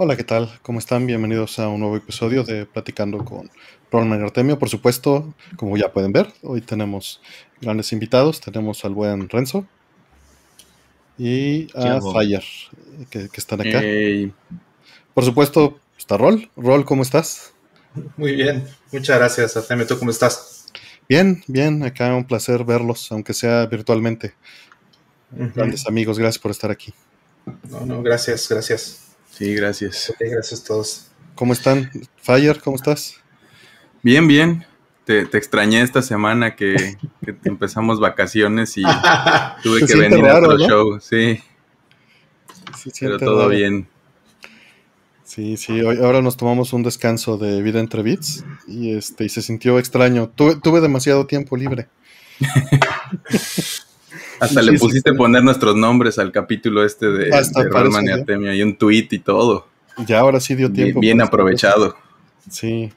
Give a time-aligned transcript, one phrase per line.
[0.00, 0.48] Hola, ¿qué tal?
[0.62, 1.08] ¿Cómo están?
[1.08, 3.50] Bienvenidos a un nuevo episodio de Platicando con
[3.90, 4.56] Ronald Artemio.
[4.56, 7.20] Por supuesto, como ya pueden ver, hoy tenemos
[7.60, 8.40] grandes invitados.
[8.40, 9.66] Tenemos al buen Renzo
[11.18, 12.44] y a Fire,
[13.10, 13.82] que, están acá.
[15.14, 16.48] Por supuesto, está Rol.
[16.54, 17.52] Rol, ¿cómo estás?
[18.16, 19.84] Muy bien, muchas gracias, Artemio.
[19.84, 20.66] ¿Tú cómo estás?
[21.08, 24.36] Bien, bien, acá un placer verlos, aunque sea virtualmente.
[25.32, 26.94] Grandes amigos, gracias por estar aquí.
[27.68, 29.07] No, no, gracias, gracias.
[29.38, 30.12] Sí, gracias.
[30.18, 31.06] gracias a todos.
[31.36, 31.88] ¿Cómo están?
[32.16, 33.14] Fire, ¿cómo estás?
[34.02, 34.66] Bien, bien.
[35.04, 36.98] Te, extrañé esta semana que,
[37.44, 38.82] empezamos vacaciones y
[39.62, 41.40] tuve que venir a otro show, sí.
[42.98, 43.86] Pero todo bien.
[45.22, 49.28] Sí, sí, hoy, ahora nos tomamos un descanso de vida entre bits y este y
[49.28, 50.30] se sintió extraño.
[50.30, 51.86] Tuve, tuve demasiado tiempo libre.
[54.40, 59.08] Hasta le pusiste poner nuestros nombres al capítulo este de, de Artemia y un tweet
[59.10, 59.66] y todo.
[60.06, 61.00] Ya ahora sí dio tiempo.
[61.00, 61.96] Bien, aprovechado.
[62.48, 62.92] Sí,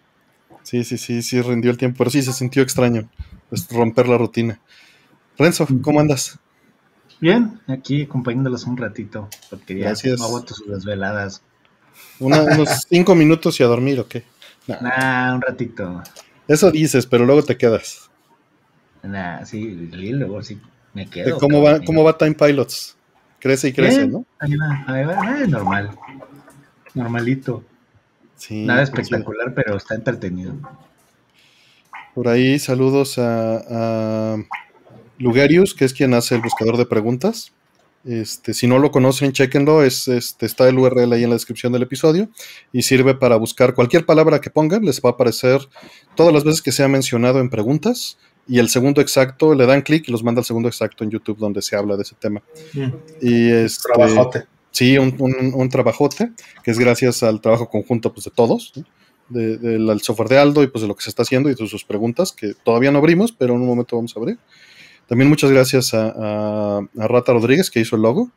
[0.64, 3.09] sí, sí, sí, sí, rindió el tiempo, pero sí se sintió extraño
[3.52, 4.59] es romper la rutina.
[5.38, 6.39] Renzo, ¿cómo andas?
[7.20, 10.20] Bien, aquí acompañándolos un ratito, porque ya Gracias.
[10.20, 11.44] no aguanto sus desveladas.
[12.20, 14.23] unos cinco minutos y a dormir, ¿o qué?
[14.67, 15.36] Nah.
[15.36, 16.02] un ratito.
[16.48, 18.09] Eso dices, pero luego te quedas.
[19.03, 20.59] Nah, sí, luego sí
[20.94, 21.38] me quedo.
[21.38, 22.97] ¿Cómo va, ¿Cómo va Time Pilots?
[23.39, 24.25] Crece y crece, ¿no?
[24.39, 25.92] Ahí va, ahí va, normal.
[26.94, 27.64] Normalito.
[28.36, 30.53] Sí, Nada espectacular, pero está entretenido.
[32.14, 34.38] Por ahí saludos a, a,
[35.17, 37.53] Lugarius, que es quien hace el buscador de preguntas.
[38.03, 39.83] Este, si no lo conocen, chequenlo.
[39.83, 42.30] Es, este, está el URL ahí en la descripción del episodio
[42.73, 44.83] y sirve para buscar cualquier palabra que pongan.
[44.83, 45.61] Les va a aparecer
[46.16, 49.81] todas las veces que se ha mencionado en preguntas y el segundo exacto, le dan
[49.81, 52.42] clic y los manda al segundo exacto en YouTube donde se habla de ese tema.
[52.73, 52.89] Mm.
[53.22, 54.45] Y este, trabajote.
[54.72, 56.31] Sí, un, un, trabajote,
[56.64, 58.73] que es gracias al trabajo conjunto pues, de todos,
[59.28, 61.83] del software de Aldo y pues de lo que se está haciendo y de sus
[61.83, 64.38] preguntas, que todavía no abrimos, pero en un momento vamos a abrir.
[65.08, 68.32] También muchas gracias a, a, Rata Rodríguez que hizo el logo.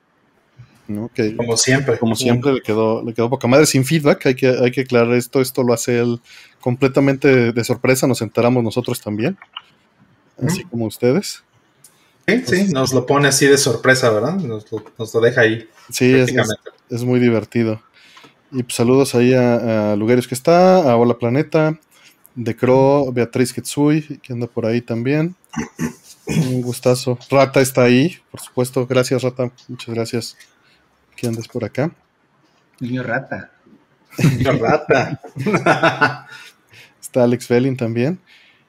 [1.15, 1.99] Que, como siempre.
[1.99, 4.27] Como siempre, le quedó, le quedó poca madre sin feedback.
[4.27, 5.41] Hay que, hay que aclarar esto.
[5.41, 6.21] Esto lo hace él
[6.61, 8.07] completamente de sorpresa.
[8.07, 9.39] Nos enteramos nosotros también
[10.47, 11.43] así como ustedes.
[12.27, 14.37] Sí, sí, pues, nos lo pone así de sorpresa, ¿verdad?
[14.37, 15.69] Nos lo, deja ahí.
[15.91, 17.83] Sí, es, muy divertido.
[18.51, 21.79] Y pues, saludos ahí a, a, Lugares que está, a Hola Planeta,
[22.35, 25.37] de Cro, Beatriz Ketsui, que anda por ahí también.
[26.27, 27.19] Un gustazo.
[27.31, 28.87] Rata está ahí, por supuesto.
[28.87, 29.51] Gracias, Rata.
[29.69, 30.37] Muchas gracias
[31.17, 31.93] que andes por acá.
[32.81, 33.53] Niño Rata.
[34.19, 35.21] Niño Rata.
[37.01, 38.19] está Alex Belling también.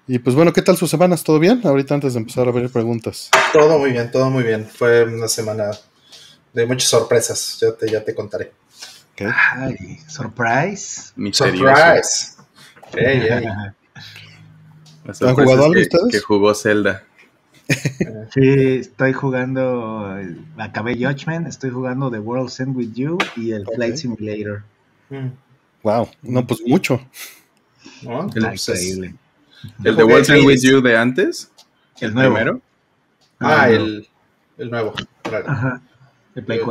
[0.08, 1.24] Y pues bueno, ¿qué tal sus semanas?
[1.24, 1.62] ¿Todo bien?
[1.64, 3.32] Ahorita antes de empezar a ver preguntas.
[3.52, 4.66] Todo muy bien, todo muy bien.
[4.66, 5.72] Fue una semana
[6.54, 7.58] de muchas sorpresas.
[7.60, 8.52] Ya te, ya te contaré.
[9.20, 11.14] Ay, surprise.
[11.32, 12.36] Surprise.
[15.22, 16.12] ¿Han jugado algo ustedes?
[16.12, 17.04] Que jugó Zelda.
[18.34, 20.20] sí, estoy jugando.
[20.58, 24.64] Acabé Judgment, estoy jugando The World's End with You y el Flight Simulator.
[25.82, 27.02] Wow, no, pues mucho.
[28.04, 28.26] ¿No?
[28.26, 29.16] increíble.
[29.84, 31.52] ¿El de Walking With You de antes?
[32.00, 32.62] ¿El, nuevo?
[33.40, 34.08] Ah, ah el,
[34.58, 34.94] el, nuevo,
[35.48, 35.82] Ajá.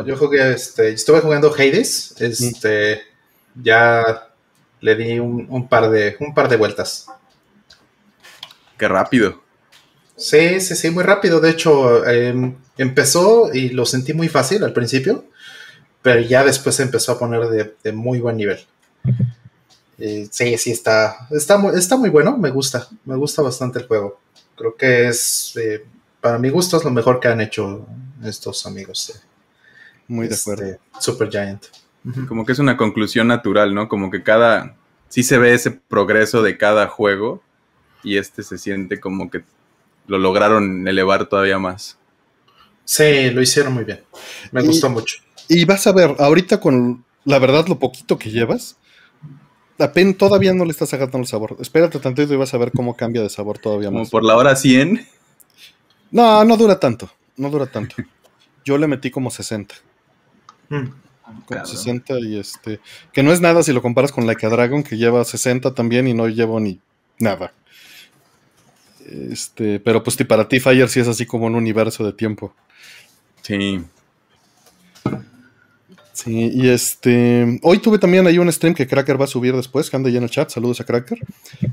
[0.06, 3.02] yo, jugué, este, estuve jugando Hades, este,
[3.54, 4.28] ya
[4.80, 7.06] le di un, par de, un par de vueltas.
[8.76, 9.42] Qué rápido.
[10.16, 11.40] Sí, sí, sí, muy rápido.
[11.40, 15.24] De hecho, em, empezó y lo sentí muy fácil al principio,
[16.02, 18.58] pero ya después empezó a poner de, de muy buen nivel.
[19.98, 23.86] Eh, sí, sí, está, está, muy, está muy bueno, me gusta, me gusta bastante el
[23.86, 24.20] juego.
[24.56, 25.84] Creo que es, eh,
[26.20, 27.86] para mi gusto, es lo mejor que han hecho
[28.22, 29.20] estos amigos.
[30.08, 30.64] muy de acuerdo.
[30.64, 31.64] Este, Super Giant.
[32.28, 33.88] Como que es una conclusión natural, ¿no?
[33.88, 34.76] Como que cada,
[35.08, 37.42] sí se ve ese progreso de cada juego
[38.02, 39.42] y este se siente como que
[40.06, 41.98] lo lograron elevar todavía más.
[42.84, 44.02] Sí, lo hicieron muy bien.
[44.52, 45.16] Me gustó mucho.
[45.48, 48.76] Y vas a ver, ahorita con la verdad lo poquito que llevas,
[49.76, 51.56] la pen todavía no le estás agarrando el sabor.
[51.60, 54.08] Espérate tantito y vas a ver cómo cambia de sabor todavía más.
[54.08, 55.06] Como por la hora 100.
[56.10, 57.10] No, no dura tanto.
[57.36, 57.96] No dura tanto.
[58.64, 59.74] Yo le metí como 60.
[60.68, 60.84] Mm.
[61.46, 62.80] Como 60 y este.
[63.12, 66.06] Que no es nada si lo comparas con Like a Dragon, que lleva 60 también
[66.06, 66.80] y no llevo ni
[67.18, 67.52] nada.
[69.06, 72.54] Este, pero pues para ti, Fire, sí es así como un universo de tiempo.
[73.42, 73.84] Sí.
[76.14, 77.58] Sí, y este.
[77.62, 80.18] Hoy tuve también ahí un stream que Cracker va a subir después, que anda ya
[80.18, 80.48] en el chat.
[80.48, 81.18] Saludos a Cracker.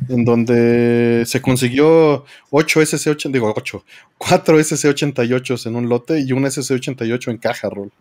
[0.10, 3.86] En donde se consiguió 8 SC8, digo 8,
[4.18, 7.92] 4 SC88 en un lote y un SC88 en caja, Roll.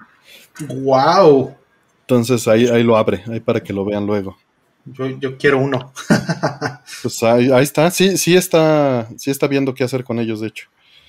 [0.60, 1.54] ¡Wow!
[2.00, 4.38] Entonces ahí, ahí lo abre, ahí para que lo vean luego.
[4.86, 5.92] Yo, quiero uno.
[7.02, 10.68] pues ahí, está, sí, sí está, sí está viendo qué hacer con ellos, de hecho.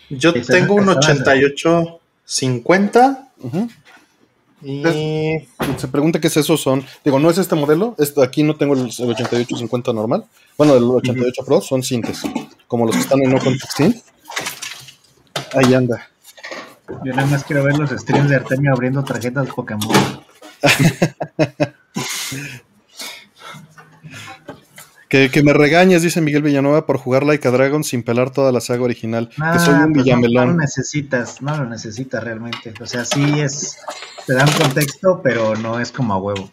[0.09, 3.29] Yo tengo un 8850
[4.63, 5.47] y
[5.77, 8.73] se pregunta qué es eso, son, digo, no es este modelo, este, aquí no tengo
[8.73, 10.25] el, 8850 normal,
[10.57, 12.21] bueno, el 88 Pro son cintas,
[12.67, 13.57] como los que están en Open
[15.53, 16.07] Ahí anda.
[17.03, 19.89] Yo nada más quiero ver los streams de Artemio abriendo tarjetas de Pokémon.
[25.11, 28.61] Que, me regañes, dice Miguel Villanueva, por jugar Like a Dragon sin pelar toda la
[28.61, 29.27] saga original.
[29.27, 30.47] que soy un pues villamelón.
[30.47, 32.73] No, lo necesitas, no lo necesitas realmente.
[32.79, 33.77] O sea, sí es,
[34.25, 36.49] te dan contexto, pero no es como a huevo.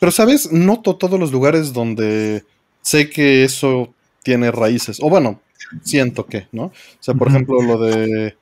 [0.00, 0.50] Pero, ¿sabes?
[0.50, 2.44] Noto todos los lugares donde
[2.80, 3.94] sé que eso
[4.24, 4.98] tiene raíces.
[5.00, 5.40] O bueno,
[5.84, 6.64] siento que, ¿no?
[6.64, 8.36] O sea, por ejemplo, lo de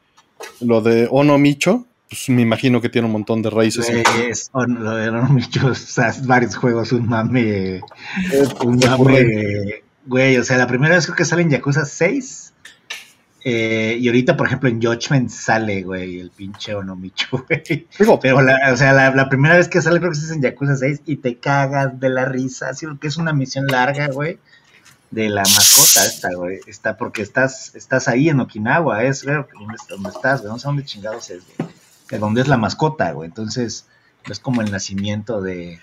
[0.61, 3.89] lo de Ono Micho, pues me imagino que tiene un montón de raíces.
[3.89, 7.81] Es, lo de o sea, varios juegos, un mame,
[8.65, 12.53] un mame, güey, o sea, la primera vez creo que sale en Yakuza 6,
[13.45, 17.87] eh, y ahorita, por ejemplo, en Judgment sale, güey, el pinche Onomicho, güey.
[18.21, 21.03] Pero, la, o sea, la, primera vez que sale creo que es en Yakuza 6
[21.07, 24.41] y te cagas de la risa, así que es una misión larga, güey,
[25.13, 26.59] de la mascota esta, güey.
[26.67, 29.37] Está porque estás, estás ahí en Okinawa, es, güey,
[29.89, 30.53] ¿dónde estás, güey?
[30.53, 31.71] No sé dónde chingados es, güey
[32.19, 33.29] donde es la mascota, güey.
[33.29, 33.87] Entonces,
[34.29, 35.81] es como el nacimiento de,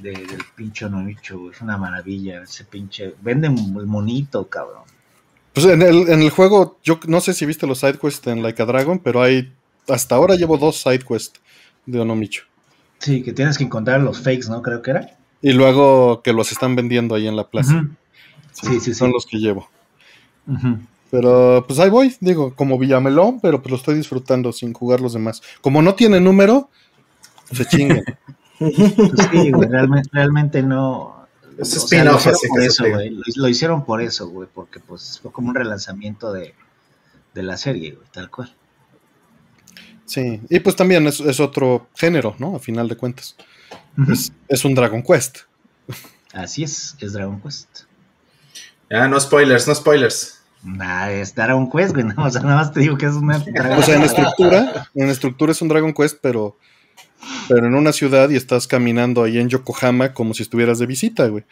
[0.00, 3.14] del pinche Nonicho, Es una maravilla ese pinche.
[3.20, 4.82] Vende el monito, cabrón.
[5.52, 8.62] Pues en el, en el juego, yo no sé si viste los sidequests en Like
[8.62, 9.52] a Dragon, pero hay.
[9.88, 11.40] Hasta ahora llevo dos sidequests
[11.86, 12.42] de Onomicho.
[12.98, 14.62] Sí, que tienes que encontrar los fakes, ¿no?
[14.62, 15.16] Creo que era.
[15.42, 17.86] Y luego que los están vendiendo ahí en la plaza.
[18.52, 19.68] sí, sí, sí, Son los que llevo.
[21.10, 25.12] Pero pues ahí voy, digo, como Villamelón, pero pues lo estoy disfrutando sin jugar los
[25.12, 25.42] demás.
[25.60, 26.68] Como no tiene número,
[27.52, 28.02] se chingue.
[28.58, 28.74] Pues
[29.30, 31.26] sí, güey, realmente, no.
[33.36, 36.54] lo, hicieron por eso, güey, porque pues fue como un relanzamiento de,
[37.34, 38.54] la serie, güey, tal cual.
[40.06, 42.56] Sí, y pues también es, otro género, ¿no?
[42.56, 43.36] A final de cuentas.
[44.10, 45.38] es, es, un Dragon Quest.
[46.32, 47.82] Así es, es Dragon Quest.
[48.90, 50.35] Ya, no spoilers, no spoilers.
[50.66, 52.06] Nah, es Dragon Quest, güey.
[52.16, 53.38] o sea, nada más te digo que es una.
[53.38, 56.58] o sea, en estructura, en estructura es un Dragon Quest, pero,
[57.48, 61.28] pero en una ciudad y estás caminando ahí en Yokohama como si estuvieras de visita,
[61.28, 61.44] güey.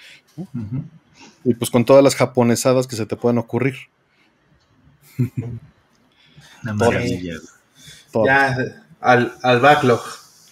[1.45, 3.77] Y pues con todas las japonesadas que se te puedan ocurrir.
[6.63, 7.35] Una maravilla.
[8.27, 8.57] Ya,
[9.01, 10.03] al, al, backlog,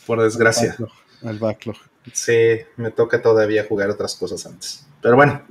[0.06, 0.76] por desgracia.
[1.24, 1.76] al backlog.
[2.12, 4.86] Sí, me toca todavía jugar otras cosas antes.
[5.00, 5.42] Pero bueno.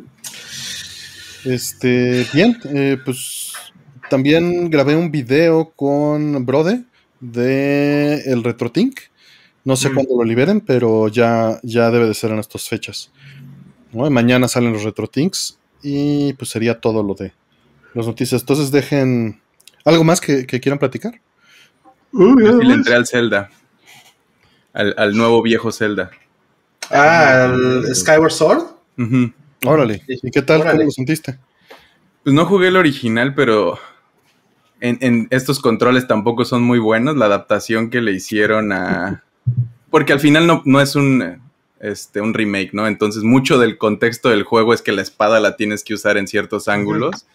[1.46, 3.54] Este, bien, eh, pues
[4.10, 6.84] también grabé un video con Brode
[7.20, 9.00] de el RetroTink.
[9.64, 9.94] No sé mm.
[9.94, 13.12] cuándo lo liberen, pero ya, ya debe de ser en estas fechas.
[13.94, 17.34] Mañana salen los RetroTinks y pues sería todo lo de
[17.94, 18.42] las noticias.
[18.42, 19.42] Entonces dejen
[19.86, 21.20] algo más que, quieran platicar.
[22.14, 23.50] le entré al Zelda.
[24.74, 26.12] Al, nuevo viejo Zelda.
[26.90, 28.64] Ah, al Skyward Sword.
[29.66, 30.02] Órale.
[30.08, 30.64] ¿Y qué tal?
[30.64, 31.38] ¿Cómo lo sentiste?
[32.24, 33.80] Pues no jugué el original, pero
[34.80, 37.16] en, estos controles tampoco son muy buenos.
[37.18, 39.24] La adaptación que le hicieron a.
[39.90, 41.42] Porque al final no, no es un,
[41.80, 42.88] este, un remake, ¿no?
[42.88, 46.28] Entonces, mucho del contexto del juego es que la espada la tienes que usar en
[46.28, 47.26] ciertos ángulos.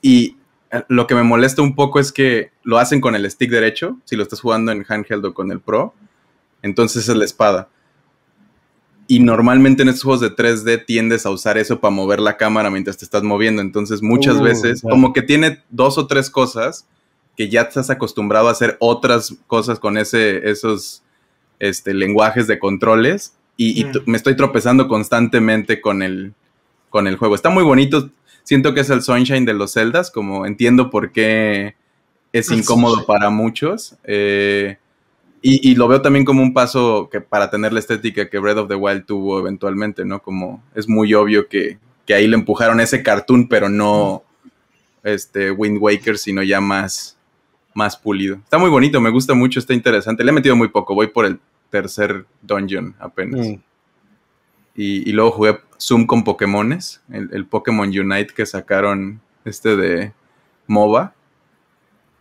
[0.00, 0.36] Y
[0.70, 3.98] eh, lo que me molesta un poco es que lo hacen con el stick derecho,
[4.04, 5.94] si lo estás jugando en handheld o con el Pro.
[6.62, 7.68] Entonces es la espada.
[9.08, 12.70] Y normalmente en estos juegos de 3D tiendes a usar eso para mover la cámara
[12.70, 13.60] mientras te estás moviendo.
[13.60, 16.86] Entonces muchas uh, veces, como que tiene dos o tres cosas
[17.36, 21.02] que ya estás acostumbrado a hacer otras cosas con ese, esos
[21.58, 23.34] este, lenguajes de controles.
[23.56, 23.90] Y, mm.
[24.06, 26.34] me estoy tropezando constantemente con el,
[26.90, 27.34] con el juego.
[27.34, 28.10] Está muy bonito.
[28.44, 31.74] Siento que es el Sunshine de los Zeldas, como entiendo por qué
[32.32, 33.96] es incómodo para muchos.
[34.04, 34.78] Eh,
[35.44, 38.68] y, lo veo también como un paso que para tener la estética que Breath of
[38.68, 40.22] the Wild tuvo eventualmente, ¿no?
[40.22, 41.78] Como es muy obvio que,
[42.14, 44.22] ahí le empujaron ese cartoon, pero no
[45.02, 47.18] este Wind Waker, sino ya más,
[47.74, 48.36] más pulido.
[48.36, 50.22] Está muy bonito, me gusta mucho, está interesante.
[50.22, 53.48] Le he metido muy poco, voy por el tercer dungeon apenas.
[53.48, 53.54] Mm.
[54.76, 60.12] Y, y, luego jugué Zoom con Pokémones, el, el Pokémon Unite que sacaron este de
[60.68, 61.14] MOBA.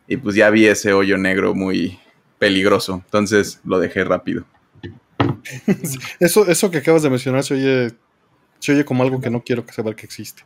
[0.08, 2.00] Y pues ya vi ese hoyo negro muy,
[2.41, 3.03] peligroso.
[3.05, 4.45] Entonces lo dejé rápido.
[6.19, 7.91] Eso, eso que acabas de mencionar se oye,
[8.60, 10.43] se oye como algo que no quiero saber que existe.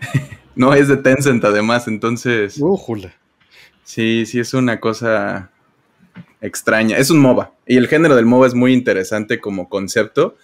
[0.54, 2.56] no, es de Tencent además, entonces.
[2.58, 2.78] Uh,
[3.84, 5.50] sí, sí, es una cosa
[6.40, 6.96] extraña.
[6.96, 7.52] Es un MOBA.
[7.66, 10.36] Y el género del MOBA es muy interesante como concepto,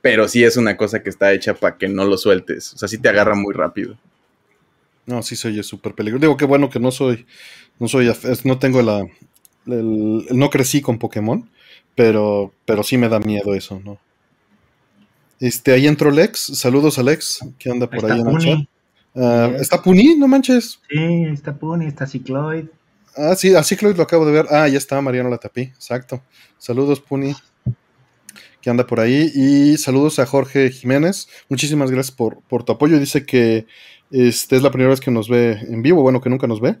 [0.00, 2.72] pero sí es una cosa que está hecha para que no lo sueltes.
[2.72, 3.98] O sea, sí te agarra muy rápido.
[5.04, 6.22] No, sí soy súper peligroso.
[6.22, 7.26] Digo, qué bueno que no soy,
[7.78, 8.10] no soy,
[8.44, 9.06] no tengo la,
[9.68, 11.48] no crecí con Pokémon,
[11.94, 13.98] pero, pero sí me da miedo eso, ¿no?
[15.40, 16.38] Este, ahí entró Lex.
[16.58, 18.58] Saludos a Lex, que anda por ahí, en el chat.
[19.14, 20.16] Ah, ¿Está Puni?
[20.16, 20.80] No manches.
[20.88, 22.66] Sí, está Puni, está Cicloid.
[23.16, 24.46] Ah, sí, a Cicloid lo acabo de ver.
[24.50, 26.22] Ah, ya está, Mariano Latapí, exacto.
[26.58, 27.34] Saludos, Puni,
[28.60, 29.30] que anda por ahí.
[29.34, 31.28] Y saludos a Jorge Jiménez.
[31.48, 32.98] Muchísimas gracias por, por tu apoyo.
[32.98, 33.66] Dice que
[34.10, 36.78] este es la primera vez que nos ve en vivo, bueno, que nunca nos ve.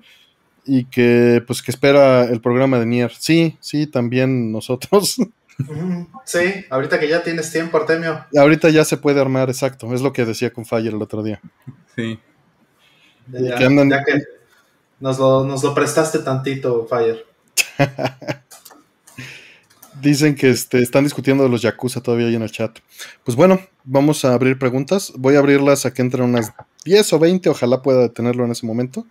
[0.68, 3.10] Y que pues que espera el programa de Nier.
[3.18, 5.16] Sí, sí, también nosotros.
[6.24, 8.24] Sí, ahorita que ya tienes tiempo, Artemio.
[8.36, 9.92] Ahorita ya se puede armar, exacto.
[9.92, 11.40] Es lo que decía con Fire el otro día.
[11.96, 12.20] Sí.
[13.26, 14.22] Ya, que, ya que
[15.00, 17.26] nos, lo, nos lo prestaste tantito, Fire.
[20.00, 22.78] Dicen que este, están discutiendo de los Yakuza todavía ahí en el chat.
[23.24, 25.12] Pues bueno, vamos a abrir preguntas.
[25.16, 26.52] Voy a abrirlas a que entren unas
[26.84, 27.48] 10 o 20.
[27.48, 29.06] Ojalá pueda detenerlo en ese momento.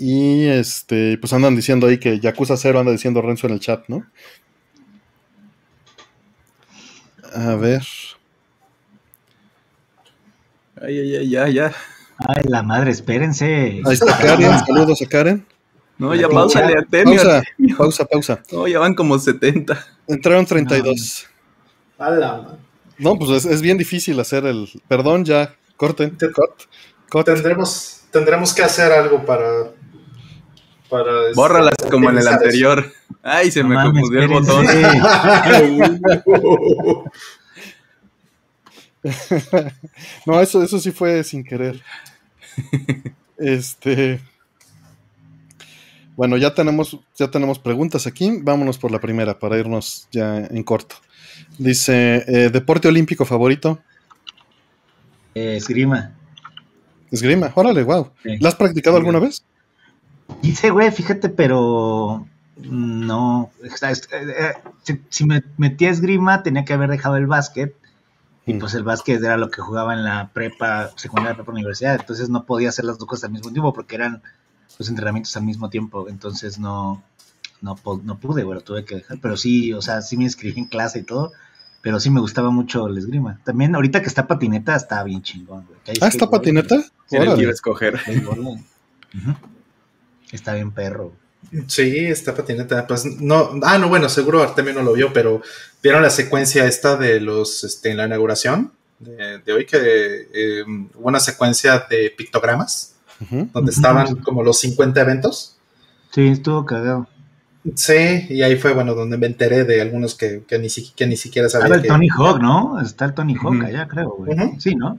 [0.00, 3.84] Y este, pues andan diciendo ahí que Yakuza 0 anda diciendo Renzo en el chat,
[3.88, 4.06] ¿no?
[7.34, 7.82] A ver.
[10.80, 11.72] Ay, ay, ay, ya, ya.
[12.16, 13.82] Ay, la madre, espérense.
[13.84, 15.46] Ahí está Karen, saludos a Karen.
[15.98, 17.42] No, ya pausa, Pausa,
[17.76, 18.42] pausa, pausa.
[18.50, 19.86] No, ya van como 70.
[20.08, 21.26] Entraron 32.
[21.98, 22.58] No,
[22.96, 24.66] no pues es, bien difícil hacer el.
[24.88, 26.16] Perdón, ya, corten.
[27.22, 29.72] Tendremos, tendremos que hacer algo para
[30.90, 32.92] para este, Bórralas como en el anterior.
[33.22, 34.66] Ay, se me confundió el botón.
[40.26, 41.80] no, eso, eso sí fue sin querer.
[43.38, 44.20] Este.
[46.16, 48.38] Bueno, ya tenemos, ya tenemos preguntas aquí.
[48.42, 50.96] Vámonos por la primera para irnos ya en corto.
[51.56, 53.80] Dice: eh, ¿Deporte olímpico favorito?
[55.34, 56.12] esgrima.
[57.10, 58.10] Esgrima, órale, wow.
[58.24, 59.44] ¿La has practicado alguna vez?
[60.42, 63.50] Dice, güey, fíjate, pero no.
[63.62, 64.54] Eh,
[65.08, 67.74] si, me metía esgrima, tenía que haber dejado el básquet.
[68.46, 68.58] Y mm.
[68.58, 71.96] pues el básquet era lo que jugaba en la prepa, secundaria, prepa, universidad.
[72.00, 74.22] Entonces no podía hacer las dos cosas al mismo tiempo porque eran
[74.78, 76.08] los entrenamientos al mismo tiempo.
[76.08, 77.02] Entonces no,
[77.60, 79.18] no, no pude, güey, lo tuve que dejar.
[79.20, 81.32] Pero sí, o sea, sí me inscribí en clase y todo.
[81.82, 83.40] Pero sí me gustaba mucho el esgrima.
[83.44, 85.78] También ahorita que está patineta, está bien chingón, güey.
[86.02, 86.82] Ah, está patineta.
[87.06, 87.98] Sí, quiero escoger.
[90.32, 91.12] Está bien perro.
[91.66, 92.86] Sí, está patineta.
[92.86, 95.42] Pues no, ah, no, bueno, seguro Artemio no lo vio, pero
[95.82, 100.62] vieron la secuencia esta de los, este, en la inauguración de, hoy, que eh,
[100.94, 102.96] hubo una secuencia de pictogramas,
[103.52, 105.56] donde estaban como los 50 eventos.
[106.12, 107.08] Sí, estuvo cagado.
[107.74, 111.48] Sí, y ahí fue, bueno, donde me enteré de algunos que, ni, que ni siquiera
[111.48, 111.74] sabía.
[111.74, 112.80] Ah, el Tony Hawk, ¿no?
[112.80, 114.36] Está el Tony Hawk allá, creo, güey.
[114.58, 114.98] Sí, ¿no?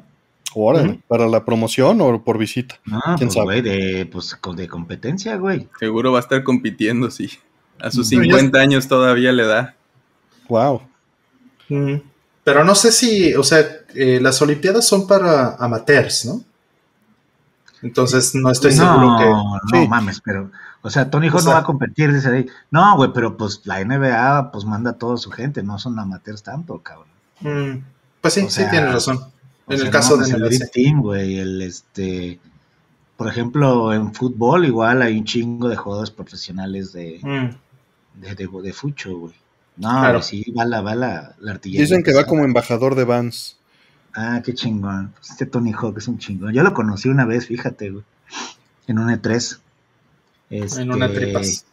[1.07, 2.75] ¿Para la promoción o por visita?
[2.91, 3.61] Ah, ¿Quién pues, sabe?
[3.61, 5.67] de, pues, de competencia, güey.
[5.79, 7.29] Seguro va a estar compitiendo, sí.
[7.79, 9.75] A sus 50 años todavía le da.
[10.49, 10.81] Wow.
[12.43, 13.65] Pero no sé si, o sea,
[13.95, 16.41] eh, las Olimpiadas son para amateurs, ¿no?
[17.81, 19.77] Entonces no estoy seguro que.
[19.77, 20.51] No, mames, pero.
[20.83, 22.45] O sea, Tony Hawk no va a competir, dice ahí.
[22.71, 26.43] No, güey, pero pues la NBA pues manda a toda su gente, no son amateurs
[26.43, 27.07] tanto, cabrón.
[27.39, 27.83] Mm,
[28.19, 29.31] pues sí, sí tienes razón
[29.71, 32.39] en el caso de el Team, güey, el este
[33.21, 38.19] por ejemplo, en fútbol igual hay un chingo de jugadores profesionales de, mm.
[38.19, 39.35] de, de, fucho, güey.
[39.77, 41.81] No, sí, va la, va la, artillería.
[41.81, 43.59] Dicen que va como embajador de Vans.
[44.15, 45.13] Ah, qué chingón.
[45.15, 46.51] Pues este Tony Hawk es un chingón.
[46.51, 48.03] Yo lo conocí una vez, fíjate, güey.
[48.87, 49.59] En un E3.
[50.49, 51.65] Este, en una tripas.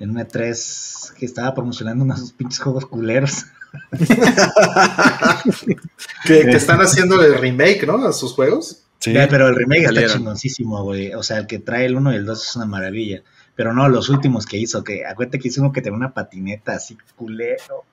[0.00, 3.46] En un E3 que estaba promocionando unos pinches juegos culeros.
[6.26, 8.06] que, están haciendo el remake, ¿no?
[8.06, 8.84] A sus juegos.
[8.98, 9.14] Sí.
[9.30, 11.14] pero el remake está chingoncísimo, güey.
[11.14, 13.22] O sea, el que trae el 1 y el 2 es una maravilla.
[13.54, 16.72] Pero no, los últimos que hizo, que acuérdate que hizo uno que tenía una patineta
[16.72, 17.84] así culero.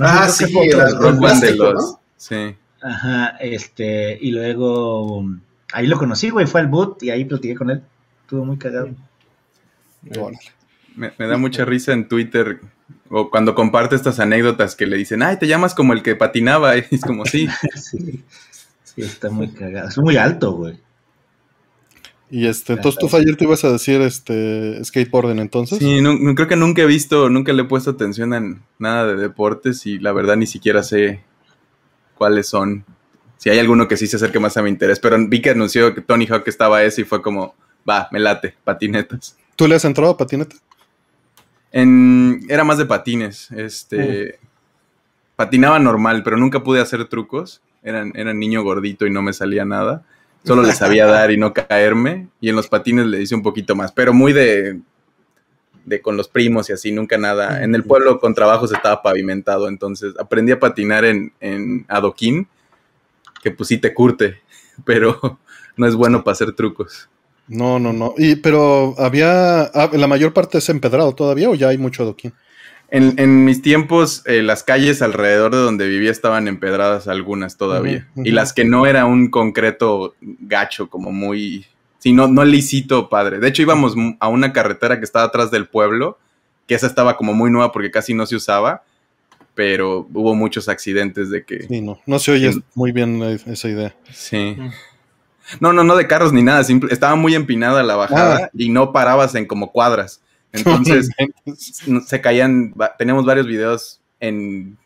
[0.00, 1.96] ah, sí, las de los.
[2.16, 2.56] Sí.
[2.82, 5.24] Ajá, este, y luego
[5.72, 7.82] ahí lo conocí, güey, fue al boot y ahí platiqué con él.
[8.22, 8.90] Estuvo muy cagado.
[10.94, 12.60] Me, me, da mucha risa en Twitter
[13.10, 16.74] o cuando comparte estas anécdotas que le dicen, ay, te llamas como el que patinaba.
[16.76, 17.48] es como, sí.
[17.74, 18.22] sí.
[18.96, 19.88] está muy cagado.
[19.88, 20.80] Es muy alto, güey.
[22.28, 25.78] Y este, entonces tú ayer te ibas a decir este skateboarding entonces.
[25.78, 28.42] Sí, no, creo que nunca he visto, nunca le he puesto atención a
[28.78, 31.22] nada de deportes y la verdad ni siquiera sé
[32.16, 32.84] cuáles son.
[33.36, 35.94] Si hay alguno que sí se acerque más a mi interés, pero vi que anunció
[35.94, 37.54] que Tony Hawk estaba ese y fue como,
[37.88, 39.36] va, me late, patinetas.
[39.54, 40.56] ¿Tú le has entrado a patineta?
[41.76, 43.50] En, era más de patines.
[43.50, 44.38] Este.
[45.36, 47.60] Patinaba normal, pero nunca pude hacer trucos.
[47.82, 50.02] Era, era niño gordito y no me salía nada.
[50.42, 52.28] Solo le sabía dar y no caerme.
[52.40, 54.80] Y en los patines le hice un poquito más, pero muy de,
[55.84, 57.62] de con los primos y así, nunca nada.
[57.62, 62.48] En el pueblo con trabajos estaba pavimentado, entonces aprendí a patinar en, en adoquín,
[63.42, 64.40] que pues sí te curte,
[64.86, 65.38] pero
[65.76, 67.10] no es bueno para hacer trucos.
[67.48, 68.14] No, no, no.
[68.18, 72.32] Y, pero había, ah, la mayor parte es empedrado todavía o ya hay mucho adoquín.
[72.88, 78.08] En, en mis tiempos, eh, las calles alrededor de donde vivía estaban empedradas algunas todavía.
[78.16, 81.66] Y las que no era un concreto gacho, como muy...
[81.98, 83.40] Sí, no, no lisito, padre.
[83.40, 86.18] De hecho, íbamos a una carretera que estaba atrás del pueblo,
[86.68, 88.84] que esa estaba como muy nueva porque casi no se usaba,
[89.56, 91.66] pero hubo muchos accidentes de que...
[91.66, 93.96] Sí, no, no se oye muy bien eh, esa idea.
[94.12, 94.56] Sí.
[95.60, 98.50] No, no, no de carros ni nada, simple, estaba muy empinada la bajada Ah.
[98.54, 100.20] y no parabas en como cuadras.
[100.52, 101.10] Entonces
[102.06, 104.76] se caían, tenemos varios videos en,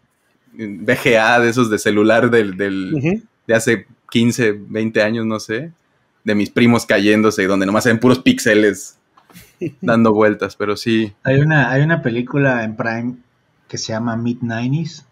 [0.58, 5.72] en VGA de esos de celular del, de hace 15, 20 años, no sé,
[6.24, 8.98] de mis primos cayéndose, donde nomás se ven puros píxeles
[9.80, 11.12] dando vueltas, pero sí.
[11.22, 13.14] Hay una, hay una película en Prime
[13.68, 15.04] que se llama Mid-90s.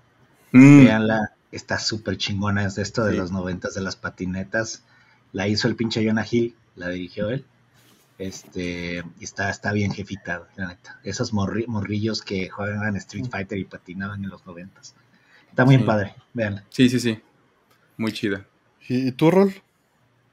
[0.52, 2.64] Mm, Veanla, está súper chingona.
[2.64, 3.18] Es de esto de Sí.
[3.18, 4.82] los noventas de las patinetas.
[5.32, 7.44] La hizo el pinche Jonah Hill, la dirigió él.
[8.18, 10.98] Este, y está, está bien jefita, la neta.
[11.04, 14.94] Esos morri- morrillos que juegan Street Fighter y patinaban en los noventas.
[15.50, 15.82] Está muy Sí.
[15.84, 16.64] padre, veanla.
[16.70, 17.20] sí, sí, sí.
[17.96, 18.44] Muy chida.
[18.88, 19.54] ¿Y tú, Rol?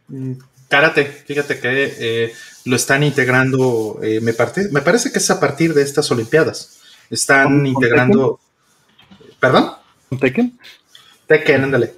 [0.07, 0.33] Mm,
[0.67, 2.33] Karate, fíjate que eh,
[2.65, 6.79] lo están integrando, eh, me, parte- me parece que es a partir de estas Olimpiadas.
[7.11, 8.39] Están ¿Con- con integrando.
[9.39, 9.73] ¿Perdón?
[10.19, 10.57] ¿Tekken?
[11.27, 11.93] Tekken, ándale.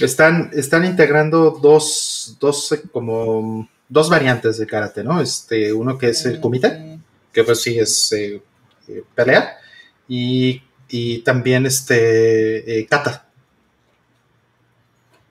[0.00, 5.20] Están, están integrando dos, dos, como, dos variantes de karate, ¿no?
[5.20, 6.98] Este, uno que es el kumite,
[7.32, 8.42] que pues sí es eh,
[8.88, 9.58] eh, pelea,
[10.08, 13.28] y, y también este eh, kata.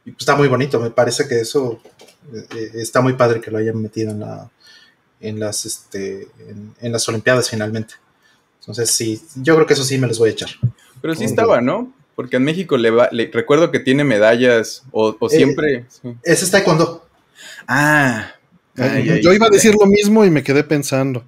[0.06, 1.80] Y pues está muy bonito, me parece que eso
[2.34, 4.50] eh, está muy padre que lo hayan metido en la
[5.20, 7.94] en las este en, en las olimpiadas finalmente.
[8.60, 10.50] Entonces sí, yo creo que eso sí me los voy a echar.
[11.02, 11.94] Pero sí estaba, ¿no?
[12.22, 15.86] Porque en México le va, le- recuerdo que tiene medallas o, o Eh, siempre...
[15.90, 16.14] sí.
[16.24, 17.08] Ese es taekwondo.
[17.68, 18.32] Ah,
[18.78, 21.26] ay, ay, Yo iba a decir lo mismo y me quedé pensando.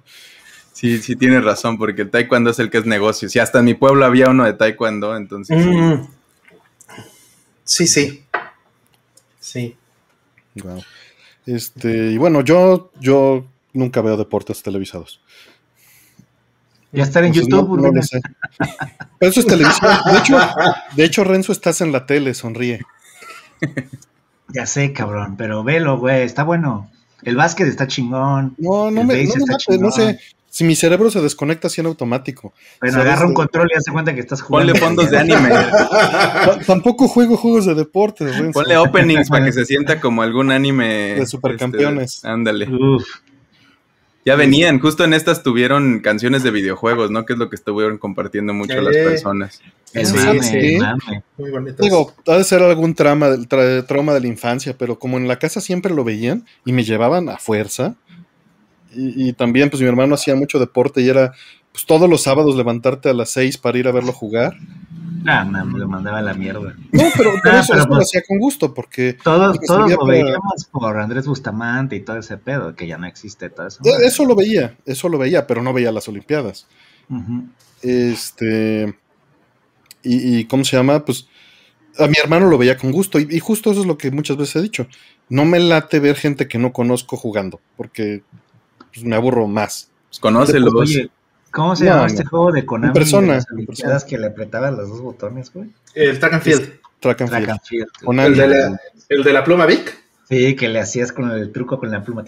[0.72, 3.28] Sí, sí tienes razón, porque el taekwondo es el que es negocio.
[3.28, 5.68] Si hasta en mi pueblo había uno de taekwondo, entonces sí.
[5.68, 6.08] Mm.
[7.64, 8.24] Sí, sí.
[9.40, 9.76] Sí.
[10.62, 10.82] Wow.
[11.46, 15.20] Este, y bueno, yo, yo nunca veo deportes televisados.
[16.94, 18.20] Ya estar en YouTube, no- no sé.
[19.18, 19.90] Pero eso es televisión.
[20.12, 20.38] De hecho,
[20.96, 22.80] de hecho, Renzo, estás en la tele, sonríe.
[24.48, 26.90] Ya sé, cabrón, pero velo, güey, está bueno.
[27.22, 28.54] El básquet está chingón.
[28.58, 30.18] No, no El me, no me está mate, no sé.
[30.50, 32.52] Si mi cerebro se desconecta así en automático.
[32.80, 33.08] Bueno, ¿Sabes?
[33.08, 34.72] agarra un control y hace cuenta que estás jugando.
[34.72, 38.60] Ponle fondos de anime, Ta- Tampoco juego juegos de deportes, Renzo.
[38.60, 41.14] ponle openings para que se sienta como algún anime.
[41.16, 42.16] De supercampeones.
[42.16, 42.68] este, ándale.
[42.70, 43.02] Uf,
[44.24, 47.26] Ya venían, justo en estas tuvieron canciones de videojuegos, ¿no?
[47.26, 49.60] Que es lo que estuvieron compartiendo mucho las personas.
[49.92, 50.78] Sí, mame, sí.
[51.36, 51.82] Muy bonito.
[51.82, 55.28] Digo, ha de ser algún trama, del- tra- trauma de la infancia, pero como en
[55.28, 57.96] la casa siempre lo veían y me llevaban a fuerza.
[58.94, 61.32] Y, y también, pues mi hermano hacía mucho deporte y era,
[61.74, 64.56] pues todos los sábados levantarte a las seis para ir a verlo jugar.
[65.26, 66.76] Ah, man, lo mandaba a la mierda.
[66.92, 69.90] No, pero, pero Ah, eso, pero eso lo pues- hacía con gusto, porque Todos, todos
[69.90, 73.66] lo para- veíamos por Andrés Bustamante y todo ese pedo, que ya no existe todo
[73.66, 73.80] eso.
[73.84, 76.68] eh, eso lo veía, eso lo veía, pero no veía las Olimpiadas.
[77.82, 78.94] Este.
[80.02, 81.04] Y, y ¿cómo se llama?
[81.04, 81.26] Pues
[81.98, 83.18] a mi hermano lo veía con gusto.
[83.18, 84.86] Y, y justo eso es lo que muchas veces he dicho.
[85.28, 88.22] No me late ver gente que no conozco jugando, porque
[88.92, 89.90] pues, me aburro más.
[90.10, 90.74] Pues conócelos.
[90.74, 91.10] Oye,
[91.54, 92.06] ¿cómo se No, llama no.
[92.08, 92.88] este juego de Konami?
[92.88, 95.70] En persona, de las que le apretabas los dos botones, güey.
[95.94, 96.80] El track and field.
[97.00, 97.50] Track and Track field.
[97.50, 97.88] and field.
[98.04, 100.02] Con El de la, el de la pluma Vic.
[100.28, 102.24] Sí, que le hacías con el truco con la pluma.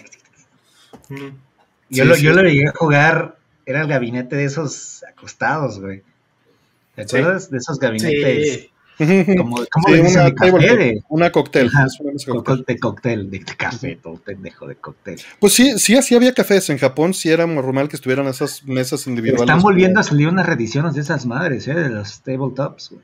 [1.09, 1.15] Mm.
[1.89, 2.21] Yo, Sí, lo, sí.
[2.23, 6.03] yo lo llegué a jugar, era el gabinete de esos acostados, güey.
[6.95, 7.17] ¿Te Sí.
[7.17, 8.67] acuerdas de esos gabinetes?
[8.97, 10.77] Como, ¿Cómo Sí, le dicen una de café?
[10.77, 11.67] De, Una cóctel.
[11.67, 11.85] Ajá.
[11.85, 12.65] es una mesa co- cóctel.
[12.65, 15.19] de cóctel, de café, todo pendejo de cóctel.
[15.39, 16.69] Pues sí, sí, así había cafés.
[16.71, 19.41] En Japón sí era normal que estuvieran esas mesas individuales.
[19.49, 21.75] Están volviendo a salir unas reediciones de esas madres, ¿eh?
[21.75, 23.01] De los tabletops, güey.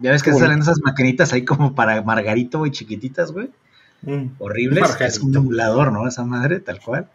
[0.00, 3.50] Ya ves que salen esas maquinitas ahí como para Margarito, güey, chiquititas, güey.
[4.02, 4.30] Mm.
[4.40, 4.80] Horribles.
[4.80, 5.04] Margarito.
[5.04, 6.08] Es un emulador, ¿no?
[6.08, 7.08] Esa madre, tal cual.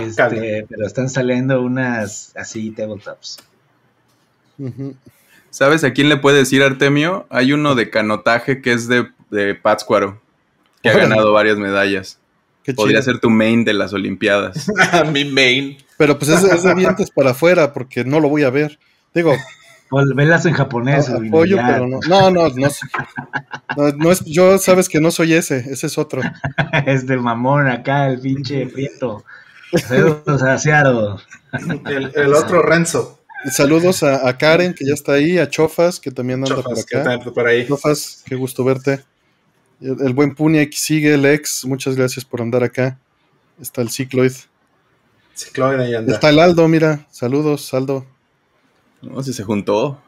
[0.00, 3.38] Este, pero están saliendo unas así tabletops.
[4.58, 4.96] Ujú.
[5.56, 7.26] ¿Sabes a quién le puede decir Artemio?
[7.30, 10.20] Hay uno de canotaje que es de, de Pátzcuaro,
[10.82, 12.18] que ha ganado varias medallas.
[12.62, 13.14] Qué Podría chido.
[13.14, 14.70] ser tu main de las Olimpiadas.
[15.14, 15.78] Mi main.
[15.96, 18.78] Pero pues es, es de dientes para afuera porque no lo voy a ver.
[19.14, 19.32] Digo,
[19.88, 22.00] Pues, velas en japonés, apoyo, pero no.
[22.06, 22.68] No, no, no.
[23.78, 26.20] no, no es, yo sabes que no soy ese, ese es otro.
[26.84, 29.24] Es de mamón acá, el pinche prieto.
[29.72, 31.14] Saludos Seattle.
[31.86, 33.15] El, el otro Renzo.
[33.50, 37.00] Saludos a, a Karen, que ya está ahí, a Chofas, que también anda Chofas, por
[37.00, 37.30] acá.
[37.30, 37.66] por ahí.
[37.66, 39.04] Chofas, qué gusto verte.
[39.80, 42.98] El, el buen Punia que sigue, el ex, muchas gracias por andar acá.
[43.60, 44.32] Está el Cicloid.
[45.34, 46.14] Cicloide ahí anda.
[46.14, 47.06] Está el Aldo, mira.
[47.10, 48.06] Saludos, Aldo.
[49.02, 50.00] No si se juntó.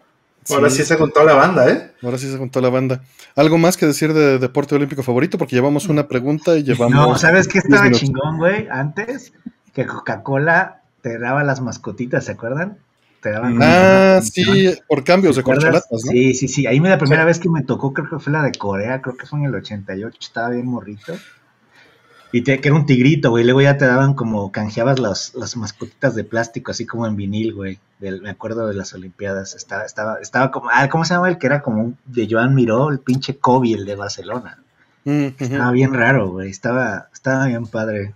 [0.51, 1.93] Ahora sí se juntó la banda, ¿eh?
[2.03, 3.03] Ahora sí se juntó la banda.
[3.37, 5.37] ¿Algo más que decir de deporte olímpico favorito?
[5.37, 6.95] Porque llevamos una pregunta y llevamos.
[6.95, 8.67] No, ¿sabes qué 10 estaba chingón, güey?
[8.71, 9.35] Antes,
[9.75, 12.79] que Coca-Cola te daba las mascotitas, ¿se acuerdan?
[13.21, 14.45] Te daban Ah, una sí,
[14.87, 15.99] por cambios de corcholatas, ¿no?
[16.13, 16.67] Sí, sí, sí.
[16.67, 19.17] Ahí me la primera vez que me tocó, creo que fue la de Corea, creo
[19.17, 21.15] que fue en el 88, estaba bien morrito.
[22.31, 23.43] Y te, que era un tigrito, güey.
[23.43, 27.55] Luego ya te daban como, canjeabas las, las mascotitas de plástico, así como en vinil,
[27.55, 27.79] güey.
[28.01, 29.55] Del- me acuerdo de las Olimpiadas.
[29.55, 32.55] Estaba, estaba, estaba como, ah, ¿cómo se llama el que era como un- de Joan
[32.55, 34.59] Miró, el pinche Kobe, el de Barcelona?
[35.05, 35.29] Mm.
[35.39, 36.51] Estaba bien raro, güey.
[36.51, 38.13] Estaba, estaba bien padre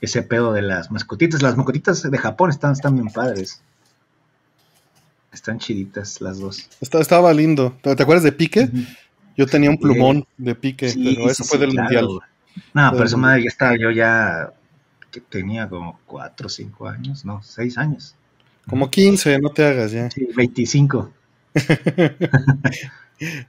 [0.00, 1.40] ese pedo de las mascotitas.
[1.40, 3.62] Las mascotitas de Japón están, están bien padres.
[5.32, 6.68] Están chiditas las dos.
[6.80, 7.76] Está- estaba lindo.
[7.82, 8.68] ¿Te, te acuerdas de Pique?
[9.36, 12.28] Yo tenía un plumón de Pique, Sí, pero eso sí, fue sí, del claro, mundial.
[12.74, 14.52] No, pero esa madre ya estaba yo ya
[15.10, 18.14] que tenía como 4 o 5 años, no, 6 años.
[18.68, 20.10] Como 15, no te hagas ya.
[20.10, 21.12] Sí, 25.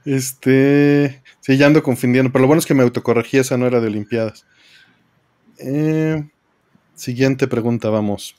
[0.04, 1.22] Este.
[1.40, 2.30] Sí, ya ando confundiendo.
[2.30, 4.44] Pero lo bueno es que me autocorregí, esa no era de Olimpiadas.
[5.58, 6.28] Eh,
[6.94, 8.34] siguiente pregunta, vamos.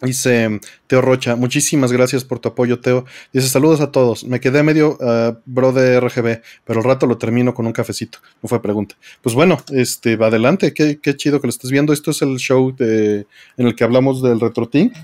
[0.00, 3.04] Dice Teo Rocha, muchísimas gracias por tu apoyo, Teo.
[3.32, 4.22] Dice, saludos a todos.
[4.22, 8.18] Me quedé medio ah, bro de RGB, pero al rato lo termino con un cafecito.
[8.40, 8.94] No fue pregunta.
[9.22, 10.72] Pues bueno, este, va adelante.
[10.72, 11.92] Qué, qué chido que lo estés viendo.
[11.92, 14.94] Esto es el show de, en el que hablamos del RetroTink,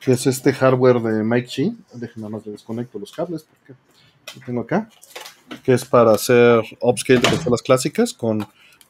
[0.00, 1.76] que es este hardware de Mike Chi.
[1.94, 3.80] Déjenme nada más le desconecto los cables porque
[4.36, 4.90] lo tengo acá.
[5.64, 8.46] Que es para hacer upscale de consolas clásicas con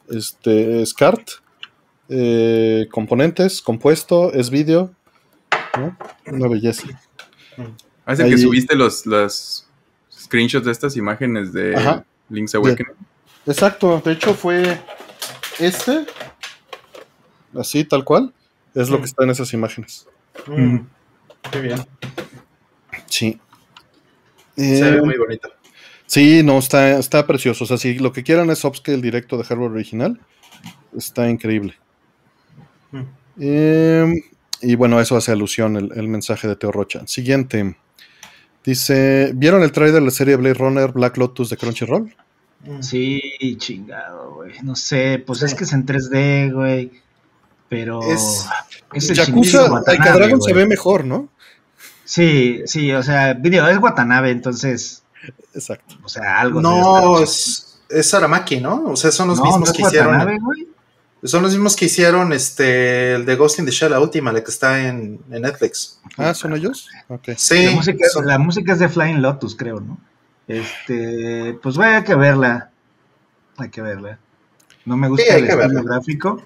[0.09, 1.29] este SCART,
[2.09, 4.93] eh, componentes, compuesto, es vídeo.
[5.77, 5.97] ¿No?
[6.27, 6.87] Una belleza.
[8.05, 9.67] Ah, el Ahí- que subiste los, los
[10.11, 12.05] screenshots de estas imágenes de Ajá.
[12.29, 12.93] Link's Awakening.
[13.45, 14.79] Exacto, de hecho fue
[15.59, 16.05] este,
[17.57, 18.33] así tal cual,
[18.73, 19.01] es lo Mm.
[19.01, 20.07] que está en esas imágenes.
[20.47, 20.77] Mm,
[21.51, 21.85] Qué bien.
[23.07, 23.39] Sí.
[24.55, 25.49] Se Eh, ve muy bonito.
[26.07, 27.63] sí, no, está, está precioso.
[27.65, 30.19] O sea, si lo que quieran es upscale directo de hardware original,
[30.97, 31.75] está increíble.
[32.91, 33.01] Mm.
[33.39, 34.13] Eh,
[34.61, 37.05] y bueno, eso hace alusión el, el mensaje de Teo Rocha.
[37.07, 37.77] Siguiente.
[38.63, 42.15] Dice, ¿vieron el trailer de la serie Blade Runner Black Lotus de Crunchyroll?
[42.65, 42.81] Mm.
[42.81, 43.21] Sí,
[43.57, 44.53] chingado, güey.
[44.63, 46.91] No sé, pues es que es en 3D, güey.
[47.69, 48.01] Pero.
[48.01, 48.47] Es-
[48.93, 51.29] es el Yakuza, Watanabe, Taika Dragon se ve mejor, ¿no?
[52.03, 55.03] Sí, sí, o sea, video es Watanabe, entonces.
[55.53, 55.95] Exacto.
[56.03, 56.61] O sea, algo.
[56.61, 58.83] No, es, es Aramaki, ¿no?
[58.85, 59.37] O sea, son los.
[59.39, 60.07] No, mismos no es que hicieron.
[60.13, 60.67] Watanabe, güey.
[61.25, 64.43] Son los mismos que hicieron este el de Ghost in the Shell, la última, la
[64.43, 65.99] que está en, en Netflix.
[66.17, 66.87] Ah, ¿son ellos?
[67.37, 69.97] Sí, La música, son- la música es de Flying Lotus, creo, ¿no?
[70.47, 72.69] Este, pues hay que verla.
[73.57, 74.19] Hay que verla.
[74.85, 76.41] No me gusta Sí, el estilo gráfico,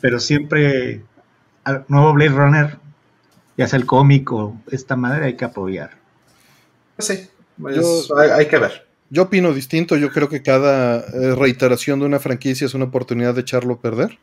[0.00, 1.02] pero siempre
[1.64, 2.78] al nuevo Blade Runner,
[3.56, 5.90] ya sea el cómic o esta madre, hay que apoyar.
[6.98, 7.28] sí,
[7.60, 8.85] pues, Yo- hay, hay que ver.
[9.10, 9.96] Yo opino distinto.
[9.96, 13.80] Yo creo que cada eh, reiteración de una franquicia es una oportunidad de echarlo a
[13.80, 14.18] perder.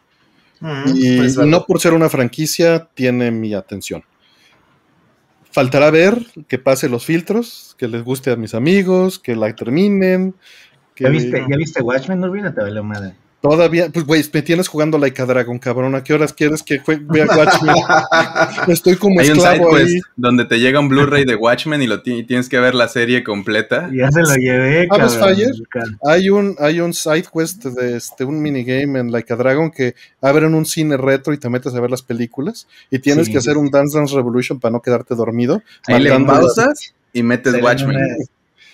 [0.60, 1.52] Mm, Y pues, vale.
[1.52, 4.04] no por ser una franquicia tiene mi atención.
[5.52, 10.36] Faltará ver que pase los filtros, que les guste a mis amigos, que la terminen.
[10.96, 12.54] Que ¿Ya viste, ¿ya viste Watchmen, Urbina?
[12.54, 13.14] Te vale madre.
[13.44, 15.96] Todavía, pues güey, me tienes jugando Like a Dragon, cabrón.
[15.96, 17.76] ¿A qué horas quieres que jue- vea Watchmen?
[18.70, 20.00] Estoy como Hay un side esclavo ahí.
[20.16, 23.22] donde te llega un Blu-ray de Watchmen y lo y tienes que ver la serie
[23.22, 23.90] completa.
[23.94, 25.36] Ya se lo llevé, ¿Sabes, cabrón.
[25.36, 25.98] Fire?
[26.06, 29.94] Hay un, hay un side quest de este, un minigame en Like a Dragon que
[30.22, 33.34] abren un cine retro y te metes a ver las películas y tienes Sí.
[33.34, 35.62] que hacer un Dance Dance Revolution para no quedarte dormido.
[35.88, 37.98] Ahí le pausas y metes Watchmen.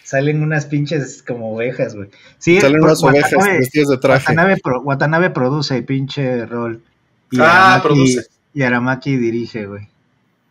[0.09, 2.09] Salen unas pinches como ovejas, güey.
[2.39, 4.23] Sí, Salen unas ovejas vestidas de traje.
[4.31, 6.81] Watanabe, pro- Watanabe produce pinche rol.
[7.29, 8.25] Y Ah, Aramaki- produce.
[8.55, 9.87] Y Aramaki dirige, güey.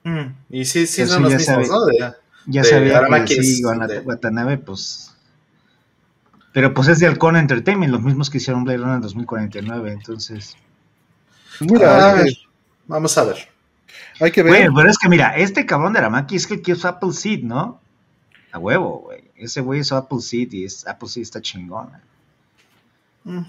[0.05, 1.67] Mm, Y sí, sí, son los ya mismos, sabe.
[1.67, 1.87] ¿no?
[1.87, 2.15] De-
[2.47, 5.13] Ya De sabía Aramaki que es sí, de- Watanabe, pues.
[6.53, 10.57] Pero pues es de Halcón Entertainment, los mismos que hicieron Blade Runner 2049, entonces.
[11.61, 12.41] Mira, Ah, hay, que,
[12.87, 13.37] Vamos a ver.
[14.21, 14.53] hay que ver.
[14.53, 17.13] Güey, pero es que mira, este cabrón de Aramaki es que el que usa Apple
[17.13, 17.81] Seed, ¿no?
[18.53, 19.28] A huevo, güey.
[19.39, 21.89] Ese güey es Apple Seed y es, Apple Seed está chingón.
[23.25, 23.43] Mm,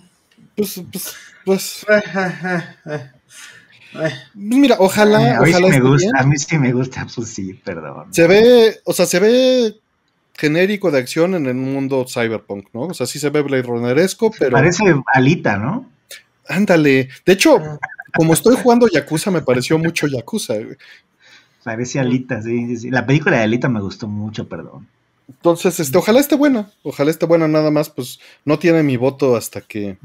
[0.55, 1.85] Pues, pues, pues,
[4.33, 6.15] mira, ojalá, Eh, a, mí sí me gusta, bien.
[6.17, 8.13] a mí sí me gusta, pues sí, perdón.
[8.13, 9.75] Se ve, o sea, se ve
[10.37, 12.81] genérico de acción en el mundo cyberpunk, ¿no?
[12.81, 15.89] O sea, sí se ve Blade Runneresco, pero Parece Alita, ¿no?
[16.47, 17.09] ándale.
[17.25, 17.59] De hecho,
[18.15, 20.55] como estoy jugando Yakuza, me pareció mucho Yakuza.
[20.55, 20.77] güey.
[21.63, 22.91] Parece Alita, sí, sí, sí.
[22.91, 24.87] La película de Alita me gustó mucho, perdón.
[25.29, 26.71] Entonces, este, ojalá esté buena.
[26.83, 29.97] Ojalá esté buena nada más, pues no tiene mi voto hasta que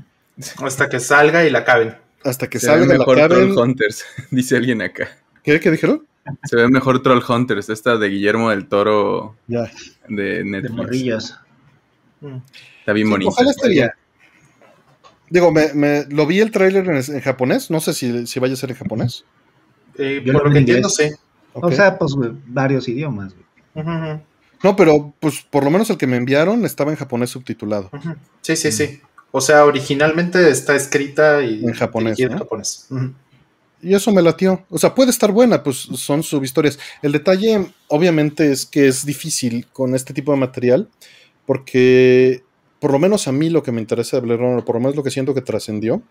[0.63, 1.97] hasta que salga y la acaben.
[2.25, 3.53] hasta que Se ve salga la mejor acaben.
[3.55, 5.09] Troll Hunters, dice alguien acá.
[5.43, 6.07] ¿Qué, ¿Qué dijeron?
[6.45, 9.71] Se ve mejor Troll Hunters, esta de Guillermo del Toro Ya.
[10.09, 10.75] de De Netflix.
[10.75, 11.39] morrillos.
[12.21, 12.37] Mm.
[12.81, 13.31] Está bien Sí, bonito.
[13.31, 13.91] ojalá esté bien.
[15.31, 17.71] Digo, me, me- lo vi el tráiler en, en japonés.
[17.71, 19.25] No sé si, si vaya a ser en japonés.
[19.97, 21.11] Eh, por lo que en entiendo, sí.
[21.55, 21.65] Ok.
[21.65, 22.13] O sea, pues
[22.47, 23.33] varios idiomas.
[23.35, 23.87] güey.
[23.87, 24.21] Ujú, ujú,
[24.65, 27.91] no, pero pues por lo menos el que me enviaron estaba en japonés subtitulado.
[28.41, 28.99] Sí, sí, sí.
[29.31, 32.89] O sea, originalmente está escrita y En japonés, en japonés.
[33.83, 34.65] Y eso me latió.
[34.71, 36.79] O sea, puede estar buena, pues son subhistorias.
[37.03, 40.89] El detalle, obviamente, es que es difícil con este tipo de material,
[41.45, 42.43] porque
[42.79, 44.97] por lo menos a mí lo que me interesa de Blade Runner, por lo menos
[44.97, 46.03] lo que siento que trascendió,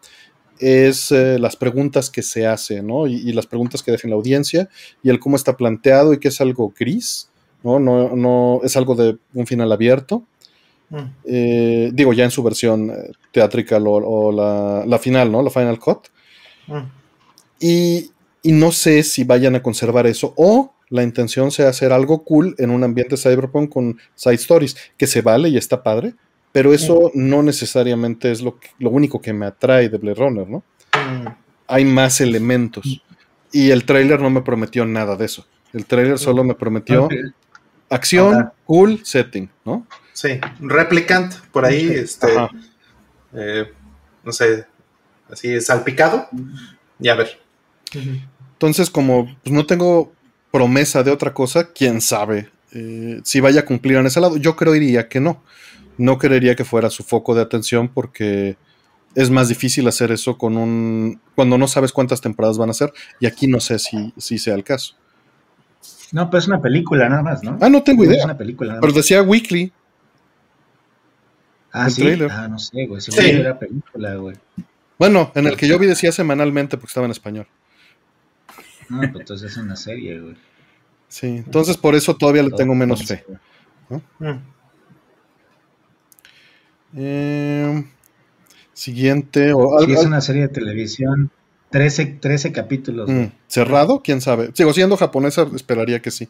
[0.60, 3.08] es eh, las preguntas que se hacen, ¿no?
[3.08, 4.70] Y, y las preguntas que deja en la audiencia,
[5.02, 7.30] y el cómo está planteado y que es algo gris,
[7.64, 7.80] ¿no?
[7.80, 10.24] No, no es algo de un final abierto.
[10.90, 10.98] Mm.
[11.26, 15.42] Eh, digo, ya en su versión eh, teatrical o, o la, la final, ¿no?
[15.42, 16.08] La final cut.
[16.68, 16.80] Mm.
[17.60, 22.24] Y, y no sé si vayan a conservar eso o la intención sea hacer algo
[22.24, 26.14] cool en un ambiente cyberpunk con side stories, que se vale y está padre,
[26.52, 30.48] pero eso no necesariamente es lo, que- lo único que me atrae de Blade Runner,
[30.48, 30.58] ¿no?
[30.94, 31.28] Mm.
[31.68, 33.02] Hay más elementos.
[33.52, 35.46] Y el tráiler no me prometió nada de eso.
[35.72, 37.08] El tráiler solo me prometió.
[37.96, 38.54] Acción, Ajá.
[38.66, 39.88] cool, setting, ¿no?
[40.14, 42.28] Sí, Replicant, por ahí, este,
[43.34, 43.72] eh,
[44.24, 44.66] no sé,
[45.30, 46.28] así salpicado.
[47.00, 47.40] Y a ver.
[48.54, 50.14] Entonces, como pues, no tengo
[50.52, 54.38] promesa de otra cosa, quién sabe eh, si vaya a cumplir en ese lado.
[54.38, 55.44] Yo creería que no.
[55.98, 58.58] No creería que fuera su foco de atención porque
[59.16, 62.92] es más difícil hacer eso con un cuando no sabes cuántas temporadas van a ser
[63.20, 64.96] y aquí no sé si, si sea el caso.
[66.12, 67.58] No, pero es una película nada más, ¿no?
[67.62, 68.26] Ah, no tengo Es idea.
[68.26, 69.72] una película nada Pero decía weekly.
[71.72, 72.08] Ah, sí.
[72.30, 73.02] Ah, no sé, güey.
[73.02, 73.12] Sí.
[73.20, 74.36] Era película, güey.
[75.00, 77.48] Bueno, en el que yo vi decía semanalmente porque estaba en español.
[78.90, 80.36] No, pues entonces es una serie, güey.
[81.08, 83.26] Sí, entonces por eso todavía le tengo menos fe.
[84.20, 84.32] Mm.
[86.96, 87.86] Eh,
[88.74, 91.32] siguiente o Sí, algo- es una serie de televisión.
[91.74, 93.10] 13, 13 capítulos.
[93.10, 94.02] Mm, ¿Cerrado?
[94.04, 94.52] ¿Quién sabe?
[94.54, 96.30] Sigo siendo japonesa, esperaría que sí.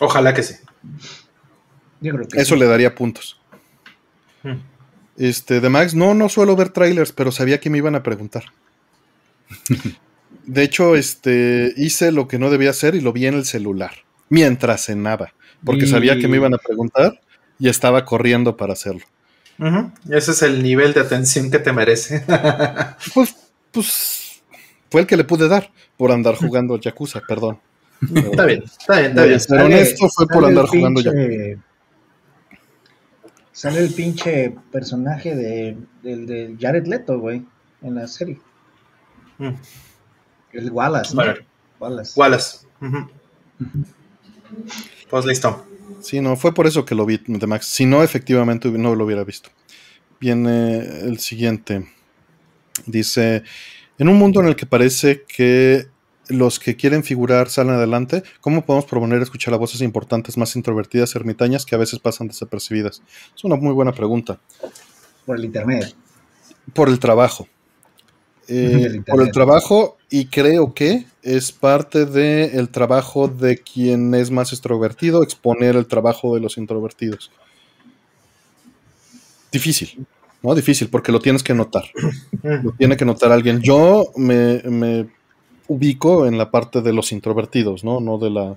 [0.00, 0.54] Ojalá que sí.
[2.02, 2.60] Yo creo que Eso sí.
[2.60, 3.40] le daría puntos.
[4.42, 4.56] Mm.
[5.16, 8.44] Este, de Max, no, no suelo ver trailers, pero sabía que me iban a preguntar.
[10.44, 13.92] De hecho, este, hice lo que no debía hacer y lo vi en el celular,
[14.28, 15.32] mientras cenaba,
[15.64, 17.18] porque Y- sabía que me iban a preguntar
[17.58, 19.06] y estaba corriendo para hacerlo.
[20.10, 22.24] Ese es el nivel de atención que te merece.
[23.14, 23.34] Pues,
[23.70, 24.21] pues,
[24.92, 27.58] fue el que le pude dar por andar jugando Yakuza, perdón.
[28.02, 29.40] está bien, está bien, está Voy bien.
[29.40, 31.58] ser honesto, fue por andar el jugando pinche-
[33.52, 37.44] Sale el pinche personaje de, del de Jared Leto, güey,
[37.82, 38.38] en la serie.
[39.38, 39.50] Mm.
[40.52, 41.16] El Wallace, ¿no?
[41.22, 41.46] Vale.
[41.80, 42.12] Wallace.
[42.20, 42.58] Wallace.
[45.08, 45.66] Pues listo.
[46.00, 47.66] Sí, no, fue por eso que lo vi de Max.
[47.66, 49.50] Si no, efectivamente no lo hubiera visto.
[50.20, 51.88] Viene el siguiente.
[52.86, 53.42] Dice,
[54.02, 55.86] en un mundo en el que parece que
[56.26, 61.14] los que quieren figurar salen adelante, ¿cómo podemos proponer escuchar a voces importantes más introvertidas,
[61.14, 63.00] ermitañas, que a veces pasan desapercibidas?
[63.36, 64.40] Es una muy buena pregunta.
[65.24, 65.94] Por el internet.
[66.74, 67.46] Por el trabajo.
[68.48, 74.32] Eh, el por el trabajo y creo que es parte del trabajo de quien es
[74.32, 77.30] más extrovertido, exponer el trabajo de los introvertidos.
[79.52, 80.04] Difícil,
[80.42, 80.54] ¿no?
[80.54, 81.84] Difícil, porque lo tienes que notar.
[82.42, 83.60] Lo tiene que notar alguien.
[83.60, 85.06] Yo me, me
[85.68, 88.00] ubico en la parte de los introvertidos, ¿no?
[88.00, 88.56] No de la.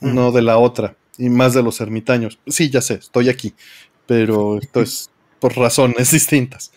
[0.00, 0.96] No de la otra.
[1.18, 2.38] Y más de los ermitaños.
[2.46, 3.54] Sí, ya sé, estoy aquí.
[4.06, 6.72] Pero esto es por razones distintas.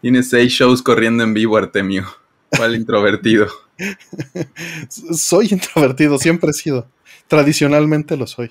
[0.00, 2.06] Tienes seis shows corriendo en vivo, Artemio.
[2.50, 3.48] ¿Cuál introvertido?
[4.88, 6.88] Soy introvertido, siempre he sido.
[7.26, 8.50] Tradicionalmente lo soy.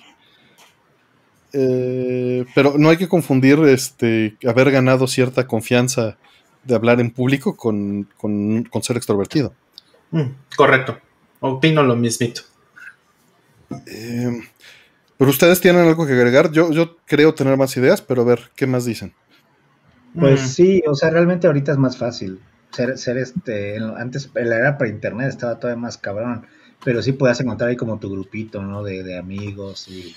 [1.54, 6.18] Eh, pero no hay que confundir este haber ganado cierta confianza
[6.64, 9.54] de hablar en público con, con- con ser extrovertido.
[10.12, 10.24] Mm,
[10.56, 11.00] Correcto.
[11.40, 12.42] Opino lo mismito.
[13.86, 14.42] Eh,
[15.18, 16.52] pero ustedes tienen algo que agregar.
[16.52, 19.14] Yo, yo creo tener más ideas, pero a ver, ¿qué más dicen?
[20.18, 20.48] Pues mm.
[20.48, 22.40] sí, o sea, realmente ahorita es más fácil.
[22.72, 26.46] Ser, ser este, antes la era para internet estaba todavía más cabrón,
[26.84, 28.84] pero sí puedes encontrar ahí como tu grupito, ¿no?
[28.84, 30.16] De, de amigos y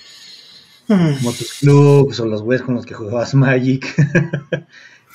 [0.95, 1.17] mm.
[1.17, 3.85] como tus clubs o los güeyes con los que jugabas Magic.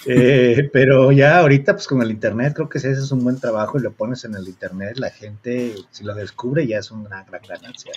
[0.08, 3.76] Eh, pero ya ahorita, pues con el internet, creo que si haces un buen trabajo
[3.76, 7.42] y lo pones en el internet, la gente, si lo descubre, ya es una gran
[7.42, 7.92] ganancia.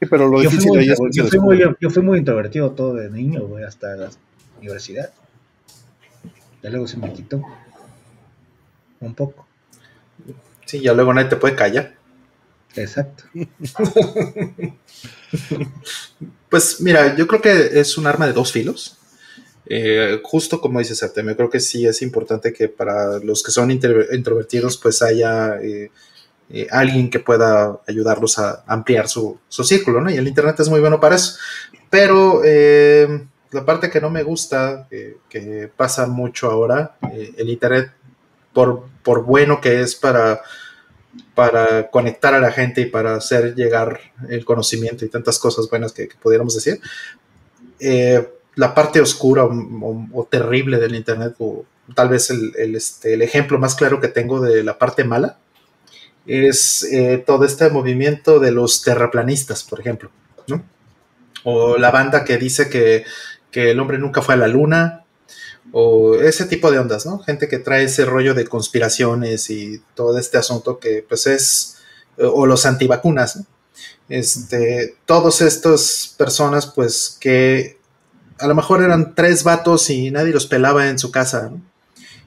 [0.00, 3.08] Sí, pero lo yo, fui muy, yo, fui muy, yo, fui muy, introvertido todo de
[3.08, 4.10] niño, güey, hasta la
[4.58, 5.12] universidad.
[6.62, 7.40] Ya luego se me quitó.
[8.98, 9.46] Un poco.
[10.64, 11.99] Sí, ya luego nadie te puede callar.
[12.76, 13.24] Exacto.
[16.48, 18.96] pues mira, yo creo que es un arma de dos filos.
[19.66, 23.52] Eh, justo como dice Septem, yo creo que sí es importante que para los que
[23.52, 25.92] son introvertidos pues haya eh,
[26.48, 30.10] eh, alguien que pueda ayudarlos a ampliar su, círculo, ¿no?
[30.10, 31.38] Y el Internet es muy bueno para eso.
[31.88, 32.42] Pero
[33.52, 34.88] la parte que no me gusta,
[35.28, 36.96] que pasa mucho ahora,
[37.36, 37.92] el Internet,
[38.52, 40.40] por bueno que es para
[41.40, 43.98] para conectar a la gente y para hacer llegar
[44.28, 46.78] el conocimiento y tantas cosas buenas que, que pudiéramos decir,
[47.78, 53.74] eh, la parte oscura o, terrible del Internet, o tal vez este, el, ejemplo más
[53.74, 55.38] claro que tengo de la parte mala,
[56.26, 60.10] es eh, todo este movimiento de los terraplanistas, por ejemplo,
[61.44, 63.06] O la banda que dice que,
[63.54, 64.99] el hombre nunca fue a la luna,
[65.72, 67.18] o ese tipo de ondas, ¿no?
[67.20, 71.78] Gente que trae ese rollo de conspiraciones y todo este asunto que pues es,
[72.18, 73.40] o los antivacunas,
[74.08, 77.78] Este, todas estas personas pues que
[78.38, 81.52] a lo mejor eran tres vatos y nadie los pelaba en su casa.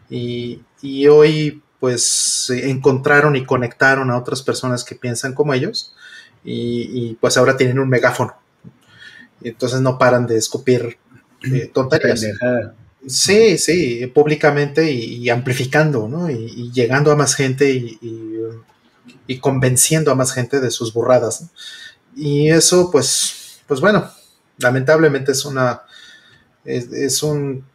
[0.10, 0.62] Y,
[1.08, 5.93] hoy pues encontraron y conectaron a otras personas que piensan como ellos
[6.45, 8.36] y, pues ahora tienen un megáfono.
[9.41, 10.97] Y entonces no paran de escupir
[11.51, 12.23] eh, tonterías.
[13.05, 16.29] Sí, sí, públicamente y, amplificando, ¿no?
[16.29, 21.49] Y, llegando a más gente y, convenciendo a más gente de sus burradas.
[22.15, 24.09] Y eso, pues, pues bueno,
[24.59, 25.81] lamentablemente es una,
[26.63, 27.65] es, un,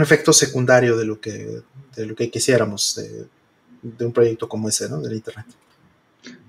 [0.00, 1.62] efecto secundario de lo que,
[1.96, 5.00] de lo que quisiéramos de, un proyecto como ese, ¿no?
[5.00, 5.46] Del Internet.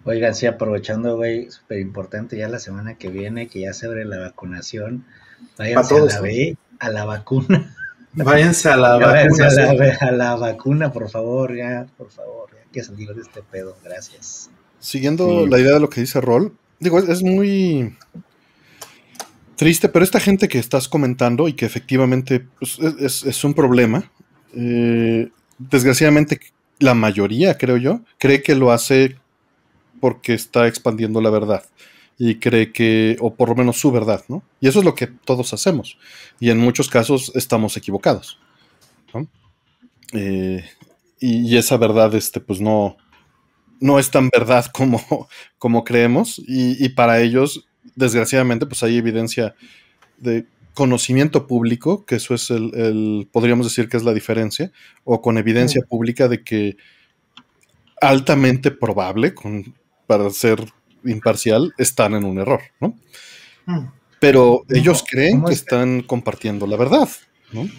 [0.03, 4.05] Oigan, sí, aprovechando, güey, súper importante, ya la semana que viene, que ya se abre
[4.05, 5.05] la vacunación,
[5.57, 7.75] váyanse a, la, a la vacuna.
[8.13, 9.47] Váyanse a la vacuna.
[10.01, 14.49] A la, vacuna, por favor, ya, por favor, ya que salir de este pedo, gracias.
[14.79, 17.95] Siguiendo la idea de lo que dice Rol, digo, es muy
[19.55, 24.09] triste, pero esta gente que estás comentando y que efectivamente pues, es, un problema,
[24.55, 26.39] eh, desgraciadamente
[26.79, 29.17] la mayoría, creo yo, cree que lo hace
[29.99, 31.63] porque está expandiendo la verdad
[32.21, 34.43] y cree que, o por lo menos su verdad, ¿no?
[34.59, 35.97] Y eso es lo que todos hacemos.
[36.37, 38.37] Y en muchos casos estamos equivocados.
[40.11, 40.65] Eh,
[41.19, 42.97] y, esa verdad, este, pues no,
[43.79, 46.39] no es tan verdad como, como creemos.
[46.39, 49.55] Y, y, para ellos desgraciadamente, pues hay evidencia
[50.17, 54.71] de conocimiento público, que eso es el, podríamos decir que es la diferencia,
[55.05, 56.75] o con evidencia pública de que
[58.01, 59.73] altamente probable, con,
[60.05, 60.65] para ser
[61.05, 62.97] imparcial, están en un error, ¿no?
[63.65, 63.91] Mm.
[64.19, 67.09] Pero ellos creen que están compartiendo la verdad,
[67.53, 67.69] ¿no?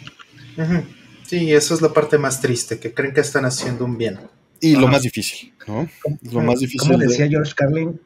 [1.26, 4.18] Sí, esa es la parte más triste, que creen que están haciendo un bien.
[4.60, 5.88] Y lo más difícil, ¿no?
[6.32, 6.90] Lo más difícil.
[6.90, 7.98] Como decía George Carlin,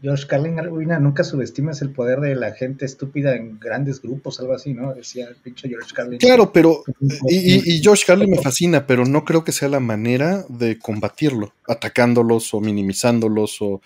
[0.00, 0.56] George, Carlin,
[1.00, 4.94] nunca subestimas el poder de la gente estúpida en grandes grupos, algo así, ¿no?
[4.94, 6.18] Decía el pinche George Carlin.
[6.18, 6.82] Claro, pero.
[7.28, 11.52] Y, y, George Carlin me fascina, pero no creo que sea la manera de combatirlo,
[11.68, 13.82] atacándolos o minimizándolos o,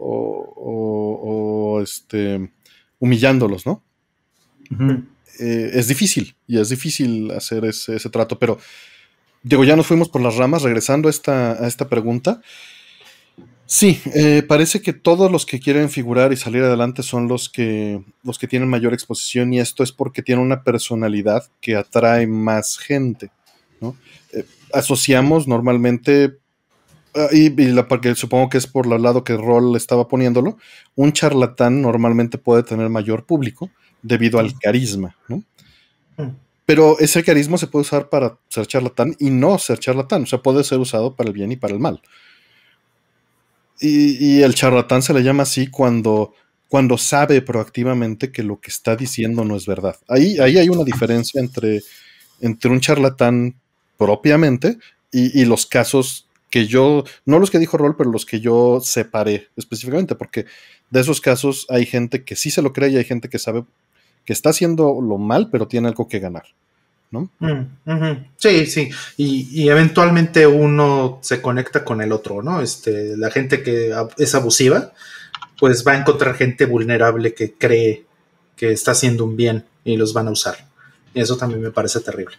[0.00, 2.50] o, este,
[2.98, 3.82] humillándolos, ¿no?
[5.38, 8.58] Eh, es difícil, y es difícil hacer ese, ese trato, pero
[9.42, 12.42] Diego, ya nos fuimos por las ramas, regresando a esta, a esta pregunta.
[13.64, 18.02] Sí, eh, parece que todos los que quieren figurar y salir adelante son los que,
[18.24, 22.78] los que tienen mayor exposición y esto es porque tienen una personalidad que atrae más
[22.78, 23.30] gente.
[24.32, 26.36] Eh, asociamos normalmente,
[27.14, 30.58] ah, y, la, porque supongo que es por el lado que Roll estaba poniéndolo,
[30.96, 33.70] un charlatán normalmente puede tener mayor público
[34.02, 35.16] debido al carisma.
[35.28, 35.42] ¿no?
[36.16, 36.30] Mm.
[36.70, 40.22] Pero ese carisma se puede usar para ser charlatán y no ser charlatán.
[40.22, 42.00] O sea, puede ser usado para el bien y para el mal.
[43.80, 46.32] Y, el charlatán se le llama así cuando,
[46.68, 49.96] cuando sabe proactivamente que lo que está diciendo no es verdad.
[50.06, 51.82] Ahí, ahí hay una diferencia entre,
[52.40, 53.56] entre un charlatán
[53.98, 54.78] propiamente
[55.10, 58.80] y, y los casos que yo, no los que dijo Rol, pero los que yo
[58.82, 60.46] separé específicamente, porque
[60.90, 63.64] de esos casos hay gente que sí se lo cree y hay gente que sabe
[64.24, 66.44] que está haciendo lo mal, pero tiene algo que ganar.
[67.10, 67.28] ¿no?
[67.40, 68.26] Mm.
[68.36, 68.88] Sí, sí.
[69.16, 72.60] Y, y eventualmente uno se conecta con el otro, ¿no?
[72.60, 74.92] Este, la gente que es abusiva,
[75.58, 78.04] pues va a encontrar gente vulnerable que cree
[78.56, 80.56] que está haciendo un bien y los van a usar.
[81.12, 82.36] Y eso también me parece terrible.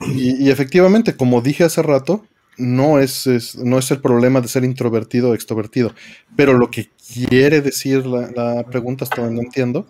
[0.00, 2.24] Y, y efectivamente, como dije hace rato,
[2.58, 5.92] no es, es- no es el problema de ser introvertido o extrovertido,
[6.36, 9.86] pero lo que quiere decir la, la pregunta, hasta donde entiendo,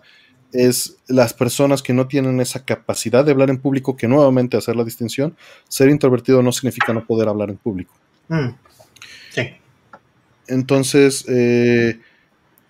[0.53, 4.75] es las personas que no tienen esa capacidad de hablar en público, que nuevamente hacer
[4.75, 5.35] la distinción,
[5.67, 7.93] ser introvertido no significa no poder hablar en público.
[8.29, 8.49] Mm.
[9.33, 9.41] Sí.
[10.47, 11.99] Entonces, eh,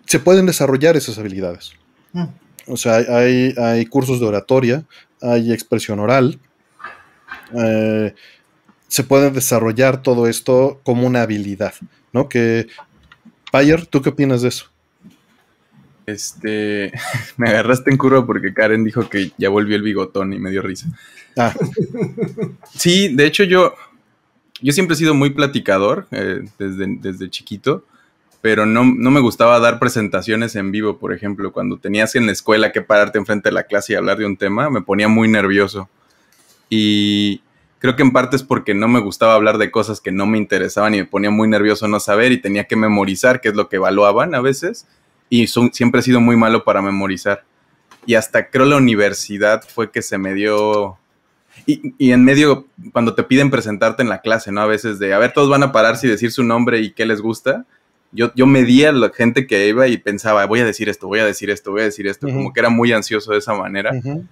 [0.06, 1.72] se pueden desarrollar esas habilidades.
[2.14, 2.26] Mm.
[2.68, 4.84] O sea, hay, hay- hay cursos de oratoria,
[5.22, 6.40] hay expresión oral.
[7.54, 8.14] Eh,
[8.88, 11.74] se puede desarrollar todo esto como una habilidad,
[12.14, 12.30] ¿no?
[12.30, 12.68] Que,
[13.52, 14.68] Bayer, ¿tú qué opinas de eso?
[16.06, 16.92] Este,
[17.38, 20.62] me agarraste en curva porque Karen dijo que ya volvió el bigotón y me dio
[20.62, 20.88] risa.
[21.36, 21.54] Ah,
[22.74, 23.74] Sí, de hecho yo,
[24.62, 27.86] yo siempre he sido muy platicador eh, desde, desde chiquito,
[28.42, 32.32] pero no, no me gustaba dar presentaciones en vivo, por ejemplo, cuando tenías en la
[32.32, 35.28] escuela que pararte enfrente de la clase y hablar de un tema, me ponía muy
[35.28, 35.90] nervioso.
[36.70, 37.42] Y
[37.80, 40.38] creo que en parte es porque no me gustaba hablar de cosas que no me
[40.38, 43.70] interesaban y me ponía muy nervioso no saber y tenía que memorizar, que es lo
[43.70, 44.88] que evaluaban a veces,
[45.30, 47.44] y son- siempre he sido muy malo para memorizar.
[48.06, 50.98] Y hasta creo la universidad fue que se me dio
[51.66, 54.62] y, y en medio, cuando te piden presentarte en la clase, ¿no?
[54.62, 57.06] A veces de, a ver, todos van a pararse y decir su nombre y qué
[57.06, 57.66] les gusta.
[58.14, 61.26] Yo, yo medía la gente que iba y pensaba, voy a decir esto, voy a
[61.26, 62.28] decir esto, voy a decir esto.
[62.28, 62.36] Ujú.
[62.38, 63.92] Como que era muy ansioso de esa manera.
[63.92, 64.26] ujú,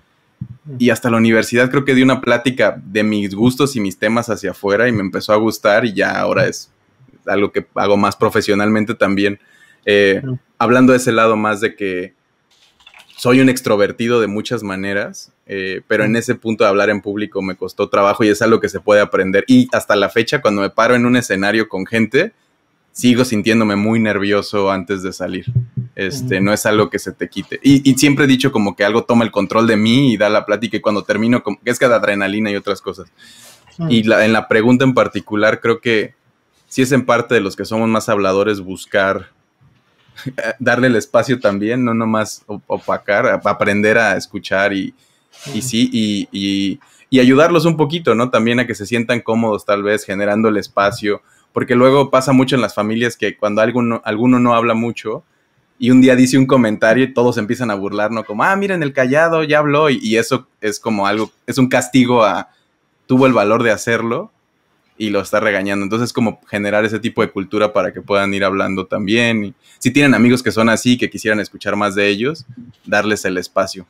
[0.79, 4.29] Y hasta la universidad creo que di una plática de mis gustos y mis temas
[4.29, 6.71] hacia afuera y me empezó a gustar y ya ahora es
[7.27, 9.39] algo que hago más profesionalmente también.
[9.85, 10.21] Eh.
[10.57, 12.13] Hablando de ese lado más de que
[13.15, 17.41] soy un extrovertido de muchas maneras, eh, pero en ese punto de hablar en público
[17.41, 19.45] me costó trabajo y es algo que se puede aprender.
[19.47, 22.33] Y hasta la fecha, cuando me paro en un escenario con gente,
[22.95, 25.45] sigo sintiéndome muy nervioso antes de salir.
[25.95, 27.59] Este, no es algo que se te quite.
[27.61, 30.29] Y, y siempre he dicho como que algo toma el control de mí y da
[30.29, 33.07] la plática y cuando termino, como que es que da adrenalina y otras cosas.
[33.89, 36.13] Y la- en la pregunta en particular, creo que
[36.67, 39.27] sí es en parte de los que somos más habladores buscar
[40.25, 44.93] eh, darle el espacio también, no nomás op- opacar, aprender a escuchar y,
[45.53, 46.79] y sí, y, y-
[47.09, 48.29] y ayudarlos un poquito, ¿no?
[48.29, 51.21] También a que se sientan cómodos tal vez generando el espacio,
[51.55, 55.23] porque luego pasa mucho en las familias que cuando alguno, alguno no habla mucho
[55.79, 58.25] y un día dice un comentario y todos empiezan a burlar, ¿no?
[58.25, 61.69] Como, ah, miren el callado, ya habló y, y eso es como algo, es un
[61.69, 62.49] castigo a,
[63.05, 64.33] tuvo el valor de hacerlo
[64.97, 65.85] y lo está regañando.
[65.85, 69.45] Entonces, como generar ese tipo de cultura para que puedan ir hablando también.
[69.45, 72.45] Y si tienen amigos que son así, que quisieran escuchar más de ellos,
[72.83, 73.85] darles el espacio.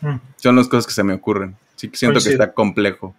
[0.00, 0.16] Mm.
[0.34, 1.54] Son las cosas que se me ocurren.
[1.76, 3.14] Sí siento que está complejo.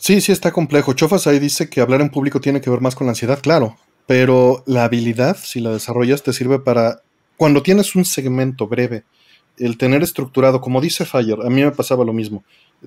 [0.00, 0.94] Sí, sí está complejo.
[0.94, 3.76] Chofas ahí dice que hablar en público tiene que ver más con la ansiedad, claro,
[4.06, 7.02] pero la habilidad, si la desarrollas, te sirve para
[7.36, 9.04] cuando tienes un segmento breve,
[9.58, 12.44] el tener estructurado, como dice Fire, a mí me pasaba lo mismo.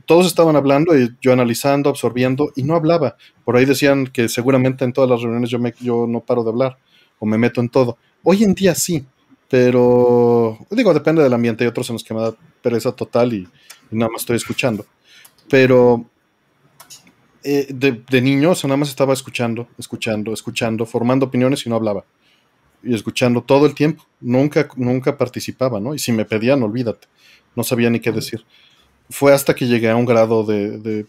[0.07, 3.15] Todos estaban hablando y yo analizando, absorbiendo y no hablaba.
[3.45, 6.49] Por ahí decían que seguramente en todas las reuniones yo, me, yo no paro de
[6.49, 6.79] hablar
[7.19, 7.99] o me meto en todo.
[8.23, 9.05] Hoy en día sí,
[9.51, 11.63] pero digo, depende del ambiente.
[11.63, 12.33] Hay otros en los que me da
[12.63, 13.47] pereza total y,
[13.91, 14.83] y nada más estoy escuchando.
[15.47, 16.09] Pero
[17.43, 21.69] eh, de, de niño, o sea, nada más estaba escuchando, escuchando, escuchando, formando opiniones y
[21.69, 22.05] no hablaba.
[22.83, 24.05] Y escuchando todo el tiempo.
[24.19, 25.93] Nunca, nunca participaba, ¿no?
[25.95, 27.07] Y si me pedían, olvídate.
[27.55, 28.45] No sabía ni qué decir.
[29.09, 31.05] Fue hasta que llegué a un grado de, de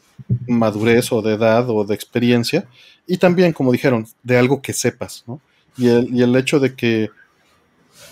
[0.46, 2.68] madurez o de edad o de experiencia.
[3.06, 5.40] Y también, como dijeron, de algo que sepas, ¿no?
[5.76, 7.10] Y el, y el hecho de que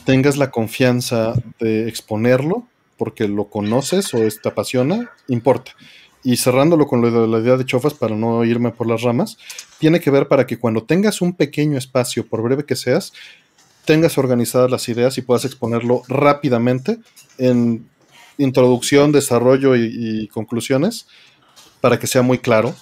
[0.05, 2.67] tengas la confianza de exponerlo
[2.97, 5.73] porque lo conoces o te apasiona, importa.
[6.25, 9.39] Y cerrándolo con lo de la idea de chofas para no irme por las ramas,
[9.79, 13.13] tiene que ver para que cuando tengas un pequeño espacio, por breve que seas,
[13.85, 16.99] tengas organizadas las ideas y puedas exponerlo rápidamente
[17.39, 17.85] en
[18.39, 21.07] introducción, desarrollo y, y conclusiones
[21.81, 22.75] para que sea muy claro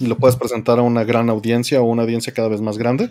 [0.00, 3.10] y lo puedas presentar a una gran audiencia o una audiencia cada vez más grande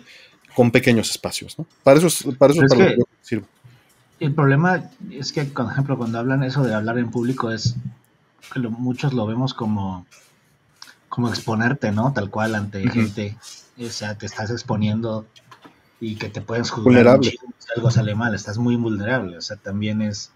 [0.54, 1.58] con pequeños espacios.
[1.58, 1.66] ¿no?
[1.82, 3.46] Para eso es, para, eso es Es para que- lo que sirve.
[4.18, 7.74] El problema es que, por ejemplo, cuando hablan eso de hablar en público es
[8.54, 10.06] lo- muchos lo vemos como,
[11.08, 12.12] como exponerte, ¿no?
[12.12, 13.36] Tal cual ante gente.
[13.78, 15.26] O sea, te estás exponiendo
[16.00, 17.36] y que te puedes juzgar si
[17.76, 18.34] algo sale mal.
[18.34, 19.36] Estás muy vulnerable.
[19.38, 20.30] O sea, también es...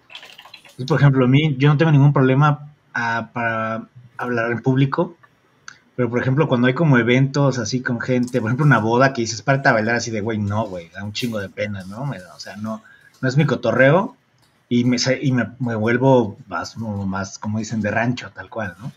[0.86, 5.16] por ejemplo, a mí, yo no tengo ningún problema para hablar en público.
[5.96, 9.20] Pero, por ejemplo, cuando hay como eventos así con gente, por ejemplo, una boda que
[9.22, 12.10] dices, parte a bailar así de, güey, no, güey, da un chingo de pena, ¿no?
[12.34, 12.82] O sea, no,
[13.20, 14.16] no es mi cotorreo.
[14.68, 18.92] Y me, y me, vuelvo más, más, como dicen, de rancho, tal cual, ¿no?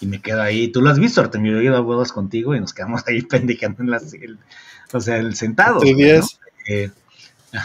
[0.00, 0.68] Y me quedo ahí.
[0.68, 3.22] Tú lo has visto, Artemio, yo he ido a huevos contigo y nos quedamos ahí
[3.30, 4.38] pendejando en las, el,
[4.92, 5.80] o sea, el sentado.
[6.68, 6.90] Eh,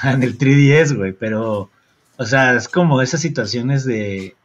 [0.04, 1.70] en el 3DS, güey, pero,
[2.18, 4.36] o sea, es como esas situaciones de,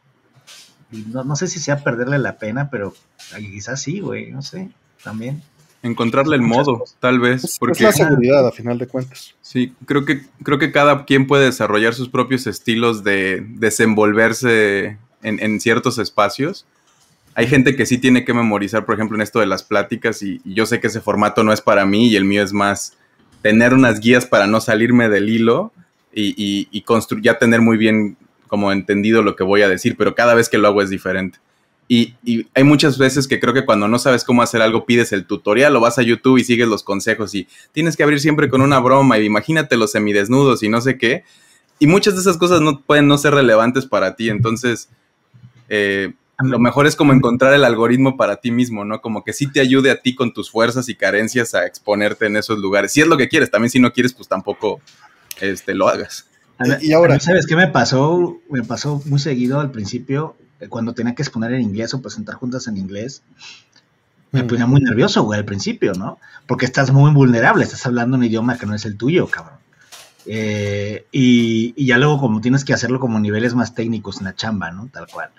[0.91, 2.93] no, no sé si sea perderle la pena, pero
[3.37, 4.69] quizás sí, güey, no sé,
[5.03, 5.41] también.
[5.87, 7.57] Encontrarle el modo, tal vez.
[7.59, 9.35] porque, es la seguridad, a final de cuentas.
[9.41, 15.59] Sí, creo que, creo que cada quien puede desarrollar sus propios estilos de desenvolverse en,
[15.59, 16.65] ciertos espacios.
[17.33, 20.41] Hay gente que sí tiene que memorizar, por ejemplo, en esto de las pláticas, y,
[20.43, 22.97] yo sé que ese formato no es para mí y el mío es más
[23.41, 25.71] tener unas guías para no salirme del hilo
[26.13, 26.83] y, y, y
[27.21, 28.17] ya tener muy bien
[28.47, 31.39] como entendido lo que voy a decir, pero cada vez que lo hago es diferente.
[31.89, 32.15] Y,
[32.53, 35.75] hay muchas veces que creo que cuando no sabes cómo hacer algo, pides el tutorial
[35.75, 38.79] o vas a YouTube y sigues los consejos y tienes que abrir siempre con una
[38.79, 41.23] broma y imagínate los semidesnudos y no sé qué.
[41.79, 44.29] Y muchas de esas cosas no pueden no ser relevantes para ti.
[44.29, 44.89] Entonces,
[45.69, 48.99] eh, lo mejor es como encontrar el algoritmo para ti mismo, ¿no?
[48.99, 52.35] Como que sí te ayude a ti con tus fuerzas y carencias a exponerte en
[52.35, 52.91] esos lugares.
[52.91, 54.81] Si es lo que quieres, también si no quieres, pues tampoco
[55.39, 56.27] este, lo hagas.
[56.81, 58.39] y ahora, ¿sabes qué me pasó?
[58.49, 60.35] Me pasó muy seguido al principio
[60.69, 63.21] cuando tenía que exponer en inglés o presentar juntas en inglés,
[64.31, 66.19] me ponía muy nervioso, güey, al principio, ¿no?
[66.47, 69.57] Porque estás muy vulnerable, estás hablando un idioma que no es el tuyo, cabrón.
[70.25, 74.71] Eh, y, ya luego como tienes que hacerlo como niveles más técnicos en la chamba,
[74.71, 74.89] ¿no?
[74.91, 75.29] Tal cual.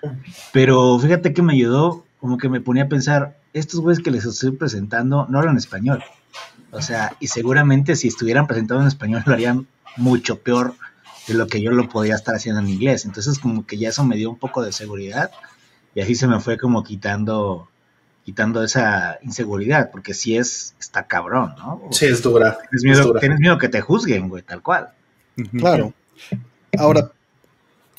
[0.51, 4.25] Pero fíjate que me ayudó, como que me ponía a pensar, estos güeyes que les
[4.25, 6.03] estoy presentando no hablan español.
[6.71, 9.67] O sea, y seguramente si estuvieran presentando en español lo harían
[9.97, 10.75] mucho peor
[11.29, 13.05] de lo que yo lo podía estar haciendo en inglés.
[13.05, 15.31] Entonces como que ya eso me dio un poco de seguridad
[15.95, 17.69] y así se me fue como quitando
[18.25, 21.81] quitando esa inseguridad, porque si es, está cabrón, ¿no?
[21.89, 22.59] sí, es dura.
[23.19, 24.89] Tienes miedo, que te juzguen, güey, tal cual.
[25.57, 25.93] Claro.
[26.77, 27.11] Ahora,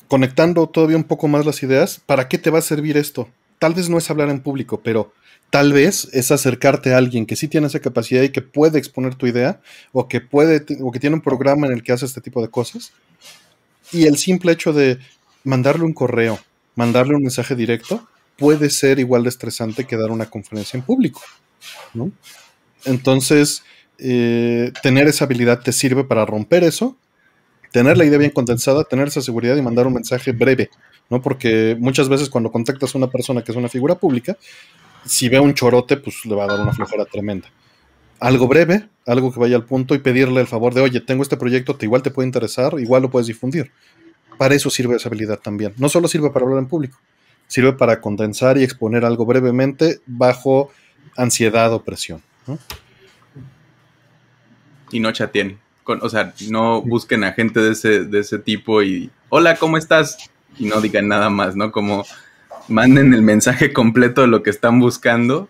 [0.07, 3.27] conectando todavía un poco más las ideas, ¿para qué te va a servir esto?
[3.59, 5.11] Tal vez no es hablar en público, pero
[5.49, 9.15] tal vez es acercarte a alguien que sí tiene esa capacidad y que puede exponer
[9.15, 9.59] tu idea,
[9.91, 12.49] o que puede, o que tiene un programa en el que hace este tipo de
[12.49, 12.93] cosas,
[13.91, 14.99] y el simple hecho de
[15.43, 16.39] mandarle un correo,
[16.75, 21.21] mandarle un mensaje directo, puede ser igual de estresante que dar una conferencia en público.
[22.85, 23.63] Entonces,
[23.97, 26.97] eh, tener esa habilidad te sirve para romper eso,
[27.71, 30.69] tener la idea bien condensada, tener esa seguridad y mandar un mensaje breve,
[31.09, 31.21] ¿no?
[31.21, 34.37] Porque muchas veces cuando contactas a una persona que es una figura pública,
[35.05, 37.47] si ve un chorote, pues le va a dar una flojera tremenda.
[38.21, 41.37] Algo breve, algo que vaya al punto y pedirle el favor de, oye, tengo este
[41.37, 43.71] proyecto, te igual te puede interesar, igual lo puedes difundir.
[44.37, 45.73] Para eso sirve esa habilidad también.
[45.77, 46.99] No solo sirve para hablar en público,
[47.47, 50.69] sirve para condensar y exponer algo brevemente bajo
[51.17, 52.21] ansiedad o presión.
[54.91, 55.57] Y no chateen.
[55.83, 60.29] o sea, no busquen a gente de ese, de ese tipo y, hola, ¿cómo estás?
[60.59, 61.71] Y no digan nada más, ¿no?
[61.71, 62.05] Como
[62.67, 65.49] manden el mensaje completo de lo que están buscando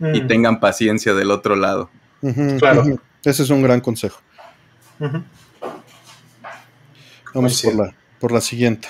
[0.00, 0.26] y mm.
[0.28, 1.90] tengan paciencia del otro lado
[2.58, 3.00] claro.
[3.24, 4.20] Ese es un gran consejo.
[7.34, 8.88] Vamos por la, por la siguiente.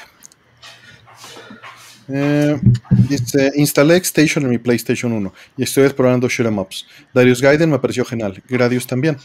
[2.09, 2.61] Eh,
[3.09, 6.87] dice, instalé Station en mi PlayStation 1 y estoy explorando shoot'em ups.
[7.13, 9.17] Darius Gaiden me pareció genial, Gradius también.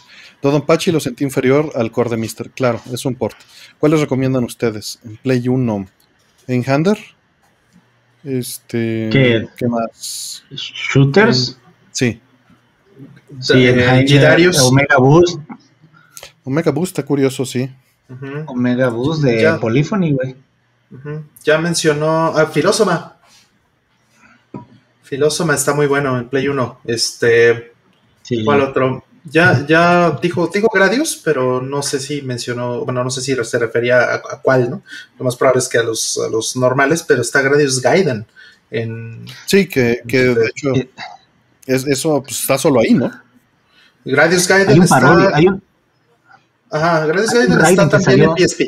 [0.65, 2.49] Pachi lo sentí inferior al core de Mister.
[2.49, 3.37] Claro, es un port.
[3.77, 4.99] ¿Cuáles recomiendan ustedes?
[5.03, 5.87] En Play 1.
[6.47, 6.97] ¿En Hander?
[8.23, 10.43] Este, ¿Qué, ¿Qué más?
[10.51, 11.59] ¿Shooters?
[11.91, 12.19] Sí.
[13.39, 15.39] Sí, eh, Omega Boost.
[16.43, 17.69] Omega Boost está curioso, sí.
[18.47, 20.35] Omega Boost de Polyphony, güey.
[21.43, 23.17] Ya mencionó a Filósoma.
[25.03, 26.81] Filósoma está muy bueno en Play 1.
[26.85, 27.73] Este.
[28.45, 29.03] ¿Cuál otro?
[29.23, 33.59] Ya, ya dijo, dijo Gradius, pero no sé si mencionó, bueno, no sé si se
[33.59, 34.83] refería a, cuál, ¿no?
[35.19, 38.25] Lo más probable es que a los, a los normales, pero está Gradius Gaiden.
[38.71, 40.73] En, sí, que, que de hecho.
[41.67, 43.11] Eh, eso pues, está solo ahí, ¿no?
[44.05, 45.35] Gradius Gaiden hay un está...
[45.35, 45.63] hay un...
[46.71, 48.61] Ajá, Gradius Gaiden está también en PSP.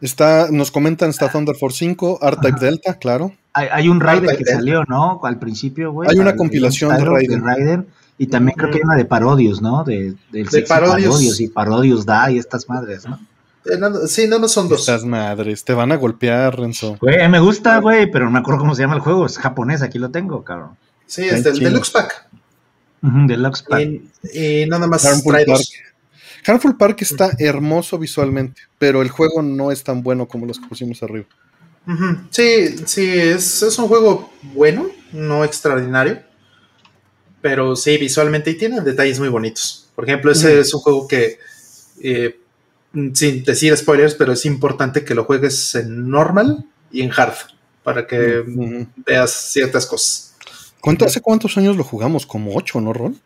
[0.00, 3.32] Está, nos comentan, está Thunder Force 5, R-Type Delta, claro.
[3.54, 5.20] Hay, un Raiden que salió, ¿no?
[5.22, 6.10] Al principio, güey.
[6.10, 7.86] Hay una compilación de Raiden.
[8.18, 9.82] Y también creo que hay una de Parodius, ¿no?
[9.82, 11.40] De, del de Parodius.
[11.40, 13.18] y Parodius da y estas madres, ¿no?
[13.64, 14.80] Eh, sí, no, no son dos.
[14.80, 16.96] Estas madres, te van a golpear, Renzo.
[17.00, 19.26] Güey, me gusta, güey, pero no me acuerdo cómo se llama el juego.
[19.26, 20.76] Es japonés, aquí lo tengo, cabrón.
[21.06, 22.28] Sí, es del Deluxe Pack.
[23.00, 23.88] Deluxe Pack.
[24.32, 25.62] Y, nada más Harmful Park.
[26.46, 30.66] Harmful Park está hermoso visualmente, pero el juego no es tan bueno como los que
[30.66, 31.26] pusimos arriba.
[32.30, 36.22] Sí, sí, es, un juego bueno, no extraordinario,
[37.42, 39.90] pero sí, visualmente y tiene detalles muy bonitos.
[39.94, 41.38] Por ejemplo, ese es un juego que
[42.02, 42.38] eh,
[43.12, 47.34] sin decir spoilers, pero es importante que lo juegues en normal y en hard
[47.82, 48.44] para que
[49.04, 50.23] veas ciertas cosas.
[50.84, 52.26] ¿Cuánto, ¿Hace cuántos años lo jugamos?
[52.26, 53.18] Como ocho, ¿no, Ron?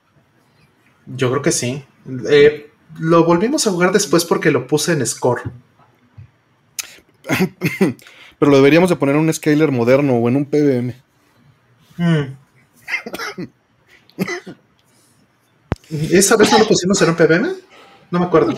[1.06, 1.84] Yo creo que sí.
[2.30, 5.50] Eh, lo volvimos a jugar después porque lo puse en score.
[8.38, 10.94] Pero lo deberíamos de poner en un scaler moderno o en un PBM.
[11.96, 12.36] Mm.
[16.12, 17.56] ¿Esa vez no lo pusimos en un PBM?
[18.12, 18.54] No me acuerdo.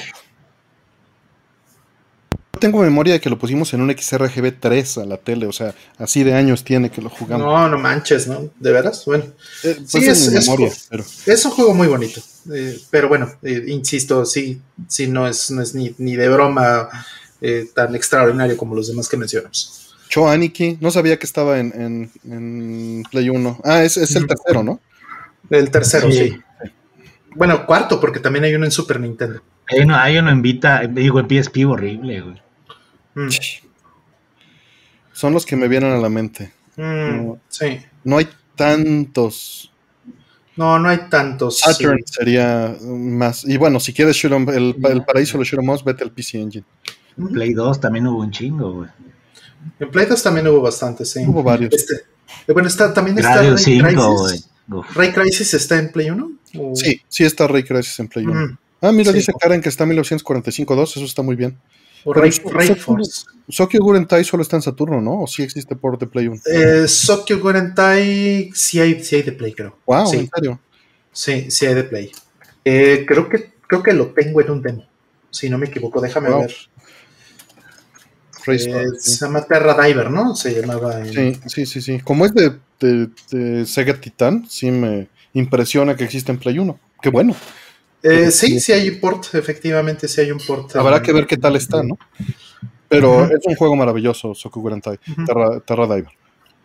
[2.61, 5.75] Tengo memoria de que lo pusimos en un XRGB 3 a la tele, o sea,
[5.99, 7.47] así de años tiene que lo jugamos.
[7.47, 8.51] No, no manches, ¿no?
[8.61, 9.05] ¿De veras?
[9.07, 9.25] Bueno,
[9.65, 12.21] Eh, pues sí, es- es memoria, co- pero es un juego muy bonito.
[12.55, 16.89] eh, pero bueno, eh, insisto, sí, sí, no es, no es ni, ni de broma
[17.43, 19.95] eh, tan extraordinario como los demás que mencionamos.
[20.09, 23.61] Cho Aniki, no sabía que estaba en, en- en Play 1.
[23.65, 24.81] Ah, es, es el tercero, ¿no?
[25.51, 26.31] El tercero, sí.
[26.63, 26.71] Sí.
[27.35, 29.41] Bueno, cuarto, porque también hay uno en Super Nintendo.
[29.69, 32.43] Hay uno, hay uno en Vita, digo en PSP horrible, güey.
[33.15, 33.29] Mm,
[35.13, 36.53] Son los que me vienen a la mente.
[36.77, 36.83] mm,
[37.27, 37.41] No.
[37.49, 37.81] sí.
[38.05, 39.73] No hay tantos.
[40.57, 41.59] No, no hay tantos.
[41.61, 42.13] Saturn sí.
[42.15, 43.45] sería más.
[43.45, 46.41] Y bueno, si quieres shoot 'em- el, el paraíso de 'em ups, vete al PC
[46.41, 46.65] Engine.
[47.17, 47.33] Ujú.
[47.33, 48.91] Play 2 también hubo un chingo, güey.
[49.79, 51.21] En Play 2 también hubo bastante, sí.
[51.27, 51.73] Hubo varios.
[51.75, 51.95] Este,
[52.47, 54.29] eh, bueno, está, también está Radio Ray 5, güey.
[54.31, 54.51] Crisis.
[54.71, 54.97] Uf.
[54.97, 56.31] ¿Ray Crisis está en Play 1?
[56.59, 58.45] ¿O- Sí, sí está Ray Crisis en Play 1.
[58.45, 58.57] Ujú.
[58.83, 59.19] Ah, mira, Sí.
[59.19, 61.59] dice Karen que está en 1945-2, eso está muy bien.
[62.05, 63.25] O Pero Ray, es- Ray es- Force.
[63.49, 65.23] Sokyo Gurentai solo está en Saturno, ¿no?
[65.23, 66.41] O sí existe por de Play 1.
[66.47, 69.77] Eh, Sokyo Gorentai sí hay, sí hay de Play, creo.
[69.87, 70.17] Wow, sí.
[70.19, 70.61] en serio.
[71.13, 72.13] Sí, sí hay de Play.
[72.65, 74.87] Eh, creo, que, creo que lo tengo en un demo.
[75.31, 76.41] Si no me equivoco, déjame Wow.
[76.43, 76.55] ver.
[78.47, 78.59] Eh,
[78.99, 79.13] sí.
[79.17, 80.35] se llama Terra Diver, ¿no?
[80.35, 81.01] Se llamaba.
[81.01, 82.01] en- Sí, sí, sí, sí.
[82.01, 86.79] Como es de, de- de Sega Titan, sí me impresiona que existe en Play 1.
[87.03, 87.37] Qué bueno.
[88.03, 90.75] Eh, sí, sí hay un port, efectivamente, sí hay un port.
[90.77, 91.99] Habrá en- que ver qué tal está, ¿no?
[92.89, 94.99] Pero es un juego maravilloso, Soku Gurentai.
[95.27, 96.09] Terra, Terra Diver.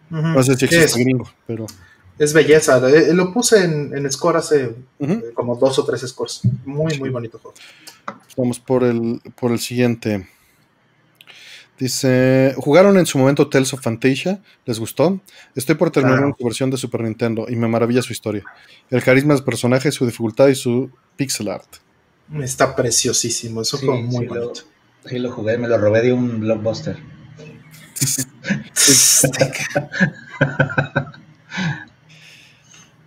[0.09, 1.05] No sé si ¿Qué existe es?
[1.05, 1.65] gringo, pero.
[2.17, 2.77] Es belleza.
[2.89, 6.41] eh, lo puse en, en score hace eh, como dos o tres scores.
[6.65, 7.55] Muy, muy bonito juego.
[8.37, 10.27] Vamos por el, por el siguiente.
[11.77, 14.39] Dice, ¿jugaron en su momento Tales of Fantasia?
[14.65, 15.19] ¿Les gustó?
[15.55, 16.35] Estoy por terminar Claro.
[16.39, 18.43] su versión de Super Nintendo y me maravilla su historia.
[18.89, 21.67] El carisma de los personajes, su dificultad y su pixel art.
[22.41, 23.61] Está preciosísimo.
[23.61, 24.61] Es un Sí, juego muy sí, lo- bonito.
[25.05, 26.95] Sí, lo jugué, me lo robé de un blockbuster.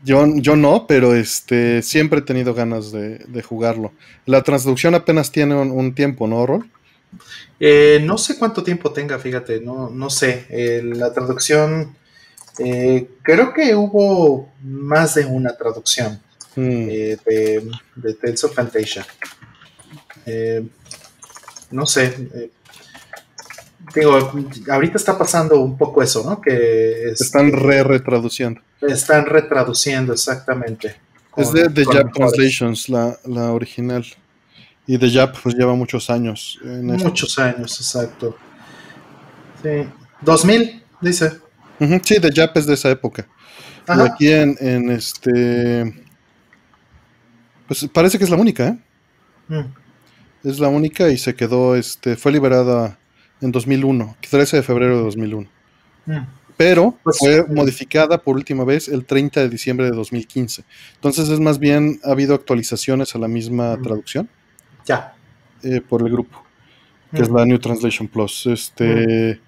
[0.05, 3.93] Yo, yo no, pero este siempre he tenido ganas de, de jugarlo.
[4.27, 6.71] La traducción apenas tiene un, un tiempo, ¿no, Rol?
[7.61, 10.47] Eh, no sé cuánto tiempo tenga, fíjate, no, no sé.
[10.51, 11.97] Eh, la traducción,
[12.59, 16.21] eh, creo que hubo más de una traducción
[16.57, 19.07] Mm, eh, de, de Tales of Fantasia.
[21.71, 22.51] No sé.
[23.95, 24.33] digo,
[24.71, 26.41] ahorita está pasando un poco eso, ¿no?
[26.41, 28.61] Que es- están re retraduciendo.
[28.81, 30.97] están retraduciendo exactamente.
[31.37, 32.13] Es de The mejores.
[32.13, 34.05] Translations, la, la original.
[34.89, 36.87] Y The Jap pues lleva muchos años en.
[36.87, 38.37] Muchos años, exacto.
[39.63, 39.87] Sí.
[40.23, 41.39] 2000, dice.
[41.79, 43.29] Sí, The Jap es de esa época.
[43.87, 45.95] Y aquí en, en este.
[47.67, 48.79] Pues parece que es la única, ¿eh?
[49.49, 50.49] Mm.
[50.49, 52.99] Es la única y se quedó, este, fue liberada
[53.43, 55.49] en 2001, 13 de febrero de 2001.
[56.07, 56.19] Mm.
[56.57, 60.65] Pero Pues, fue eh, modificada por última vez el 30 de diciembre de 2015.
[60.95, 63.83] Entonces es más bien, ha habido actualizaciones a la misma Mm.
[63.83, 64.31] traducción
[64.89, 65.15] Ya.
[65.63, 66.43] eh, por el grupo,
[67.15, 67.37] que es Mm.
[67.37, 68.47] la New Translation Plus.
[68.47, 69.41] Este,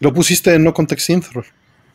[0.00, 1.26] Lo pusiste en No Context Synth?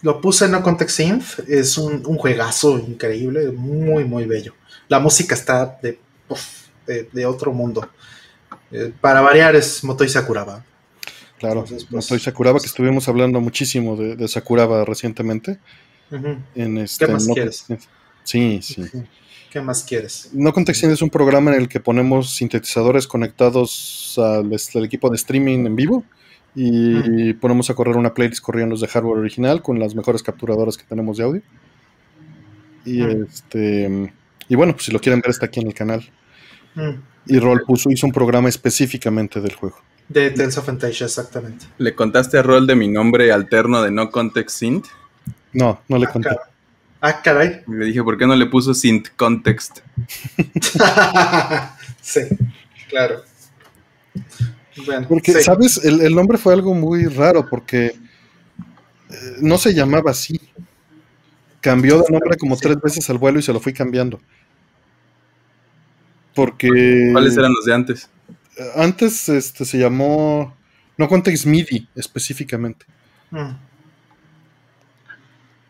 [0.01, 1.39] Lo puse en No Context Synth.
[1.47, 4.53] Es un, un juegazo increíble, muy, muy bello.
[4.89, 5.99] La música está de,
[6.29, 7.87] uf, de, de otro mundo.
[8.71, 10.63] Eh, para variar es Motoi Sakuraba.
[11.39, 15.59] Claro, Entonces, pues, Motoi Sakuraba, que estuvimos hablando muchísimo de, de Sakuraba recientemente.
[16.55, 17.65] En este, más No quieres?
[18.23, 18.83] Sí, sí.
[19.53, 20.31] ¿Qué más quieres?
[20.33, 25.11] No Context Synth es un programa en el que ponemos sintetizadores conectados al, al equipo
[25.11, 26.03] de streaming en vivo
[26.55, 30.85] y ponemos a correr una playlist corriendo de hardware original con las mejores capturadoras que
[30.85, 31.41] tenemos de audio.
[32.83, 34.11] Y este
[34.49, 36.03] y bueno, pues si lo quieren ver está aquí en el canal.
[37.27, 39.77] Y Roll puso hizo un programa específicamente del juego.
[40.09, 41.67] De Tales of Fantasia, exactamente.
[41.77, 44.87] ¿Le contaste a Rol de mi nombre alterno de No Context Synth?
[45.53, 46.29] No, no le Ah, conté.
[47.05, 47.63] Ah, caray.
[47.67, 49.79] Y le dije, ¿por qué no le puso Synth Context?
[52.01, 52.21] sí,
[52.87, 53.23] claro.
[54.85, 55.43] Bueno, Porque, sí.
[55.43, 55.83] ¿sabes?
[55.83, 57.95] El, el nombre fue algo muy raro porque eh,
[59.41, 60.39] no se llamaba así.
[61.59, 62.61] Cambió de nombre como Sí.
[62.63, 64.21] tres veces al vuelo y se lo fui cambiando.
[66.33, 68.09] Porque ¿Cuáles eran los de antes?
[68.75, 70.55] Antes este, se llamó.
[70.97, 72.85] No Context MIDI específicamente.
[73.31, 73.51] Mm.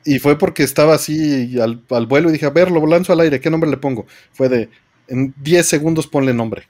[0.06, 3.22] Y fue porque estaba así al, al vuelo y dije, a ver, lo lanzo al
[3.22, 4.06] aire, ¿qué nombre le pongo?
[4.34, 4.70] Fue de,
[5.08, 6.68] en 10 segundos ponle nombre.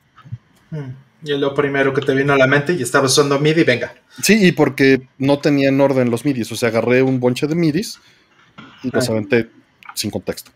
[0.71, 1.03] Mm.
[1.25, 3.93] Y es lo primero que te vino a la mente y estaba usando MIDI, venga.
[4.21, 7.55] Sí, y porque no tenía en orden los midis, o sea, agarré un bonche de
[7.55, 7.99] midis
[8.83, 9.13] y los Ah.
[9.13, 9.49] aventé
[9.95, 10.51] sin contexto.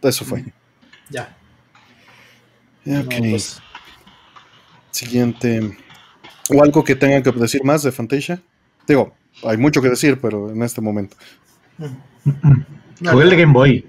[0.00, 0.44] Eso fue.
[1.10, 1.36] Ya.
[2.86, 3.60] Ok, No, pues,
[4.90, 5.76] siguiente.
[6.48, 8.42] ¿O algo que tengan que decir más de Fantasia?
[8.88, 11.16] Digo, hay mucho que decir, pero en este momento.
[12.24, 13.08] Mm.
[13.10, 13.86] Jugué el de Game Boy.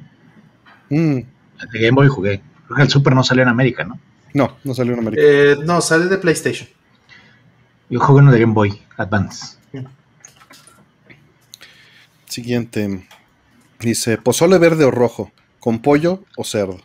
[0.89, 2.41] Mm, El de Game Boy jugué.
[2.65, 3.99] Creo que el Super no salió en América, ¿no?
[4.33, 5.21] no, no salió en América.
[5.23, 6.67] Eh, no, sale de PlayStation.
[7.89, 9.57] Yo jugué uno de Game Boy Advance.
[12.25, 13.07] Siguiente.
[13.79, 16.79] Dice, pozole verde o rojo, con pollo o cerdo.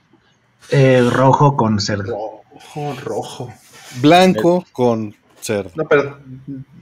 [0.71, 2.43] Eh, rojo con cerdo.
[2.53, 3.55] Rojo, rojo.
[4.03, 5.71] Blanco con cerdo.
[5.75, 6.19] No, pero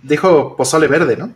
[0.03, 1.35] dijo pozole verde, ¿no?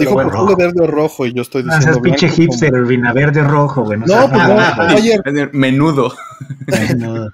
[0.00, 0.56] Dijo bueno, rojo.
[0.56, 3.40] verde o rojo y yo estoy Ah, diciendo seas pinche blanco con- hipster, Urbina, verde
[3.40, 3.98] o rojo, güey.
[3.98, 5.02] No, No, pues no, nada, güey.
[5.22, 6.14] Fire, Menudo.
[6.72, 7.30] Ay, no.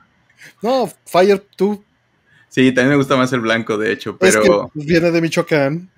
[0.62, 1.82] no, Fire, tú.
[2.48, 5.90] Sí, también me gusta más el blanco, de hecho, Es pero que viene de Michoacán.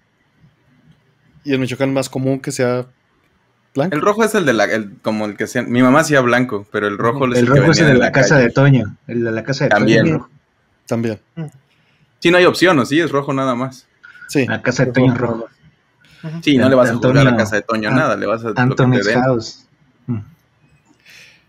[1.45, 2.87] Y el Michoacán más común que sea
[3.75, 3.95] blanco.
[3.95, 5.63] el rojo es el de la, el- como el que sea.
[5.63, 7.95] Mi mamá hacía blanco, pero el rojo es El el que rojo es el de
[7.95, 8.43] la casa calle.
[8.49, 8.97] de Toño.
[9.07, 10.05] El de la casa de También.
[10.05, 10.19] Toño.
[10.19, 10.31] rojo.
[10.87, 11.21] También.
[12.19, 12.99] Sí, no hay opción, ¿o sí?
[13.01, 13.87] Es rojo nada más.
[14.29, 14.45] Sí.
[14.47, 15.49] La casa de Toño es rojo.
[16.43, 18.45] Sí, no le vas a jugar a la casa de Toño An- nada, le vas
[18.45, 19.09] a Anthony's.
[19.09, 19.67] House.
[20.07, 20.19] Mm.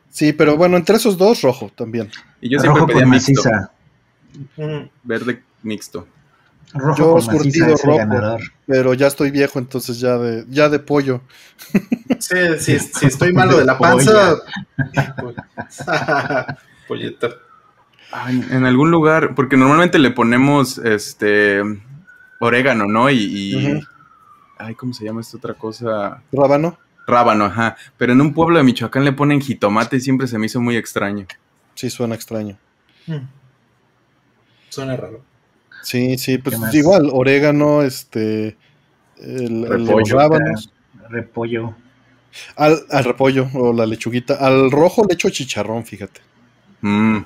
[0.09, 2.09] Sí, pero bueno, entre esos dos, rojo también.
[2.41, 3.71] Y yo siempre rojo pedía con mixto, maciza.
[4.57, 4.89] Mm.
[5.03, 6.07] verde mixto.
[6.73, 7.97] Rojo Yo con maciza surtido es el rojo.
[7.97, 8.41] ganador.
[8.67, 11.21] Pero ya estoy viejo, entonces ya de, ya de pollo.
[12.19, 14.35] Sí, sí, si estoy malo de la panza.
[16.87, 17.29] Pollito.
[18.11, 21.61] Ay, en algún lugar, porque normalmente le ponemos este
[22.39, 23.09] orégano, ¿no?
[23.11, 23.81] Y.
[24.59, 26.21] ay, ¿cómo se llama esta otra cosa?
[26.31, 26.77] Rábano.
[27.07, 27.75] Rábano, ajá.
[27.97, 30.77] Pero en un pueblo de Michoacán le ponen jitomate y siempre se me hizo muy
[30.77, 31.25] extraño.
[31.73, 32.57] Sí, suena extraño.
[33.07, 33.17] Mm.
[34.69, 35.23] Suena raro.
[35.81, 38.57] Sí, sí, pues igual, orégano, este.
[39.17, 40.15] El, los Repollo.
[40.15, 40.71] rábanos.
[41.09, 41.75] Repollo.
[42.55, 44.35] Al, al repollo o la lechuguita.
[44.35, 46.21] Al rojo le echo chicharrón, fíjate.
[46.81, 47.19] Mm.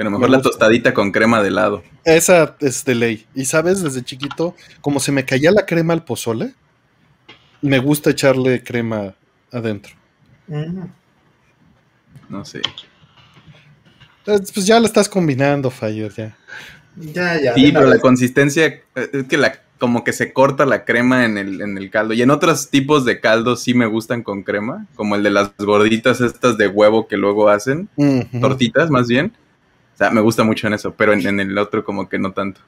[0.00, 1.82] Pero mejor Me la tostadita con crema de helado.
[2.06, 3.26] Esa es de ley.
[3.34, 6.54] Y sabes, desde chiquito, como se me caía la crema al pozole,
[7.60, 9.14] me gusta echarle crema
[9.52, 9.92] adentro.
[10.46, 10.84] Mm.
[12.30, 12.62] No sé.
[14.24, 16.34] Pues ya la estás combinando, Fire, ya.
[16.96, 17.52] Ya, ya.
[17.52, 18.00] Sí, pero la vez.
[18.00, 21.90] consistencia eh, es que la como que se corta la crema en el, en el
[21.90, 22.14] caldo.
[22.14, 25.54] Y en otros tipos de caldos sí me gustan con crema, como el de las
[25.58, 27.90] gorditas estas de huevo que luego hacen,
[28.40, 29.34] tortitas más bien.
[30.00, 32.60] Sea, me gusta mucho en eso, pero en, en el otro como que no tanto.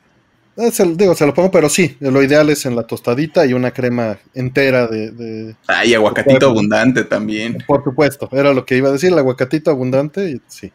[0.54, 3.46] Eh, se lo- digo, se lo pongo, pero sí, lo ideal es en la tostadita
[3.46, 7.56] y una crema entera de, de- Ay, aguacatito abundante también.
[7.66, 10.70] Por supuesto, era lo que iba a decir, el aguacatito abundante, y sí.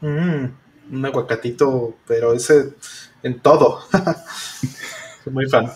[0.00, 0.46] Mm,
[0.90, 2.70] un aguacatito, pero ese
[3.22, 3.82] en todo.
[5.22, 5.70] Soy muy fan.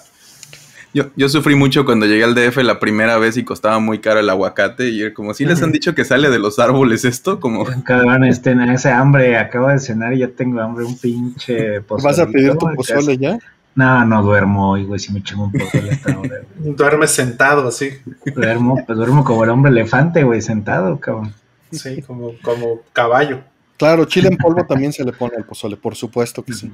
[0.96, 4.18] Yo, yo sufrí mucho cuando llegué al DF la primera vez y costaba muy caro
[4.20, 4.88] el aguacate.
[4.88, 7.38] Y era como, si les han dicho que sale de los árboles esto?
[7.38, 11.82] Como, Cabrón, este, en ese hambre, acabo de cenar y ya tengo hambre, un pinche
[11.82, 12.02] pozole.
[12.08, 13.38] ¿Vas a pedir tu pozole ya?
[13.74, 16.36] No, no duermo hoy, güey, si me chingo un pozole hasta ahora.
[16.58, 16.74] güey.
[16.74, 17.90] Duerme sentado así.
[18.34, 21.34] Duermo, pues duermo como el hombre elefante, güey, sentado, cabrón.
[21.72, 23.40] Sí, como, como caballo.
[23.76, 26.72] Claro, chile en polvo también se le pone al pozole, por supuesto que sí.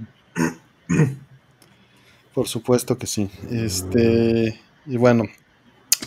[2.35, 3.29] Por supuesto que sí.
[3.51, 5.25] Este, y bueno,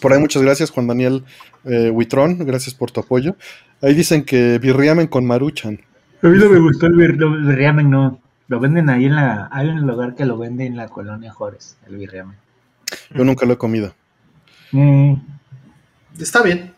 [0.01, 1.23] por ahí muchas gracias, Juan Daniel
[1.65, 3.35] eh, Huitrón, gracias por tu apoyo.
[3.81, 5.79] Ahí dicen que birriamen con maruchan.
[6.21, 8.19] A mí no me gustó el bir- birriamen, no.
[8.47, 9.49] Lo venden ahí en la...
[9.51, 12.37] Hay un lugar que lo vende en la colonia Juárez, el birriamen.
[13.13, 13.93] Yo nunca lo he comido.
[14.71, 15.13] Mm,
[16.19, 16.73] Está bien.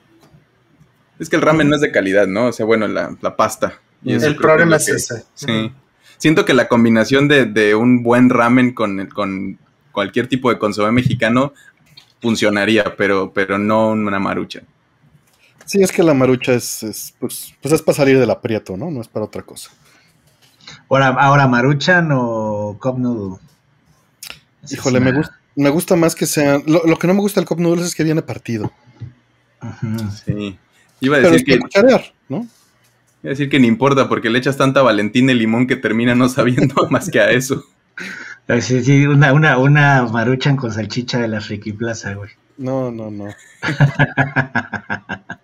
[1.19, 2.47] es que el ramen no es de calidad, ¿no?
[2.47, 3.73] O sea, bueno, la, la pasta.
[4.03, 5.23] Y eso El problema es que- ese.
[5.33, 5.71] Sí.
[6.17, 9.57] Siento que la combinación de, de un buen ramen con, con
[9.91, 11.53] cualquier tipo de consomé mexicano
[12.21, 14.61] funcionaría, pero, pero no una marucha.
[15.65, 18.89] Sí, es que la marucha es, es, pues, pues es para salir del aprieto, ¿no?
[18.89, 19.69] No es para otra cosa.
[20.89, 23.39] Ahora, ahora Maruchan o Cup Noodle.
[24.63, 26.63] Esa Híjole, me gusta, me gusta más que sean.
[26.65, 28.71] Lo, lo que no me gusta del Cup Noodles es que viene partido.
[30.25, 30.57] Sí.
[31.01, 32.47] Iba a Pero es decir que que, cucharear, ¿no?
[33.23, 36.29] A decir que ni importa porque le echas tanta valentina y limón que termina no
[36.29, 37.63] sabiendo más que a eso.
[38.61, 42.29] Sí, sí, una, una, una Maruchan con salchicha de la Friki Plaza, güey.
[42.57, 43.27] No, no, no.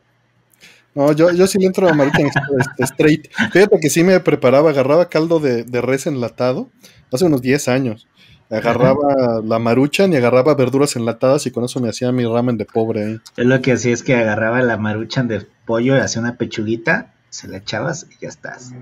[0.96, 3.28] No, yo, yo sí le entro a Maruchan este, straight.
[3.52, 6.70] Fíjate que sí me preparaba, agarraba caldo de, de res enlatado
[7.12, 8.08] hace unos 10 años.
[8.50, 12.66] Agarraba la maruchan y agarraba verduras enlatadas y con eso me hacía mi ramen de
[12.66, 13.20] pobre.
[13.36, 17.16] Yo lo que hacía es que agarraba la maruchan de pollo y hacía una pechuguita,
[17.34, 18.74] se la echabas y ya estás.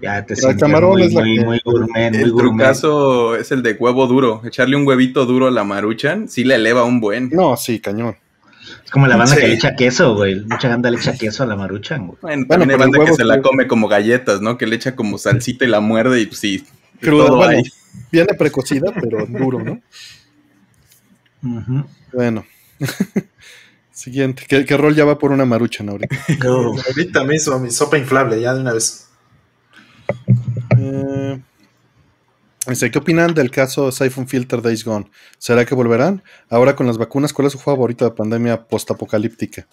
[0.00, 2.52] Ya te sientes muy, es muy, que- muy gourmet, muy El gourmet.
[2.58, 4.40] trucazo es el de huevo duro.
[4.44, 7.28] Echarle un huevito duro a la maruchan, sí le eleva un buen.
[7.30, 8.16] No, sí, cañón.
[8.84, 9.40] Es como la banda Sí.
[9.40, 10.44] que le echa queso, güey.
[10.44, 12.18] Mucha banda le echa queso a la maruchan, güey.
[12.22, 14.56] Bueno, Bueno, también hay pero el banda que huevo se la come como galletas, ¿no?
[14.56, 16.64] Que le echa como salsita y la muerde y pues sí.
[17.00, 17.62] Cruda, todo bueno, ahí.
[18.12, 19.80] viene precocida, pero duro, ¿no?
[22.12, 22.44] Bueno.
[23.96, 24.44] Siguiente.
[24.46, 26.14] ¿Qué, qué rol ya va por una maruchan ahorita?
[26.42, 26.74] Go.
[26.86, 29.08] Ahorita mismo, mi sopa inflable, ya de una vez.
[30.76, 31.40] Eh,
[32.66, 35.10] dice, ¿Qué opinan del caso Siphon Filter Days Gone?
[35.38, 36.22] ¿Será que volverán?
[36.50, 39.66] Ahora con las vacunas, ¿cuál es su favorito de pandemia postapocalíptica?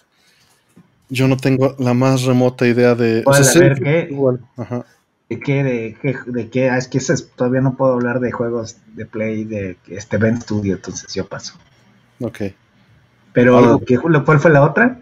[1.10, 3.24] Yo no tengo la más remota idea de.
[3.26, 4.08] A ver, ¿qué?
[4.10, 4.86] igual, ajá.
[5.28, 5.62] ¿De qué?
[5.62, 6.16] ¿De qué?
[6.24, 6.70] ¿De qué?
[6.70, 10.16] Ah, es que ese es- todavía no puedo hablar de juegos de Play de este
[10.16, 11.52] Event Studio, entonces yo paso.
[12.20, 12.40] Ok.
[13.34, 13.80] Pero, Algo.
[13.84, 15.00] ¿qué, ¿cuál fue la otra?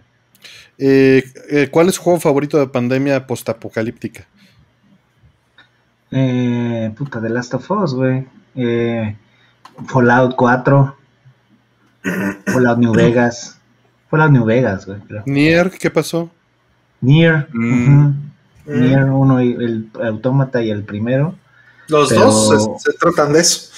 [0.78, 4.26] Eh, eh, ¿Cuál es su juego favorito de pandemia postapocalíptica?
[6.10, 8.26] Eh, puta, The Last of Us, güey.
[8.56, 9.16] Eh,
[9.86, 10.96] Fallout 4.
[12.46, 13.58] Fallout New Vegas.
[14.10, 14.98] Fallout New Vegas, güey.
[15.00, 15.22] creo.
[15.26, 16.30] Nier, ¿qué pasó?
[17.00, 17.48] Nier.
[17.52, 18.06] Mm.
[18.06, 18.14] ujú.
[18.66, 21.34] Nier 1 y el Autómata y el primero.
[21.88, 23.70] Los Pero- dos se, se tratan de eso.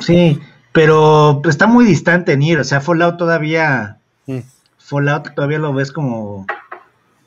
[0.00, 0.38] Sí,
[0.72, 2.60] pero está muy distante Nier.
[2.60, 3.98] O sea, Fallout todavía.
[4.92, 6.46] Fallout todavía lo ves como.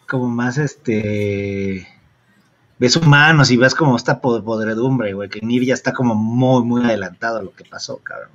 [0.08, 1.88] Como más este.
[2.78, 5.30] Ves humanos y ves como esta po- podredumbre, güey.
[5.30, 8.30] Que Nier ya está como muy, muy adelantado a lo que pasó, cabrón.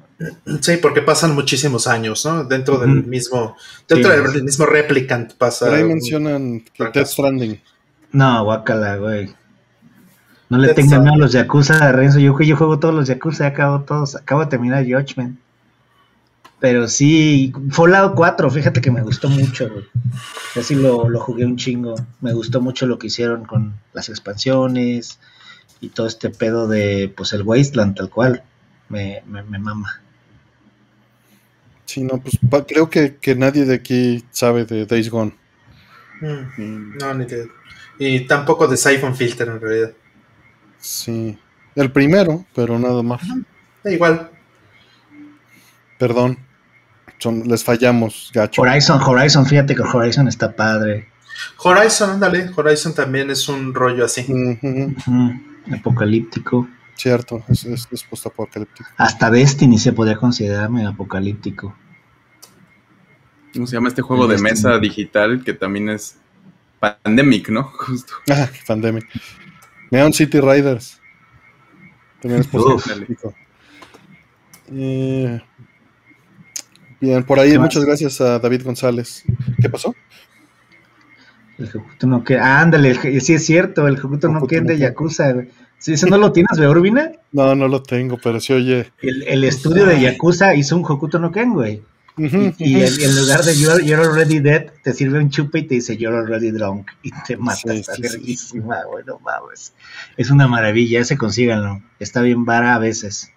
[0.61, 2.45] Sí, porque pasan muchísimos años, ¿no?
[2.45, 3.57] Dentro del mismo,
[3.89, 4.33] dentro Sí.
[4.33, 5.75] del mismo replicant pasa.
[5.75, 6.63] Ahí mencionan.
[6.93, 7.61] Death Stranding.
[8.13, 9.31] No, guácala, güey.
[10.49, 11.01] No le Stranding.
[11.03, 12.19] miedo a los Yakuza, Renzo.
[12.19, 14.17] Yo, yo juego todos los Yakuza, acabo todos.
[14.17, 15.39] Acabo de terminar Judgment.
[16.61, 19.85] Pero sí, Fallout 4, fíjate que me gustó mucho, güey.
[20.57, 21.95] Así lo, lo jugué un chingo.
[22.21, 25.19] Me gustó mucho lo que hicieron con las expansiones
[25.81, 28.43] y todo este pedo de, pues, el Wasteland, tal cual.
[28.91, 30.03] Me, me, me mama.
[31.87, 35.33] Sí, no, pues pa- creo que, que nadie de aquí sabe de Days Gone.
[36.21, 37.47] Mm, No, ni idea.
[37.99, 39.93] Y tampoco de Siphon Filter en realidad.
[40.79, 41.39] Sí.
[41.75, 43.23] El primero, pero nada más.
[43.83, 44.31] Da igual.
[45.99, 46.39] Perdón.
[47.21, 48.63] Son, les fallamos, gacho.
[48.63, 51.09] Horizon, Horizon, fíjate que Horizon está padre.
[51.59, 52.51] Horizon, ándale.
[52.57, 54.27] Horizon también es un rollo así.
[55.73, 56.67] Apocalíptico.
[56.95, 58.89] Cierto, es, es, es postapocalíptico.
[58.97, 61.75] Hasta Destiny se podría considerar medio apocalíptico.
[63.53, 66.19] ¿Cómo se llama este juego de mesa digital que también es
[66.79, 67.65] Pandemic, ¿no?
[67.75, 68.15] Justo.
[68.31, 69.07] Ah, Pandemic.
[69.91, 71.01] Neon City Riders.
[72.21, 73.35] También es postapocalíptico.
[74.73, 75.41] Eh,
[77.01, 79.25] bien, por ahí muchas gracias a David González.
[79.61, 79.95] ¿Qué pasó?
[81.59, 82.39] El Hokuto no Ken.
[82.41, 84.79] Ah, ándale, el sí es cierto, el Hokuto no Ken de.
[84.79, 85.49] Yakuza, güey.
[85.79, 87.13] Sí, ¿Eso no lo tienes, güey, Urbina?
[87.33, 88.93] No, no lo tengo, pero sí oye.
[89.01, 91.83] El, el estudio de Yakuza hizo un Hokuto no Ken, güey.
[92.17, 95.77] Y, en, en lugar de you're, you're already dead, te sirve un chupe y te
[95.77, 96.91] dice you're already drunk.
[97.03, 99.73] Y te mata, Sí, está sí, verguísima, güey, no mames.
[100.17, 101.83] Es una maravilla, ese consíganlo.
[101.99, 103.33] Está bien vara a veces.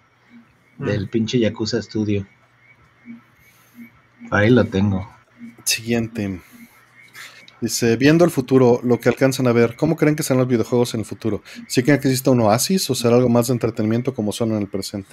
[0.78, 0.84] Mm.
[0.84, 2.26] Del pinche Yakuza Studio.
[4.30, 5.08] Ahí lo tengo.
[5.64, 6.40] Siguiente.
[7.60, 10.92] Dice, viendo el futuro, lo que alcanzan a ver, ¿cómo creen que serán los videojuegos
[10.94, 11.42] en el futuro?
[11.66, 14.58] ¿Sí creen que exista un oasis o será algo más de entretenimiento como son en
[14.58, 15.08] el presente?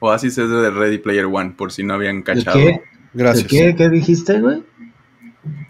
[0.00, 2.56] Oasis es de Ready Player One, por si no habían ¿De cachado.
[2.58, 2.64] qué?
[2.64, 2.82] ¿De
[3.12, 3.46] Gracias.
[3.48, 4.62] qué, qué dijiste, güey?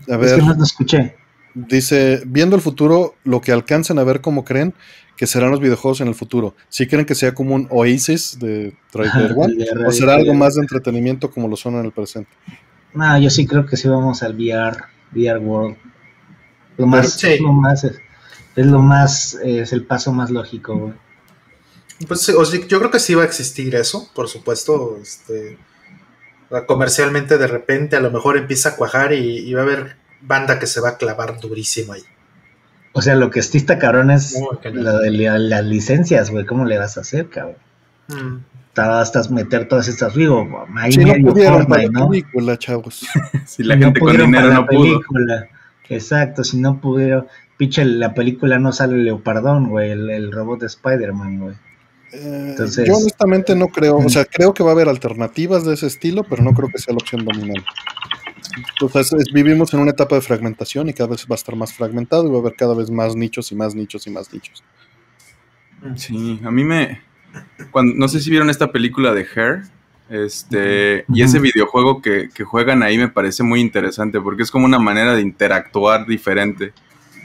[0.09, 1.17] A Es ver, que no lo escuché.
[1.55, 4.75] Dice, viendo el futuro, lo que alcanzan a ver, ¿cómo creen
[5.17, 6.55] que serán los videojuegos en el futuro?
[6.69, 9.55] ¿Sí creen que sea como un oasis de Ajá, One?
[9.87, 12.31] ¿O será algo más de entretenimiento como lo son en el presente?
[12.93, 14.85] No, yo sí creo que sí vamos al VR,
[15.15, 15.77] VR World.
[16.77, 17.29] Lo más, sí.
[17.29, 18.01] es lo más, es,
[18.57, 20.93] es lo más, es el paso más lógico, güey.
[22.09, 24.99] Pues sí, o sea, yo creo que sí va a existir eso, por supuesto.
[25.01, 25.57] Este,
[26.67, 29.97] comercialmente de repente a lo mejor empieza a cuajar y, y va a haber
[30.27, 32.03] banda que se va a clavar durísimo ahí.
[32.93, 34.37] O sea, lo que sí está cabrón es
[34.73, 36.47] lo de la- las licencias, güey.
[36.47, 37.57] ¿Cómo le vas a hacer, cabrón?
[38.09, 38.37] Mm.
[38.77, 42.09] Hasta meter todas estas, digo, ahí Si no medio pudieron para Fortnite, la ¿no?
[42.11, 43.07] película, chavos.
[43.47, 44.81] Si la No gente con pudieron dinero para la no pudo.
[45.01, 45.47] película.
[45.89, 50.67] Exacto, si no pudieron, pinche, la película no sale Leopardón, güey, el, el robot de
[50.67, 51.55] Spider-Man, güey.
[52.13, 55.75] Eh, Entonces- yo honestamente no creo, o sea, creo que va a haber alternativas de
[55.75, 57.65] ese estilo, pero no creo que sea la opción dominante.
[58.81, 62.27] Entonces vivimos en una etapa de fragmentación y cada vez va a estar más fragmentado
[62.27, 64.63] y va a haber cada vez más nichos y más nichos y más nichos.
[65.97, 67.03] Sí, a mí me...
[67.71, 69.63] Cuando, no sé si vieron esta película de Hair,
[70.09, 74.67] este, y ese videojuego que, que, juegan ahí me parece muy interesante porque es como
[74.67, 76.73] una manera de interactuar diferente.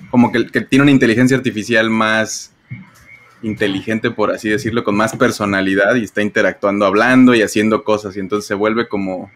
[0.10, 2.54] Como que, que tiene una inteligencia artificial más
[3.44, 8.16] inteligente, por así decirlo, con más personalidad y está interactuando, hablando y haciendo cosas.
[8.16, 9.30] Y entonces se vuelve como,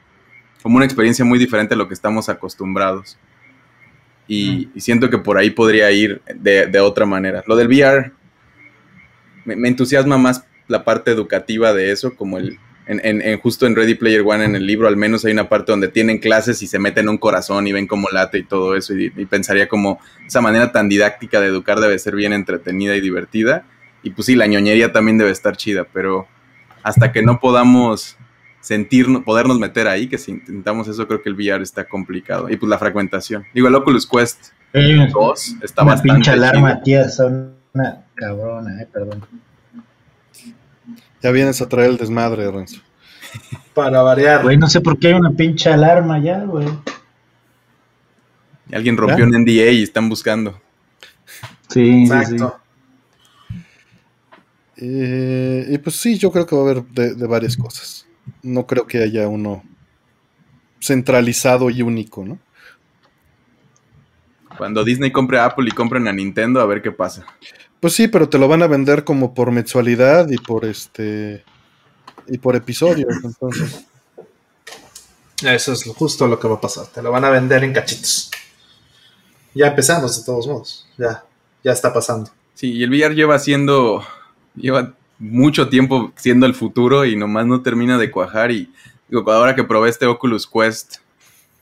[0.64, 3.18] como una experiencia muy diferente a lo que estamos acostumbrados.
[4.28, 7.44] Y, y siento que por ahí podría ir de, de, otra manera.
[7.46, 8.14] Lo del VR
[9.44, 12.58] me, me entusiasma más la parte educativa de eso, como el,
[12.88, 15.50] en, en, en, justo en Ready Player One, en el libro, al menos hay una
[15.50, 18.78] parte donde tienen clases y se meten un corazón y ven cómo late y todo
[18.78, 18.96] eso.
[18.96, 23.02] Y, y, pensaría como esa manera tan didáctica de educar debe ser bien entretenida y
[23.02, 23.66] divertida.
[24.02, 26.28] Y pues sí, la ñoñería también debe estar chida, pero
[26.82, 28.18] hasta que no podamos
[28.64, 32.50] sentirnos, podernos meter ahí, que si intentamos eso, creo que el VR está complicado.
[32.50, 33.44] Y pues la fragmentación.
[33.54, 36.84] Digo, el Oculus Quest Eh, 2 está una bastante pinche alarma, chido.
[36.84, 39.26] tía, son una cabrona, eh, perdón.
[41.22, 42.82] Ya vienes a traer el desmadre, Renzo.
[43.74, 44.44] Para variar.
[44.44, 46.68] Güey, no sé por qué hay una pinche alarma ya, güey.
[48.70, 49.26] Y alguien rompió ¿Ya?
[49.26, 50.60] un NDA y están buscando.
[51.68, 52.14] Sí, sí, sí.
[52.14, 52.60] Exacto.
[54.78, 58.08] Eh, y pues sí, yo creo que va a haber de, de varias cosas.
[58.42, 59.64] No creo que haya uno
[60.82, 62.40] centralizado y único, ¿no?
[64.58, 67.26] Cuando Disney compre a Apple y compren a Nintendo, a ver qué pasa.
[67.80, 71.44] Pues sí, pero te lo van a vender como por mensualidad y por este
[72.28, 73.08] y por episodio.
[73.24, 73.86] Entonces,
[75.42, 76.88] Eso es justo lo que va a pasar.
[76.88, 78.32] Te lo van a vender en cachitos.
[79.54, 80.88] Ya empezamos, de todos modos.
[80.98, 81.24] Ya,
[81.64, 82.32] ya está pasando.
[82.54, 84.04] Sí, y el VR lleva siendo,
[84.56, 88.52] lleva mucho tiempo siendo el futuro y nomás no termina de cuajar.
[88.52, 88.72] Y
[89.08, 90.98] digo, ahora que probé este Oculus Quest,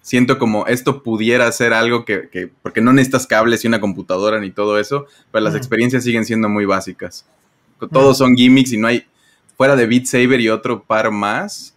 [0.01, 4.39] siento como esto pudiera ser algo que, que porque no necesitas cables y una computadora
[4.39, 5.57] ni todo eso, pero las Mm.
[5.57, 7.25] experiencias siguen siendo muy básicas.
[7.91, 9.05] Todos son gimmicks y no hay,
[9.57, 11.75] fuera de Beat Saber y otro par más,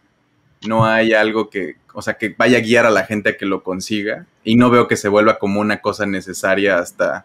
[0.67, 3.47] no hay algo que, o sea, que vaya a guiar a la gente a que
[3.47, 4.27] lo consiga.
[4.43, 7.25] Y no veo que se vuelva como una cosa necesaria hasta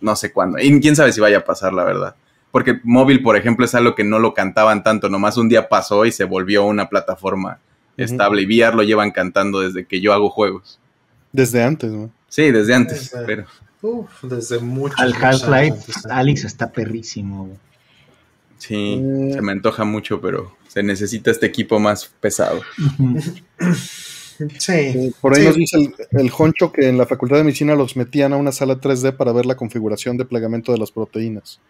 [0.00, 0.58] no sé cuándo.
[0.58, 2.16] Y quién sabe si vaya a pasar, la verdad.
[2.52, 6.04] Porque móvil, por ejemplo, es algo que no lo cantaban tanto, nomás un día pasó
[6.06, 7.58] y se volvió una plataforma
[7.96, 8.42] estable.
[8.42, 10.78] Y VR lo llevan cantando desde que yo hago juegos.
[11.32, 12.10] desde antes, ¿no?
[12.28, 13.44] Sí, desde antes, Desde- pero
[13.80, 14.94] Uf, desde mucho.
[14.98, 17.58] Al Half-Life, Alex está perrísimo, güey.
[18.58, 19.30] sí, Eh.
[19.32, 22.60] se me antoja mucho, pero se necesita este equipo más pesado.
[24.58, 25.12] Sí.
[25.20, 25.46] Por ahí Sí.
[25.48, 28.52] nos dice el, el Honcho que en la Facultad de Medicina los metían a una
[28.52, 31.60] sala 3D para ver la configuración de plegamiento de las proteínas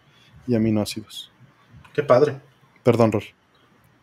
[0.47, 1.31] y aminoácidos.
[1.93, 2.39] Qué padre.
[2.83, 3.23] Perdón, Rol.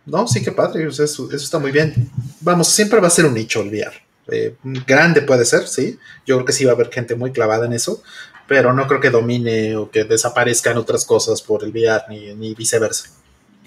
[0.07, 0.87] No, sí, qué padre.
[0.87, 2.11] eso, eso está muy bien.
[2.41, 3.93] Vamos, siempre va a ser un nicho el VR.
[4.29, 5.99] Eh, grande puede ser, sí.
[6.27, 8.03] Yo creo que sí va a haber gente muy clavada en eso,
[8.47, 12.55] pero no creo que domine o que desaparezcan otras cosas por el VR ni, ni
[12.55, 13.11] viceversa.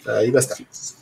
[0.06, 0.58] Ahí va a estar.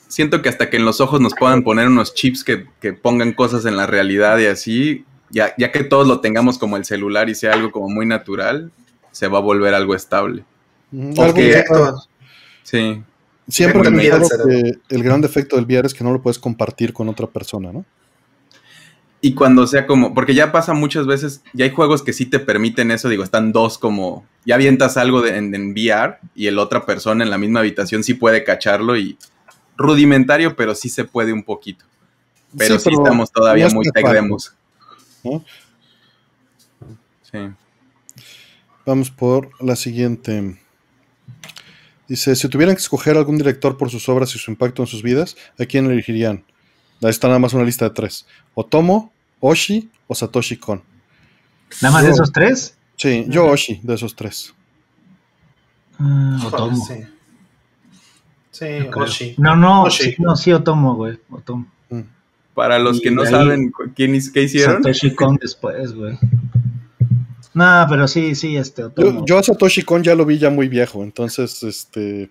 [0.08, 3.34] Siento que hasta que en los ojos nos puedan poner unos chips que, que pongan
[3.34, 7.30] cosas en la realidad y así, ya, ya que todos lo tengamos como el celular
[7.30, 8.72] y sea algo como muy natural,
[9.12, 10.44] se va a volver algo estable.
[10.92, 12.04] Directo.
[12.64, 13.02] Sí,
[13.48, 13.92] siempre he
[14.46, 17.72] que el gran defecto del VR es que no lo puedes compartir con otra persona,
[17.72, 17.86] ¿no?
[19.24, 22.40] Y cuando sea como, porque ya pasa muchas veces, ya hay juegos que sí te
[22.40, 26.58] permiten eso, digo, están dos como, ya avientas algo de- en, en VR y el
[26.58, 29.18] otra persona en la misma habitación sí puede cacharlo y
[29.78, 31.86] rudimentario, pero sí se puede un poquito.
[32.58, 34.56] Pero sí, pero estamos todavía muy tech casual, demos.
[35.24, 35.46] ¿no?
[37.22, 37.38] Sí.
[38.86, 40.60] Vamos por la siguiente.
[42.12, 45.02] Dice, si tuvieran que escoger algún director por sus obras y su impacto en sus
[45.02, 46.44] vidas, ¿a quién elegirían?
[47.02, 48.26] Ahí está nada más una lista de tres.
[48.54, 50.84] Otomo, Oshi o Satoshi Kon.
[51.82, 52.76] ¿Nada más de esos tres?
[52.98, 54.54] Sí, yo Oshi, de esos tres.
[55.98, 56.86] Híjole, Otomo.
[58.52, 58.66] Sí.
[58.94, 59.36] Oshi.
[59.38, 60.04] No, no, Oshi.
[60.04, 61.18] sí, no, sí, Otomo, güey.
[61.30, 61.66] Otomo.
[61.90, 62.02] Mm.
[62.54, 66.18] Para los Y que no ahí- saben quién, qué hicieron, Satoshi Kon después, güey.
[67.54, 69.20] No, pero sí, sí, este, Otomo.
[69.20, 72.30] Yo, yo a Satoshi Kon ya lo vi ya muy viejo, entonces, este...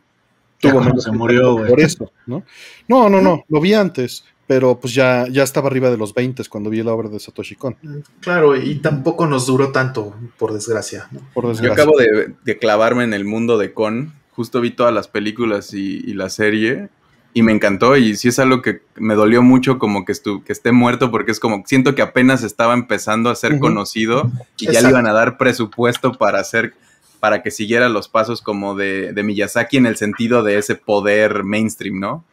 [0.59, 1.71] Tuvo menos se murió, güey.
[1.71, 2.43] Por eso, ¿no?
[2.87, 6.43] No, no, no, lo vi antes, pero pues ya, ya estaba arriba de los 20
[6.51, 7.77] cuando vi la obra de Satoshi Kon,
[8.21, 11.09] Claro, y tampoco nos duró tanto, por desgracia.
[11.13, 11.21] ¿no?
[11.33, 11.83] por yo desgracia.
[11.83, 16.03] acabo de, de clavarme en el mundo de Con, justo vi todas las películas y,
[16.05, 16.91] y la serie
[17.33, 20.53] y me encantó y sí es algo que me dolió mucho como que, estu- que
[20.53, 24.81] esté muerto porque es como, siento que apenas estaba empezando a ser conocido y ya
[24.83, 26.75] le iban a dar presupuesto para hacer
[27.21, 31.45] para que siguiera los pasos como de, de Miyazaki en el sentido de ese poder
[31.45, 32.25] mainstream, ¿no?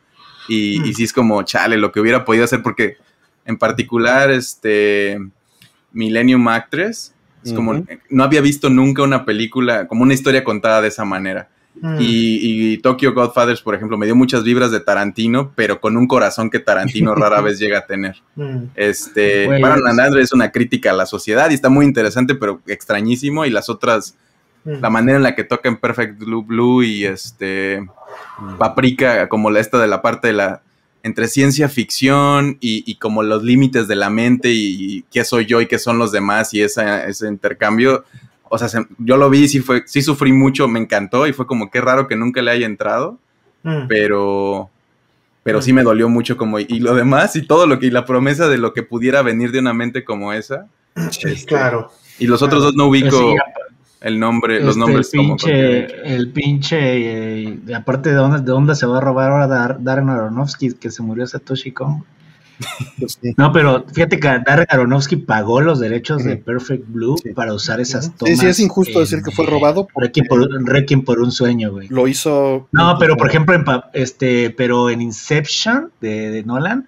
[0.47, 0.85] Y, Mm.
[0.85, 2.95] y sí es como, chale, lo que hubiera podido hacer porque
[3.45, 5.19] En particular, este
[5.93, 7.13] Millennium Actress.
[7.43, 11.47] Es como, no había visto nunca una película, como una historia contada de esa manera.
[11.81, 11.97] Mm.
[11.99, 16.07] Y, y Tokyo Godfathers, por ejemplo, me dio muchas vibras de Tarantino, pero con un
[16.07, 18.15] corazón que Tarantino rara vez llega a tener.
[18.35, 18.63] Mm.
[18.75, 22.35] Este, Güey, Baron es- Andrew es una crítica a la sociedad y está muy interesante,
[22.35, 23.45] pero extrañísimo.
[23.45, 24.15] Y las otras,
[24.65, 24.81] Mm.
[24.81, 27.85] la manera en la que tocan Perfect Blue Blue y este
[28.57, 30.61] Paprika, como la esta de la parte de la
[31.03, 35.61] entre ciencia ficción y, y como los límites de la mente y, qué soy yo
[35.61, 38.03] y qué son los demás y esa, ese intercambio.
[38.49, 41.33] O sea, se- yo lo vi y sí, fue, sí sufrí mucho, me encantó y
[41.33, 43.17] fue como qué raro que nunca le haya entrado
[43.63, 43.87] Mm.
[43.87, 44.69] pero
[45.43, 45.61] pero Mm.
[45.61, 48.47] sí me dolió mucho como y lo demás y todo lo que y la promesa
[48.49, 50.67] de lo que pudiera venir de una mente como esa
[51.11, 51.91] Sí, este, claro.
[52.19, 53.41] y los otros dos no ubico Pues
[54.01, 55.47] el nombre los Este, nombres el como pinche,
[55.87, 56.77] porque- el pinche,
[57.43, 60.91] eh, aparte de dónde, de dónde se va a robar ahora Dar- Darren Aronofsky, que
[60.91, 62.03] se murió Satoshi Kon.
[62.99, 63.33] Pues sí.
[63.37, 66.37] No, pero fíjate que Darren Aronofsky pagó los derechos de.
[66.37, 67.29] Perfect Blue Sí.
[67.33, 68.39] para usar esas tomas.
[68.39, 71.71] sí, es injusto en, decir que fue robado porque- Requiem por, Requiem por un sueño,
[71.71, 71.87] güey.
[71.89, 72.67] Lo hizo.
[72.71, 76.87] No, pero por ejemplo, en, este, pero en Inception de, de Nolan,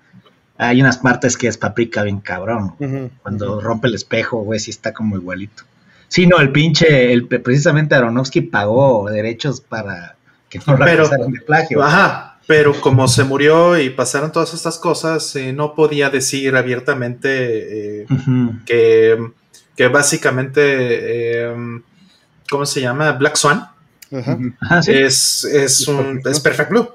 [0.57, 2.75] hay unas partes que es paprika bien cabrón.
[3.21, 5.63] Cuando rompe el espejo, güey, sí está como igualito.
[6.07, 10.15] Sí, no, el pinche, el, precisamente Aronofsky pagó derechos para
[10.49, 11.83] que no lo Pero- de plagio.
[11.83, 18.01] Ajá, pero como se murió y pasaron todas estas cosas, eh, no podía decir abiertamente
[18.01, 18.07] eh,
[18.65, 19.19] que,
[19.75, 21.81] que básicamente, eh,
[22.49, 23.11] ¿cómo se llama?
[23.11, 23.69] Black Swan
[24.09, 24.91] sí.
[24.91, 26.89] es, es, un, es Perfect Blue.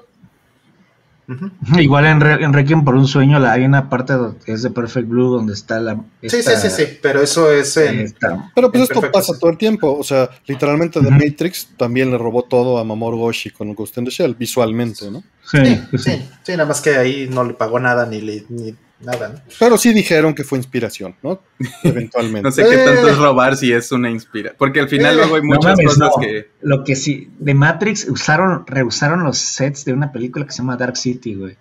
[1.79, 4.69] Igual en, Re- en Requiem por un sueño la, hay una parte donde es de
[4.69, 5.95] Perfect Blue donde está la...
[6.21, 7.99] Sí, esta- sí, sí, sí, pero eso es en...
[8.01, 9.97] esta- Pero pues Es esto pasa todo el tiempo.
[9.97, 11.09] O sea, literalmente The.
[11.11, 15.23] Matrix también le robó todo a Mamoru Oshii con Ghost in the Shell, visualmente, ¿no?
[15.43, 15.97] sí, Sí, sí.
[15.97, 19.29] sí, sí, nada más que ahí no le pagó nada ni, le- ni nada.
[19.29, 19.41] ¿no?
[19.59, 21.41] Pero sí dijeron que fue inspiración, ¿no?
[21.83, 22.41] Eventualmente.
[22.43, 22.85] no sé qué Eh.
[22.85, 25.17] tanto es robar si es una inspira porque al final Eh.
[25.17, 26.21] luego hay No muchas mames, cosas no.
[26.21, 30.59] que Lo que sí, de Matrix usaron, reusaron los sets de una película que se
[30.59, 31.55] llama Dark City, güey.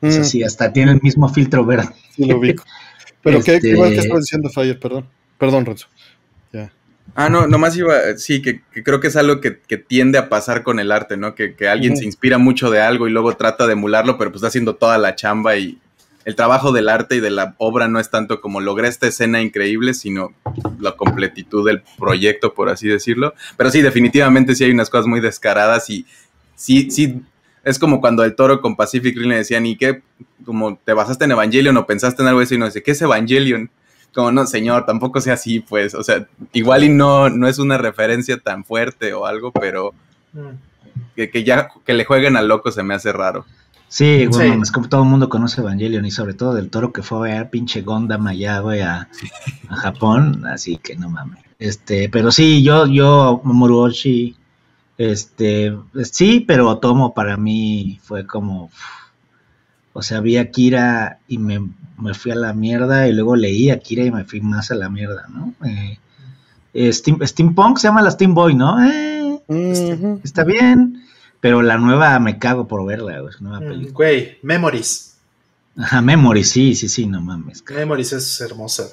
[0.00, 1.88] Mm, O sea, sí, hasta tiene el mismo filtro verde.
[2.14, 2.64] sí lo ubico.
[3.22, 4.78] Pero ¿qué, Este- qué, igual que estaba diciendo Fire?
[4.78, 5.06] Perdón.
[5.38, 5.86] Perdón, Renzo.
[6.52, 6.70] Ya.
[7.14, 10.28] Ah, no, nomás iba, sí, que, que creo que es algo que, que tiende a
[10.28, 11.34] pasar con el arte, ¿no?
[11.34, 14.40] Que, que alguien se inspira mucho de algo y luego trata de emularlo, pero pues
[14.40, 15.78] está haciendo toda la chamba y
[16.26, 19.40] el trabajo del arte y de la obra no es tanto como logré esta escena
[19.40, 20.34] increíble, sino
[20.78, 23.32] la completitud del proyecto, por así decirlo.
[23.56, 26.04] Pero sí, definitivamente sí hay unas cosas muy descaradas y
[26.54, 27.22] sí, sí,
[27.64, 30.02] es como cuando el toro con Pacific Rim le decían, ¿y qué?
[30.44, 33.00] Como te basaste en Evangelion o pensaste en algo así y no dice, ¿qué es
[33.00, 33.70] Evangelion?
[34.14, 37.78] Como, no, señor, tampoco sea así, pues, o sea, igual y no, no es una
[37.78, 39.94] referencia tan fuerte o algo, pero
[40.36, 40.58] Mm.
[41.14, 43.46] que, que ya que le jueguen al loco se me hace raro.
[43.88, 44.50] Sí, güey, Sí.
[44.52, 47.38] mames, como todo el mundo conoce Evangelion y sobre todo del toro que fue a
[47.38, 49.08] ver pinche Gondam allá, güey, a,
[49.68, 51.40] a Japón, así que no mames.
[51.58, 54.36] Este, pero sí, yo, yo, Mamoru Oshii,
[54.98, 55.74] este,
[56.10, 58.70] sí, pero Tomo para mí fue como,
[59.92, 61.66] o sea, vi a Akira y me,
[61.98, 64.74] me fui a la mierda y luego leí a Akira y me fui más a
[64.74, 65.54] la mierda, ¿no?
[65.66, 65.98] Eh,
[66.74, 68.84] eh, Steam- Steampunk se llama la Steam Boy, ¿no?
[68.84, 70.20] Eh, Ujú.
[70.24, 71.02] está bien,
[71.46, 73.92] pero la nueva me cago por verla, güey, nueva Mm, película.
[73.92, 75.16] Güey, Memories.
[75.78, 77.62] Ajá, Memory, sí, sí, sí, no mames.
[77.72, 78.88] Memories es hermosa.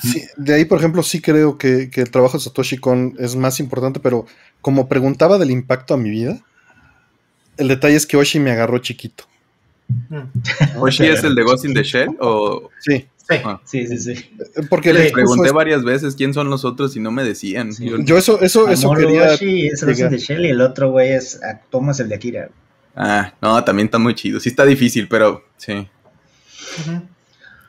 [0.00, 3.36] Sí, de ahí, por ejemplo, sí creo que, que el trabajo de Satoshi Kon es
[3.36, 4.24] más importante, pero
[4.62, 6.40] como preguntaba del impacto a mi vida,
[7.58, 9.24] el detalle es que Oshi me agarró chiquito.
[10.08, 10.78] Mm.
[10.80, 12.16] ¿Oshi es el de Ghost in the Shell?
[12.18, 13.36] O Sí, Sí.
[13.44, 13.60] Ah.
[13.64, 14.14] Sí, sí, sí.
[14.68, 17.72] porque Le le les pregunté varias veces quién son los otros y no me decían.
[17.72, 17.88] Sí.
[17.88, 19.32] Yo- Yo eso, eso, eso Mamoru quería.
[19.32, 22.50] Oshii es in the Shell y el otro güey es ah, Thomas el de Akira.
[22.94, 24.40] ah, no, también está muy chido.
[24.40, 25.88] Sí está difícil, pero sí.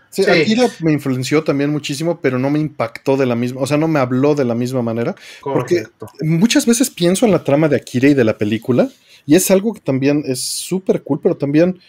[0.10, 0.32] Sí, Sí.
[0.32, 3.90] Akira me influenció también muchísimo, pero no me impactó de la misma, o sea, no
[3.90, 5.14] me habló de la misma manera.
[5.41, 5.84] Porque-.
[6.22, 8.88] Muchas veces pienso en la trama de Akira y de la película,
[9.26, 11.80] y es algo que también es súper cool, pero también,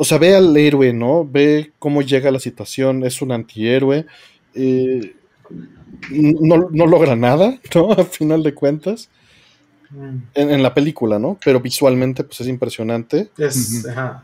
[0.00, 1.26] o sea, ve al héroe, ¿no?
[1.30, 4.06] Ve cómo llega la situación, es un antihéroe,
[4.54, 5.14] eh,
[6.10, 7.92] no, no logra nada, ¿no?
[7.92, 9.10] A final de cuentas,
[9.92, 10.18] Mm.
[10.34, 11.36] en, en la película, ¿no?
[11.44, 14.22] Pero visualmente, pues es impresionante, Es, ajá.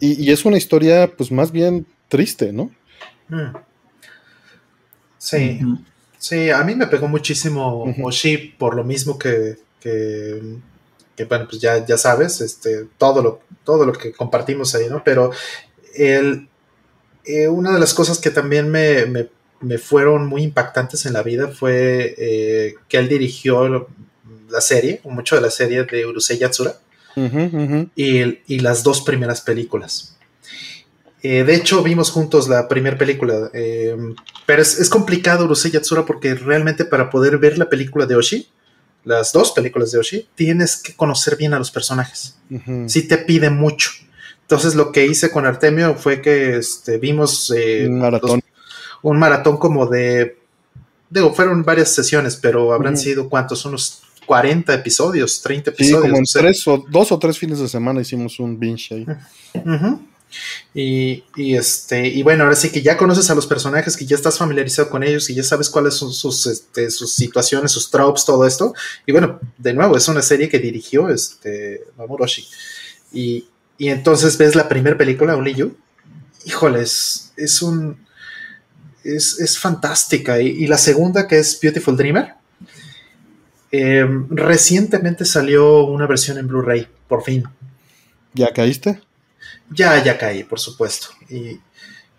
[0.00, 2.70] y, y es una historia, pues más bien triste, ¿no?
[3.28, 3.56] Mm.
[5.16, 5.60] Sí.
[6.18, 8.06] Sí, a mí me pegó muchísimo Ujú.
[8.08, 10.58] Oshi por lo mismo que, que,
[11.20, 15.04] que, bueno, pues ya, ya sabes, este, todo lo, todo lo que compartimos ahí, ¿no?
[15.04, 15.30] Pero
[15.94, 16.48] el,
[17.26, 19.28] eh, una de las cosas que también me, me-
[19.60, 23.86] me fueron muy impactantes en la vida fue eh, que él dirigió
[24.48, 26.76] la serie, o mucho de la serie de Urusei Yatsura,
[27.16, 27.90] ujú.
[27.94, 30.16] y, y las dos primeras películas.
[31.22, 33.50] Eh, de hecho, vimos juntos la primera película.
[34.46, 38.48] pero es, es complicado, Urusei Yatsura, porque realmente para poder ver la película de Oshi,
[39.04, 42.36] las dos películas de Oshi, tienes que conocer bien a los personajes.
[42.50, 42.88] Ujú.
[42.88, 43.90] Sí te pide mucho.
[44.42, 48.40] Entonces, lo que hice con Artemio fue que este, vimos eh, Un maratón.
[49.02, 50.38] un maratón como de.
[51.08, 56.02] Digo, fueron varias sesiones, pero habrán sido cuántos, unos 40 episodios, 30 Sí, episodios.
[56.02, 56.38] como en no sé.
[56.40, 59.06] tres o dos o tres fines de semana hicimos un binge ahí.
[60.74, 64.16] Y, y, este, y bueno, ahora sí que ya conoces a los personajes, que ya
[64.16, 68.24] estás familiarizado con ellos y ya sabes cuáles son sus, este, sus situaciones, sus tropes,
[68.24, 68.74] todo esto.
[69.06, 72.46] Y bueno, de nuevo, es una serie que dirigió este, Mamoru Oshii.
[73.12, 73.46] Y,
[73.78, 75.76] y entonces ves la primera película, Only You.
[76.44, 77.98] Híjole, es, un.
[79.02, 80.40] Es, es fantástica.
[80.40, 82.34] Y, la segunda, que es Beautiful Dreamer.
[83.72, 87.44] eh, recientemente salió una versión en Blu-ray, por fin.
[88.34, 89.00] ¿Ya caíste?
[89.70, 91.08] Ya, ya caí, por supuesto.
[91.28, 91.60] Y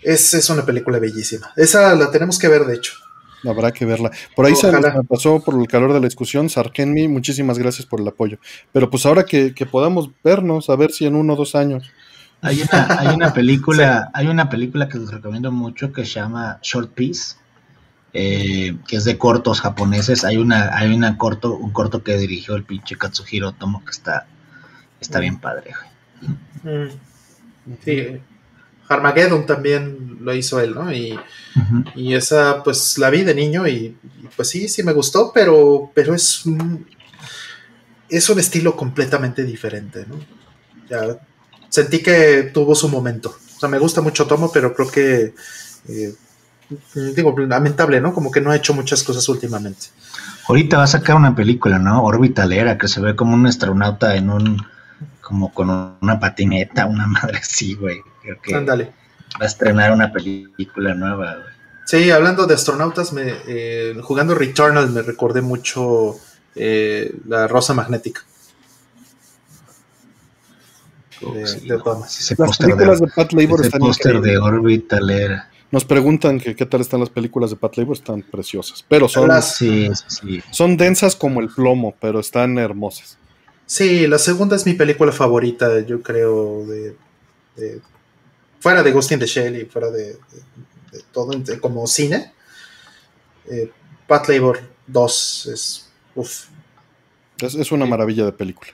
[0.02, 1.52] es, es una película bellísima.
[1.56, 2.94] Esa la tenemos que ver, de hecho.
[3.44, 4.12] Habrá que verla.
[4.36, 6.50] Por ahí se me pasó por el calor de la discusión.
[6.50, 8.38] Sarkenmi, muchísimas gracias por el apoyo.
[8.72, 11.92] Pero pues ahora que, que podamos vernos, a ver si en uno o dos años.
[12.42, 16.60] Hay una, hay una película, hay una película que les recomiendo mucho que se llama
[16.62, 17.36] Short Piece,
[18.14, 20.24] eh, que es de cortos japoneses.
[20.24, 24.28] Hay una, hay una corto, un corto que dirigió el pinche Katsuhiro Otomo que está,
[25.00, 25.72] está bien padre,
[26.64, 26.88] güey.
[26.88, 27.11] Mm.
[27.84, 28.20] Sí.
[28.88, 30.92] Armageddon también lo hizo él, ¿no?
[30.92, 31.18] Y,
[31.96, 35.92] y esa, pues la vi de niño y, y, pues sí, sí me gustó, pero,
[35.94, 36.86] pero es un,
[38.10, 40.20] es un estilo completamente diferente, ¿no?
[40.90, 41.20] Ya
[41.72, 43.34] sentí que tuvo su momento.
[43.56, 45.34] O sea, me gusta mucho Tomo, pero creo que,
[45.88, 46.14] eh,
[47.16, 48.14] digo, lamentable, ¿no?
[48.14, 49.88] Como que no ha hecho muchas cosas últimamente.
[50.48, 52.04] Ahorita va a sacar una película, ¿no?
[52.04, 54.58] Orbitalera, que se ve como un astronauta en un,
[55.32, 55.70] como con
[56.02, 58.02] una patineta, una madre así, güey.
[58.22, 58.92] Creo que Ándale.
[59.40, 61.48] va a estrenar una película nueva, güey.
[61.86, 66.16] Sí, hablando de astronautas, me, eh, jugando Returnal me recordé mucho
[66.56, 68.22] eh, la Rosa Magnética.
[71.34, 72.06] De- Sí, de Obama.
[72.08, 74.42] ese Las póster películas de, de Pat Labor están póster de increíbles.
[74.44, 75.50] Orbitalera.
[75.72, 78.84] Nos preguntan que qué tal están las películas de Pat Labor, están preciosas.
[78.90, 80.44] Pero son, Las- Sí, sí, sí.
[80.52, 83.18] son densas como el plomo, pero están hermosas.
[83.72, 86.94] Sí, la segunda es mi película favorita, yo creo, de,
[87.56, 87.80] de-
[88.60, 90.18] fuera de Ghost in the Shell y fuera de, de-
[90.92, 91.32] de todo
[91.62, 92.34] como cine.
[93.50, 93.72] Eh,
[94.08, 96.48] Pat Labor 2 es, uf,
[97.40, 98.72] Es, es una maravilla de película.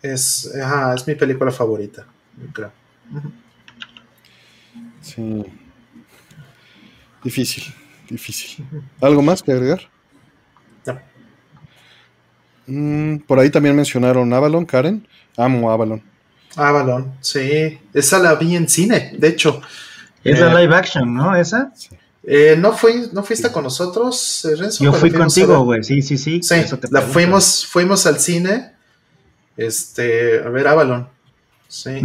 [0.00, 2.06] es, ajá, es mi película favorita,
[2.40, 2.72] yo creo.
[5.02, 5.42] Sí.
[7.24, 7.64] Difícil,
[8.08, 8.64] difícil.
[9.00, 9.90] ¿Algo más que agregar?
[12.70, 15.06] Mm, por ahí también mencionaron Avalon, Karen.
[15.36, 16.02] Amo Avalon.
[16.56, 19.60] Avalon, sí, esa la vi en cine, de hecho.
[20.24, 21.34] Es Eh, la live action, ¿no?
[21.36, 21.72] Esa.
[22.22, 24.84] Eh, ¿no, fui, ¿No fuiste con nosotros, eh, Renzo?
[24.84, 25.82] Yo fui contigo, güey.
[25.82, 26.42] Sí, sí, sí.
[26.42, 28.72] Sí, Eso te la fuimos, fuimos al cine
[29.56, 31.08] este, a ver Avalon.
[31.68, 32.00] Sí,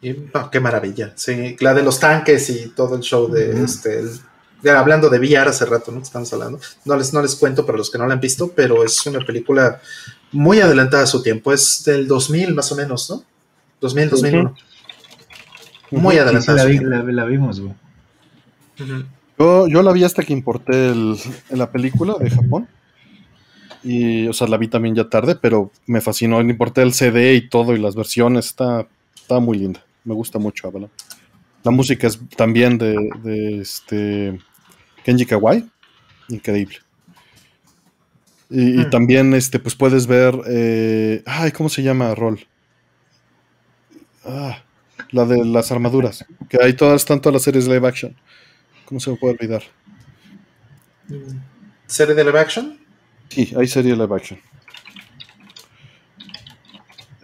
[0.00, 1.12] y, ah, qué maravilla.
[1.14, 4.00] Sí, la de los tanques y todo el show de este.
[4.00, 4.10] el-
[4.62, 6.00] ya hablando de VR hace rato, ¿no?
[6.00, 6.58] Estamos hablando.
[6.84, 9.20] No les, no les cuento para los que no la han visto, pero es una
[9.24, 9.80] película
[10.32, 11.52] muy adelantada a su tiempo.
[11.52, 13.22] Es del 2000 más o menos, ¿no?
[13.80, 14.54] 2000, 2001.
[15.90, 16.64] Muy Sí, sí, adelantada.
[16.64, 17.74] la, la, la vimos, güey.
[19.38, 21.16] Yo, yo la vi hasta que importé el-
[21.50, 22.68] la película de Japón.
[23.84, 26.40] Y, o sea, la vi también ya tarde, pero me fascinó.
[26.40, 28.46] Importé el CD y todo y las versiones.
[28.46, 29.84] Está, está muy linda.
[30.04, 30.90] Me gusta mucho Avalon.
[31.64, 34.38] La música es también de, de este
[35.04, 35.68] Kenji Kawai.
[36.28, 36.76] Increíble.
[38.50, 38.90] Y, y Hmm.
[38.90, 40.34] también este, pues puedes ver.
[40.48, 42.46] eh, ay, ¿cómo se llama Rol?
[44.24, 44.62] Ah,
[45.10, 46.24] la de las armaduras.
[46.48, 48.14] Que hay todas, están todas las series live action.
[48.84, 49.62] ¿Cómo se me puede olvidar?
[51.86, 52.78] ¿Serie de live action?
[53.28, 54.38] Sí, hay serie live action.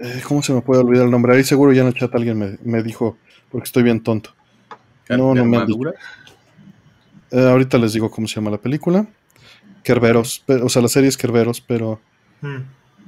[0.00, 1.34] Eh, ¿Cómo se me puede olvidar el nombre?
[1.34, 3.18] Ahí seguro ya en el chat alguien me, me dijo,
[3.50, 4.34] porque estoy bien tonto.
[5.08, 5.78] No, no me han dicho.
[7.30, 9.06] Eh, ahorita les digo cómo se llama la película.
[9.82, 12.00] Kerberos, o sea, la serie es Kerberos, pero
[12.40, 12.56] Mm.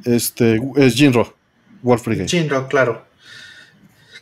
[0.04, 1.36] este es Jinro,
[1.82, 2.28] Wolf Brigade.
[2.28, 3.04] Shinro, claro.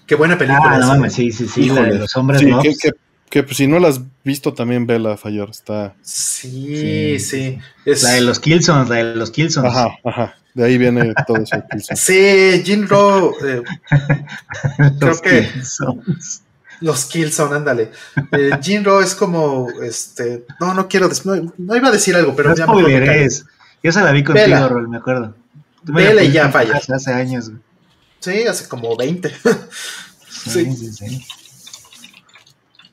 [0.06, 0.74] Qué buena película.
[0.74, 1.60] Ah, no mames, sí, sí, sí.
[1.66, 1.92] la Híjole.
[1.94, 2.92] de los hombres Sí, que, que-
[3.30, 5.94] que, pues, si no la has visto también vela fallar, está.
[6.00, 7.58] Sí, Sí, sí.
[7.84, 9.66] Es- La de los Killsons, la de los Killsons.
[9.68, 10.34] Ajá, ajá.
[10.54, 11.56] De ahí viene todo eso.
[11.94, 13.34] Sí, Jinro.
[13.46, 13.62] eh,
[15.00, 16.42] Los creo que- Killsons.
[16.80, 17.90] Los Killzone, ándale.
[18.32, 19.68] Eh, Jinro es como.
[19.82, 21.08] este No, no quiero.
[21.24, 23.44] No, no iba a decir algo, pero No ya me spoileres.
[23.82, 24.68] Yo se la vi contigo, Vela.
[24.68, 25.34] Rol, me acuerdo.
[25.84, 26.76] Tú me Vela la y ya falla.
[26.76, 27.48] Hace, hace años.
[27.50, 27.62] güey.
[28.20, 29.30] Sí, hace como 20.
[29.30, 30.64] Sí.
[30.64, 31.26] Sí, sí, sí.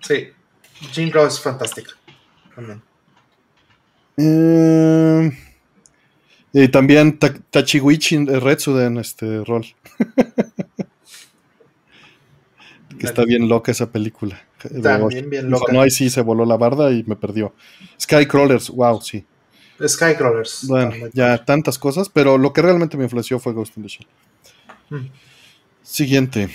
[0.01, 0.27] Sí.
[0.91, 1.91] Jinro es fantástica.
[2.55, 2.81] También.
[4.17, 5.31] Eh,
[6.53, 9.65] y también Ta- Tachiwichi eh, Retsude en este rol.
[13.05, 14.41] que está bien loca esa película.
[14.81, 15.71] También bien loca.
[15.71, 17.53] No, ahí sí se voló la barda y me perdió.
[18.01, 19.25] Skycrawlers, wow, sí.
[19.85, 20.67] Skycrawlers.
[20.67, 21.11] Bueno, También.
[21.13, 24.07] ya tantas cosas, pero lo que realmente me influenció fue Ghost in the Shell.
[24.89, 25.07] Mm.
[25.81, 26.49] Siguiente.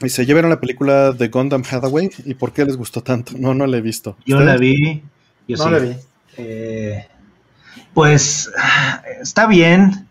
[0.00, 2.10] Dice, ¿ya vieron la película de Gundam Hathaway?
[2.24, 3.32] ¿Y por qué les gustó tanto?
[3.38, 4.16] No, no la he visto.
[4.26, 4.54] Yo ¿Ustedes?
[4.54, 5.02] la vi.
[5.48, 5.70] Yo No sí.
[5.70, 5.96] la vi.
[6.38, 7.06] Eh,
[7.94, 8.50] pues
[9.20, 10.05] está bien.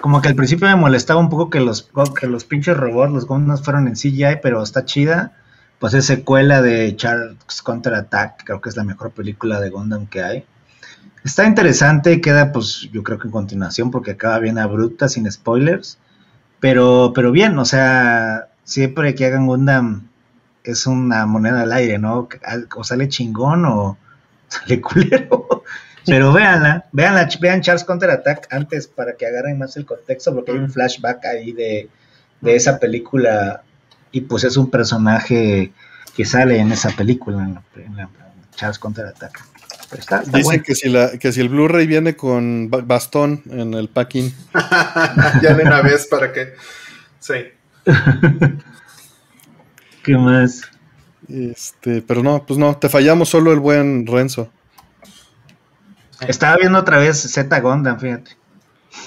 [0.00, 3.26] Como que al principio me molestaba un poco que los, que los pinches robots, los
[3.26, 5.32] Gundams fueron en CGI, pero está chida.
[5.78, 10.06] Pues es secuela de Charles Counter Attack, creo que es la mejor película de Gundam
[10.06, 10.44] que hay.
[11.24, 15.98] Está interesante, queda pues yo creo que en continuación porque acaba bien abrupta, sin spoilers.
[16.60, 20.08] Pero, pero bien, o sea, siempre que hagan Gundam
[20.64, 22.28] es una moneda al aire, ¿no?
[22.76, 23.96] O sale chingón o
[24.48, 25.64] sale culero.
[26.08, 30.52] Pero véanla, véanla, vean Charles Counter Attack antes para que agarren más el contexto, porque
[30.52, 31.88] hay un flashback ahí de,
[32.40, 33.62] de esa película
[34.10, 35.72] y pues es un personaje
[36.16, 38.08] que sale en esa película, en la, en la-
[38.56, 39.44] Charles Counter Attack.
[39.90, 40.62] Pero está, está Dice bueno.
[40.66, 44.34] que si, la, que si el Blu-ray viene con ba- bastón en el packing.
[45.42, 46.54] ya de una vez para que.
[47.20, 47.34] Sí.
[50.04, 50.62] ¿Qué más?
[51.28, 54.50] Este, pero no, pues no, te fallamos solo el buen Renzo.
[56.26, 58.32] Estaba viendo otra vez Z Gundam, fíjate.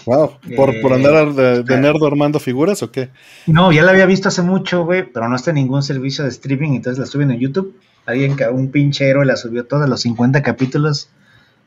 [0.05, 1.79] Wow, ¿por, por Eh, andar de, de ah.
[1.79, 3.09] nerdo armando figuras o qué?
[3.47, 6.29] No, ya la había visto hace mucho, güey, pero no está en ningún servicio de
[6.29, 7.75] streaming, entonces la suben en YouTube.
[8.05, 11.09] Alguien, que un pinche héroe la subió todos los 50 capítulos.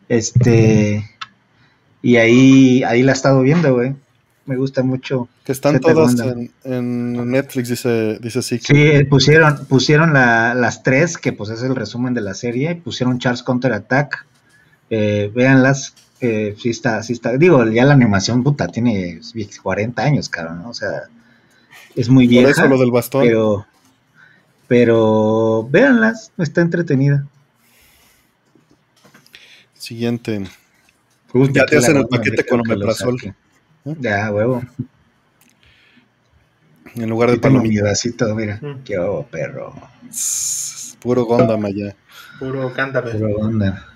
[0.09, 1.09] Este.
[2.03, 3.95] Y ahí, ahí la he estado viendo, güey.
[4.47, 5.29] Me gusta mucho.
[5.45, 8.59] Que están todas en, en Netflix, dice, dice sí.
[8.59, 12.75] Sí, pusieron, pusieron la- las tres, que pues es el resumen de la serie.
[12.75, 14.27] Pusieron Charles Counter Attack.
[14.97, 15.95] Eh, véanlas.
[16.21, 17.37] Eh, sí está, sí está.
[17.37, 19.21] Digo, ya la animación, puta, tiene
[19.62, 20.71] 40 años, cabrón, ¿no?
[20.71, 21.03] O sea,
[21.97, 22.51] es muy Por vieja.
[22.51, 23.25] eso lo del bastón.
[23.25, 23.66] pero
[24.69, 27.27] pero véanlas, está entretenida.
[29.75, 30.45] Siguiente.
[31.33, 33.19] Uy, Ya te hacen el paquete con omeprazol.
[33.19, 33.35] saqué.
[34.01, 34.62] Ya, huevo.
[36.95, 37.85] En lugar de Ahí tengo mi palomita.
[37.89, 38.59] vasito, mira.
[38.62, 38.85] Mm.
[38.85, 39.75] Qué oh, perro.
[41.01, 41.97] Puro Gundam allá.
[42.39, 43.11] Puro cántame.
[43.11, 43.94] Puro onda.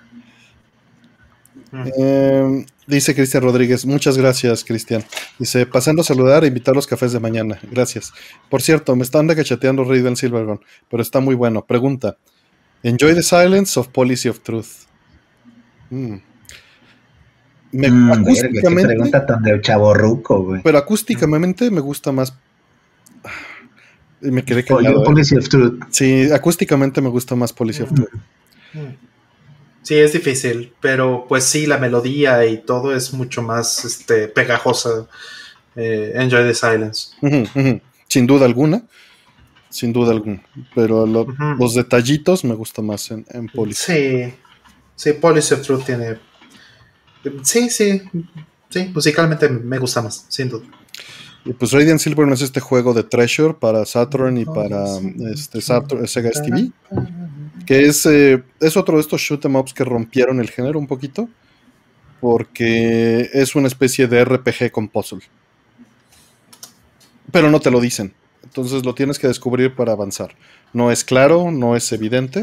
[1.73, 5.05] Eh, dice Cristian Rodríguez, muchas gracias, Cristian.
[5.39, 7.59] Dice, pasando a saludar e invitar los cafés de mañana.
[7.71, 8.13] Gracias.
[8.49, 11.65] Por cierto, me están cacheteando Raiden Silvergon, pero está muy bueno.
[11.67, 12.17] Pregunta:
[12.83, 14.67] ¿Enjoy the silence of Policy of Truth?
[15.91, 16.15] Mm.
[17.71, 20.63] Me- Mm, qué acústicamente, pregunta tan de chaborruco, güey.
[20.63, 22.33] pero acústicamente me gusta más.
[24.21, 25.03] Me quedé callado.
[25.03, 25.05] ¿eh?
[25.05, 25.83] Policy of Truth.
[25.91, 28.09] Sí, acústicamente me gusta más Policy of Truth.
[29.89, 35.07] Sí, es difícil, pero pues sí, la melodía y todo es mucho más este, pegajosa.
[35.77, 37.81] Eh, Enjoy the Silence.
[38.07, 38.83] Sin duda alguna.
[39.71, 40.43] Sin duda alguna.
[40.75, 41.27] Pero lo-
[41.59, 43.83] los detallitos me gusta más en, en Policy.
[43.95, 44.35] Sí,
[44.95, 46.19] sí, Policy of Truth tiene.
[47.43, 48.03] Sí, sí,
[48.69, 50.67] sí, musicalmente me gusta más, sin duda.
[51.47, 54.85] Y pues Radiant Silver es este juego de Treasure para Saturn y para
[55.33, 56.73] este, Saturn, Sega STV.
[57.69, 60.87] Que es, eh, es otro de estos shoot 'em ups que rompieron el género un
[60.87, 61.29] poquito.
[62.19, 65.21] Porque es una especie de RPG con puzzle.
[67.31, 68.15] Pero no te lo dicen.
[68.43, 70.35] Entonces lo tienes que descubrir para avanzar.
[70.73, 72.41] No es claro, no es evidente.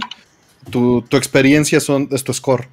[0.69, 2.67] Tu, tu experiencia son, es tu score.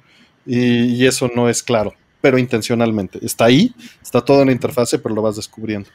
[0.45, 1.95] Y, y eso no es claro.
[2.21, 3.17] Pero intencionalmente.
[3.25, 5.89] Está ahí, está todo en la interfase, pero lo vas descubriendo.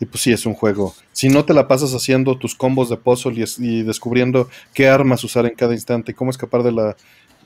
[0.00, 0.94] Y pues sí, es un juego.
[1.12, 4.88] Si no te la pasas haciendo tus combos de puzzle y, es- y descubriendo qué
[4.88, 6.96] armas usar en cada instante cómo escapar de la,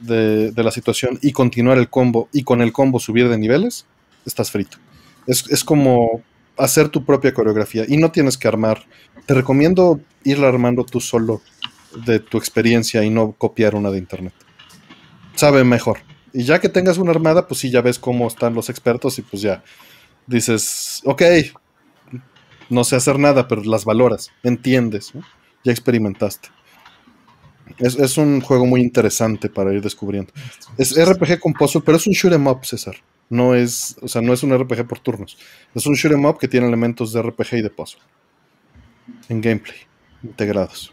[0.00, 3.86] de la situación y continuar el combo y con el combo subir de niveles,
[4.26, 4.76] estás frito.
[5.26, 6.22] Es, es como
[6.58, 8.82] hacer tu propia coreografía y no tienes que armar.
[9.26, 11.40] Te recomiendo irla armando tú solo
[12.04, 14.34] de tu experiencia y no copiar una de internet.
[15.34, 15.98] Sabe mejor.
[16.32, 19.22] Y ya que tengas una armada, pues sí, ya ves cómo están los expertos y
[19.22, 19.62] pues ya
[20.26, 21.22] dices, ok,
[22.70, 25.12] no sé hacer nada, pero las valoras, entiendes,
[25.64, 26.48] ya experimentaste.
[27.78, 30.32] Es, es un juego muy interesante para ir descubriendo.
[30.76, 32.96] Es RPG con puzzle, pero es un shoot 'em up, César.
[33.30, 35.38] No es, o sea, no es un RPG por turnos.
[35.74, 38.02] Es un shoot 'em up que tiene elementos de RPG y de puzzle.
[39.28, 39.78] En gameplay,
[40.22, 40.92] integrados.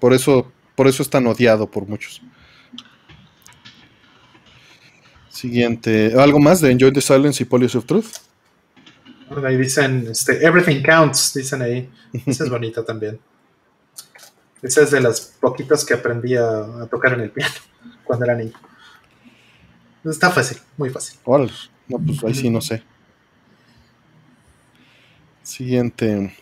[0.00, 2.22] Por eso, por eso es tan odiado por muchos.
[5.28, 6.12] Siguiente.
[6.18, 8.27] ¿Algo más de Enjoy the Silence y Policy of Truth?
[9.44, 11.88] Ahí dicen, este, everything counts, dicen ahí.
[12.26, 13.18] Esa es bonita también.
[14.62, 17.54] Esa es de las poquitas que aprendí a, a tocar en el piano
[18.04, 18.52] cuando era niño.
[20.04, 21.18] Está fácil, muy fácil.
[21.24, 21.52] Órale.
[21.88, 22.82] No, pues ahí sí no sé.
[25.42, 26.34] Siguiente.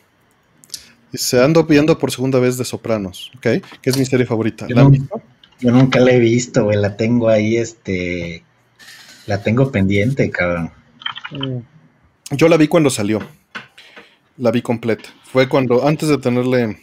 [1.13, 3.43] Dice, ando viendo por segunda vez de Sopranos, ¿ok?
[3.81, 4.67] Que es mi serie favorita.
[4.67, 5.23] Yo, ¿La han no- visto?
[5.61, 6.77] yo nunca la he visto, güey.
[6.77, 8.45] La tengo ahí, este.
[9.27, 10.73] La tengo pendiente, cabrón.
[12.31, 13.21] Yo la vi cuando salió.
[14.39, 15.09] La vi completa.
[15.25, 16.79] Fue cuando, antes de tenerle.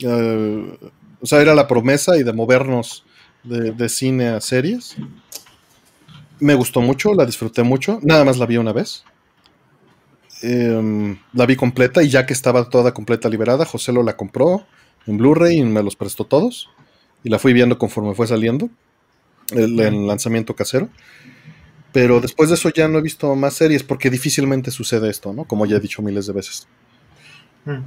[0.00, 0.78] eh,
[1.20, 3.04] o sea, era la promesa y de movernos
[3.42, 4.96] de, de cine a series.
[6.40, 7.98] Me gustó mucho, la disfruté mucho.
[8.02, 9.04] Nada más la vi una vez.
[10.42, 14.66] Em, la vi completa y ya que estaba toda completa liberada, José lo la compró
[15.06, 16.68] en Blu-ray y me los prestó todos.
[17.22, 18.68] Y la fui viendo conforme fue saliendo.
[19.52, 20.88] El, el lanzamiento casero.
[21.94, 25.44] Pero después de eso ya no he visto más series porque difícilmente sucede esto, ¿no?
[25.44, 26.66] Como ya he dicho miles de veces.
[27.64, 27.84] Mm.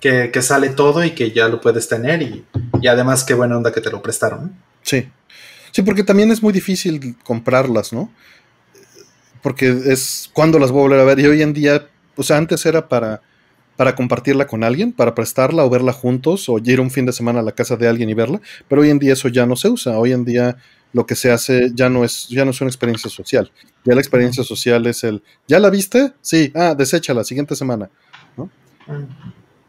[0.00, 2.44] Que, que sale todo y que ya lo puedes tener y,
[2.82, 4.42] y además qué buena onda que te lo prestaron.
[4.42, 4.50] ¿no?
[4.82, 5.08] Sí.
[5.72, 8.12] Sí, porque también es muy difícil comprarlas, ¿no?
[9.40, 11.18] Porque es cuando las voy a volver a ver.
[11.18, 13.22] Y hoy en día, o sea, antes era para,
[13.76, 17.40] para compartirla con alguien, para prestarla o verla juntos, o ir un fin de semana
[17.40, 18.42] a la casa de alguien y verla.
[18.68, 19.98] Pero hoy en día eso ya no se usa.
[19.98, 20.58] Hoy en día
[20.92, 23.50] lo que se hace ya no es, ya no es una experiencia social.
[23.84, 26.12] Ya la experiencia social es el, ¿ya la viste?
[26.20, 27.90] Sí, ah, deséchala, siguiente semana.
[28.36, 28.42] Mm.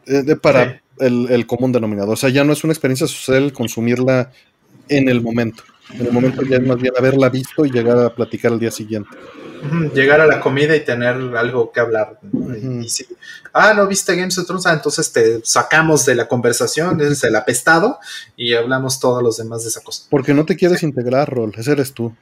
[0.05, 0.79] Eh, de- para Sí.
[1.05, 2.13] el, el común denominador.
[2.13, 4.31] O sea, ya no es una experiencia social consumirla
[4.87, 5.63] en el momento.
[5.93, 8.71] En el momento ya es más bien haberla visto y llegar a platicar al día
[8.71, 9.09] siguiente.
[9.93, 12.19] Llegar a la comida y tener algo que hablar.
[12.21, 12.55] ¿no?
[12.55, 12.79] Y- Ujú.
[12.81, 13.05] y si,
[13.53, 17.35] ah, no viste Games of Thrones, ah, entonces te sacamos de la conversación, es el
[17.35, 17.99] apestado,
[18.35, 20.03] y hablamos todos los demás de esa cosa.
[20.09, 21.51] Porque no te quieres integrar, Rol.
[21.57, 22.15] Ese eres tú.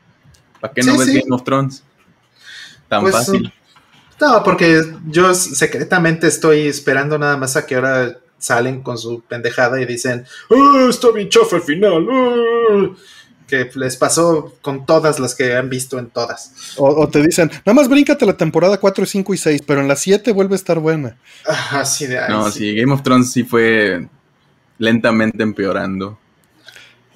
[0.60, 1.22] ¿Para qué no Sí, ves sí.
[1.22, 1.84] Game of Thrones?
[2.90, 3.54] Tan Pues, fácil.
[4.20, 9.80] No, porque yo secretamente estoy esperando nada más a que ahora salen con su pendejada
[9.82, 12.08] y dicen, "Ah, está bien chafa el final.
[12.12, 12.96] ah",
[13.48, 16.52] que les pasó con todas las que han visto en todas.
[16.78, 19.88] O, o te dicen, nada más bríncate la temporada 4, 5 y 6, pero en
[19.88, 21.18] la 7 vuelve a estar buena.
[21.48, 22.60] Ah, de, No, sí.
[22.60, 24.06] sí, Game of Thrones sí fue
[24.78, 26.20] lentamente empeorando.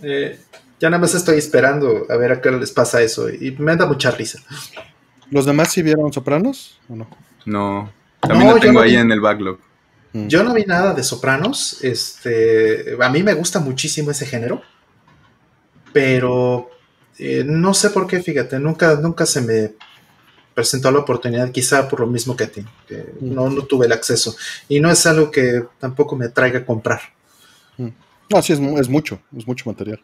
[0.02, 0.40] Eh,
[0.80, 3.86] ya nada más estoy esperando a ver a qué les pasa eso y me da
[3.86, 4.40] mucha risa.
[5.30, 7.08] ¿Los demás sí vieron Sopranos o no?
[7.46, 7.92] No.
[8.20, 8.98] También No, lo tengo no ahí vi.
[8.98, 9.60] en el backlog.
[10.14, 10.28] Mm.
[10.28, 11.84] Yo no vi nada de Sopranos.
[11.84, 14.62] Este, a mí me gusta muchísimo ese género,
[15.94, 16.70] pero
[17.18, 18.22] eh, no sé por qué.
[18.22, 19.72] Fíjate, nunca, nunca se me
[20.54, 23.34] presentó la oportunidad, quizá por lo mismo que a ti, que Mm.
[23.34, 24.36] no, no tuve el acceso
[24.68, 27.00] y no es algo que tampoco me traiga a comprar.
[27.78, 30.00] No, sí, es, es mucho, es mucho material.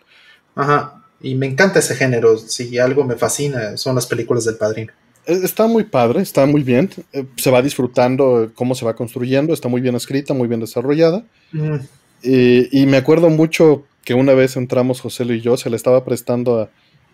[0.55, 1.03] Ajá.
[1.21, 2.37] Y me encanta ese género.
[2.37, 4.91] Si algo me fascina, son las películas del padrino.
[5.25, 6.89] Eh, Está muy padre, está muy bien.
[7.13, 11.23] eh, Se va disfrutando cómo se va construyendo, está muy bien escrita, muy bien desarrollada.
[11.53, 11.75] Mm,
[12.23, 16.61] y me acuerdo mucho que una vez entramos José y yo, se le estaba prestando
[16.61, 16.69] a,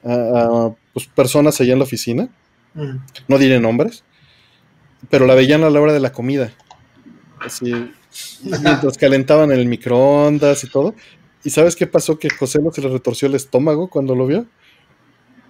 [0.07, 2.29] a- a, pues, personas allá en la oficina,
[3.27, 4.03] no diré nombres,
[5.09, 6.53] pero la veían a la hora de la comida.
[7.43, 7.91] Así,
[8.43, 10.93] mientras calentaban el microondas y todo.
[11.43, 12.19] ¿Y sabes qué pasó?
[12.19, 14.45] Que José se le retorció el estómago cuando lo vio.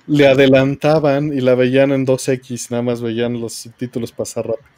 [0.08, 4.70] Le adelantaban y la veían en 2X, nada más veían los subtítulos pasar rápido.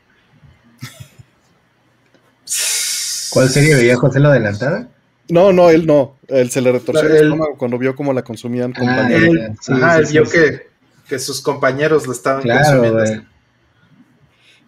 [3.29, 4.89] ¿Cuál serie veía José la adelantada?
[5.29, 6.17] No, no, él no.
[6.27, 9.57] Él se le retorció el estómago cuando vio cómo la consumían Ah, compañeros.
[9.61, 10.31] sí, Ajá, sí, él sí, vio sí.
[10.37, 10.67] que,
[11.09, 13.25] que sus compañeros lo estaban Claro, consumiendo.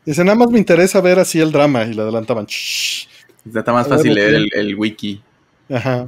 [0.05, 1.83] Dice, nada más me interesa ver así el drama.
[1.83, 2.45] Y le adelantaban.
[2.47, 3.07] "Shh".
[3.53, 5.21] Está más A ver, fácil leer el, el wiki.
[5.69, 6.07] Ajá.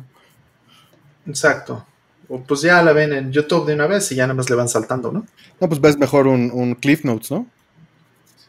[1.28, 1.86] Exacto.
[2.28, 4.56] O pues ya la ven en YouTube de una vez y ya nada más le
[4.56, 5.26] van saltando, ¿no?
[5.60, 7.48] No, pues ves mejor un, un Cliff Notes, ¿no?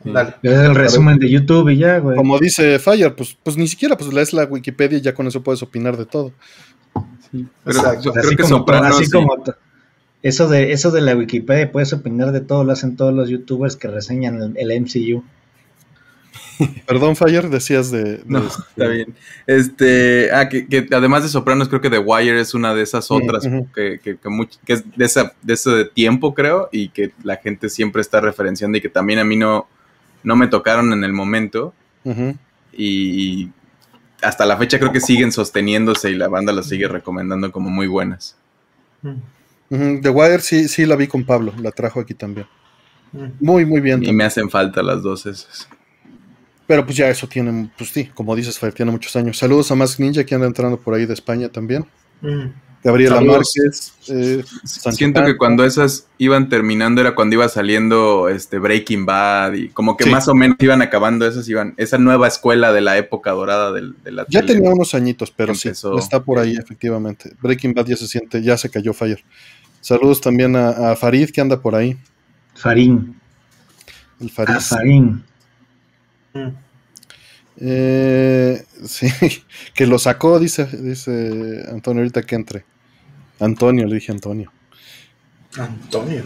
[0.05, 0.35] Dale.
[0.43, 2.16] Ves el resumen de YouTube y ya, güey.
[2.16, 5.43] Como dice Fire, pues, pues ni siquiera pues lees la Wikipedia y ya con eso
[5.43, 6.32] puedes opinar de todo.
[7.32, 8.12] Pero Exacto.
[8.12, 9.10] creo así que como, Sopranos así sí.
[9.12, 9.55] como to-
[10.22, 13.77] eso de eso de la Wikipedia puedes opinar de todo, lo hacen todos los youtubers
[13.77, 15.22] que reseñan el, el MCU.
[16.86, 18.02] Perdón, Fire, decías de.
[18.18, 19.14] de No, este- está bien.
[19.47, 23.10] Este, ah, que, que además de Sopranos, creo que The Wire es una de esas
[23.10, 23.44] otras
[23.74, 27.36] que, que, que much- que es de, esa, de ese tiempo, creo, y que la
[27.36, 29.68] gente siempre está referenciando y que también a mí no,
[30.22, 31.74] no me tocaron en el momento.
[32.72, 33.52] Y, y
[34.22, 37.86] hasta la fecha creo que siguen sosteniéndose y la banda las sigue recomendando como muy
[37.86, 38.36] buenas.
[39.70, 42.47] Mm, The Wire sí, sí la vi con Pablo, la trajo aquí también.
[43.12, 43.26] mm.
[43.40, 44.05] Muy, muy bien.
[44.05, 45.68] Y me hacen falta las dos esas.
[46.66, 49.36] Pero pues ya eso tiene, pues sí, como dices, Fire, tiene muchos años.
[49.36, 51.84] Saludos a Mask Ninja que anda entrando por ahí de España también.
[52.82, 53.52] Gabriela Saludos.
[53.59, 53.93] Márquez.
[54.09, 59.69] eh, Siento que cuando esas iban terminando era cuando iba saliendo este Breaking Bad y
[59.69, 60.11] como que Sí.
[60.11, 63.94] más o menos iban acabando esas iban esa nueva escuela de la época dorada del,
[64.02, 64.55] de la Ya tele.
[64.55, 65.98] tenía unos añitos, pero sí, Empezó.
[65.98, 67.35] está por ahí, efectivamente.
[67.43, 69.23] Breaking Bad ya se siente, ya se cayó Fire.
[69.82, 71.98] Saludos también a, a Farid, que anda por ahí.
[72.55, 73.15] Farín.
[74.20, 74.55] El Farid.
[74.57, 75.23] Ah, Farín.
[76.32, 76.48] Mm.
[77.61, 79.09] Eh, sí,
[79.74, 82.65] que lo sacó, dice, dice Antonio, ahorita que entre.
[83.39, 84.53] Antonio, le dije Antonio.
[85.59, 86.23] Antonio.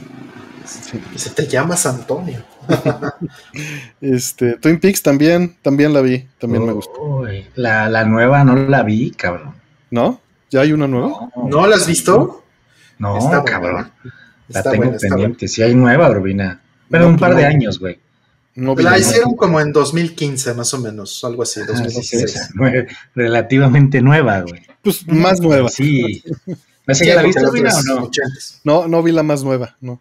[0.64, 1.00] Sí.
[1.16, 2.42] Se te llamas Antonio.
[4.00, 7.24] Este, Twin Peaks también, también la vi, también me gustó.
[7.54, 9.54] La, la nueva no la vi, cabrón.
[9.90, 10.20] ¿No?
[10.50, 11.30] ¿Ya hay una nueva?
[11.36, 12.44] ¿No la has visto?
[12.98, 13.92] No, Está buena, cabrón.
[14.48, 15.48] La Está tengo buena, pendiente.
[15.48, 16.60] Si hay nueva, Urbina.
[16.90, 17.36] Pero No, un par no.
[17.38, 17.98] de años, güey.
[18.56, 22.24] No La hicieron como en 2015, más o menos, algo así, Ah, sí, sí, 2016.
[22.24, 24.62] esa, nue- relativamente nueva, güey.
[24.82, 25.68] Pues más nueva.
[25.68, 26.22] Sí.
[26.86, 27.50] ¿Esa Sí, ya la viste, o
[27.82, 28.10] no?
[28.64, 30.00] No, no vi la más nueva, no.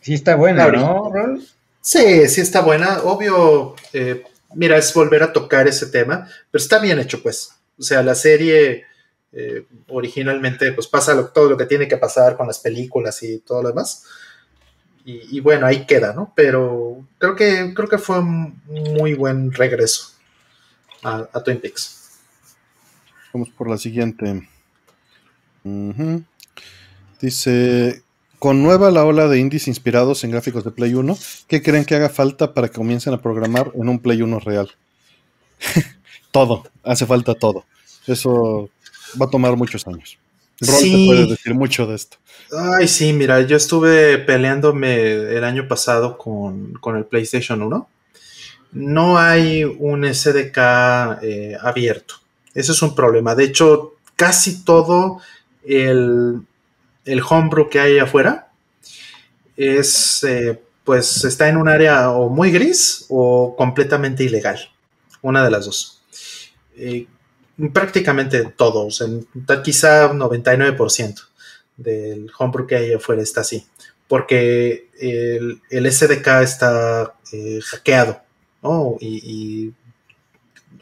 [0.00, 1.44] Sí está buena, ¿no, Rol?
[1.80, 3.00] Sí, sí está buena.
[3.02, 4.22] Obvio, eh,
[4.54, 7.50] mira, es volver a tocar ese tema, pero está bien hecho, pues.
[7.78, 8.84] O sea, la serie
[9.36, 13.40] eh, originalmente, pues pasa lo- todo lo que tiene que pasar con las películas y
[13.40, 14.04] todo lo demás.
[15.06, 16.32] Y, bueno, ahí queda, ¿no?
[16.34, 20.14] Pero creo que, creo que fue un muy buen regreso
[21.02, 22.20] a, Twin Peaks.
[23.34, 24.48] Vamos por la siguiente.
[27.20, 28.02] Dice,
[28.38, 31.18] con nueva la ola de indies inspirados en gráficos de Play 1,
[31.48, 34.70] ¿qué creen que haga falta para que comiencen a programar en un Play 1 real?
[36.30, 37.66] todo, hace falta todo.
[38.06, 38.70] Eso
[39.20, 40.18] va a tomar muchos años.
[40.66, 40.90] Rol Sí.
[40.92, 42.16] te puede decir mucho de esto.
[42.78, 45.02] Ay, sí, mira, yo estuve peleándome
[45.36, 47.88] el año pasado con, con el PlayStation 1.
[48.72, 50.58] No hay un SDK
[51.22, 52.16] eh, abierto.
[52.54, 53.34] Eso es un problema.
[53.34, 55.20] De hecho, casi todo
[55.64, 56.40] el,
[57.04, 58.48] el homebrew que hay afuera
[59.56, 64.58] es, eh, pues, está en un área o muy gris o completamente ilegal.
[65.22, 66.02] Una de las dos.
[66.76, 67.06] Eh,
[67.72, 69.26] prácticamente todos, en,
[69.62, 71.20] quizá 99%
[71.76, 73.66] del homebrew que hay afuera está así,
[74.08, 78.20] porque el, el SDK está eh, hackeado,
[78.62, 78.96] ¿no?
[79.00, 79.72] Y,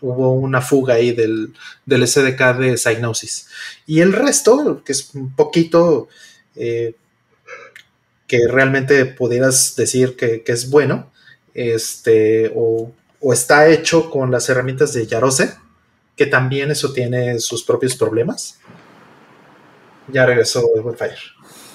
[0.01, 1.55] hubo una fuga ahí del,
[1.87, 3.47] del SDK de Psygnosis.
[3.87, 6.09] Y el resto, que es un poquito
[6.57, 6.97] eh,
[8.27, 11.13] que realmente pudieras decir que, que es bueno,
[11.55, 15.55] este, o, o está hecho con las herramientas de Yarose,
[16.17, 18.59] que también eso tiene sus propios problemas.
[20.09, 21.17] Ya regresó Wildfire.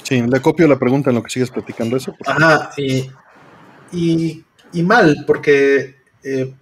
[0.03, 2.15] Sí, le copio la pregunta en lo que sigues platicando eso.
[2.25, 3.09] Ajá, y,
[3.91, 6.53] y, y mal, porque eh,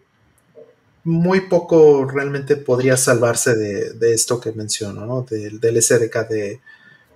[1.03, 5.21] muy poco realmente podría salvarse de, de esto que menciono, ¿no?
[5.21, 6.61] Del, del SDK de,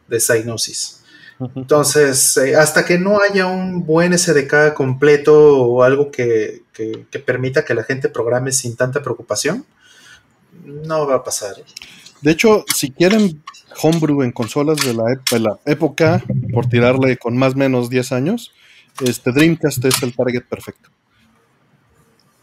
[0.08, 1.04] de Psygnosis.
[1.56, 7.20] Entonces, eh, hasta que no haya un buen SDK completo o algo que, que, que
[7.20, 9.66] permita que la gente programe sin tanta preocupación,
[10.66, 11.56] no va a pasar.
[12.22, 13.42] De hecho, si quieren
[13.82, 16.24] homebrew en consolas de la, ep- de la época,
[16.54, 18.52] por tirarle con más o menos 10 años,
[19.02, 20.90] este Dreamcast es el target perfecto.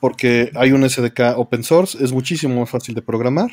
[0.00, 3.50] Porque hay un SDK open source, es muchísimo más fácil de programar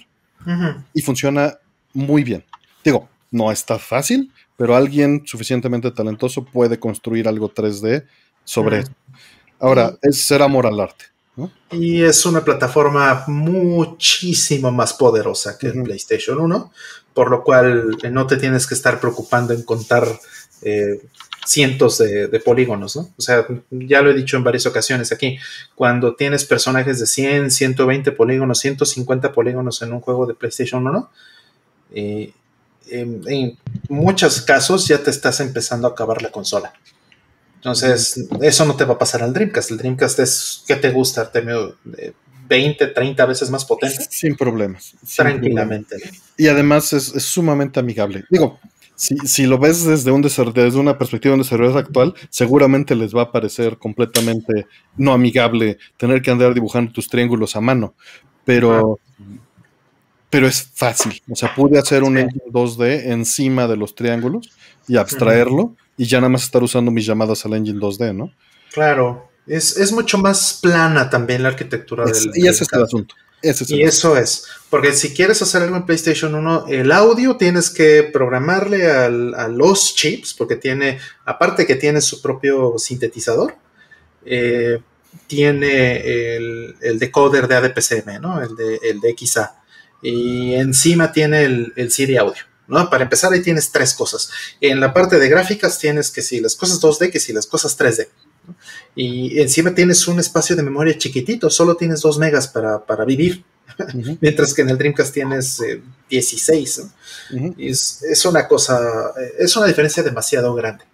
[0.93, 1.57] y funciona
[1.93, 2.43] muy bien.
[2.83, 8.05] Digo, no está fácil, pero alguien suficientemente talentoso puede construir algo 3D
[8.43, 8.83] sobre Ujú.
[8.83, 8.93] eso.
[9.59, 11.05] Ahora, es ser amor al arte.
[11.71, 15.83] Y es una plataforma muchísimo más poderosa que el.
[15.83, 16.71] PlayStation 1,
[17.13, 20.07] por lo cual eh, no te tienes que estar preocupando en contar
[20.61, 21.01] eh,
[21.45, 23.09] cientos de, de polígonos, ¿no?
[23.17, 25.39] O sea, ya lo he dicho en varias ocasiones aquí,
[25.75, 31.09] cuando tienes personajes de 100, 120 polígonos, 150 polígonos en un juego de PlayStation 1,
[31.95, 32.31] eh,
[32.89, 33.57] en, en
[33.89, 36.73] muchos casos ya te estás empezando a acabar la consola.
[37.63, 39.71] Entonces, eso no te va a pasar al Dreamcast.
[39.71, 41.77] El Dreamcast es, ¿qué te gusta, Artemio?
[41.97, 42.11] Eh,
[42.49, 44.03] 20, 30 veces más potente.
[44.09, 44.83] Sin problemas.
[44.83, 45.15] sin problemas.
[45.15, 45.95] Tranquilamente.
[46.37, 48.25] Y además es, es sumamente amigable.
[48.29, 48.59] Digo,
[48.95, 53.15] si, si lo ves desde, un desde una perspectiva de un desarrollador actual, seguramente les
[53.15, 54.67] va a parecer completamente
[54.97, 57.95] no amigable tener que andar dibujando tus triángulos a mano.
[58.43, 58.99] Pero,
[60.29, 61.21] pero es fácil.
[61.31, 62.23] O sea, pude hacer un Sí.
[62.23, 64.51] engine 2D encima de los triángulos
[64.85, 68.31] y abstraerlo y ya nada más estar usando mis llamadas al engine 2D, ¿no?
[68.73, 69.29] Claro.
[69.45, 72.31] Es, es mucho más plana también la arquitectura Es- del.
[72.35, 73.15] y ese es el asunto.
[73.41, 76.91] Ese es el Y eso es, porque si quieres hacer algo en PlayStation 1, el
[76.93, 82.75] audio tienes que programarle al- a los chips, porque tiene, aparte que tiene su propio
[82.79, 83.55] sintetizador,
[84.25, 84.79] eh,
[85.27, 85.97] tiene
[86.37, 88.41] el, el decoder de ADPCM, ¿no?
[88.41, 89.55] El de, el de XA.
[90.01, 92.41] Y encima tiene el, el CD audio.
[92.67, 92.89] ¿No?
[92.89, 94.29] Para empezar, ahí tienes tres cosas.
[94.61, 97.77] En la parte de gráficas tienes que si las cosas 2D, que si las cosas
[97.77, 98.07] 3D.
[98.95, 103.43] Y encima tienes un espacio de memoria chiquitito, solo tienes 2 megas para, para vivir.
[104.21, 105.61] Mientras que en el Dreamcast tienes
[106.09, 106.79] 16.
[107.31, 110.85] Eh, es, es, una cosa, es una diferencia demasiado grande.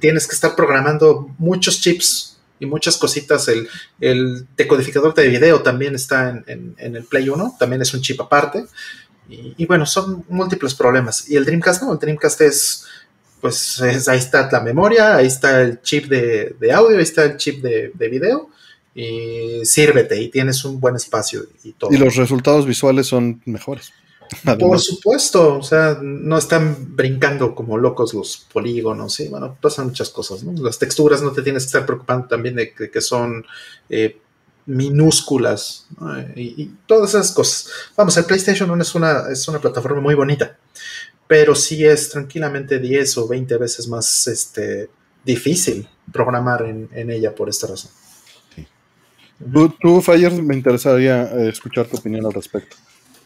[0.00, 3.48] Tienes que estar programando muchos chips y muchas cositas.
[3.48, 3.68] El,
[4.00, 8.66] el decodificador de video también está en, el Play 1, también es un chip aparte.
[9.28, 11.28] Y, bueno, son múltiples problemas.
[11.28, 12.84] Y el Dreamcast no, el Dreamcast es,
[13.40, 17.62] pues ahí está la memoria, ahí está el chip de, audio, ahí está el chip
[17.62, 18.50] de, de video
[18.94, 21.92] y sírvete y tienes un buen espacio y todo.
[21.92, 23.92] Y los resultados visuales son mejores.
[24.58, 30.10] Por supuesto, o sea, no están brincando como locos los polígonos, y bueno, pasan muchas
[30.10, 30.52] cosas, ¿no?
[30.62, 33.44] Las texturas no te tienes que estar preocupando también de que, son
[33.88, 34.18] eh,
[34.66, 35.86] minúsculas
[36.34, 37.70] y, todas esas cosas.
[37.96, 40.56] Vamos, el PlayStation 1 es una, es una plataforma muy bonita,
[41.26, 44.90] pero sí es tranquilamente 10 o 20 veces más este,
[45.24, 47.90] difícil programar en, en ella por esta razón.
[49.80, 52.76] Tú, Fire, me interesaría eh, escuchar tu opinión al respecto.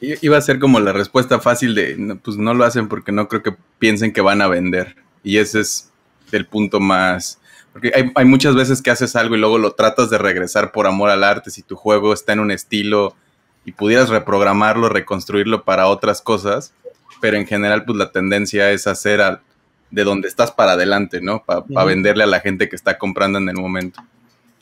[0.00, 3.42] Iba a ser como la respuesta fácil de, pues no lo hacen porque no creo
[3.42, 4.96] que piensen que van a vender.
[5.22, 5.90] Y ese es
[6.32, 7.38] el punto más...
[7.72, 11.10] Porque hay, muchas veces que haces algo y luego lo tratas de regresar por amor
[11.10, 11.50] al arte.
[11.50, 13.14] Si tu juego está en un estilo
[13.64, 16.72] y pudieras reprogramarlo, reconstruirlo para otras cosas,
[17.20, 19.40] pero en general pues la tendencia es hacer
[19.90, 21.44] de donde estás para adelante, ¿no?
[21.44, 24.02] Para venderle a la gente que está comprando en el momento.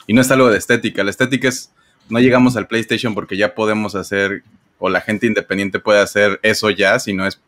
[0.05, 1.03] Y no es algo de estética.
[1.03, 1.71] La estética es,
[2.09, 4.43] no llegamos al PlayStation porque ya podemos hacer,
[4.77, 7.39] o la gente independiente puede hacer eso ya, sino es,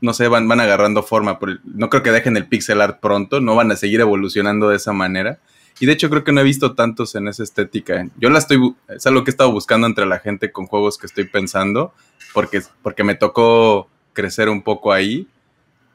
[0.00, 1.38] no sé, van, van agarrando forma.
[1.64, 4.92] No creo que dejen el pixel art pronto, no van a seguir evolucionando de esa
[4.92, 5.38] manera.
[5.78, 8.06] Y de hecho creo que no he visto tantos en esa estética.
[8.18, 11.06] Yo la estoy, es algo que he estado buscando entre la gente con juegos que
[11.06, 11.94] estoy pensando,
[12.34, 15.26] porque, porque me tocó crecer un poco ahí,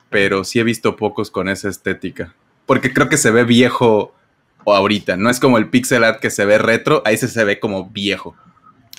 [0.10, 2.34] pero sí he visto pocos con esa estética.
[2.66, 4.16] Porque creo que se ve viejo
[4.64, 5.18] o ahorita.
[5.18, 7.90] No es como el pixel art que se ve retro, ahí se, se ve como
[7.90, 8.36] viejo.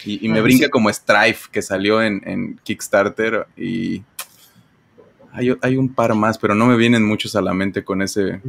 [0.04, 4.02] Y, me ah, brinca como Strife que salió en, Kickstarter y
[5.36, 8.40] hay, un par más, pero no me vienen muchos a la mente con ese.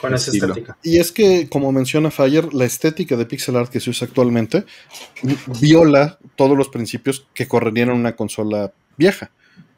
[0.00, 0.76] Con esa estética.
[0.82, 4.64] Y es que, como menciona Fire, la estética de pixel art que se usa actualmente
[5.60, 9.30] viola todos los principios que correrían en una consola vieja.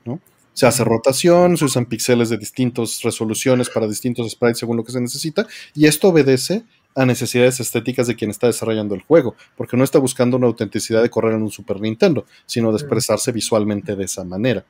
[0.04, 0.20] ¿no?
[0.58, 4.90] se hace rotación, se usan píxeles de distintas resoluciones para distintos sprites según lo que
[4.90, 6.64] se necesita, y esto obedece
[6.96, 11.00] a necesidades estéticas de quien está desarrollando el juego, porque no está buscando una autenticidad
[11.00, 14.64] de correr en un Super Nintendo, sino de expresarse visualmente de esa manera,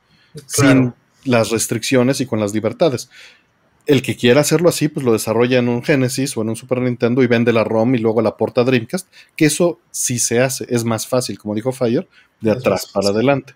[0.45, 0.93] sin
[1.25, 3.09] las restricciones y con las libertades.
[3.85, 6.79] El que quiera hacerlo así, pues lo desarrolla en un Genesis o en un Super
[6.79, 10.65] Nintendo y vende la ROM y luego la porta Dreamcast, que eso sí se hace,
[10.69, 12.07] es más fácil, como dijo Fire,
[12.39, 13.53] de atrás para adelante.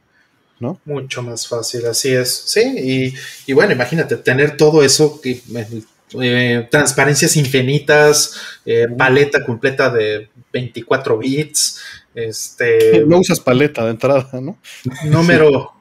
[0.86, 2.30] Mucho más fácil, así es.
[2.46, 3.14] Sí,
[3.48, 8.36] y, bueno, imagínate, tener todo eso, eh, transparencias infinitas,
[8.66, 11.82] eh, paleta completa de 24 bits.
[12.16, 14.58] Este, no usas paleta de entrada, ¿no?
[15.06, 15.74] Número,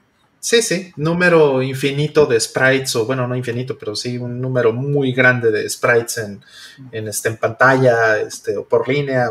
[0.43, 0.61] sí.
[0.61, 5.51] sí, número infinito de sprites, o bueno, no infinito, pero sí un número muy grande
[5.53, 6.45] de sprites en,
[6.91, 9.31] en, este, en pantalla este, o por línea.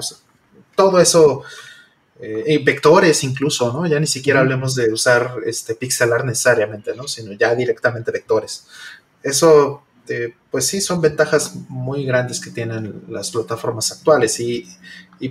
[0.76, 1.44] todo eso
[2.24, 3.86] eh, vectores incluso, ¿no?
[3.88, 7.08] Ya ni siquiera hablemos de usar este pixelar necesariamente, ¿no?
[7.08, 8.68] Sino ya directamente vectores.
[9.24, 14.68] Eso, eh, pues sí, son ventajas muy grandes que tienen las plataformas actuales y,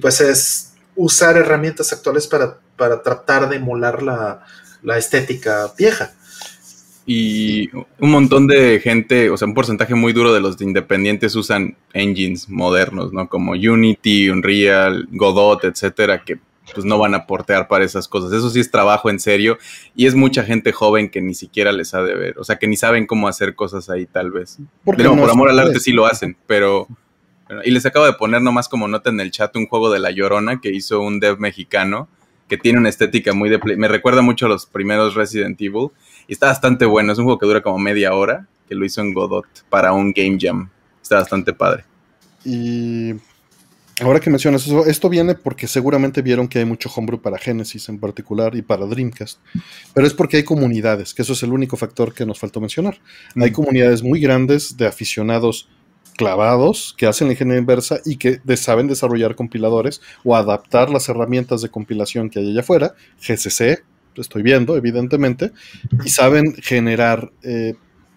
[0.01, 4.45] pues es usar herramientas actuales para, para tratar de emular la,
[4.83, 6.13] la estética vieja.
[7.07, 11.77] Y un montón de gente, o sea, un porcentaje muy duro de los independientes usan
[11.93, 13.29] engines modernos, ¿no?
[13.29, 16.39] Como Unity, Unreal, Godot, etcétera, que
[16.73, 18.33] pues no van a portear para esas cosas.
[18.33, 19.59] Eso sí es trabajo en serio
[19.97, 22.69] y es mucha gente joven que ni siquiera les ha de ver, o sea, que
[22.69, 24.59] ni saben cómo hacer cosas ahí tal vez.
[24.85, 26.87] Porque por amor al arte sí lo hacen, pero...
[27.65, 30.13] Y les acabo de poner nomás como nota en el chat un juego de La
[30.13, 32.09] Llorona que hizo un dev mexicano
[32.51, 33.59] que tiene una estética muy de...
[33.77, 35.89] Me recuerda mucho a los primeros Resident Evil
[36.27, 37.13] y está bastante bueno.
[37.13, 40.13] Es un juego que dura como media hora, que lo hizo en Godot para un
[40.13, 40.69] Game Jam.
[41.01, 41.85] Está bastante padre.
[42.45, 43.15] Y
[44.01, 47.89] Ahora que mencionas eso, esto viene porque seguramente vieron que hay mucho homebrew para Genesis
[47.91, 49.39] en particular y para Dreamcast,
[49.93, 52.99] pero es porque hay comunidades, que eso es el único factor que nos faltó mencionar.
[53.37, 55.69] Hay comunidades muy grandes de aficionados
[56.21, 61.63] clavados que hacen la ingeniería inversa y que saben desarrollar compiladores o adaptar las herramientas
[61.63, 62.95] de compilación que hay allá afuera,
[63.27, 63.83] GCC,
[64.17, 65.53] estoy viendo, evidentemente,
[66.05, 67.75] y saben generar eh,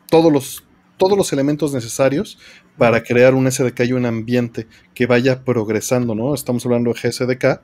[0.10, 0.64] todos los
[0.98, 2.38] todos los elementos necesarios
[2.78, 6.34] para crear un SDK y un ambiente que vaya progresando, ¿no?
[6.34, 7.62] Estamos hablando de GSDK,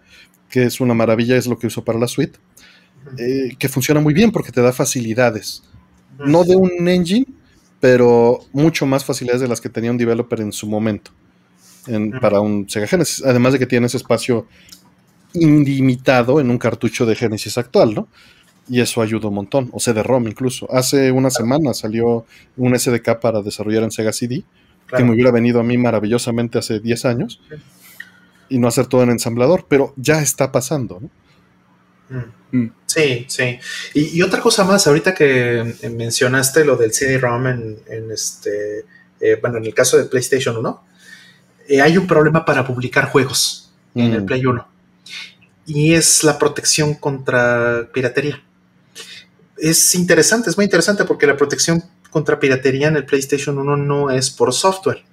[0.50, 2.40] que es una maravilla, es lo que uso para la suite.
[3.18, 5.64] eh, que funciona muy bien porque te da facilidades.
[6.18, 7.26] No de un engine,
[7.80, 11.12] pero mucho más facilidades de las que tenía un developer en su momento
[12.22, 13.24] para un Sega Genesis.
[13.26, 14.48] Además de que tienes espacio
[15.34, 18.08] ilimitado en un cartucho de Genesis actual, ¿no?
[18.68, 20.72] Y eso ayuda un montón, o CD-ROM incluso.
[20.72, 22.26] Hace una semana salió
[22.58, 24.44] un SDK para desarrollar en Sega CD,
[24.96, 27.42] que me hubiera venido a mí maravillosamente hace 10 años,
[28.50, 31.10] y no hacer todo en ensamblador, pero ya está pasando, ¿no?
[32.10, 32.58] Mm.
[32.58, 32.72] Mm.
[32.86, 33.60] Sí, sí.
[33.94, 38.86] Y, otra cosa más, ahorita que mencionaste lo del CD-ROM en, este,
[39.20, 40.84] eh, bueno, en el caso de PlayStation 1,
[41.68, 44.26] eh, hay un problema para publicar juegos en el mm.
[44.26, 44.68] Play 1
[45.70, 48.42] y es la protección contra piratería.
[49.56, 54.10] Es interesante, es muy interesante porque la protección contra piratería en el PlayStation 1 no
[54.10, 55.04] es por software,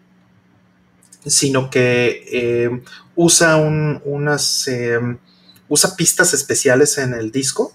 [1.27, 2.83] sino que eh,
[3.17, 4.69] usa unas
[5.69, 7.73] usa pistas especiales en el disco,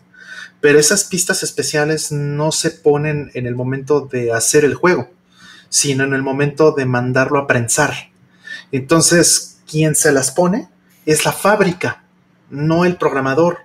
[0.61, 5.09] pero esas pistas especiales no se ponen en el momento de hacer el juego,
[5.69, 8.11] sino en el momento de mandarlo a prensar.
[8.71, 10.69] Entonces, quien se las pone
[11.05, 12.03] es la fábrica,
[12.49, 13.59] no el programador.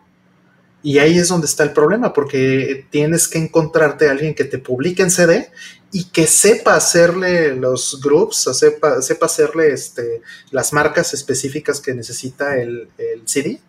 [0.83, 4.59] Y ahí es donde está el problema, porque tienes que encontrarte a alguien que te
[4.59, 5.51] publique en CD
[5.93, 12.89] y que sepa hacerle los groups, sepa, hacerle este, las marcas específicas que necesita el
[13.25, 13.61] CD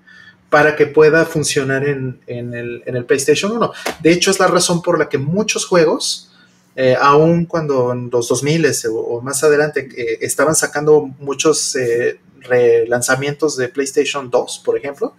[0.50, 3.72] para que pueda funcionar en, el, PlayStation 1.
[4.02, 6.32] De hecho, es la razón por la que muchos juegos,
[6.76, 13.58] eh, aun cuando en los 2000 o, más adelante eh, estaban sacando muchos eh, relanzamientos
[13.58, 15.16] de PlayStation 2, por ejemplo,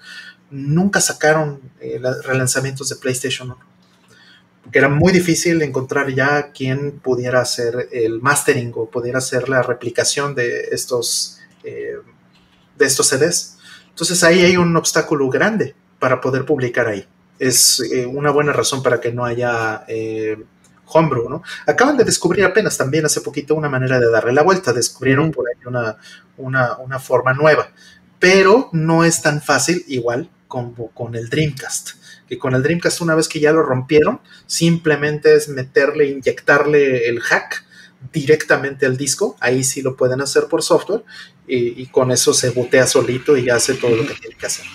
[0.50, 1.60] nunca sacaron
[2.24, 3.58] relanzamientos de PlayStation 1.
[4.62, 9.62] Porque era muy difícil encontrar ya quien pudiera hacer el mastering o pudiera hacer la
[9.62, 13.57] replicación de estos, de estos CDs.
[13.98, 17.04] Entonces ahí hay un obstáculo grande para poder publicar ahí.
[17.36, 20.36] Es eh, una buena razón para que no haya eh,
[20.86, 21.42] homebrew, ¿no?
[21.66, 25.46] Acaban de descubrir apenas también hace poquito una manera de darle la vuelta, descubrieron por
[25.48, 25.96] ahí una,
[26.36, 27.72] una, forma nueva,
[28.20, 31.98] pero no es tan fácil igual como con el Dreamcast
[32.28, 37.20] que con el Dreamcast una vez que ya lo rompieron, simplemente es meterle, inyectarle el
[37.20, 37.64] hack
[38.12, 41.04] directamente al disco, ahí sí lo pueden hacer por software
[41.46, 44.66] y, con eso se botea solito y hace todo lo que tiene que hacer.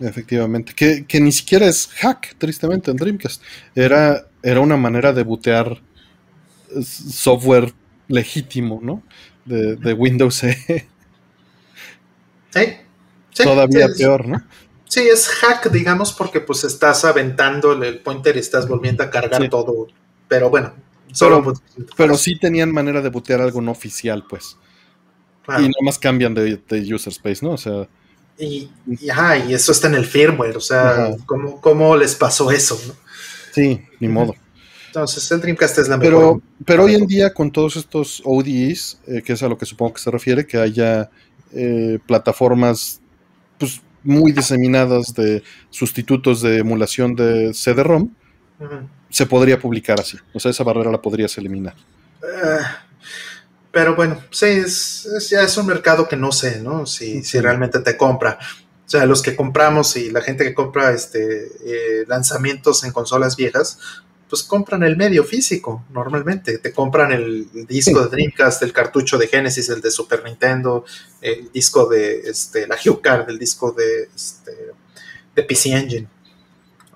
[0.00, 3.42] Efectivamente, que, ni siquiera es hack, tristemente, en Dreamcast.
[3.74, 5.80] Era, era una manera de bootear
[6.82, 7.72] software
[8.08, 9.02] legítimo, ¿no?
[9.44, 10.88] De, Windows e.
[12.50, 13.42] Sí.
[13.42, 14.42] Todavía peor, ¿no?
[14.88, 19.48] Sí, es hack, digamos, porque pues estás aventando el pointer y estás volviendo a cargar
[19.48, 19.86] todo.
[20.28, 20.74] Pero bueno,
[21.12, 21.54] Solo
[21.96, 24.56] pero, sí tenían manera de bootear algo no oficial, pues.
[25.48, 26.60] Y nada más cambian de,
[26.94, 27.52] user space, ¿no?
[27.52, 27.88] O sea.
[28.38, 32.80] Y, y, eso está en el firmware, o sea, ¿cómo, les pasó eso?
[33.52, 34.34] Sí, ni modo.
[34.86, 36.42] Entonces, el Dreamcast es la pero, mejor.
[36.66, 39.94] Pero hoy en día, con todos estos ODEs, eh, que es a lo que supongo
[39.94, 41.10] que se refiere, que haya
[41.52, 43.00] eh, plataformas
[43.58, 48.10] pues, muy diseminadas de sustitutos de emulación de CD-ROM,
[49.12, 50.18] se podría publicar así.
[50.32, 51.74] O sea, esa barrera la podrías eliminar.
[52.22, 52.60] Eh,
[53.70, 56.86] pero bueno, sí, es, ya es un mercado que no sé, ¿no?
[56.86, 58.38] Si, si realmente te compra.
[58.86, 63.36] O sea, los que compramos y la gente que compra este eh, lanzamientos en consolas
[63.36, 63.78] viejas,
[64.30, 66.56] pues compran el medio físico normalmente.
[66.56, 70.86] Te compran el, disco de Dreamcast, el cartucho de Genesis, el de Super Nintendo,
[71.20, 74.52] el disco de este, la HuCard, el disco de, este,
[75.34, 76.08] de PC Engine.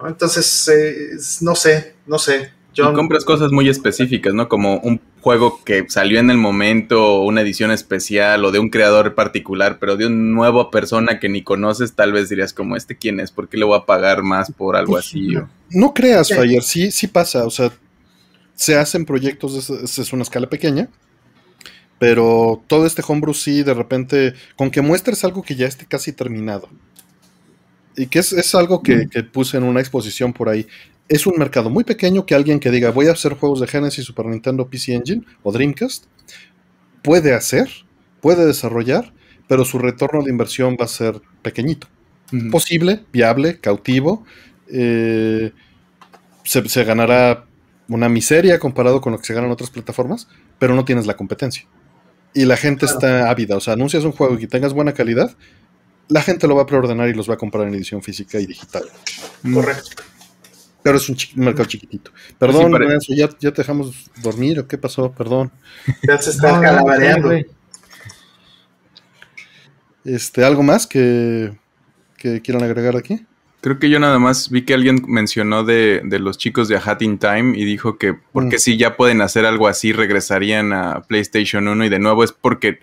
[0.05, 2.53] Entonces, eh, no sé, no sé.
[2.75, 2.93] Yo...
[2.93, 4.51] compras cosas muy específicas, ¿no?
[4.51, 9.15] Como un juego que salió en el momento, una edición especial o de un creador
[9.15, 13.19] particular, pero de una nueva persona que ni conoces, tal vez dirías como, ¿este quién
[13.19, 13.31] es?
[13.31, 15.35] ¿Por qué le voy a pagar más por algo pues, así?
[15.71, 17.73] No, creas, Fire, sí, sí pasa, o sea,
[18.55, 20.91] se hacen proyectos, es una escala pequeña,
[21.99, 26.13] pero todo este homebrew sí, de repente, con que muestres algo que ya esté casi
[26.13, 26.69] terminado,
[27.97, 30.67] y que es, algo que, puse en una exposición por ahí.
[31.09, 34.05] Es un mercado muy pequeño que alguien que diga voy a hacer juegos de Genesis,
[34.05, 36.05] Super Nintendo, PC Engine o Dreamcast
[37.03, 37.71] puede hacer,
[38.21, 39.13] puede desarrollar,
[39.47, 41.87] pero su retorno de inversión va a ser pequeñito.
[42.51, 44.25] Posible, viable, cautivo.
[44.69, 45.53] Eh,
[46.43, 47.45] se, ganará
[47.89, 50.27] una miseria comparado con lo que se gana en otras plataformas,
[50.59, 51.65] pero no tienes la competencia.
[52.35, 53.57] Y la gente está ávida.
[53.57, 55.37] O sea, anuncias un juego y que tengas buena calidad
[56.09, 58.47] la gente lo va a preordenar y los va a comprar en edición física y
[58.47, 58.85] digital.
[59.53, 60.03] Correcto.
[60.83, 62.13] Pero es un, mercado chiquitito.
[62.39, 62.73] Perdón,
[63.09, 65.51] ya, te dejamos dormir o qué pasó, perdón.
[66.07, 67.33] Ya se está calabareando.
[70.05, 71.53] Este, ¿algo más que,
[72.17, 73.27] que quieran agregar aquí?
[73.61, 76.83] Creo que yo nada más vi que alguien mencionó de, de los chicos de A
[76.85, 78.61] Hat in Time y dijo que porque Mm.
[78.61, 82.79] si ya pueden hacer algo así, regresarían a PlayStation 1 y de nuevo es porque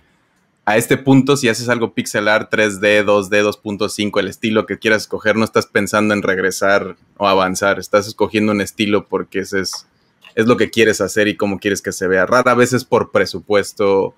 [0.65, 5.03] a este punto si haces algo pixel art 3D, 2D, 2.5, el estilo que quieras
[5.03, 9.87] escoger, no estás pensando en regresar o avanzar, estás escogiendo un estilo porque ese es,
[10.35, 12.25] es lo que quieres hacer y cómo quieres que se vea.
[12.25, 14.15] Rara vez es por presupuesto, o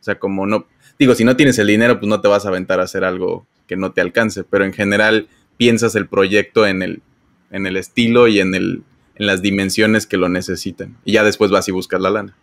[0.00, 0.66] sea, como no,
[0.98, 3.46] digo, si no tienes el dinero, pues no te vas a aventar a hacer algo
[3.68, 7.02] que no te alcance, pero en general piensas el proyecto en el,
[7.52, 8.82] en el estilo y en, el,
[9.14, 10.96] en las dimensiones que lo necesitan.
[11.04, 12.36] Y ya después vas y buscas la lana.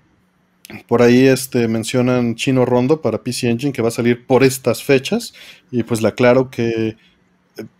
[0.88, 4.84] Por ahí este, mencionan Chino Rondo para PC Engine que va a salir por estas
[4.84, 5.34] fechas
[5.72, 6.98] y pues le aclaro que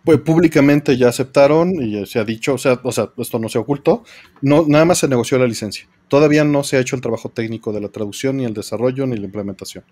[0.04, 3.58] pues, públicamente ya aceptaron y se ha dicho, o sea, o sea, esto no se
[3.58, 4.04] ocultó,
[4.40, 5.88] no, nada más se negoció la licencia.
[6.08, 9.16] Todavía no se ha hecho el trabajo técnico de la traducción, ni el desarrollo, ni
[9.16, 9.84] la implementación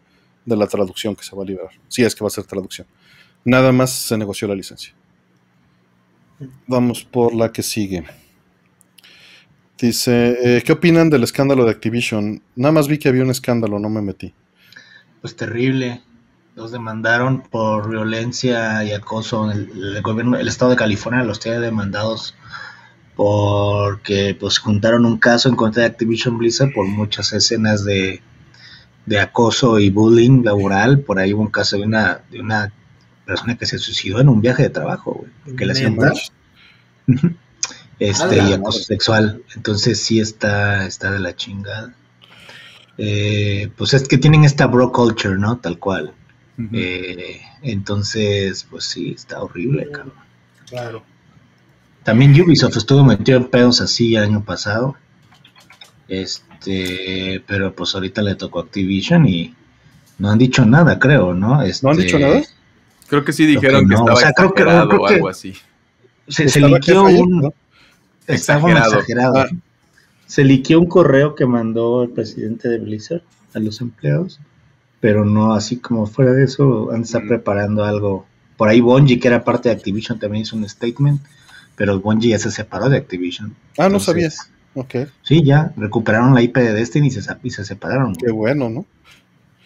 [0.44, 2.86] de la traducción que se va a liberar, si es que va a ser traducción.
[3.44, 4.94] Nada más se negoció la licencia.
[6.66, 8.04] Vamos por la que sigue.
[9.80, 12.42] Dice, eh, ¿qué opinan del escándalo de Activision?
[12.54, 14.34] Nada más vi que había un escándalo, no me metí.
[15.22, 16.02] Pues terrible.
[16.54, 19.50] Los demandaron por violencia y acoso.
[19.50, 22.34] El, el gobierno, el estado de California los tiene demandados
[23.16, 28.22] porque pues juntaron un caso en contra de Activision Blizzard por muchas escenas de,
[29.06, 31.00] de acoso y bullying laboral.
[31.00, 32.72] Por ahí hubo un caso de una, de una
[33.24, 35.96] persona que se suicidó en un viaje de trabajo, güey, porque le hacían.
[38.00, 38.84] este y acoso madre.
[38.84, 39.42] sexual.
[39.54, 41.94] Entonces sí está, está de la chingada.
[42.98, 45.58] Eh, pues es que tienen esta bro culture, ¿no?
[45.58, 46.12] Tal cual.
[46.74, 50.12] Eh, entonces, pues sí, está horrible, cabrón.
[50.68, 51.02] Claro.
[52.02, 54.96] También Ubisoft estuvo metido en pedos así el año pasado.
[56.08, 59.54] Este, pero pues ahorita le tocó Activision y
[60.18, 61.62] no han dicho nada, creo, ¿no?
[61.62, 62.42] Este, ¿No han dicho nada?
[63.08, 65.06] Creo que sí Creo dijeron que que, no, estaba o sea, creo que- creo o
[65.06, 65.54] que- algo así.
[66.28, 67.40] Se, se liqueó un.
[67.40, 67.54] ¿no?
[68.34, 68.92] Exagerado.
[68.94, 69.38] exagerado.
[69.38, 69.48] Ah.
[70.26, 73.22] Se liqueó un correo que mandó el presidente de Blizzard
[73.54, 74.38] a los empleados,
[75.00, 77.28] pero no así como fuera de eso, han estado Mm.
[77.28, 78.26] preparando algo.
[78.56, 81.20] Por ahí Bungie, que era parte de Activision, también hizo un statement,
[81.76, 83.54] pero Bungie ya se separó de Activision.
[83.78, 84.50] Ah, no sabías.
[84.74, 88.14] Ok, Sí, ya, recuperaron la IP de Destiny y se, sa- y se separaron.
[88.14, 88.86] qué bueno, ¿no?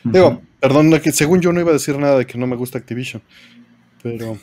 [0.04, 2.78] Digo, perdón, que según yo no iba a decir nada de que no me gusta
[2.78, 3.20] Activision,
[4.02, 4.38] pero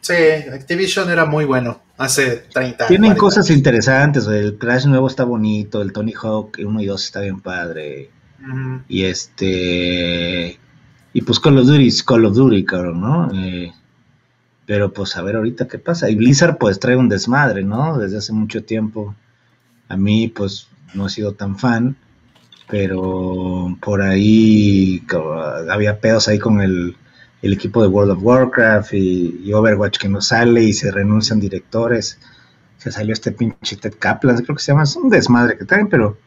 [0.00, 0.14] Sí,
[0.52, 3.58] Activision era muy bueno hace 30 Tienen 40 cosas años.
[3.58, 8.10] interesantes, el Crash nuevo está bonito, el Tony Hawk 1 y 2 está bien padre.
[8.88, 10.58] Y este.
[11.12, 13.30] Y pues Call of Duty es Call of Duty, cabrón, ¿no?
[13.34, 13.72] Eh,
[14.64, 16.08] pero pues a ver ahorita qué pasa.
[16.08, 17.98] Y Blizzard pues trae un desmadre, ¿no?
[17.98, 19.14] Desde hace mucho tiempo.
[19.88, 21.96] A mí pues no he sido tan fan,
[22.68, 25.04] pero por ahí
[25.68, 26.96] había pedos ahí con el,
[27.42, 31.40] el equipo de World of Warcraft y, y Overwatch que no sale y se renuncian
[31.40, 32.18] directores.
[32.78, 35.88] Se salió este pinche Ted Kaplan, creo que se llama, es un desmadre que traen,
[35.88, 36.18] pero,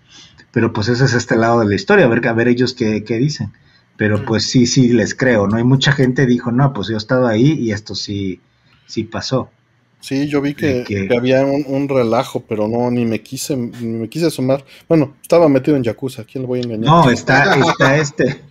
[0.52, 3.04] pero pues ese es este lado de la historia, a ver, a ver ellos qué,
[3.04, 3.52] qué dicen.
[3.98, 5.58] Pero pues sí, sí, les creo, ¿no?
[5.58, 8.40] Hay mucha gente dijo, no, pues yo he estado ahí y esto sí,
[8.88, 9.50] sí pasó.
[10.00, 13.22] sí, yo vi que, De que- que había un, un relajo, pero no, ni me
[13.22, 13.70] quise, ni
[14.00, 14.66] me quise asomar.
[14.90, 16.86] Bueno, estaba metido en Yakuza, ¿a quién le voy a engañar?
[16.88, 18.42] No, está, está este-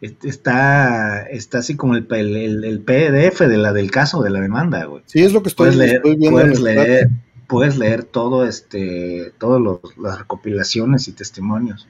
[0.00, 5.02] está, está así como el, el, PDF de la, del caso, de la demanda, güey.
[5.06, 7.08] Sí, es lo que estoy, Puedes leer, estoy viendo en puedes leer,
[7.46, 9.60] puedes leer todo este, todas
[9.98, 11.86] las recopilaciones y testimonios.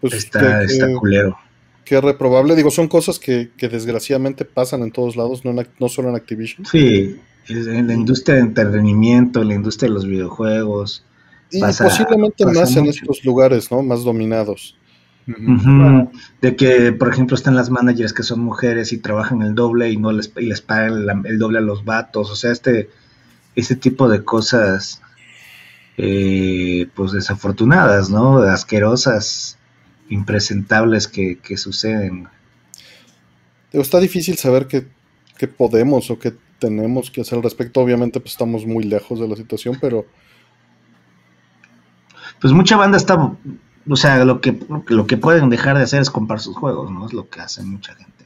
[0.00, 1.36] Pues, Está, que- está culero.
[1.84, 2.54] que reprobable.
[2.56, 6.14] Digo, son cosas que, que desgraciadamente pasan en todos lados, no, en no solo en
[6.16, 6.64] Activision.
[6.66, 11.04] Sí, en la industria de entretenimiento, en la industria de los videojuegos.
[11.50, 13.82] Y Pasa- posiblemente pasa más en estos lugares, ¿no?
[13.82, 14.76] Más dominados.
[16.40, 19.96] De que, por ejemplo, están las managers que son mujeres y trabajan el doble y
[19.96, 22.30] no les, y les pagan el doble a los vatos.
[22.30, 22.88] O sea, este,
[23.54, 25.02] ese tipo de cosas,
[25.98, 28.38] eh, pues desafortunadas, ¿no?
[28.38, 29.58] Asquerosas,
[30.08, 32.28] impresentables que, que suceden.
[33.72, 34.86] Está difícil saber qué,
[35.36, 37.80] qué podemos o qué tenemos que hacer al respecto.
[37.80, 40.06] Obviamente, pues estamos muy lejos de la situación, pero
[42.40, 43.36] Pues mucha banda está,
[43.88, 44.58] o sea, lo que,
[44.88, 47.06] lo que pueden dejar de hacer es comprar sus juegos, ¿no?
[47.06, 48.24] Es lo que hace mucha gente.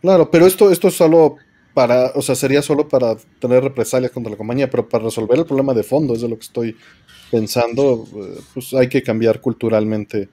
[0.00, 1.36] claro, pero esto, esto es solo
[1.74, 5.44] para, o sea, sería solo para tener represalias contra la compañía, pero para resolver el
[5.44, 6.76] problema de fondo, es de lo que estoy
[7.30, 10.28] pensando, eh, pues hay que cambiar culturalmente.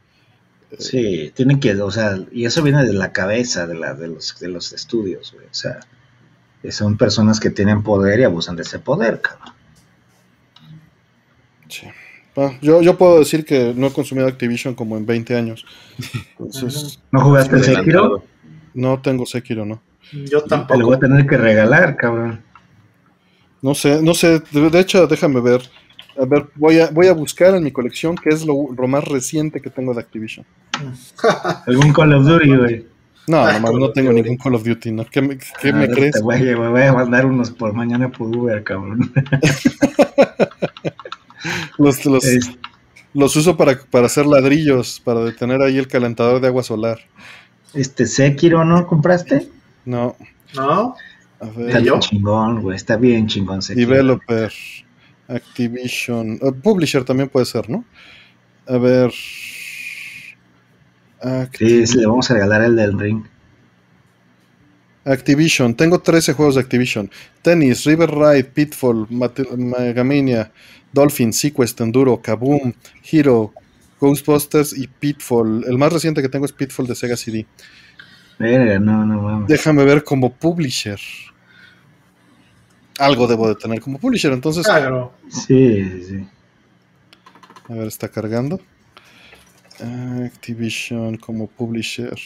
[0.77, 4.39] Sí, tienen que, o sea, y eso viene de la cabeza de, la, de, los,
[4.39, 5.47] de los estudios, güey.
[5.47, 5.79] O sea,
[6.61, 9.53] que son personas que tienen poder y abusan de ese poder, cabrón.
[11.67, 11.87] Sí.
[12.37, 15.65] Ah, yo, yo puedo decir que no he consumido Activision como en 20 años.
[16.39, 18.17] Entonces, ¿No jugaste el Adelantado.
[18.19, 18.23] Sekiro?
[18.73, 19.81] No tengo Sekiro, no.
[20.13, 20.83] Yo Te lo tampoco.
[20.85, 22.41] voy a tener que regalar, cabrón.
[23.61, 24.41] No sé, no sé.
[24.51, 25.61] De de hecho, déjame ver.
[26.19, 29.03] A ver, voy a, voy a buscar en mi colección qué es lo, lo más
[29.05, 30.45] reciente que tengo de Activision.
[31.67, 32.85] Algún Call of Duty, güey.
[33.27, 35.05] No, Ah, nomás no tengo ningún Call of Duty, ¿no?
[35.05, 36.21] ¿Qué me, qué Ah, me te crees?
[36.21, 39.11] Voy a, voy a mandar unos por mañana por Uber, cabrón.
[41.77, 42.51] Los, los, Es-
[43.13, 46.99] los uso para, para hacer ladrillos, para detener ahí el calentador de agua solar.
[47.73, 49.47] Este Sekiro, ¿no compraste?
[49.85, 50.15] No,
[50.55, 50.95] ¿No?
[51.39, 52.75] a Está bien chingón, güey.
[52.75, 53.89] Está bien chingón Sekiro.
[53.89, 54.51] Developer,
[55.27, 57.83] Activision, uh, Publisher también puede ser, ¿no?
[58.67, 59.11] A ver.
[61.53, 63.23] Sí, le vamos a regalar el del ring.
[65.03, 67.09] Activision, tengo 13 juegos de Activision:
[67.41, 70.51] Tennis, River Ride, Pitfall, Megamania,
[70.93, 72.73] Dolphin, Sequest, Enduro, Kaboom,
[73.11, 73.53] Hero,
[73.99, 75.63] Ghostbusters y Pitfall.
[75.67, 77.45] El más reciente que tengo es Pitfall de Sega CD.
[78.37, 79.47] Verga, no, no mames.
[79.47, 80.99] Déjame ver como Publisher.
[82.99, 84.65] Algo debo de tener como Publisher, entonces.
[84.65, 85.13] Claro.
[85.29, 86.27] Sí, sí, sí.
[87.69, 88.59] A ver, está cargando.
[90.25, 92.19] Activision como publisher.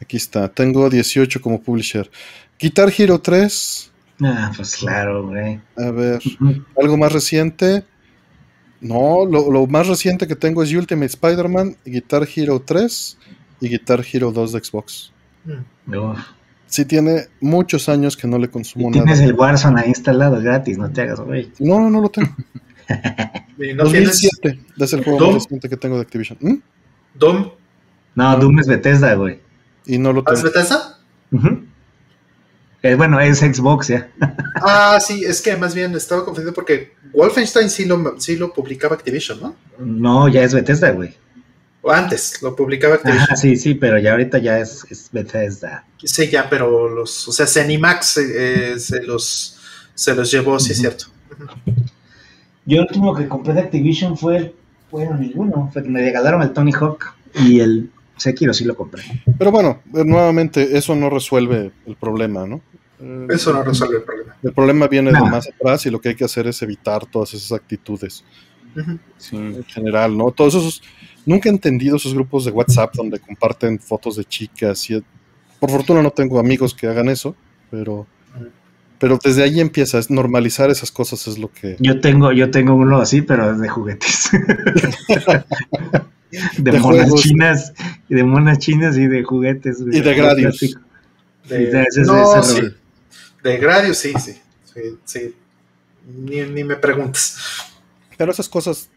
[0.00, 0.48] Aquí está.
[0.48, 2.10] Tengo 18 como publisher.
[2.58, 3.92] Guitar Hero 3.
[4.22, 5.60] Ah, pues claro, güey.
[5.76, 6.20] A ver.
[6.80, 7.84] Algo más reciente.
[8.80, 13.18] No, lo, lo más reciente que tengo es Ultimate Spider-Man, Guitar Hero 3
[13.60, 15.12] y Guitar Hero 2 de Xbox.
[15.44, 15.94] Mm.
[15.96, 16.18] Uf.
[16.66, 19.30] Sí tiene muchos años que no le consumo Y tienes nada.
[19.30, 21.50] el Warzone ahí instalado gratis, no te hagas, güey.
[21.60, 22.28] No, no, no lo tengo.
[23.58, 25.32] ¿Y no tienes 2007 es el juego Doom?
[25.34, 26.38] más reciente que tengo de Activision.
[26.40, 26.54] ¿Mm?
[27.14, 27.50] Doom?
[28.14, 29.40] No, Doom es Bethesda, güey.
[29.86, 30.52] Y no lo ¿Ah, ¿Es tengo.
[30.52, 30.98] Bethesda?
[31.32, 31.64] Ujú.
[32.82, 34.10] Eh, bueno, es Xbox ya.
[34.62, 38.94] Ah, sí, es que más bien estaba confundido porque Wolfenstein sí lo, sí lo publicaba
[38.96, 39.56] Activision, ¿no?
[39.78, 41.14] No, ya es Bethesda, güey.
[41.82, 43.22] O antes lo publicaba Activision.
[43.24, 45.84] Ajá, sí, sí, pero ya ahorita ya es, es Bethesda.
[46.02, 49.58] Sí, ya, pero los, o sea, Zenimax eh, eh, se los
[49.94, 51.06] se los llevó, sí es cierto.
[52.64, 54.54] Yo el último que compré de Activision fue el,
[54.90, 55.70] bueno, ninguno.
[55.72, 59.02] Fue que me regalaron el Tony Hawk y el Sekiro sí lo compré.
[59.38, 62.60] Pero bueno, eh, nuevamente, eso no resuelve el problema, ¿no?
[62.98, 64.36] Eh, Eso no resuelve el problema.
[64.42, 67.34] El problema viene de más atrás y lo que hay que hacer es evitar todas
[67.34, 68.24] esas actitudes.
[69.16, 69.36] Sí.
[69.36, 70.30] en general, ¿no?
[70.32, 70.82] Todos esos.
[71.24, 75.02] Nunca he entendido esos grupos de WhatsApp donde comparten fotos de chicas y.
[75.58, 77.34] Por fortuna no tengo amigos que hagan eso,
[77.70, 78.06] pero.
[78.98, 81.76] Pero desde ahí empieza, es normalizar esas cosas es lo que.
[81.80, 84.30] Yo tengo, yo tengo uno así, pero es de juguetes.
[86.58, 87.22] de, De monas juegos.
[87.22, 87.72] chinas,
[88.08, 89.78] y de monas chinas y de juguetes.
[89.80, 90.76] Y de Gradius.
[91.48, 92.68] De, no, ese sí.
[93.42, 94.32] De Gradius, sí, sí.
[94.74, 95.34] Sí, sí.
[96.06, 97.36] Ni, ni me preguntes.
[98.16, 98.90] Pero esas cosas.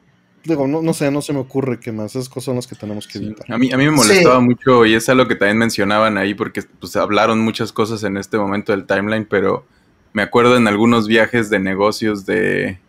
[0.44, 2.16] Digo, no, no sé, no se me ocurre qué más.
[2.16, 3.26] Esas cosas son las que tenemos que Sí.
[3.26, 3.52] evitar.
[3.52, 4.46] A mí, a mí me molestaba Sí.
[4.46, 8.38] mucho y es algo que también mencionaban ahí porque pues, hablaron muchas cosas en este
[8.38, 9.68] momento del timeline, pero
[10.14, 12.80] me acuerdo en algunos viajes de negocios de,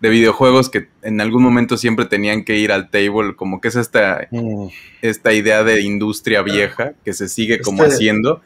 [0.00, 3.76] de videojuegos que en algún momento siempre tenían que ir al table, como que es
[3.76, 4.66] esta, Mm.
[5.02, 8.40] esta idea de industria vieja que se sigue como Este haciendo.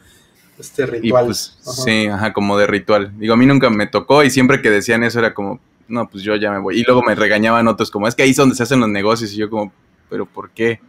[0.58, 1.26] Este Y ritual.
[1.26, 1.72] pues Ajá.
[1.72, 3.12] sí, ajá, como de ritual.
[3.18, 6.22] Digo, a mí nunca me tocó y siempre que decían eso era como, no, pues
[6.24, 6.78] yo ya me voy.
[6.80, 9.32] Y luego me regañaban otros como, es que ahí es donde se hacen los negocios
[9.32, 9.72] y yo como,
[10.10, 10.80] pero ¿por qué?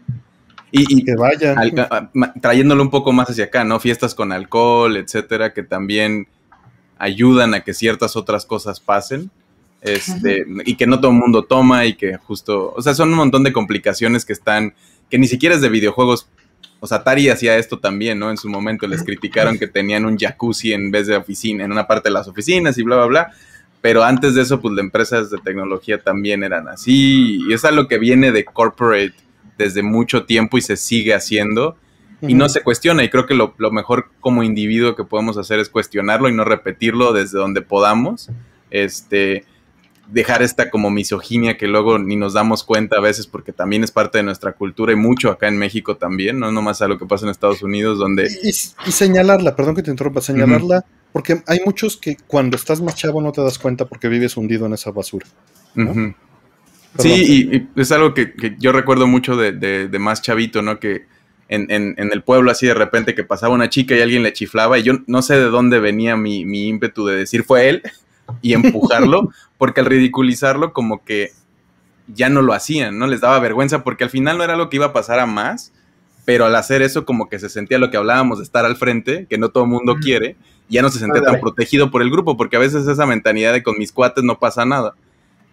[0.71, 1.53] Y, y Que vaya.
[1.57, 2.09] al-
[2.41, 3.79] trayéndolo un poco más hacia acá, ¿no?
[3.79, 6.27] Fiestas con alcohol, etcétera, que también
[6.99, 9.31] ayudan a que ciertas otras cosas pasen.
[9.81, 13.15] Este, y que no todo el mundo toma y que justo, o sea, son un
[13.15, 14.73] montón de complicaciones que están,
[15.09, 16.27] que ni siquiera es de videojuegos.
[16.79, 18.29] O sea, Atari hacía esto también, ¿no?
[18.29, 21.87] En su momento les criticaron que tenían un jacuzzi en vez de oficina, en una
[21.87, 23.31] parte de las oficinas y bla, bla, bla.
[23.81, 27.39] Pero antes de eso, pues las empresas de tecnología también eran así.
[27.47, 29.13] Y es algo que viene de corporate
[29.57, 31.77] desde mucho tiempo y se sigue haciendo
[32.21, 33.03] y no se cuestiona.
[33.03, 36.43] Y creo que lo, lo mejor como individuo que podemos hacer es cuestionarlo y no
[36.43, 38.29] repetirlo desde donde podamos.
[38.71, 39.45] Este,
[40.09, 43.91] dejar esta como misoginia que luego ni nos damos cuenta a veces porque también es
[43.91, 47.05] parte de nuestra cultura y mucho acá en México también, no nomás a lo que
[47.05, 48.29] pasa en Estados Unidos donde...
[48.41, 52.95] Y, y señalarla, perdón que te interrumpa, señalarla, porque hay muchos que cuando estás más
[52.95, 55.25] chavo no te das cuenta porque vives hundido en esa basura.
[56.99, 57.09] Sí,
[57.51, 60.79] y, y es algo que, que yo recuerdo mucho de, de- de más chavito, ¿no?
[60.79, 61.05] Que
[61.49, 64.33] en, en- en el pueblo así de repente que pasaba una chica y alguien le
[64.33, 67.83] chiflaba y yo no sé de dónde venía mi, mi ímpetu de decir fue él
[68.41, 71.31] y empujarlo, porque al ridiculizarlo como que
[72.13, 73.07] ya no lo hacían, ¿no?
[73.07, 75.71] Les daba vergüenza porque al final no era lo que iba a pasar a más,
[76.25, 79.27] pero al hacer eso como que se sentía lo que hablábamos de estar al frente,
[79.29, 79.99] que no todo el mundo Mm.
[79.99, 80.35] quiere,
[80.69, 83.63] ya no se sentía tan protegido por el grupo, porque a veces esa mentalidad de
[83.63, 84.93] con mis cuates no pasa nada.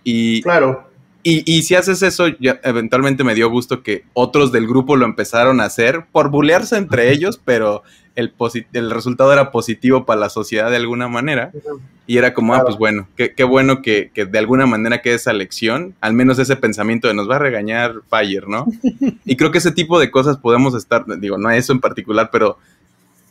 [0.03, 0.89] Y, Claro.
[1.27, 5.07] Y, y si haces eso, ya eventualmente me dio gusto que otros del grupo lo
[5.07, 7.83] empezaron a hacer por bulearse entre ellos, pero
[8.15, 8.35] el,
[8.75, 11.51] el resultado era positivo para la sociedad de alguna manera.
[12.07, 15.15] Y era como, ah, pues bueno, qué, qué bueno que, que, de alguna manera quede
[15.15, 18.67] esa lección, al menos ese pensamiento de nos va a regañar Fire, ¿no?
[19.25, 22.59] y creo que ese tipo de cosas podemos estar, digo, no eso en particular, pero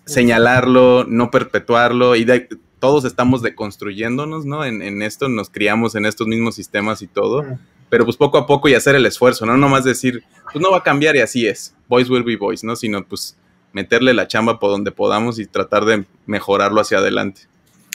[0.06, 2.50] señalarlo, no perpetuarlo y de,
[2.80, 4.66] todos estamos deconstruyéndonos, ¿no?
[4.66, 7.46] En, en, esto, nos criamos en estos mismos sistemas y todo,
[7.94, 9.56] pero pues poco a poco y hacer el esfuerzo, ¿no?
[9.56, 12.64] No más decir, pues no va a cambiar y así es, boys will be boys,
[12.64, 12.76] ¿no?
[12.76, 13.38] Sino pues
[13.72, 17.42] meterle la chamba por donde podamos y tratar de mejorarlo hacia adelante.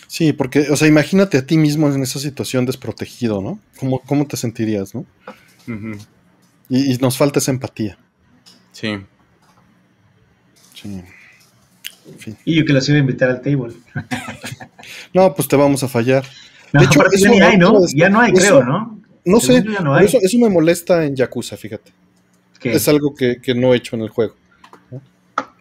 [0.06, 3.58] Sí, porque, o sea, imagínate a ti mismo en esa situación desprotegido, ¿no?
[3.80, 5.00] ¿Cómo, cómo te sentirías, no?
[5.66, 6.06] Uh -huh.
[6.68, 7.98] y, y, nos falta esa empatía.
[8.70, 9.00] Sí.
[10.74, 11.02] Sí.
[12.06, 12.36] En fin.
[12.44, 13.74] Y yo que los iba a invitar al table.
[15.12, 16.24] no, pues te vamos a fallar.
[16.72, 17.80] No, de hecho, eso, ya, ni hay, ¿no?
[17.96, 18.98] ya no hay, eso, creo, ¿no?
[19.28, 19.98] No sé, no.
[19.98, 21.92] Eso, eso, me molesta en Yakuza, fíjate.
[22.58, 22.72] ¿Qué?
[22.72, 24.34] Es algo que, que no he hecho en el juego.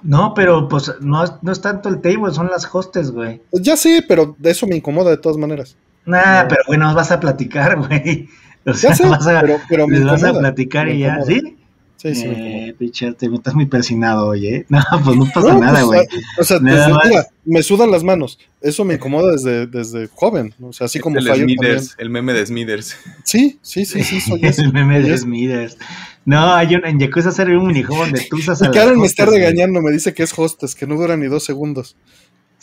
[0.04, 3.42] No, pero pues no, no es tanto el table, son las hostes, güey.
[3.52, 5.76] Ya sí, pero eso me incomoda de todas maneras.
[6.06, 6.48] Nah, no.
[6.50, 8.30] pero bueno, vas a platicar, güey.
[8.66, 11.57] O sea, sé, vas a, pero, pero les vas a platicar y ya, ¿sí?
[11.98, 12.26] Sí, sí.
[12.28, 14.66] Eh, Pichel, te estás muy persinado, oye.
[14.70, 16.08] No, pues no pasa no, nada, güey.
[16.08, 18.38] Pues, o sea, desde, mira, me sudan las manos.
[18.62, 20.54] Eso me incomoda desde, desde joven.
[20.62, 22.96] O sea, así como el, Smithers, el meme de Smithers.
[23.24, 24.22] Sí, sí, sí, sí.
[24.22, 25.78] Soy el meme de Smithers.
[26.26, 29.08] No, hay un, en Yakuza hacer un minijuego donde tú usas a y Karen me
[29.08, 31.96] está regañando, me dice que es hostes, que no dura ni dos segundos.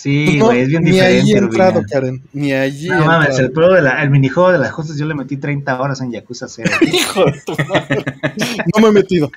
[0.04, 1.22] Sí, no, güey, es bien ni diferente.
[1.24, 1.88] Ni ahí he entrado, Rubina.
[1.90, 2.22] Karen.
[2.34, 2.88] Ni allí.
[2.88, 6.02] No mames, el, de la, el minijuego de las hostes yo le metí 30 horas
[6.02, 6.70] en Yakuza 0.
[6.82, 8.04] Hijo de tu madre.
[8.74, 9.30] No me he metido.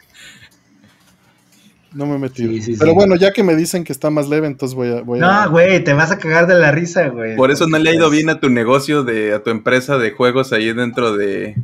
[1.93, 2.51] No me he metido.
[2.51, 2.95] Sí, sí, Pero sí.
[2.95, 5.03] bueno, ya que me dicen que está más leve, entonces voy a.
[5.03, 7.37] Voy no, güey, te vas a cagar de la risa, güey.
[7.37, 10.11] Por eso no le ha ido bien a tu negocio, de, a tu empresa de
[10.11, 11.55] juegos ahí dentro de.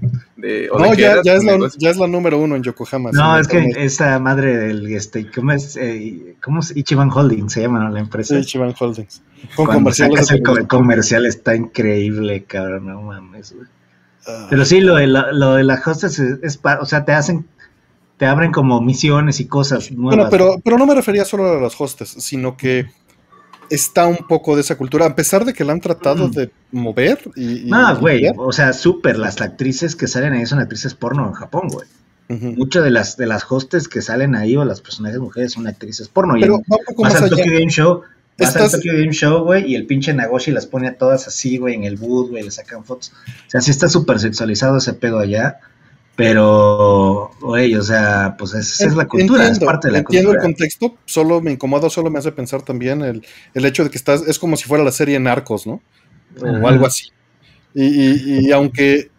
[0.44, 3.12] De no, de ya, ya, es la, ya, es la, número uno en Yokohama.
[3.14, 4.86] No, es que esa madre del.
[4.94, 5.78] Este, ¿Cómo es?
[5.78, 6.76] Eh, ¿Cómo es?
[6.76, 7.90] Ichiban Holdings se llama, ¿no?
[7.90, 8.36] La empresa.
[8.36, 9.22] Sí, Ichiban Holdings.
[9.56, 10.30] Con comerciales.
[10.32, 13.68] El co comercial está increíble, cabrón, no mames, güey.
[14.26, 17.12] Uh, Pero sí, lo de la, lo de la hostes es, es, o sea, te
[17.12, 17.46] hacen
[18.18, 20.16] te abren como misiones y cosas nuevas.
[20.16, 22.88] Bueno, pero, pero no me refería solo a los hostes, sino que
[23.74, 26.32] está un poco de esa cultura, a pesar de que la han tratado mm.
[26.32, 27.20] de mover.
[27.36, 31.34] Y, no, güey, o sea, súper, las actrices que salen ahí son actrices porno en
[31.34, 31.88] Japón, güey.
[32.30, 32.58] Uh -huh.
[32.58, 36.08] Muchas de las, de las hostes que salen ahí o las personajes mujeres son actrices
[36.08, 36.36] porno.
[36.40, 38.02] Pero y en, vas al Tokyo Game Show,
[38.38, 41.58] vas al Tokyo Game Show, güey, y el pinche Nagoshi las pone a todas así,
[41.58, 43.12] güey, en el boot, güey, le sacan fotos.
[43.48, 45.60] O sea, sí está súper sexualizado ese pedo allá.
[46.16, 50.30] Pero, güey, o sea, pues es, es la cultura, entiendo, es parte de la entiendo
[50.30, 50.48] cultura.
[50.48, 53.26] el contexto, solo me incomoda, solo me hace pensar también el,
[53.56, 55.82] el hecho de que estás, es como si fuera la serie Narcos, ¿no?
[56.40, 56.70] O Ajá.
[56.70, 57.08] algo así.
[57.74, 59.10] Y, y, y, aunque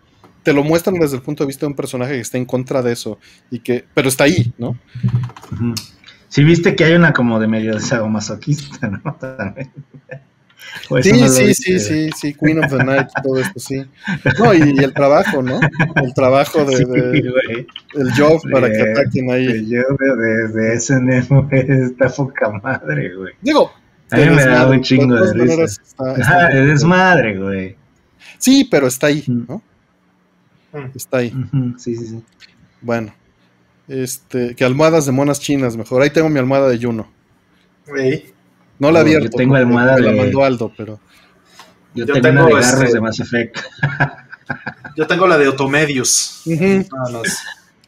[0.45, 2.81] te lo muestran desde el punto de vista de un personaje que está en contra
[2.83, 3.19] de eso,
[3.51, 4.77] y que, pero está ahí, ¿no?
[5.51, 5.75] -huh.
[6.29, 9.15] Sí, viste que hay una como de medio sadomasoquista, ¿no?
[9.15, 9.73] También.
[11.03, 13.85] Sí, no sí, sí, sí, sí, Queen of the Night, todo esto, sí.
[14.39, 15.61] No, y, y el trabajo, ¿no?
[15.97, 19.47] El trabajo de, sí, de el job para que ataquen ahí.
[19.47, 23.35] El job de, de SNM está poca madre, güey.
[23.41, 23.73] Digo,
[24.11, 25.65] a mí me da un chingo de, risa.
[25.83, 27.77] Está, está ah, es madre, güey.
[28.39, 29.63] Sí, pero está ahí, ¿no?
[30.95, 31.33] Está ahí.
[31.35, 31.79] Uh -huh.
[31.79, 32.23] Sí, sí, sí.
[32.81, 33.15] Bueno,
[33.89, 36.03] este, que almohadas de monas chinas, mejor.
[36.03, 37.11] Ahí tengo mi almohada de Juno.
[37.87, 38.34] Güey.
[38.79, 39.31] No la abierto.
[39.33, 40.13] Yo tengo almohada me de...
[40.13, 41.01] la mandó Aldo, pero.
[41.95, 42.95] Yo, yo tengo, tengo una de garros este...
[42.95, 43.59] de Mass Effect.
[44.97, 46.43] yo tengo la de Otomedius.
[46.47, 47.23] Uh -huh.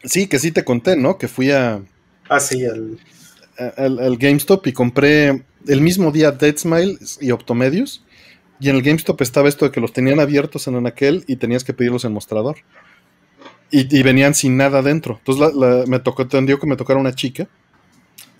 [0.03, 1.17] Sí, que sí te conté, ¿no?
[1.17, 1.81] Que fui a.
[2.29, 2.99] Ah, sí, al.
[3.75, 8.03] Al, al GameStop y compré el mismo día Dead Smile y Optomedius.
[8.59, 11.63] Y en el GameStop estaba esto de que los tenían abiertos en aquel y tenías
[11.63, 12.57] que pedirlos en mostrador.
[13.69, 15.17] Y, y venían sin nada dentro.
[15.19, 17.47] Entonces la, la, me tocó, tendió que me tocara una chica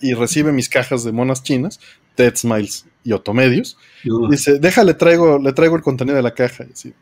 [0.00, 1.80] y recibe mis cajas de monas chinas,
[2.18, 3.78] Dead Smiles y Otomedios.
[4.04, 4.28] Uh.
[4.28, 6.64] Dice, déjale, traigo, le traigo el contenido de la caja.
[6.64, 6.94] Y, así,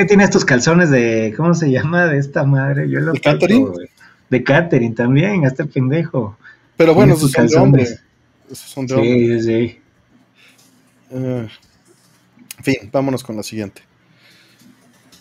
[0.00, 2.06] y tiene estos calzones de, ¿cómo se llama?
[2.06, 2.88] De esta madre.
[2.88, 3.70] Yo lo ¿De Catherine?
[4.30, 6.36] De Catherine también, hasta el pendejo.
[6.76, 8.02] Pero bueno, esos son de hombres.
[8.50, 9.44] Esos son de sí, hombres.
[9.44, 9.80] Sí, sí.
[11.10, 11.46] Uh,
[12.58, 13.82] en fin, vámonos con la siguiente.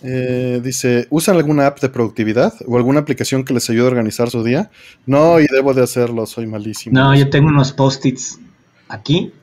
[0.07, 4.29] Eh, dice, ¿usan alguna app de productividad o alguna aplicación que les ayude a organizar
[4.29, 4.69] su día?
[5.07, 6.93] No, y debo de hacerlo, soy malísimo.
[6.99, 8.39] No, yo tengo unos post-its
[8.87, 9.33] aquí.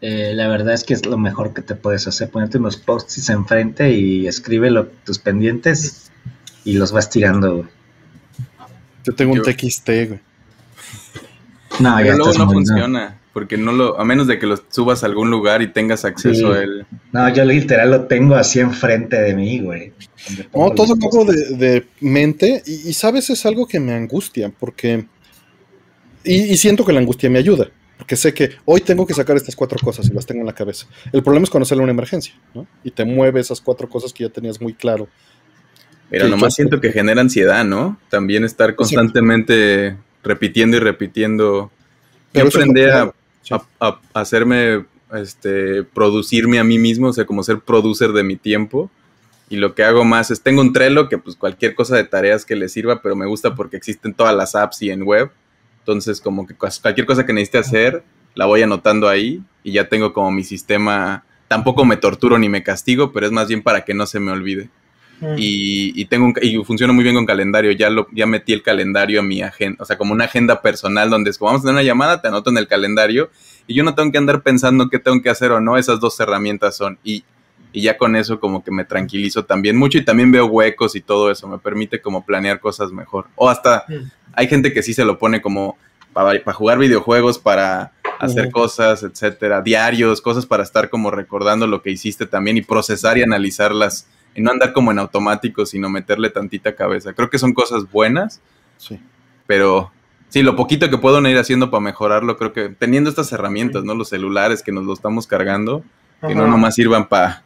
[0.00, 3.28] Eh, la verdad es que es lo mejor que te puedes hacer, ponerte unos post-its
[3.30, 6.12] enfrente y escribe lo, tus pendientes
[6.64, 7.56] y los vas tirando.
[7.56, 7.68] Güey.
[9.04, 9.42] Yo tengo yo...
[9.42, 10.20] un TXT, güey.
[11.80, 14.46] No, ya Pero luego estás no muy- funciona, porque no lo, a menos de que
[14.46, 16.58] lo subas a algún lugar y tengas acceso Sí.
[16.58, 16.86] a él.
[17.12, 19.92] No, yo literal lo tengo así enfrente de mí, güey.
[20.54, 25.04] No, todo hago de, de mente y, y, sabes, es algo que me angustia porque...
[26.24, 27.68] Y, y siento que la angustia me ayuda,
[27.98, 30.54] porque sé que hoy tengo que sacar estas cuatro cosas y las tengo en la
[30.54, 30.86] cabeza.
[31.12, 32.66] El problema es cuando sale una emergencia, ¿no?
[32.84, 35.08] Y te mueve esas cuatro cosas que ya tenías muy claro.
[36.08, 38.00] Pero Sí, nomás yo- siento que genera ansiedad, ¿no?
[38.08, 39.94] También estar constantemente
[40.24, 41.70] repitiendo y repitiendo.
[42.32, 43.12] Pero Yo aprendí a.
[43.54, 48.36] a- a hacerme, este, producirme a mí mismo, o sea, como ser producer de mi
[48.36, 48.90] tiempo.
[49.48, 52.44] Y lo que hago más es, tengo un Trello que pues cualquier cosa de tareas
[52.44, 55.30] que le sirva, pero me gusta porque existen todas las apps y en web.
[55.80, 58.02] Entonces, como que cualquier cosa que necesite hacer,
[58.34, 61.24] la voy anotando ahí y ya tengo como mi sistema.
[61.46, 64.32] Tampoco me torturo ni me castigo, pero es más bien para que no se me
[64.32, 64.68] olvide.
[65.20, 65.34] Mm.
[65.38, 67.72] Y, y tengo un, y funciona muy bien con calendario.
[67.72, 71.08] Ya lo ya metí el calendario a mi agenda, o sea, como una agenda personal
[71.10, 73.30] donde es como vamos a tener una llamada, te anoto en el calendario
[73.66, 75.78] y yo no tengo que andar pensando qué tengo que hacer o no.
[75.78, 77.24] Esas dos herramientas son y,
[77.72, 81.00] y ya con eso como que me tranquilizo también mucho y también veo huecos y
[81.00, 81.48] todo eso.
[81.48, 83.26] Me permite como planear cosas mejor.
[83.36, 84.10] O hasta Mm.
[84.34, 85.76] hay gente que sí se lo pone como
[86.12, 91.82] para, para jugar videojuegos, para hacer cosas, etcétera, diarios, cosas para estar como recordando lo
[91.82, 94.06] que hiciste también y procesar y analizarlas
[94.36, 97.12] y no andar como en automático, sino meterle tantita cabeza.
[97.14, 98.40] Creo que son cosas buenas,
[98.76, 99.00] Sí.
[99.46, 99.90] pero
[100.28, 103.94] sí, lo poquito que puedo ir haciendo para mejorarlo, creo que teniendo estas herramientas, ¿no?
[103.94, 105.82] Los celulares que nos lo estamos cargando,
[106.26, 106.50] que no Ajá.
[106.50, 107.42] nomás sirvan para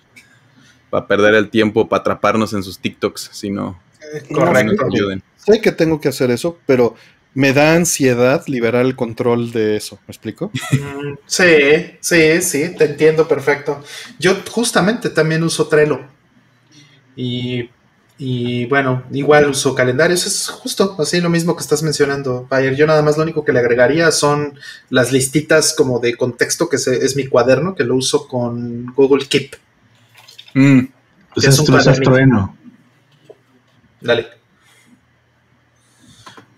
[1.08, 3.80] perder el tiempo, para atraparnos en sus TikToks, sino
[4.12, 4.72] Eh, que Correcto.
[4.86, 5.22] nos ayuden.
[5.36, 6.94] Sé que tengo que hacer eso, pero
[7.34, 10.00] me da ansiedad liberar el control de eso.
[10.08, 10.50] ¿Me explico?
[10.72, 11.44] Mm, Sí,
[12.00, 13.84] sí, sí, te entiendo perfecto.
[14.18, 16.00] Yo justamente también uso Trello.
[17.22, 17.68] Y,
[18.16, 20.24] y bueno, igual uso calendarios.
[20.26, 22.74] Es justo así lo mismo que estás mencionando, Bayer.
[22.76, 26.78] Yo nada más lo único que le agregaría son las listitas como de contexto, que
[26.78, 29.56] se- es mi cuaderno, que lo uso con Google Keep.
[30.54, 30.80] Mm,
[31.34, 32.56] Pues Es es un trueno.
[34.00, 34.26] Dale.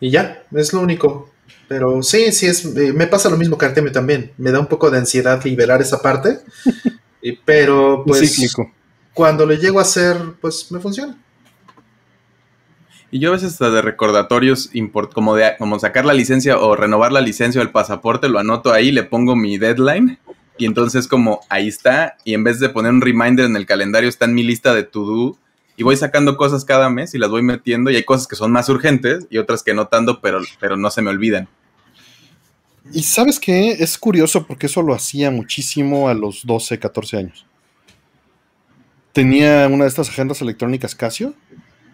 [0.01, 1.30] Y ya, es lo único.
[1.68, 4.32] Pero sí, sí, es, eh, me pasa lo mismo que Artemio también.
[4.39, 6.39] Me da un poco de ansiedad liberar esa parte.
[7.22, 8.70] y- pero pues cíclico.
[9.14, 11.18] Cuando lo llego a hacer, pues me funciona.
[13.10, 16.74] Y yo a veces hasta de recordatorios, import- como, de, como sacar la licencia o
[16.76, 20.18] renovar la licencia o el pasaporte, lo anoto ahí, le pongo mi deadline
[20.56, 24.09] y entonces como ahí está y en vez de poner un reminder en el calendario
[24.09, 25.36] está en mi lista de to-do
[25.76, 28.51] y voy sacando cosas cada mes y las voy metiendo y hay cosas que son
[28.51, 31.48] más urgentes y otras que no tanto, pero, pero no se me olvidan.
[32.94, 33.72] Y sabes qué?
[33.72, 37.47] Es curioso porque eso lo hacía muchísimo a los 12, 14 años.
[39.12, 41.34] Tenía una de estas agendas electrónicas Casio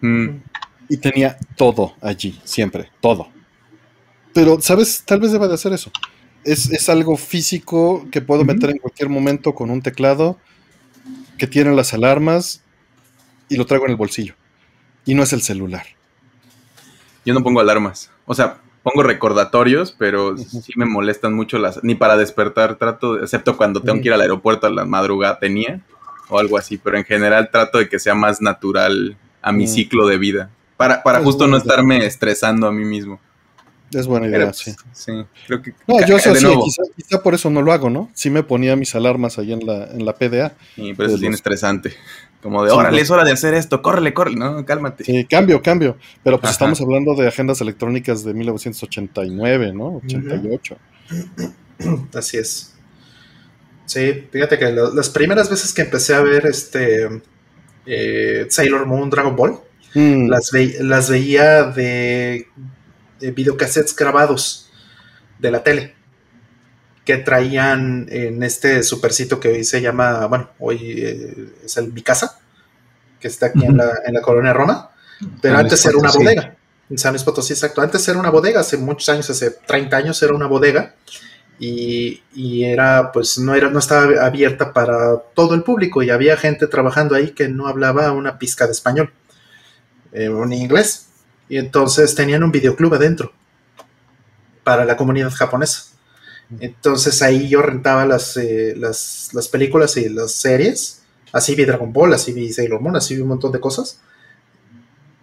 [0.01, 0.41] Mm,
[0.87, 3.29] y tenía todo allí, siempre, todo.
[4.33, 5.03] Pero, ¿sabes?
[5.05, 5.91] Tal vez deba de hacer eso.
[6.43, 10.37] Es, es algo físico que puedo meter en cualquier momento con un teclado
[11.37, 12.63] que tiene las alarmas
[13.49, 14.35] y lo traigo en el bolsillo.
[15.05, 15.85] Y no es el celular.
[17.25, 21.95] yo no pongo alarmas, o sea, pongo recordatorios, pero sí me molestan mucho las, ni
[21.95, 25.81] para despertar trato, excepto cuando tengo que ir al aeropuerto a la madrugada tenía
[26.29, 29.67] o algo así, pero en general trato de que sea más natural a mi Mm.
[29.67, 31.59] ciclo de vida, para, para Es justo no idea.
[31.61, 33.19] estarme estresando a mí mismo.
[33.91, 34.75] Es buena idea, Pero, sí.
[34.93, 35.11] sí,
[35.47, 38.11] creo que No, yo eso sí, quizá, quizá por eso no lo hago, ¿no?
[38.13, 40.53] Sí me ponía mis alarmas ahí en la, en la PDA.
[40.75, 41.93] sí, pero eso es bien los- estresante.
[42.43, 43.03] Como de, Sí, órale, pues.
[43.03, 45.03] es hora de hacer esto, córrele, córrele, no, cálmate.
[45.03, 45.97] Sí, cambio, cambio.
[46.23, 46.51] Pero pues Ajá.
[46.53, 49.95] estamos hablando de agendas electrónicas de 1989, ¿no?
[50.05, 50.77] 88.
[52.13, 52.75] Así es.
[53.89, 57.09] Sí, fíjate que lo- las primeras veces que empecé a ver este
[57.87, 59.59] eh, Sailor Moon Dragon Ball,
[59.95, 62.45] Mm, las, ve- las veía de,
[63.19, 64.69] de videocassettes grabados
[65.39, 65.95] de la tele
[67.03, 72.03] que traían en este supercito que hoy se llama, bueno, hoy eh, es el Mi
[72.03, 72.37] Casa,
[73.19, 73.77] que está aquí en, Ujú.
[73.77, 74.91] la, en la colonia Roma,
[75.41, 76.55] pero San antes Luis era una bodega.
[76.91, 77.81] En San Luis Potosí, exacto.
[77.81, 80.93] Antes era una bodega, hace muchos años, hace 30 años era una bodega
[81.59, 86.67] y, era, pues, no era, no estaba abierta para todo el público y había gente
[86.67, 89.11] trabajando ahí que no hablaba una pizca de español
[90.13, 91.07] eh, ni inglés.
[91.49, 93.33] Y entonces tenían un videoclub adentro
[94.63, 95.83] para la comunidad japonesa.
[96.59, 101.01] Entonces ahí yo rentaba las, eh, las, las películas y las series.
[101.33, 103.99] Así vi Dragon Ball, así vi Sailor Moon, así vi un montón de cosas.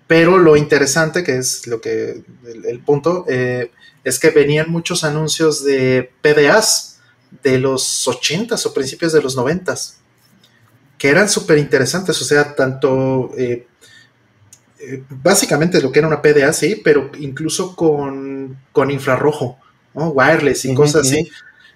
[0.07, 3.73] Pero lo interesante, que es lo que el, el punto, eh,
[4.07, 7.01] es que venían muchos anuncios de PDAs
[7.43, 9.95] de los 80s o principios de los 90s,
[10.97, 12.23] que eran súper interesantes.
[12.23, 13.67] O sea, tanto eh,
[14.79, 19.59] eh, básicamente lo que era una PDA, sí, pero incluso con, con infrarrojo.
[19.93, 20.11] ¿no?
[20.11, 21.29] Wireless y cosas así.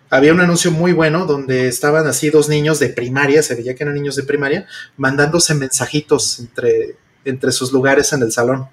[0.08, 3.82] Había un anuncio muy bueno donde estaban así dos niños de primaria, se veía que
[3.82, 6.94] eran niños de primaria, mandándose mensajitos entre,
[7.24, 8.68] entre sus lugares en el salón.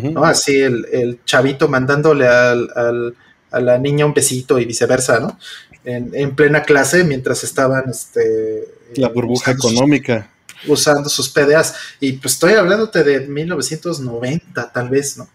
[0.00, 0.24] ¿No?
[0.24, 3.14] Así el, el chavito mandándole al, al-
[3.50, 5.38] a la niña un besito y viceversa, ¿no?
[5.84, 8.66] En, en plena clase mientras estaban este,
[8.96, 10.30] La burbuja usando sus- económica.
[10.68, 11.74] usando sus PDAs.
[12.00, 15.28] Y pues estoy hablándote de 1990, tal vez, ¿no?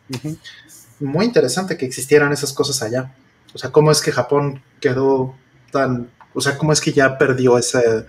[0.99, 3.13] Muy interesante que existieran esas cosas allá.
[3.53, 5.35] O sea, cómo es que Japón quedó
[5.71, 6.09] tan.
[6.33, 8.05] O sea, cómo es que ya perdió ese,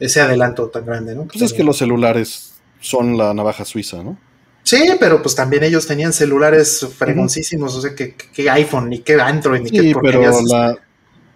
[0.00, 1.24] ese adelanto tan grande, ¿no?
[1.24, 4.18] Pues es que los celulares son la navaja suiza, ¿no?
[4.64, 9.14] Sí, pero pues también ellos tenían celulares fregoncísimos, o sea, que, que- iPhone, ni que
[9.20, 10.76] Android, ni Sí, que pero la,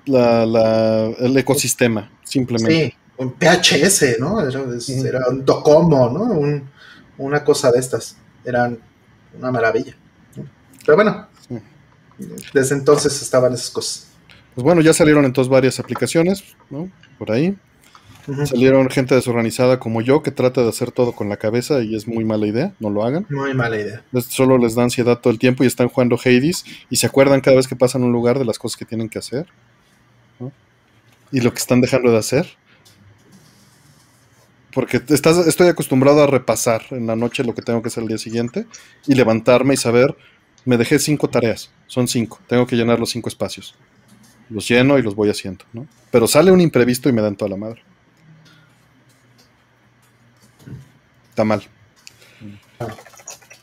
[0.06, 2.86] la, la- el ecosistema, simplemente.
[2.86, 4.40] Sí, un PHS, ¿no?
[4.40, 6.22] Era, un Docomo, ¿no?
[6.24, 6.70] Un-
[7.18, 8.16] una cosa de estas.
[8.44, 8.78] Eran
[9.38, 9.94] una maravilla.
[10.86, 11.58] Pero bueno, Sí.
[12.54, 14.06] desde entonces estaban esas cosas.
[14.54, 16.90] Pues bueno, ya salieron entonces varias aplicaciones, ¿no?
[17.18, 17.54] Por ahí.
[18.44, 22.06] Salieron gente desorganizada como yo que trata de hacer todo con la cabeza y es
[22.06, 23.26] muy mala idea, no lo hagan.
[23.30, 24.04] Muy mala idea.
[24.28, 27.56] Solo les da ansiedad todo el tiempo y están jugando Hades y se acuerdan cada
[27.56, 29.46] vez que pasan un lugar de las cosas que tienen que hacer.
[30.38, 30.52] ¿no?
[31.32, 32.46] Y lo que están dejando de hacer.
[34.74, 38.08] Porque estás, estoy acostumbrado a repasar en la noche lo que tengo que hacer el
[38.08, 38.66] día siguiente
[39.06, 40.14] y levantarme y saber,
[40.66, 43.74] me dejé cinco tareas, son cinco, tengo que llenar los cinco espacios.
[44.50, 45.86] Los lleno y los voy haciendo, ¿no?
[46.10, 47.82] Pero sale un imprevisto y me dan toda la madre.
[51.38, 51.62] Está mal.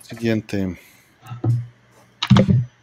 [0.02, 0.80] Siguiente.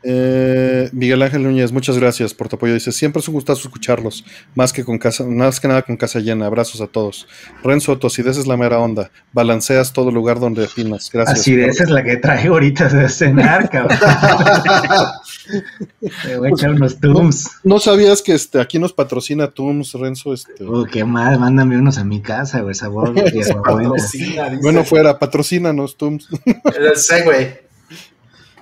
[0.04, 2.74] Eh, Miguel Ángel Núñez, muchas gracias por tu apoyo.
[2.74, 4.24] Dice, siempre es un gustazo escucharlos,
[4.54, 6.46] más que con casa, más que nada con casa llena.
[6.46, 7.26] Abrazos a todos.
[7.62, 9.10] Renzo Tosidez es la mera onda.
[9.32, 11.10] Balanceas todo lugar donde opinas.
[11.12, 11.40] Gracias.
[11.40, 13.98] Así de esa es la que traigo ahorita de cenar, cabrón.
[16.26, 17.50] Me voy a echar unos tums.
[17.64, 20.32] ¿No sabías que este, aquí nos patrocina Tums, Renzo?
[20.32, 23.14] Este, Oh, qué mal, mándame unos a mi casa, güey, sabor.
[24.62, 26.28] bueno, fuera, patrocínanos, Tums.
[26.74, 27.62] El segue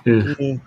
[0.03, 0.57] Uh.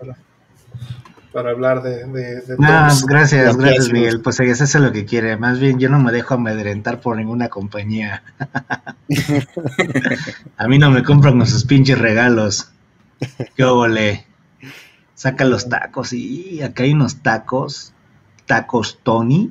[1.33, 2.05] Para hablar de.
[2.07, 3.05] de, de No, todos.
[3.07, 4.21] gracias, Gracias, Miguel.
[4.21, 5.37] Pues eso es lo que quiere.
[5.37, 8.23] Más bien, yo no me dejo amedrentar por ninguna compañía.
[10.57, 12.71] A mí no me compran con sus pinches regalos.
[13.57, 14.27] Qué ole.
[15.15, 17.93] Saca los tacos y acá hay unos tacos.
[18.47, 19.51] Tacos Tony,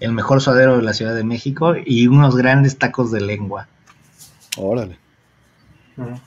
[0.00, 3.68] el mejor suadero de la Ciudad de México, y unos grandes tacos de lengua.
[4.56, 4.98] Órale.
[5.96, 6.20] Ujú.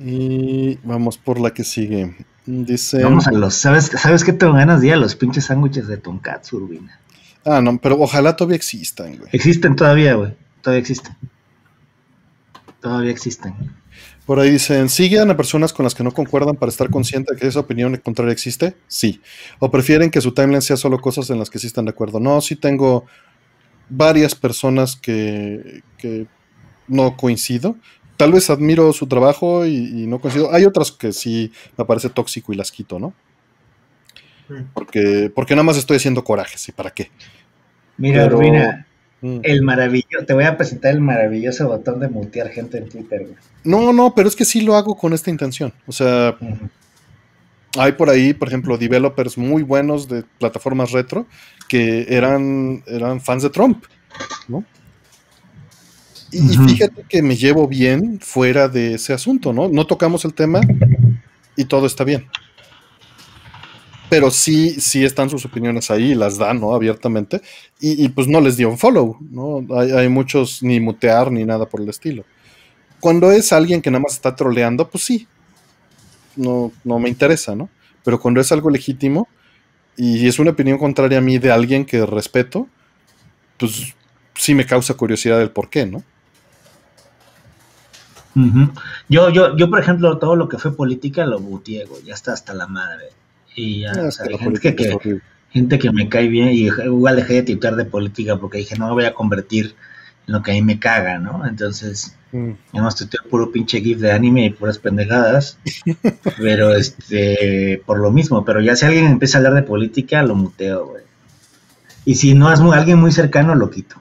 [0.00, 2.16] Y vamos por la que sigue.
[2.46, 3.02] Dice.
[3.04, 3.54] Vamos a los.
[3.54, 6.98] ¿Sabes, ¿sabes qué tengo ganas de ir a los pinches sándwiches de tonkatsu, Urbina?
[7.44, 9.28] Ah, no, pero ojalá todavía existan, güey.
[9.32, 10.34] Existen todavía, güey.
[10.62, 11.16] Todavía existen.
[12.80, 13.54] Todavía existen.
[14.26, 17.40] Por ahí dicen, ¿siguen a personas con las que no concuerdan para estar consciente de
[17.40, 18.76] que esa opinión contraria existe?
[18.86, 19.20] Sí.
[19.58, 22.20] ¿O prefieren que su timeline sea solo cosas en las que sí están de acuerdo?
[22.20, 23.06] No, sí tengo
[23.88, 26.26] varias personas que, que
[26.86, 27.76] no coincido.
[28.20, 30.52] Tal vez admiro su trabajo y, y no coincido.
[30.52, 33.14] Hay otras que sí me parece tóxico y las quito, ¿no?
[34.74, 37.10] Porque, porque nada más estoy haciendo corajes, ¿y para qué?
[37.96, 38.86] Mira, Pero- Urbina,
[39.22, 39.40] Mm.
[39.42, 40.24] el maravilloso.
[40.26, 43.34] Te voy a presentar el maravilloso botón de mutear gente en Twitter, güey.
[43.64, 45.72] No, no, pero es que sí lo hago con esta intención.
[45.86, 46.36] O sea.
[47.78, 51.26] Hay por ahí, por ejemplo, developers muy buenos de plataformas retro
[51.68, 53.84] que eran, eran fans de Trump,
[54.48, 54.64] ¿no?
[56.32, 59.68] Y, fíjate que me llevo bien fuera de ese asunto, ¿no?
[59.68, 60.60] No tocamos el tema
[61.56, 62.26] y todo está bien.
[64.08, 66.74] Pero sí, sí están sus opiniones ahí, las dan, ¿no?
[66.74, 67.40] Abiertamente.
[67.80, 69.64] Y, y, pues no les dio un follow, ¿no?
[69.76, 72.24] Hay, hay muchos ni mutear ni nada por el estilo.
[73.00, 75.26] Cuando es alguien que nada más está troleando, pues sí,
[76.36, 77.68] no, no me interesa, ¿no?
[78.04, 79.28] Pero cuando es algo legítimo
[79.96, 82.68] y es una opinión contraria a mí de alguien que respeto,
[83.58, 83.94] pues
[84.34, 86.02] sí me causa curiosidad el por qué, ¿no?
[89.08, 92.02] Yo, yo, yo, por ejemplo, todo lo que fue política lo güey.
[92.04, 93.06] Ya está hasta la madre.
[93.56, 95.20] Y ya, o sea, la gente que,
[95.50, 98.86] gente que me cae bien y igual dejé de tuitear de política porque dije, no
[98.86, 99.74] me voy a convertir
[100.26, 101.44] en lo que a mí me caga, ¿no?
[101.46, 102.52] Entonces, Mm.
[102.96, 105.58] tuiteo puro pinche gif de anime y puras pendejadas.
[106.38, 110.34] pero, este, por lo mismo, pero ya si alguien empieza a hablar de política, lo
[110.34, 111.02] muteo, güey.
[112.04, 113.96] Y si no es muy, alguien muy cercano, lo quito.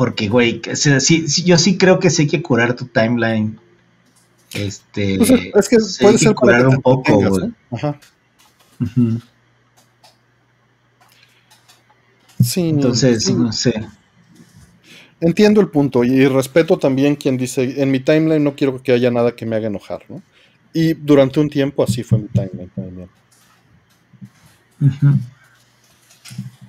[0.00, 2.74] Porque, güey, que- o sea, sí, sí, yo sí creo que sí hay que curar
[2.74, 3.58] tu timeline.
[4.54, 7.16] Este, Pues es es que sí puede hay que ser para curar que un poco,
[7.16, 7.48] güey.
[7.48, 7.54] ¿no?
[7.76, 8.00] Ajá.
[12.42, 13.34] Sí, Entonces, sí.
[13.34, 13.74] no sé.
[15.20, 19.10] Entiendo el punto y respeto también quien dice, en mi timeline no quiero que haya
[19.10, 20.22] nada que me haga enojar, ¿no?
[20.72, 23.10] Y durante un tiempo así fue mi timeline también.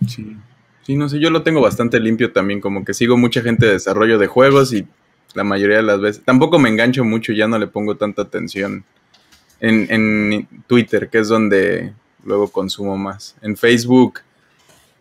[0.06, 0.36] Sí.
[0.84, 3.74] Sí, no sé, yo lo tengo bastante limpio también, como que sigo mucha gente de
[3.74, 4.88] desarrollo de juegos y
[5.36, 8.84] la mayoría de las veces, tampoco me engancho mucho, ya no le pongo tanta atención
[9.60, 11.94] en, en Twitter, que es donde
[12.26, 13.36] luego consumo más.
[13.42, 14.22] En Facebook,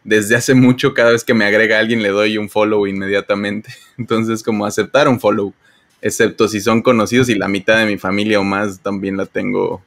[0.04, 3.70] desde hace mucho, cada vez que me agrega alguien le doy un follow inmediatamente.
[3.98, 5.52] Entonces, como aceptar un follow,
[6.00, 9.82] excepto si son conocidos y la mitad de mi familia o más también la tengo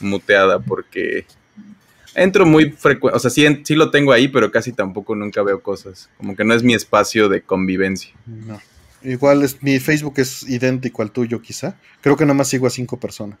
[0.00, 1.26] muteada porque
[2.14, 5.62] entro muy frecuente, o sea, sí, sí, lo tengo ahí, pero casi tampoco nunca veo
[5.62, 6.10] cosas.
[6.16, 8.12] Como que no es mi espacio de convivencia.
[8.26, 8.60] No.
[9.02, 11.76] Igual es, mi Facebook es idéntico al tuyo, quizá.
[12.00, 13.38] Creo que nada más sigo a cinco personas.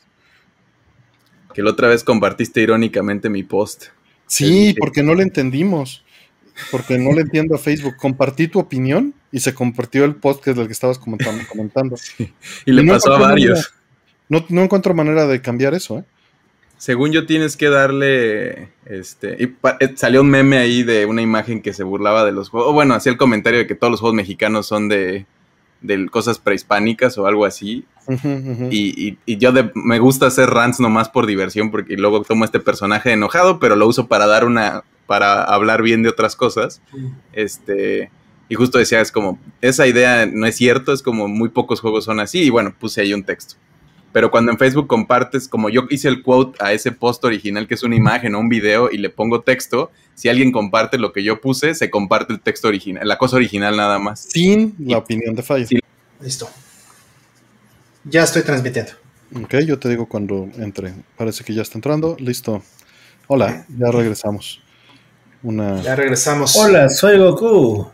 [1.52, 3.86] Que la otra vez compartiste irónicamente mi post.
[4.26, 6.04] Sí, porque no le entendimos.
[6.70, 7.96] Porque no le entiendo a Facebook.
[7.96, 11.96] Compartí tu opinión y se compartió el post que es del que estabas comentando.
[12.16, 12.32] Sí.
[12.64, 13.58] Y le y no pasó a varios.
[13.58, 13.80] Manera,
[14.28, 16.04] no, no encuentro manera de cambiar eso, ¿eh?
[16.80, 21.60] Según yo tienes que darle, este, y eh, salió un meme ahí de una imagen
[21.60, 24.16] que se burlaba de los juegos, bueno, hacía el comentario de que todos los juegos
[24.16, 25.26] mexicanos son de,
[25.82, 28.68] de cosas prehispánicas o algo así, uh -huh, uh -huh.
[28.70, 32.46] Y, y, y, yo de, me gusta hacer rants nomás por diversión, porque luego tomo
[32.46, 36.80] este personaje enojado, pero lo uso para dar una, para hablar bien de otras cosas,
[37.34, 38.10] este...
[38.48, 42.06] Y justo decía, es como, esa idea no es cierto, es como muy pocos juegos
[42.06, 43.56] son así, y bueno, puse ahí un texto
[44.12, 47.74] pero cuando en Facebook compartes, como yo hice el quote a ese post original, que
[47.74, 51.22] es una imagen o un video, y le pongo texto, si alguien comparte lo que
[51.22, 54.20] yo puse, se comparte el texto original, la cosa original nada más.
[54.20, 55.66] Sin la opinión de Fire.
[55.66, 55.78] Sí.
[56.20, 56.48] Listo.
[58.04, 58.92] Ya estoy transmitiendo.
[59.42, 60.92] Ok, yo te digo cuando entre.
[61.16, 62.16] Parece que ya está entrando.
[62.18, 62.62] Listo.
[63.28, 64.60] Hola, ya regresamos.
[65.42, 65.80] Una...
[65.82, 66.56] Ya regresamos.
[66.56, 67.88] Hola, soy Goku.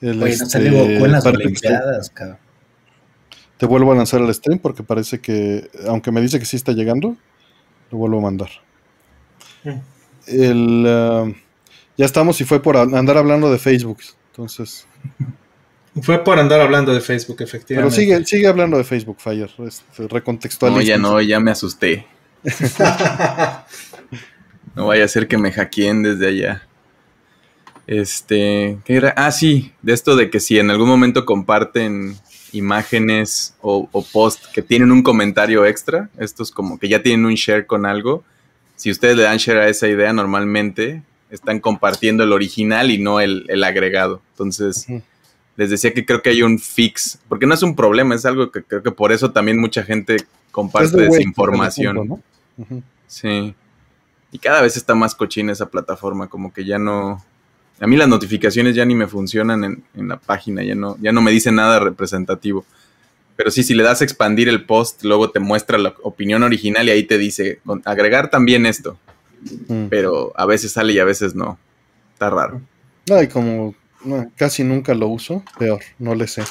[0.00, 2.43] El, Oye, no este, Goku en las Olimpiadas, cabrón
[3.64, 6.72] te vuelvo a lanzar el stream porque parece que, aunque me dice que sí está
[6.72, 7.16] llegando,
[7.90, 8.50] lo vuelvo a mandar.
[10.26, 11.34] El, uh,
[11.96, 14.00] ya estamos y fue por andar hablando de Facebook.
[14.30, 14.86] Entonces.
[16.02, 17.88] Fue por andar hablando de Facebook, efectivamente.
[17.88, 19.48] Pero sigue, sigue hablando de Facebook, Fire.
[19.64, 20.80] Este, recontextualiza.
[20.80, 22.04] No, ya no, ya me asusté.
[24.74, 26.66] no vaya a ser que me hackeen desde allá.
[27.86, 29.14] Este, ¿qué era?
[29.16, 32.16] Ah, sí, de esto de que si en algún momento comparten
[32.54, 37.34] imágenes o, o post que tienen un comentario extra, estos como que ya tienen un
[37.34, 38.24] share con algo,
[38.76, 43.20] si ustedes le dan share a esa idea, normalmente están compartiendo el original y no
[43.20, 44.20] el, el agregado.
[44.32, 45.02] Entonces, uh -huh.
[45.56, 48.50] les decía que creo que hay un fix, porque no es un problema, es algo
[48.50, 50.16] que creo que por eso también mucha gente
[50.50, 51.96] comparte desinformación.
[51.96, 52.22] Punto,
[52.56, 52.64] ¿no?
[52.64, 52.82] uh -huh.
[53.06, 53.54] Sí.
[54.32, 57.24] Y cada vez está más cochina esa plataforma, como que ya no,
[57.80, 61.12] a mí las notificaciones ya ni me funcionan en, en, la página, ya no, ya
[61.12, 62.64] no me dice nada representativo.
[63.36, 66.86] Pero sí, si le das a expandir el post, luego te muestra la opinión original
[66.86, 68.96] y ahí te dice, agregar también esto.
[69.68, 69.86] Mm.
[69.88, 71.58] Pero a veces sale y a veces no.
[72.12, 72.60] Está raro.
[73.10, 73.74] Ay, como
[74.04, 76.44] no, casi nunca lo uso, peor, no le sé.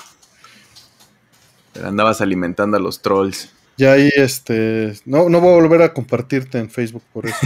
[1.71, 3.53] Pero andabas alimentando a los trolls.
[3.77, 7.37] Ya ahí, este, no, no voy a volver a compartirte en Facebook por eso.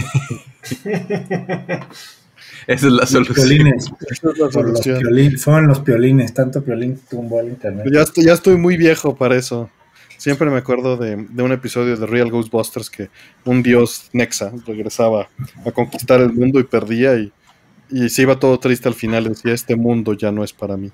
[2.68, 3.34] Esa es la solución.
[3.34, 3.90] Piolines.
[4.10, 4.94] Esa es la solución.
[4.96, 7.86] Los piolín, fueron los piolines, tanto piolín tumbó al internet.
[7.90, 9.70] Ya estoy, ya estoy muy viejo para eso.
[10.18, 13.08] Siempre me acuerdo de, de, un episodio de Real Ghostbusters que
[13.46, 15.30] un dios Nexa regresaba
[15.64, 17.32] a conquistar el mundo y perdía y,
[17.88, 19.24] y se iba todo triste al final.
[19.24, 20.92] Decía, este mundo ya no es para mí.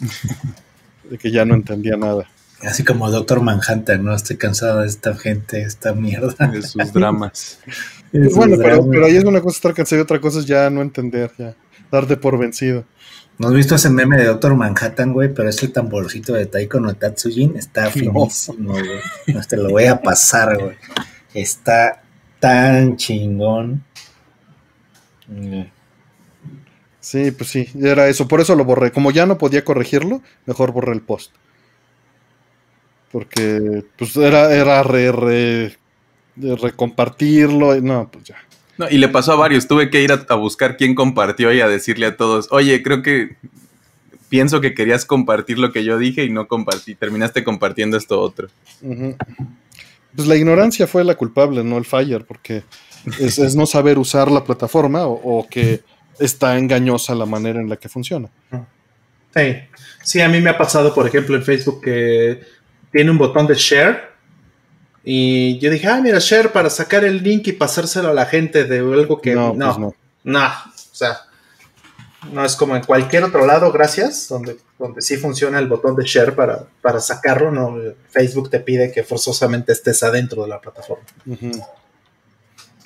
[1.10, 2.28] de que ya no entendía nada.
[2.62, 4.12] Así como Doctor Manhattan, ¿no?
[4.12, 6.48] Estoy cansado de esta gente, esta mierda.
[6.48, 7.60] De sus dramas.
[8.12, 10.70] Pues bueno, pero, pero, ahí es una cosa estar cansado y otra cosa es ya
[10.70, 11.54] no entender, ya
[11.90, 12.84] darte por vencido.
[13.38, 15.32] ¿No has visto ese meme de Doctor Manhattan, güey?
[15.32, 19.00] Pero ese tamborcito de Taiko no Tatsujin está finísimo, güey.
[19.26, 19.40] No.
[19.42, 20.76] te lo voy a pasar, güey.
[21.34, 22.02] Está
[22.40, 23.84] tan chingón.
[27.00, 28.26] Sí, pues sí, era eso.
[28.26, 28.90] Por eso lo borré.
[28.90, 31.32] Como ya no podía corregirlo, mejor borré el post.
[33.12, 35.76] Porque pues era, era re, re
[36.36, 37.74] de recompartirlo.
[37.80, 38.36] No, pues ya.
[38.78, 39.66] No, y le pasó a varios.
[39.66, 43.02] Tuve que ir a, a, buscar quién compartió y a decirle a todos, oye, creo
[43.02, 43.36] que
[44.28, 46.94] pienso que querías compartir lo que yo dije y no compartí.
[46.94, 48.48] Terminaste compartiendo esto otro.
[48.82, 49.16] Uh -huh.
[50.14, 52.62] Pues la ignorancia fue la culpable, no el fire, porque
[53.20, 55.82] es, es no saber usar la plataforma o, o, que
[56.18, 58.30] está engañosa la manera en la que funciona.
[59.34, 59.56] Sí.
[60.02, 62.40] sí, a mí me ha pasado, por ejemplo, en Facebook que
[62.90, 64.15] tiene un botón de share
[65.08, 68.64] y yo dije, ah, mira, share para sacar el link y pasárselo a la gente
[68.64, 69.54] de algo que no.
[69.54, 69.94] No, pues no.
[70.24, 70.46] no.
[70.46, 71.18] o sea,
[72.32, 76.02] No es como en cualquier otro lado, gracias, donde, donde sí funciona el botón de
[76.04, 77.52] share para, para sacarlo.
[77.52, 77.78] No,
[78.10, 81.04] Facebook te pide que forzosamente estés adentro de la plataforma.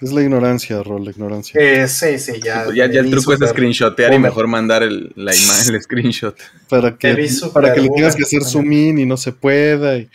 [0.02, 1.60] Es la ignorancia, Rol, la ignorancia.
[1.60, 2.64] Eh, sí, sí, ya.
[2.64, 6.36] Pues ya, ya el truco es screenshotear y mejor mandar el, la imagen, el screenshot.
[6.70, 9.96] para que, para que le tengas que hacer zoom in y no se pueda.
[9.98, 10.08] y-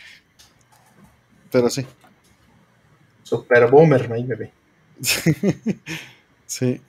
[1.50, 1.86] Pero sí,
[3.26, 4.46] Super boomer, ahí vi.
[6.46, 6.80] sí.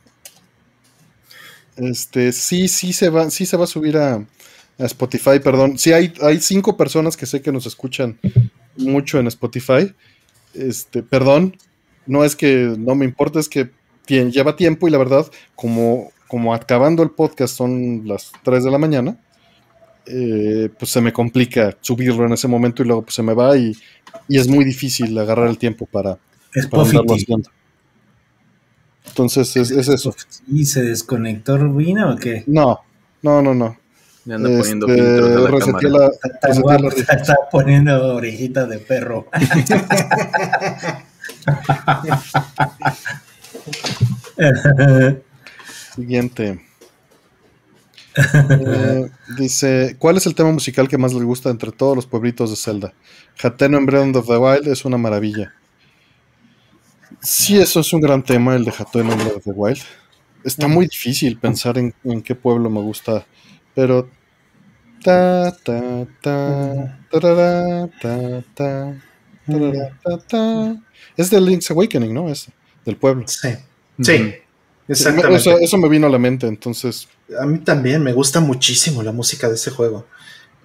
[1.76, 5.80] Este, sí, sí se va, sí se va a subir a, a Spotify, perdón.
[5.80, 8.20] Sí, hay, hay cinco personas que sé que nos escuchan
[8.76, 9.96] mucho en Spotify.
[10.54, 11.58] Este, perdón,
[12.06, 13.72] no es que no me importa, es que
[14.08, 15.26] lleva tiempo y la verdad,
[15.56, 19.18] como, como acabando el podcast son las 3 de la mañana,
[20.10, 23.56] eh, pues se me complica subirlo en ese momento y luego pues se me va
[23.58, 23.76] y,
[24.28, 26.18] y es muy difícil agarrar el tiempo para,
[26.54, 27.24] Es para andarlo Pofity.
[27.24, 27.50] haciendo.
[29.08, 30.16] Entonces es, es eso.
[30.48, 32.44] ¿Y se desconectó Rubina o qué?
[32.48, 32.80] No,
[33.22, 33.78] no, no, no.
[34.26, 36.00] Ya anda poniendo Este, filtros a la reseteé cámara.
[36.00, 39.28] la- Está, guapo, la está poniendo orejitas de perro.
[45.96, 46.62] Siguiente.
[48.18, 52.50] Eh, dice, ¿cuál es el tema musical que más les gusta entre todos los pueblitos
[52.50, 52.94] de Zelda?
[53.42, 55.54] Hateno en Breath of the Wild es una maravilla.
[57.22, 59.82] Sí, eso es un gran tema, el de Hateno en Breath of the Wild.
[60.44, 63.26] Está muy difícil pensar en, en qué pueblo me gusta,
[63.76, 64.10] pero...
[65.04, 68.96] Ta, ta, ta, tarara, ta, ta,
[69.46, 70.76] tarara, ta, ta.
[71.16, 72.30] Es de Link's Awakening, ¿no?
[72.30, 72.50] Es
[72.84, 73.28] del pueblo.
[73.28, 73.50] Sí,
[74.02, 74.34] sí,
[74.88, 75.36] exactamente.
[75.36, 77.08] Eso, eso me vino a la mente, entonces
[77.40, 80.06] A mí también me gusta muchísimo la música de ese juego.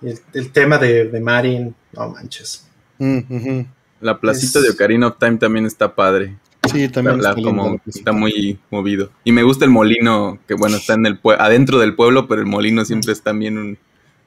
[0.03, 2.67] El, el tema de, de Marin, no manches.
[2.99, 3.61] Mm.
[4.01, 6.37] La placita Es- de Ocarina of Time también está padre.
[6.71, 9.11] Sí, también está como está muy movido.
[9.25, 12.47] Y me gusta el molino, que bueno, está en el adentro del pueblo, pero el
[12.47, 13.79] molino siempre es también un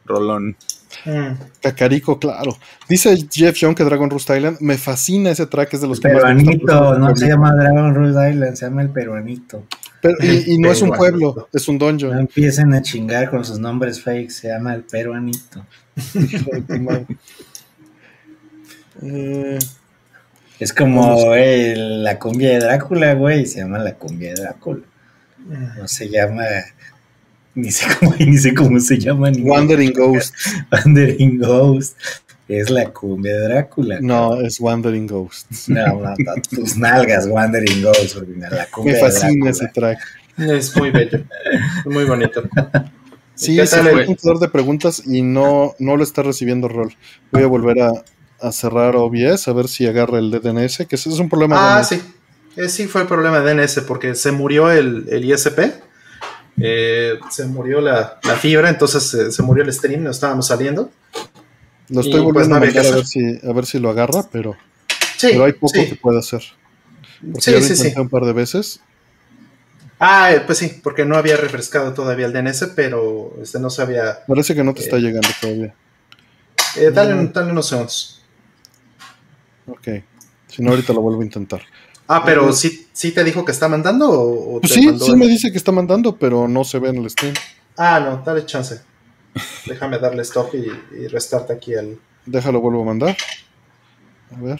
[0.06, 0.58] rolón.
[1.06, 1.34] Mm.
[1.62, 2.58] Cacarico, claro.
[2.90, 4.58] Dice Jeff Young que Dragon Roost Island.
[4.60, 7.56] Me fascina ese track, es de los que más me gusta, Peruanito, no se llama
[7.56, 9.64] Dragon Root Island, se llama el peruanito.
[10.20, 12.20] Pero- y, y no es un pueblo, es un No dungeon.
[12.20, 15.66] empiecen a chingar con sus nombres fake, se llama el peruanito.
[19.02, 19.60] Eh,
[20.60, 24.82] Es como el- la cumbia de Drácula, güey, se llama la cumbia de Drácula.
[25.78, 26.44] No se llama,
[27.56, 29.30] ni sé cómo, ni sé cómo se llama.
[29.32, 30.34] Ni Wandering Ghost.
[30.72, 31.98] Wandering Ghost.
[32.48, 33.98] Es la cumbia de Drácula.
[34.02, 35.68] No, es Wandering Ghost.
[35.68, 40.00] No, no, no, tus nalgas, Wandering Ghost, Urbina, la cumbia Me de fascina ese track.
[40.38, 41.20] Es muy bello,
[41.86, 42.44] muy bonito.
[43.38, 46.24] Sí, ¿Qué ese tal fue el- el contador de preguntas y no, no lo está
[46.24, 46.96] recibiendo rol.
[47.34, 47.92] Voy a volver a,
[48.40, 51.76] a cerrar OBS a ver si agarra el DNS, que ese es un problema.
[51.76, 52.02] Ah, de- sí.
[52.56, 55.60] Eh, sí fue el problema de DNS porque se murió el, el ISP.
[56.62, 60.90] eh, se murió la, la fibra, entonces eh, se murió el stream, no estábamos saliendo.
[61.90, 64.56] Lo estoy pues, volviendo no a a ver, si, a ver si lo agarra, pero,
[65.18, 66.42] Sí, pero hay poco sí, que puede hacer.
[67.22, 68.00] Porque sí, ya lo intenté sí.
[68.00, 68.80] un par de veces.
[70.00, 74.20] Ah, eh, pues sí, porque no había refrescado todavía el DNS, pero este no sabía.
[74.28, 75.02] Parece que no te está Eh.
[75.02, 75.74] llegando todavía.
[76.76, 77.32] Eh, dale, Mm.
[77.32, 78.22] dale unos segundos.
[79.68, 79.88] Ok.
[80.48, 81.62] Si no, ahorita lo vuelvo a intentar.
[82.08, 82.54] Ah, pero Eh.
[82.54, 85.18] sí, sí te dijo que está mandando o, o Pues te sí, mandó sí el-
[85.18, 87.34] me dice que está mandando, pero no se ve en el stream.
[87.78, 88.82] Ah, no, dale chance.
[89.66, 92.00] Déjame darle stop y, y restart aquí el.
[92.26, 93.18] Déjalo, vuelvo a mandar.
[94.36, 94.60] A ver.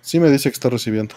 [0.00, 1.14] Sí me dice que está recibiendo.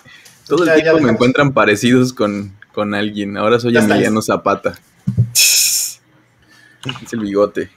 [0.47, 3.37] Todo el Ya- ya tiempo me encuentran parecidos con, con alguien.
[3.37, 4.77] Ahora soy Ya Emiliano Zapata.
[5.33, 6.01] Es
[7.13, 7.69] el bigote.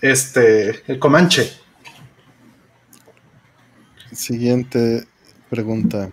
[0.00, 1.52] Este, el Comanche.
[4.12, 5.06] Siguiente
[5.50, 6.10] pregunta.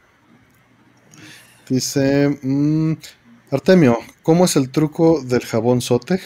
[1.70, 2.94] Dice mm,
[3.52, 6.22] Artemio, ¿cómo es el truco del jabón sote?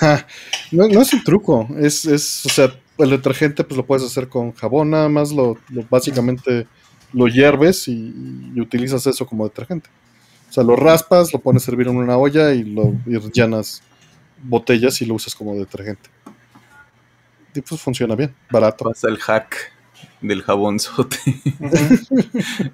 [0.72, 4.28] No, no es un truco, es, es, o sea, el detergente pues lo puedes hacer
[4.28, 6.66] con jabón, nada más lo, lo- básicamente
[7.12, 8.12] lo hierves y,
[8.54, 9.88] y utilizas eso como detergente.
[10.50, 13.82] O sea, lo raspas, lo pones a hervir en una olla y lo y llenas
[14.42, 16.10] botellas y lo usas como detergente.
[17.54, 18.84] Y pues funciona bien, barato.
[18.84, 19.56] Pasa el hack
[20.20, 21.18] del jabonzote.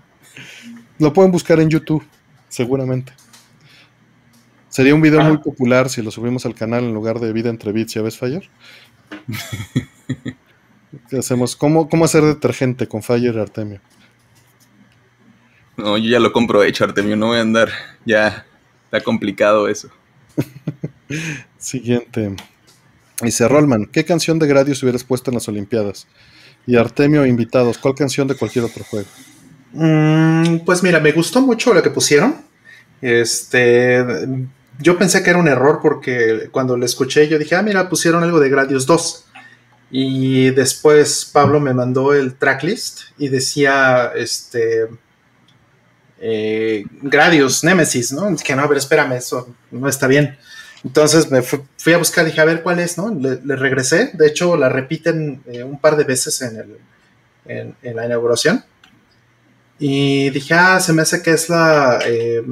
[0.99, 2.05] Lo pueden buscar en YouTube,
[2.49, 3.13] seguramente.
[4.81, 5.25] Sería un video Ah.
[5.25, 8.17] muy popular si lo subimos al canal en lugar de Vida entre Bits, ¿ya ves,
[8.17, 8.49] Fire?
[11.11, 11.55] ¿Qué hacemos?
[11.55, 13.83] ¿Cómo, ¿Cómo hacer detergente con Fire y Artemio?
[15.77, 17.15] No, yo ya lo compro hecho, Artemio.
[17.15, 17.69] No voy a andar.
[18.07, 18.47] Ya
[18.85, 19.91] está complicado eso.
[21.59, 22.35] Siguiente.
[23.21, 26.07] Dice Rollman, ¿qué canción de Gradius hubieras puesto en las Olimpiadas?
[26.67, 29.09] Y Artemio, invitados, ¿cuál canción de cualquier otro juego?
[29.75, 32.37] Mm, pues mira, me gustó mucho lo que pusieron.
[33.03, 34.03] Este,
[34.81, 38.23] yo pensé que era un error porque cuando lo escuché yo dije, ah, mira, pusieron
[38.23, 39.27] algo de Gradius 2.
[39.93, 44.89] Y después Pablo me mandó el tracklist y decía, este,
[46.21, 48.31] eh, Gradius, Nemesis, ¿no?
[48.31, 50.39] Dije, no, a ver, espérame, eso no está bien.
[50.85, 53.11] Entonces me fui, a buscar, dije, a ver cuál es, ¿no?
[53.11, 56.57] Le, regresé, de hecho la repiten eh, un par de veces en,
[57.47, 58.65] el, en, la inauguración.
[59.79, 62.43] Y dije, ah, se me hace que es la, eh,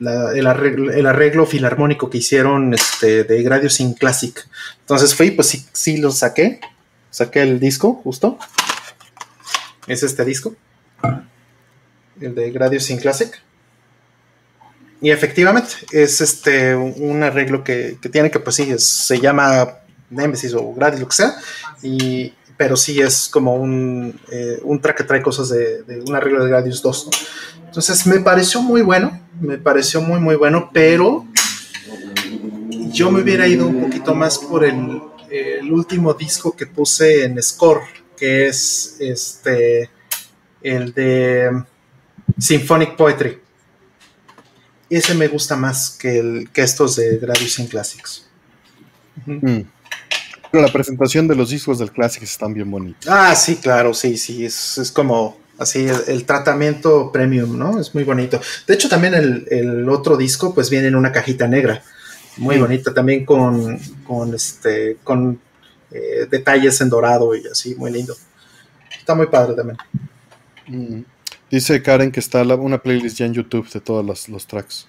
[0.00, 4.48] el, arreglo, filarmónico que hicieron este, de Gradius in Classic.
[4.80, 6.60] Entonces fui, pues sí, sí lo saqué.
[7.10, 8.38] Saqué el disco, justo.
[9.86, 10.54] Es este disco.
[12.20, 13.32] El de Gradius in Classic.
[15.00, 19.78] Y efectivamente, es este un arreglo que, tiene que, pues sí, se llama
[20.10, 21.34] Nemesis o Gradius, lo que sea.
[21.82, 26.44] Y, pero sí es como un, eh, un track que trae cosas de, un arreglo
[26.44, 27.10] de Gradius 2.
[27.66, 31.26] Entonces me pareció muy bueno, me pareció muy, muy bueno, pero
[32.92, 35.00] yo me hubiera ido un poquito más por el,
[35.30, 37.82] el último disco que puse en Score,
[38.16, 39.90] que es este
[40.62, 41.50] el de
[42.38, 43.42] Symphonic Poetry
[44.98, 48.26] ese me gusta más que, estos de Gradius in Classics.
[50.60, 53.06] La presentación de los discos del Classics están bien bonitos.
[53.08, 57.80] Ah, sí, claro, sí, sí, es, como así el, tratamiento premium, ¿no?
[57.80, 58.40] Es muy bonito.
[58.66, 61.82] De hecho, también el, otro disco, pues viene en una cajita negra,
[62.36, 65.40] muy bonita, también con, con este, con
[65.90, 68.14] eh, detalles en dorado y así, muy lindo.
[68.98, 69.78] Está muy padre también.
[70.66, 71.04] Mm.
[71.52, 74.88] Dice Karen que está una playlist ya en YouTube de todos los, tracks.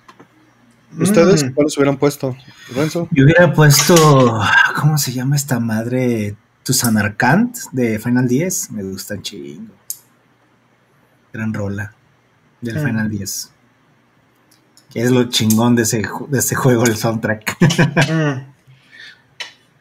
[1.00, 1.54] ¿Ustedes mm.
[1.54, 2.36] cuáles hubieran puesto,
[2.76, 3.08] Renzo?
[3.12, 4.42] Yo hubiera puesto,
[4.80, 6.36] ¿cómo se llama esta madre?
[6.64, 8.72] Tusanarkant de Final 10.
[8.72, 9.74] Me gusta chingo.
[11.34, 11.94] Gran rola
[12.62, 12.86] del mm.
[12.86, 13.52] Final 10.
[14.92, 17.58] Que es lo chingón de ese, de ese juego, el soundtrack.
[18.12, 18.54] Mm.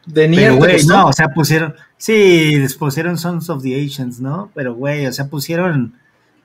[0.05, 4.51] De Nier, güey, no, o sea, pusieron, sí, pusieron Sons of the Ancients, ¿no?
[4.53, 5.93] Pero, güey, o sea, pusieron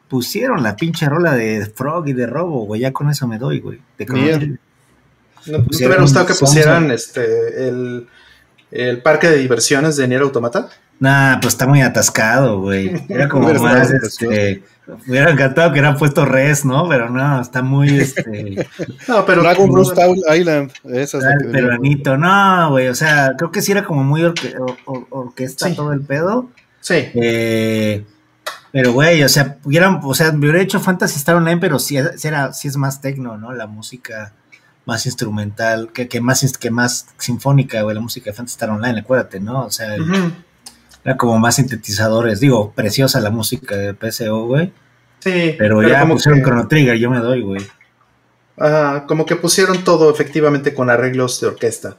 [0.09, 3.61] pusieron la pinche rola de Frog y de Robo, güey, ya con eso me doy,
[3.61, 3.81] güey.
[5.47, 8.09] ¿No, te hubiera gustado que pusieran este el,
[8.71, 10.69] el, parque de diversiones de Nier Automata?
[11.01, 12.93] Nah, pues está muy atascado, güey.
[13.09, 16.89] Era como más, este, me hubiera encantado que hubieran puesto res, ¿no?
[16.89, 18.67] Pero no, está muy, este...
[19.09, 19.43] no, pero...
[19.43, 19.97] Dragon Rust
[20.37, 24.25] Island, esa es el peruanito, no, güey, o sea, creo que sí era como muy
[24.89, 26.51] orquesta todo el pedo.
[26.81, 27.11] Sí.
[27.15, 28.05] Eh
[28.73, 31.97] pero, güey, o sea, hubieran, o sea, me hubiera hecho Fantasy Star Online, pero sí,
[31.97, 33.53] era, sí es más tecno, ¿no?
[33.53, 34.35] La música
[34.85, 39.01] más instrumental, que, que más que más sinfónica, güey, la música de Fantasy Star Online,
[39.01, 39.67] acuérdate, ¿no?
[39.67, 39.97] O sea,
[41.05, 42.41] era como más sintetizadores.
[42.41, 44.73] Digo, preciosa la música de PSO, güey.
[45.21, 45.55] Sí.
[45.59, 47.67] Pero, ya pusieron Chrono Trigger, yo me doy, güey.
[49.07, 51.97] como que pusieron todo efectivamente con arreglos de orquesta.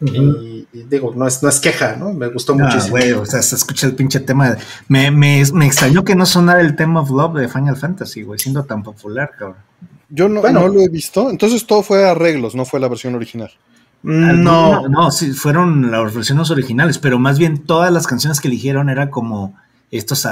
[0.00, 2.12] Y, digo, no es, no es queja, ¿no?
[2.12, 2.92] Me gustó muchísimo.
[2.92, 4.56] Güey, o sea, se escucha el pinche tema.
[4.88, 8.38] Me, me, me, extrañó que no sonara el tema of love de Final Fantasy, güey,
[8.38, 9.58] siendo tan popular, cabrón.
[10.08, 11.30] Yo no, no lo he visto.
[11.30, 13.50] Entonces todo fue arreglos, no fue la versión original.
[14.02, 18.48] Mm, no, no, sí, fueron las versiones originales, pero más bien todas las canciones que
[18.48, 19.56] eligieron era como
[19.90, 20.26] estos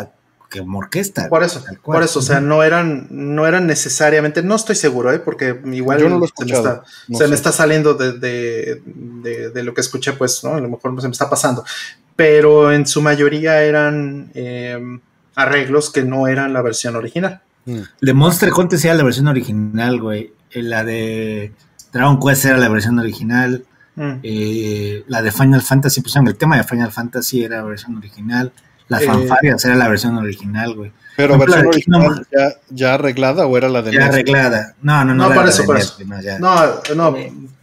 [0.49, 1.29] que orquesta.
[1.29, 5.19] Por eso, por eso, o sea, no eran, no eran necesariamente, no estoy seguro, ¿eh?
[5.19, 8.81] porque igual se, me está, se me está, saliendo de,
[9.55, 10.55] lo que escuché, pues, ¿no?
[10.55, 11.65] A lo mejor se me está pasando.
[12.17, 15.01] Pero en su mayoría eran em,
[15.35, 17.43] arreglos que no eran la versión original.
[17.67, 17.81] Mm.
[18.01, 20.33] De Monster Hunter era la versión original, güey.
[20.51, 21.53] Eh, la de
[21.93, 23.65] Dragon Quest era la versión original.
[23.95, 24.13] Mm.
[24.23, 28.53] Eh, la de Final Fantasy, pues el tema de Final Fantasy era la versión original.
[28.89, 30.93] Las eh, fanfarias era la versión original, güey.
[31.17, 32.27] Pero versión original
[32.71, 34.75] ya, arreglada o era la de Ya arreglada.
[34.83, 35.29] No, no, no.
[35.29, 35.97] No, por eso, por eso.
[36.39, 37.17] No, no,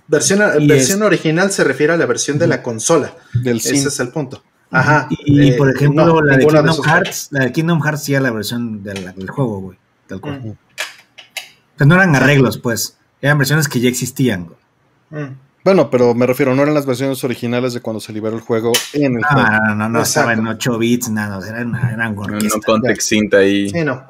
[0.08, 3.14] versión, versión original se refiere a la versión de la consola.
[3.34, 4.44] Del Ese es el punto.
[4.72, 5.08] Ajá.
[5.10, 8.32] Y, por eh, ejemplo, la, de Kingdom Hearts, la de Kingdom Hearts sí era la
[8.32, 9.78] versión del, juego, güey.
[10.08, 10.58] Tal cual.
[11.80, 12.98] no eran arreglos, pues.
[13.22, 15.30] Eran versiones que ya existían, güey.
[15.66, 18.72] Bueno, pero me refiero, no eran las versiones originales de cuando se liberó el juego
[18.94, 19.50] en el no, juego.
[19.50, 23.38] No, no, no, no estaba en 8 bits, nada, eran, eran No, no context cinta
[23.38, 23.72] ahí.
[23.72, 24.06] Sí, no.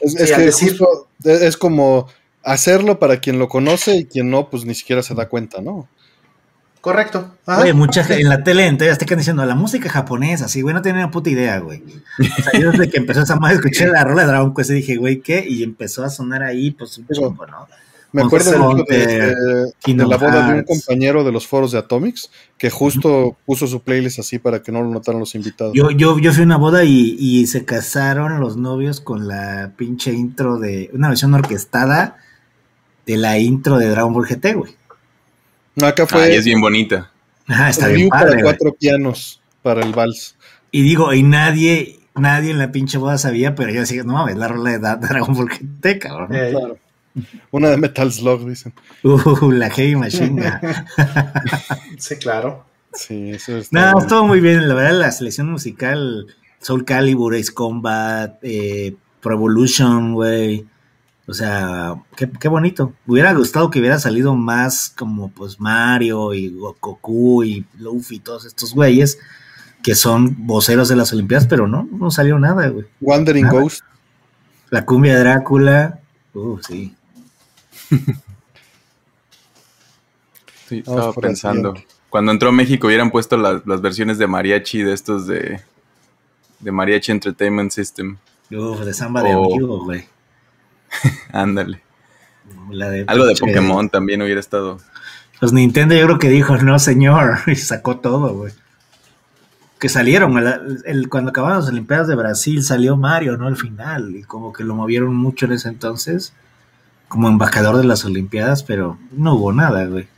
[0.00, 2.08] Es, que es como
[2.42, 5.86] hacerlo para quien lo conoce y quien no, pues ni siquiera se da cuenta, ¿no?
[6.80, 7.36] Correcto.
[7.44, 10.82] Oye, muchas en la tele entonces te quedan diciendo la música japonesa, sí, güey, no
[10.82, 11.84] tenía una puta idea, güey.
[12.18, 14.74] O sea, yo desde que empezó esa madre escuché la rola de Dragon Quest y
[14.74, 15.46] dije, güey, ¿qué?
[15.48, 17.68] Y empezó a sonar ahí, pues un chingo, ¿no?
[18.16, 22.70] Me acuerdo mucho de, la boda de un compañero de los foros de Atomics que
[22.70, 25.74] justo puso su playlist así para que no lo notaran los invitados.
[25.74, 30.12] Yo, yo, yo fui a una boda y, se casaron los novios con la pinche
[30.12, 32.16] intro de una versión orquestada
[33.04, 34.74] de la intro de Dragon Ball GT, güey.
[35.82, 37.10] Acá Ah, fue y es bien bonita.
[37.46, 38.44] Ajá, está bien para padre, güey.
[38.44, 40.36] cuatro pianos para el vals.
[40.70, 44.36] Y digo, y nadie, nadie en la pinche boda sabía, pero yo decía, no mames,
[44.36, 46.34] la rola de Dragon Ball GT, cabrón.
[46.34, 46.78] Eh, Claro.
[47.50, 48.72] Una de Metal Slug, dicen.
[49.02, 50.42] Uh, la Heavy Machine.
[51.98, 52.64] Sí, claro.
[52.92, 54.02] Sí, eso está No, bien.
[54.02, 54.68] estuvo muy bien.
[54.68, 56.26] La verdad, la selección musical,
[56.60, 60.66] Soul Calibur, Ace Combat, eh, Pro Evolution, güey.
[61.28, 62.92] O sea, qué, qué bonito.
[63.06, 68.20] Me hubiera gustado que hubiera salido más como pues Mario y Goku y Luffy y
[68.20, 69.18] todos estos güeyes
[69.82, 72.86] que son voceros de las Olimpiadas, pero no, no salió nada, güey.
[73.00, 73.60] Wandering Nada.
[73.60, 73.82] Ghost.
[74.70, 76.00] La cumbia de Drácula,
[76.34, 76.95] uh, sí.
[80.68, 81.74] Sí, Vamos estaba pensando.
[82.10, 85.60] Cuando entró a México hubieran puesto las, las versiones de mariachi de estos de,
[86.60, 88.16] de Mariachi Entertainment System.
[88.50, 89.44] Uf, de samba de Oh.
[89.54, 90.06] amigo, güey.
[91.32, 91.82] Ándale.
[92.70, 94.78] De Algo de Pokémon también hubiera estado.
[95.40, 98.52] Pues Nintendo yo creo que dijo, no señor, y sacó todo, güey.
[99.78, 103.46] Que salieron, el- el- cuando acabaron las Olimpiadas de Brasil salió Mario, ¿no?
[103.46, 106.32] Al final, y como que lo movieron mucho en ese entonces,
[107.08, 110.08] como embajador de las Olimpiadas, pero no hubo nada, güey.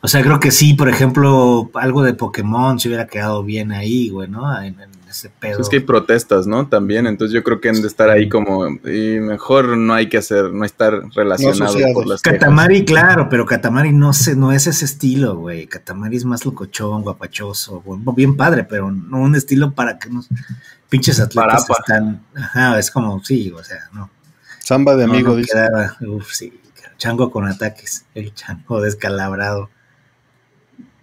[0.00, 4.08] O sea, creo que sí, por ejemplo, algo de Pokémon se hubiera quedado bien ahí,
[4.08, 4.60] güey, ¿no?
[4.60, 5.60] En, en ese pedo.
[5.60, 6.66] Es que hay protestas, ¿no?
[6.66, 10.18] También, entonces yo creo que han de estar ahí como, y mejor no hay que
[10.18, 12.40] hacer, no estar relacionado por las quejas.
[12.40, 15.66] Katamari, claro, pero Katamari no sé, no es ese estilo, güey.
[15.66, 20.28] Katamari es más locochón, guapachoso, güey, bien padre, pero no un estilo para que nos
[20.88, 21.74] pinches atletas Parapa.
[21.80, 22.22] están.
[22.34, 24.10] Ajá, es como, sí, o sea, no.
[24.70, 25.50] Samba de no, amigo, no dice.
[25.52, 26.52] quedaba, uf, sí.
[26.96, 29.68] Chango con ataques, el chango descalabrado.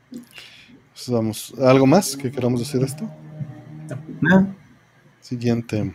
[0.09, 3.11] Pues vamos, ¿algo más que queramos decir de esto?
[4.21, 4.55] ¿No?
[5.19, 5.93] Siguiente.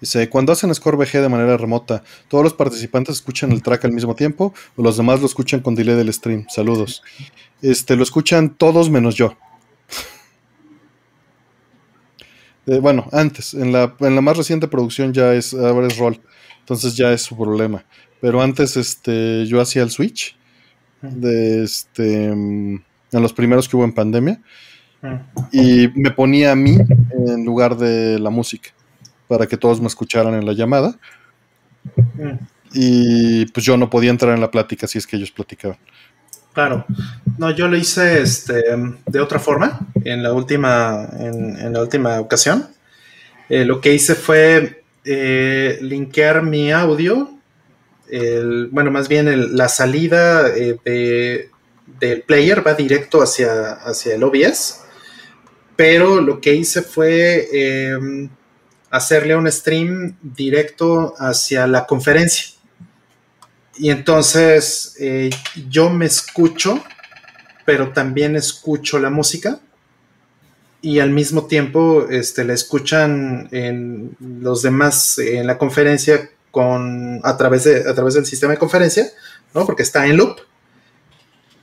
[0.00, 3.92] Dice, cuando hacen Score VG de manera remota, ¿todos los participantes escuchan el track al
[3.92, 6.46] mismo tiempo o los demás lo escuchan con delay del stream?
[6.48, 7.04] Saludos.
[7.62, 9.36] Este, lo escuchan todos menos yo.
[12.66, 16.20] Eh, bueno, antes, en la, en la más reciente producción ya es, ahora es rol,
[16.70, 17.84] entonces ya es su problema.
[18.20, 20.36] Pero antes este, yo hacía el switch
[21.02, 24.40] de este, mm, en los primeros que hubo en pandemia
[25.50, 26.78] y me ponía a mí
[27.26, 28.70] en lugar de la música
[29.26, 30.96] para que todos me escucharan en la llamada
[32.72, 35.78] y pues yo no podía entrar en la plática si es que ellos platicaban.
[36.52, 36.84] Claro.
[37.36, 38.62] No, yo lo hice este,
[39.06, 42.68] de otra forma en la última, en, en la última ocasión.
[43.48, 47.30] Eh, lo que hice fue eh, linkear mi audio,
[48.72, 51.50] bueno, más bien la salida eh, de-
[52.00, 54.80] del player va directo hacia, hacia el OBS,
[55.76, 58.28] pero lo que hice fue eh,
[58.90, 62.46] hacerle un stream directo hacia la conferencia.
[63.76, 65.30] Y entonces eh,
[65.68, 66.82] yo me escucho,
[67.64, 69.60] pero también escucho la música.
[70.82, 77.36] Y al mismo tiempo este, la escuchan en los demás en la conferencia con, a,
[77.36, 79.06] través de, a través del sistema de conferencia,
[79.54, 79.66] ¿no?
[79.66, 80.38] porque está en loop.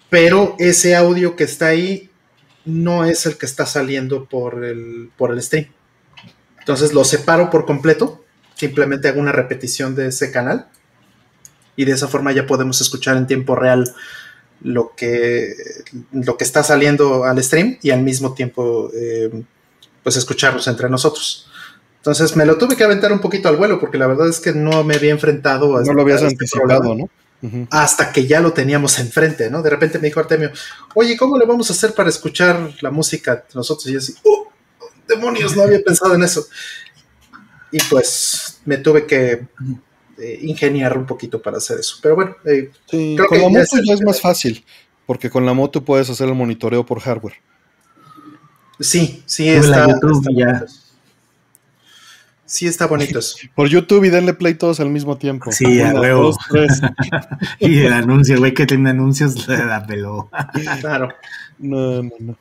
[0.09, 2.09] Pero ese audio que está ahí
[2.65, 5.67] no es el que está saliendo por el, por el stream.
[6.59, 8.23] Entonces lo separo por completo,
[8.55, 10.67] simplemente hago una repetición de ese canal
[11.75, 13.93] y de esa forma ya podemos escuchar en tiempo real
[14.61, 15.53] lo que,
[16.11, 19.43] lo que está saliendo al stream y al mismo tiempo eh,
[20.03, 21.47] pues escucharlos entre nosotros.
[21.97, 24.53] Entonces me lo tuve que aventar un poquito al vuelo porque la verdad es que
[24.53, 27.09] no me había enfrentado a No lo habías este anticipado, problema
[27.41, 27.67] ¿no?
[27.69, 29.61] Hasta que ya lo teníamos enfrente, ¿no?
[29.61, 30.51] De repente me dijo Artemio,
[30.95, 33.87] oye, ¿cómo le vamos a hacer para escuchar la música nosotros?
[33.87, 34.51] Y yo así, ¡oh!
[35.07, 36.47] Demonios, no había pensado en eso.
[37.71, 39.45] Y pues me tuve que
[40.19, 41.97] eh, ingeniar un poquito para hacer eso.
[42.01, 44.63] Pero bueno, eh, Sí, Creo con que la ya moto es- ya es más fácil,
[45.05, 47.35] porque con la moto puedes hacer el monitoreo por hardware.
[48.79, 50.65] sí, sí la está, YouTube ya.
[52.45, 53.35] Sí está bonito eso.
[53.55, 55.51] Por YouTube y denle play todos al mismo tiempo.
[55.51, 56.23] Sí, a huevo.
[56.23, 56.79] dos, tres.
[57.59, 60.29] Y el anuncio, güey, que tiene anuncios, la peló.
[60.79, 61.09] Claro,
[61.59, 62.37] No, no, no.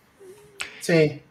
[0.80, 1.22] sí.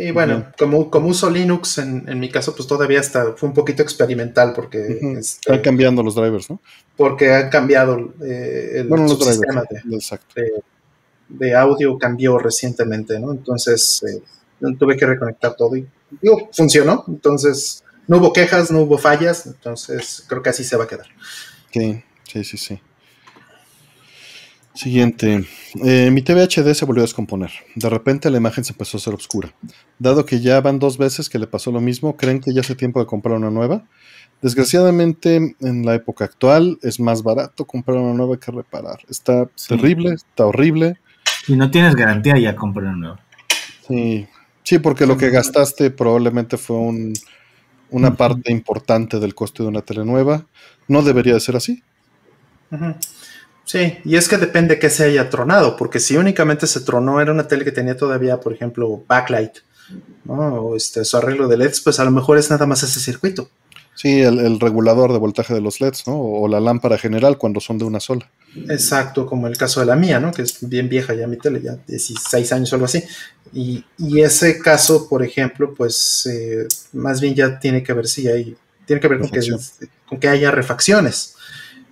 [0.00, 3.54] Y bueno, como, como uso Linux, en, en mi caso, pues todavía hasta fue un
[3.54, 5.18] poquito experimental porque, Ujú.
[5.18, 6.60] este, Están cambiando los drivers, ¿no?
[6.96, 9.88] porque han cambiado eh, el Bueno, los subsistema drivers.
[9.90, 10.34] de, Exacto.
[10.36, 10.62] de-
[11.30, 13.32] de audio cambió recientemente, ¿no?
[13.32, 14.22] Entonces eh,
[14.78, 15.86] tuve que reconectar todo y
[16.22, 17.04] digo, funcionó.
[17.06, 19.46] Entonces no hubo quejas, no hubo fallas.
[19.46, 21.06] Entonces creo que así se va a quedar.
[21.70, 22.80] Sí, sí, sí, sí.
[24.78, 25.44] Siguiente.
[25.84, 27.50] eh, mi TV HD se volvió a descomponer.
[27.74, 29.52] De repente la imagen se empezó a hacer oscura.
[29.98, 32.76] Dado que ya van dos veces que le pasó lo mismo, ¿creen que ya hace
[32.76, 33.82] tiempo de comprar una nueva?
[34.40, 39.00] Desgraciadamente, en la época actual es más barato comprar una nueva que reparar.
[39.10, 39.66] Está Sí.
[39.70, 41.00] terrible, está horrible.
[41.44, 43.20] Si no tienes garantía, ya compra una nueva.
[43.88, 44.28] Sí,
[44.62, 47.14] sí porque lo que gastaste probablemente fue un-
[47.90, 50.46] una parte importante del coste de una tele nueva.
[50.86, 51.82] No debería de ser así.
[53.68, 57.32] Sí, y es que depende que se haya tronado, porque si únicamente se tronó, era
[57.32, 59.58] una tele que tenía todavía, por ejemplo, backlight,
[60.24, 60.54] ¿no?
[60.54, 63.50] o este, su arreglo de LEDs, pues a lo mejor es nada más ese circuito.
[63.94, 66.18] Sí, el, el regulador de voltaje de los LEDs, ¿no?
[66.18, 68.30] O la lámpara general cuando son de una sola.
[68.70, 70.32] Exacto, como el caso de la mía, ¿no?
[70.32, 73.02] Que es bien vieja ya mi tele, ya 16 años o algo así.
[73.52, 78.28] Y, y ese caso, por ejemplo, pues eh, más bien ya tiene que ver si
[78.28, 78.56] hay,
[78.86, 79.90] tiene que ver con que, Refacción.
[80.08, 81.34] con que haya refacciones.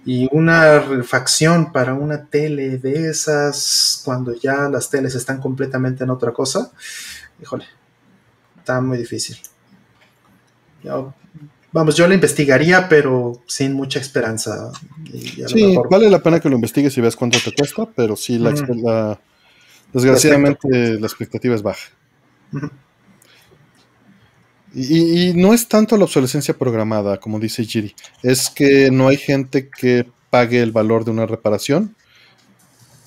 [0.07, 6.11] Y una refacción para una tele de esas, cuando ya las teles están completamente en
[6.11, 6.71] otra cosa,
[7.43, 7.65] híjole,
[8.59, 9.37] está muy difícil.
[10.85, 11.13] Yo-
[11.73, 14.71] vamos, yo la investigaría, pero sin mucha esperanza.
[15.13, 17.53] Y a lo Sí, mejor- vale la pena que lo investigues y veas cuánto te
[17.53, 18.75] cuesta, pero sí, la, Ujú.
[18.85, 19.19] la-
[19.93, 21.89] desgraciadamente la expectativa es baja.
[22.53, 22.71] Ujú.
[24.79, 29.17] Y, y no es tanto la obsolescencia programada, como dice Giri, es que no hay
[29.17, 31.97] gente que pague el valor de una reparación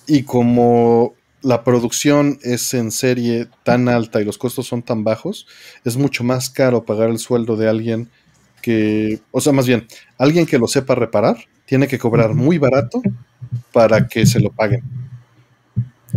[0.07, 5.45] y como la producción es en serie tan alta y los costos son tan bajos,
[5.85, 8.09] es mucho más caro pagar el sueldo de alguien
[8.63, 13.01] que, o sea, más bien, alguien que lo sepa reparar, tiene que cobrar muy barato
[13.71, 14.81] para que se lo paguen.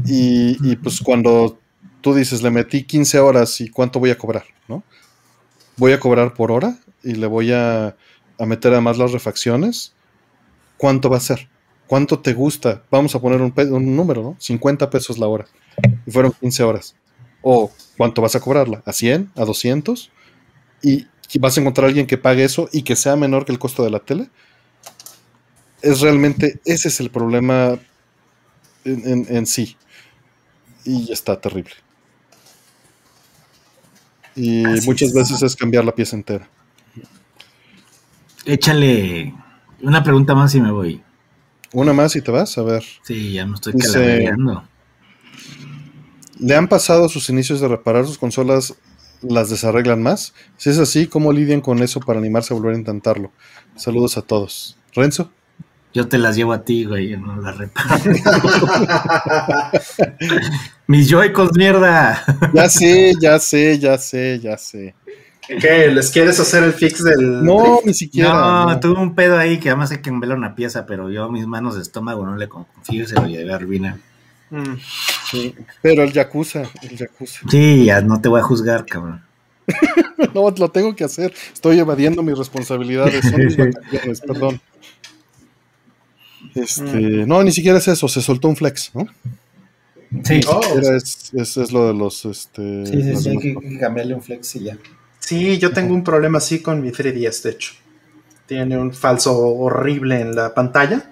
[0.06, 1.58] Y, y, pues cuando
[2.00, 4.82] tú dices, le metí 15 horas y cuánto voy a cobrar, ¿no?
[5.76, 7.96] Voy a cobrar por hora y le voy a,
[8.38, 9.92] a meter además las refacciones.
[10.78, 11.48] ¿Cuánto va a ser?
[11.86, 12.84] ¿Cuánto te gusta?
[12.90, 14.36] Vamos a poner un, un número, ¿no?
[14.40, 15.46] 50 pesos la hora.
[16.06, 16.96] Y fueron 15 horas.
[17.42, 18.82] ¿O cuánto vas a cobrarla?
[18.86, 19.30] ¿A 100?
[19.36, 20.10] ¿A 200?
[20.82, 21.06] ¿Y
[21.40, 23.84] vas a encontrar a alguien que pague eso y que sea menor que el costo
[23.84, 24.30] de la tele?
[25.82, 27.78] Es realmente, ese es el problema
[28.84, 29.76] en- en sí.
[30.84, 31.72] Y está terrible.
[34.34, 35.14] Y Así muchas es.
[35.14, 36.48] veces es cambiar la pieza entera.
[38.44, 39.34] Échale
[39.82, 41.02] una pregunta más y me voy.
[41.72, 42.82] Una más y te vas, a ver.
[43.02, 44.64] Sí, ya me estoy calavereando.
[46.38, 48.74] ¿Le han pasado sus inicios de reparar sus consolas?
[49.22, 50.34] ¿Las desarreglan más?
[50.56, 53.30] Si es así, ¿cómo lidian con eso para animarse a volver a intentarlo?
[53.76, 54.76] Saludos a todos.
[54.92, 55.30] ¿Renzo?
[55.94, 58.00] Yo te las llevo a ti, güey, yo no las reparo.
[60.86, 62.24] Mis Joy-Cons, mierda.
[62.54, 64.94] Ya sé, ya sé, ya sé, ya sé.
[65.46, 65.88] ¿Qué?
[65.88, 67.44] ¿Les quieres hacer el fix del.?
[67.44, 68.32] No, ni siquiera.
[68.32, 68.80] No, no.
[68.80, 71.74] tuve un pedo ahí que además hay que envelar una pieza, pero yo mis manos
[71.74, 73.98] de estómago no le confío y se lo llevé a Rubina.
[74.50, 74.76] Mm.
[75.30, 77.40] Sí, Pero el Yakuza, el Yakuza.
[77.50, 79.22] Sí, ya no te voy a juzgar, cabrón.
[80.34, 81.34] No, lo tengo que hacer.
[81.52, 83.28] Estoy evadiendo mis responsabilidades.
[83.28, 84.60] Son mis vacaciones, perdón.
[86.54, 88.08] Este, no, ni siquiera es eso.
[88.08, 89.06] Se soltó un flex, ¿no?
[90.24, 92.24] Sí, Oh, Era es, es, es lo de los.
[92.24, 94.78] Este, sí, sí, sí, hay que cambiarle un flex y ya.
[95.18, 97.72] Sí, yo tengo un problema así con mi 3DS, de hecho.
[98.46, 101.10] Tiene un falso horrible en la pantalla.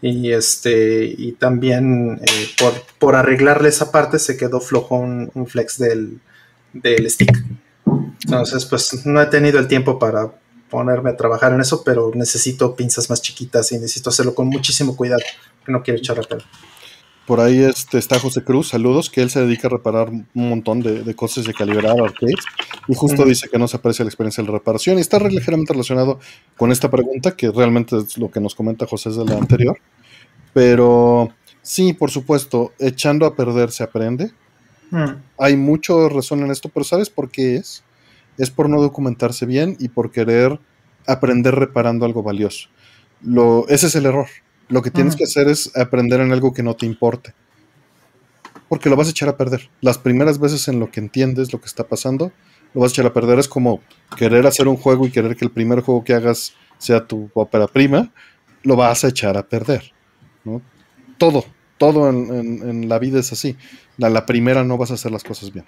[0.00, 1.04] Y este.
[1.06, 6.20] Y también eh, por, por arreglarle esa parte se quedó flojo un, un flex del,
[6.72, 7.44] del stick.
[8.24, 10.32] Entonces, pues no he tenido el tiempo para
[10.70, 14.96] ponerme a trabajar en eso, pero necesito pinzas más chiquitas y necesito hacerlo con muchísimo
[14.96, 15.22] cuidado,
[15.64, 16.46] que no quiero echar a perder.
[17.26, 20.80] Por ahí este, está José Cruz, saludos, que él se dedica a reparar un montón
[20.80, 22.36] de, de cosas de calibrar arcades.
[22.86, 24.96] Y justo dice que no se aprecia la experiencia de la reparación.
[24.96, 26.20] Y está ligeramente relacionado
[26.56, 29.76] con esta pregunta, que realmente es lo que nos comenta José de la anterior.
[30.52, 31.30] Pero
[31.62, 34.30] sí, por supuesto, echando a perder se aprende.
[34.90, 35.16] Mm.
[35.38, 37.82] Hay mucho razón en esto, pero ¿sabes por qué es?
[38.38, 40.58] Es por no documentarse bien y por querer
[41.06, 42.68] aprender reparando algo valioso.
[43.22, 44.26] Lo, ese es el error.
[44.68, 47.34] Lo que tienes que hacer es aprender en algo que no te importe.
[48.68, 49.70] Porque lo vas a echar a perder.
[49.80, 52.32] Las primeras veces en lo que entiendes lo que está pasando,
[52.74, 53.38] lo vas a echar a perder.
[53.38, 53.80] Es como
[54.16, 57.68] querer hacer un juego y querer que el primer juego que hagas sea tu ópera
[57.68, 58.12] prima,
[58.64, 59.92] lo vas a echar a perder.
[60.44, 60.60] ¿no?
[61.16, 61.44] Todo,
[61.78, 63.56] todo en, en- en la vida es así.
[64.02, 65.64] A la primera no vas a hacer las cosas bien.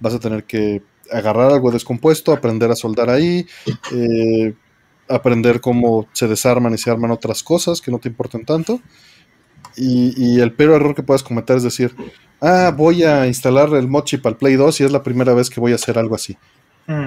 [0.00, 0.82] Vas a tener que
[1.12, 3.46] agarrar algo descompuesto, aprender a soldar ahí,
[3.92, 4.54] eh,
[5.08, 8.80] aprender cómo se desarman y se arman otras cosas que no te importan tanto.
[9.76, 11.94] Y, y el peor error que puedes cometer es decir,
[12.40, 15.48] ah, voy a instalar el mod chip al Play 2 y es la primera vez
[15.50, 16.36] que voy a hacer algo así.
[16.86, 17.04] Mm.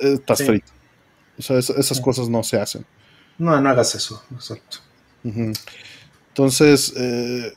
[0.00, 0.44] Eh, estás Sí.
[0.44, 0.72] frito.
[1.38, 2.02] O sea, es- esas Sí.
[2.02, 2.84] cosas no se hacen.
[3.38, 4.22] No, no hagas eso.
[4.34, 4.78] Exacto.
[6.28, 7.52] Entonces, eh,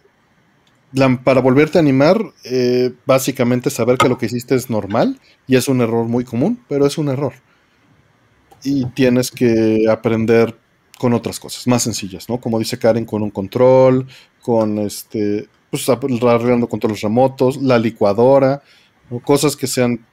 [1.24, 5.68] para volverte a animar, eh, básicamente saber que lo que hiciste es normal y es
[5.68, 7.34] un error muy común, pero es un error.
[8.64, 10.58] Y tienes que aprender
[10.98, 12.42] con otras cosas más sencillas, ¿no?
[12.42, 14.08] Como dice Karen, con un control,
[14.42, 18.62] con este, pues arreglando controles remotos, la licuadora,
[19.24, 20.06] cosas que sean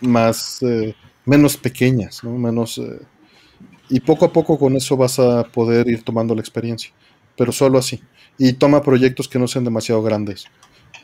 [0.00, 2.32] más, eh, menos pequeñas, ¿no?
[2.32, 3.00] Menos, eh,
[3.90, 6.92] y poco a poco con eso vas a poder ir tomando la experiencia,
[7.36, 8.00] pero solo así.
[8.38, 10.50] Y toma proyectos que no sean demasiado grandes.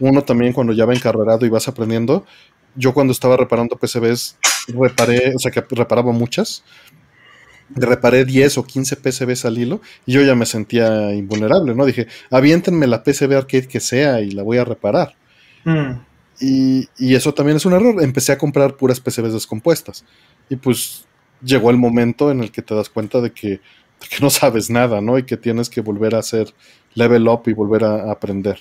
[0.00, 2.26] Uno también cuando ya va encarrerado y vas aprendiendo,
[2.74, 4.38] yo cuando estaba reparando PCBs,
[4.68, 6.64] reparé, o sea que reparaba muchas,
[7.68, 11.86] reparé 10 o 15 PCBs al hilo y yo ya me sentía invulnerable, ¿no?
[11.86, 15.16] Dije, aviéntenme la PCB arcade que sea y la voy a reparar.
[15.64, 16.06] Mm,
[16.40, 18.02] Y, y eso también es un error.
[18.02, 20.04] Empecé a comprar puras PCBs descompuestas.
[20.48, 21.08] Y pues
[21.40, 23.62] llegó el momento en el que te das cuenta de que,
[24.10, 25.18] de que no sabes nada, ¿no?
[25.18, 26.52] Y que tienes que volver a hacer
[26.94, 28.58] level up y volver a, a aprender.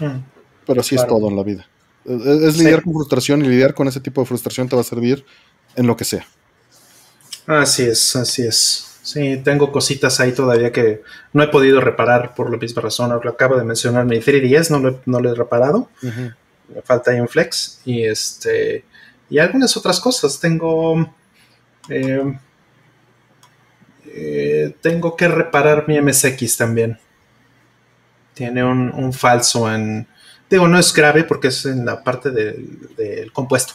[0.00, 0.18] mm.
[0.66, 1.66] Pero así es todo en la vida.
[2.04, 2.64] Es, es Sí.
[2.64, 5.24] lidiar con frustración y lidiar con ese tipo de frustración te va a servir
[5.76, 6.24] en lo que sea.
[7.46, 8.88] Así es, así es.
[9.02, 11.02] Sí, tengo cositas ahí todavía que
[11.32, 13.10] no he podido reparar por la misma razón.
[13.24, 15.88] Lo acabo de mencionar, mi 3DS no lo, he- no lo he reparado.
[16.02, 17.80] Me falta ahí un flex.
[17.84, 18.84] Y este.
[19.28, 20.38] Y algunas otras cosas.
[20.38, 21.12] Tengo.
[21.88, 22.38] eh,
[24.06, 26.98] eh, tengo que reparar mi MSX también.
[28.34, 30.06] Tiene un, falso en.
[30.48, 33.74] Digo, no es grave porque es en la parte del, compuesto.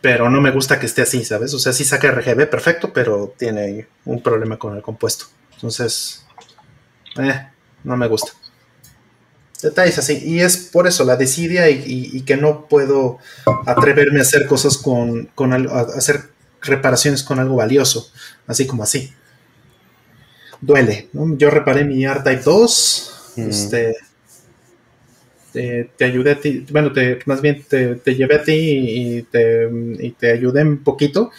[0.00, 1.54] Pero no me gusta que esté así, ¿sabes?
[1.54, 5.26] O sea, sí saca RGB perfecto, pero tiene un problema con el compuesto.
[5.54, 6.26] Entonces,
[7.16, 7.48] eh,
[7.84, 8.32] no me gusta.
[9.62, 10.20] Detalles así.
[10.22, 13.18] Y es por eso la desidia y, que no puedo
[13.66, 16.33] atreverme a hacer cosas con, con hacer
[16.64, 18.10] reparaciones con algo valioso,
[18.46, 19.12] así como así.
[20.60, 21.08] Duele.
[21.12, 21.36] ¿no?
[21.36, 23.32] Yo reparé mi R-Type 2.
[23.36, 23.50] Mm.
[23.50, 23.96] Este,
[25.52, 29.22] te, te ayudé a ti, bueno, te, más bien te, te llevé a ti y
[29.22, 29.68] te,
[30.00, 31.30] y te ayudé un poquito,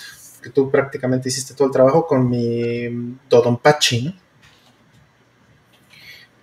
[0.42, 4.14] que tú prácticamente hiciste todo el trabajo con mi Dodonpachi, ¿no?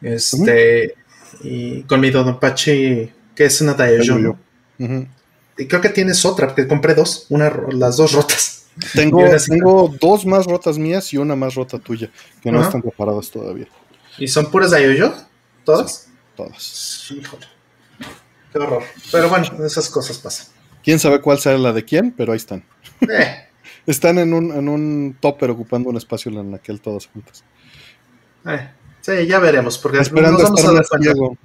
[0.02, 0.94] Este,
[1.42, 4.38] y con mi Dodonpachi, que es una ¿no?
[4.78, 5.06] Ujú.
[5.56, 8.61] Y creo que tienes otra, porque compré dos, una, las dos rotas.
[8.94, 12.10] Tengo, tengo dos más rotas mías y una más rota tuya,
[12.42, 13.66] que no están reparadas todavía.
[14.18, 15.14] ¿Y son puras Daioyo?
[15.64, 16.08] ¿Todas?
[16.36, 17.10] Todas.
[17.10, 17.46] Híjole.
[18.52, 18.82] Qué horror.
[19.10, 20.46] Pero bueno, esas cosas pasan.
[20.82, 22.64] Quién sabe cuál será la de quién, pero ahí están.
[23.02, 23.48] Eh,
[23.86, 27.44] Están en un, en un topper ocupando un espacio en aquel todas juntas.
[28.46, 28.70] eh.
[29.00, 31.36] Sí, ya veremos, porque Esperando nos vamos estar a más ciego.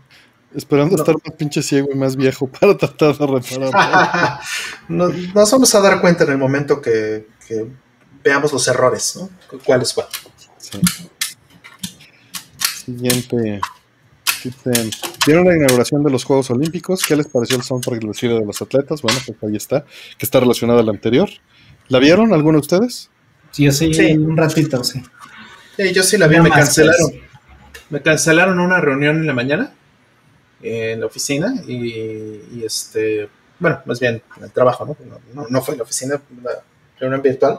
[0.57, 1.03] Esperando No.
[1.03, 4.39] estar más pinche ciego y más viejo para tratar de reparar.
[4.89, 7.65] nos, nos vamos a dar cuenta en el momento que, que
[8.23, 9.29] veamos los errores, ¿no?
[9.63, 10.07] ¿Cuál es cuál?
[10.57, 10.81] Sí.
[12.85, 13.61] Siguiente.
[15.25, 17.03] ¿Vieron la inauguración de los Juegos Olímpicos?
[17.05, 19.01] ¿Qué les pareció el soundtrack del desfile de los atletas?
[19.01, 19.85] Bueno, pues ahí está,
[20.17, 21.29] que está relacionado al anterior.
[21.89, 23.09] ¿La vieron alguno de ustedes?
[23.51, 24.13] Sí, yo sí, Sí.
[24.17, 25.01] un ratito, sí.
[25.75, 27.09] Sí, yo sí la vi, No me cancelaron.
[27.11, 27.21] pues.
[27.89, 29.73] Me cancelaron una reunión en la mañana
[30.61, 31.75] en la oficina y,
[32.53, 33.29] y, este,
[33.59, 34.97] bueno, más bien en el trabajo, ¿no?
[35.05, 36.51] No, no- no fue en la oficina, una
[36.99, 37.57] reunión virtual.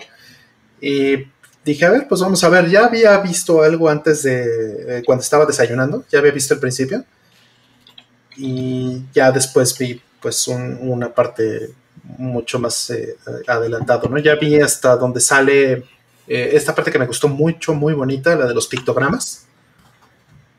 [0.81, 1.27] Y
[1.65, 5.23] dije, a ver, pues vamos a ver, ya había visto algo antes de, eh, cuando
[5.23, 7.05] estaba desayunando, ya había visto el principio.
[8.37, 11.71] Y ya después vi pues un- una parte
[12.19, 14.19] mucho más eh, adelantado, ¿no?
[14.19, 15.85] Ya vi hasta donde sale
[16.27, 19.47] eh, esta parte que me gustó mucho, muy bonita, la de los pictogramas.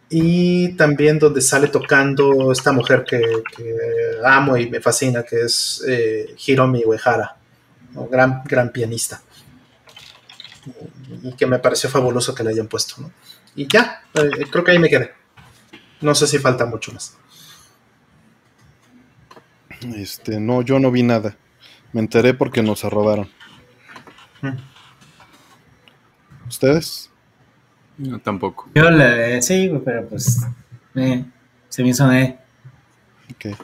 [0.09, 3.21] Y también donde sale tocando esta mujer que,
[3.55, 3.75] que
[4.25, 7.37] amo y me fascina, que es eh, Hiromi Uehara,
[7.93, 8.07] ¿no?
[8.07, 9.21] gran, gran pianista.
[11.23, 12.95] Y, que me pareció fabuloso que la hayan puesto.
[13.01, 13.11] ¿no?
[13.55, 15.13] Y ya, eh, creo que ahí me quedé.
[16.01, 17.15] No sé si falta mucho más.
[19.95, 21.37] Este, no, yo no vi nada.
[21.93, 23.29] Me enteré porque nos robaron.
[24.41, 24.57] Mm.
[26.47, 27.08] ¿Ustedes?
[27.99, 28.67] No, tampoco.
[28.73, 30.39] Yo le, sí, güey, pero pues
[30.95, 31.23] eh,
[31.69, 32.37] se me hizo eh.
[33.31, 33.55] Ok.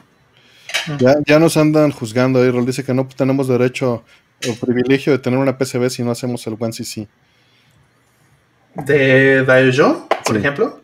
[0.98, 2.50] Ya, ya nos andan juzgando ahí.
[2.50, 4.04] Rol dice que no tenemos derecho
[4.48, 7.08] o privilegio de tener una PCB si no hacemos el 1CC.
[8.74, 10.38] De Daiojo, por Sí.
[10.38, 10.82] ejemplo.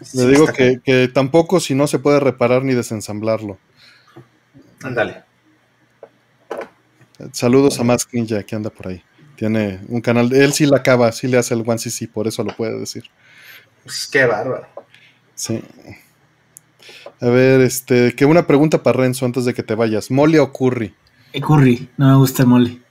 [0.00, 3.58] Le Sí, digo que, que tampoco si no se puede reparar ni desensamblarlo.
[4.82, 5.22] Ándale.
[7.32, 9.02] Saludos a Mask Ninja que anda por ahí.
[9.40, 10.30] Tiene un canal.
[10.34, 13.04] Él sí la acaba, sí le hace el 1CC, por eso lo puede decir.
[13.82, 14.66] Pues, qué bárbaro.
[15.34, 15.64] Sí.
[17.22, 20.10] A ver, este, que una pregunta para Renzo antes de que te vayas.
[20.10, 20.94] ¿Mole o curry?
[21.32, 22.82] Eh, curry, no me gusta el mole.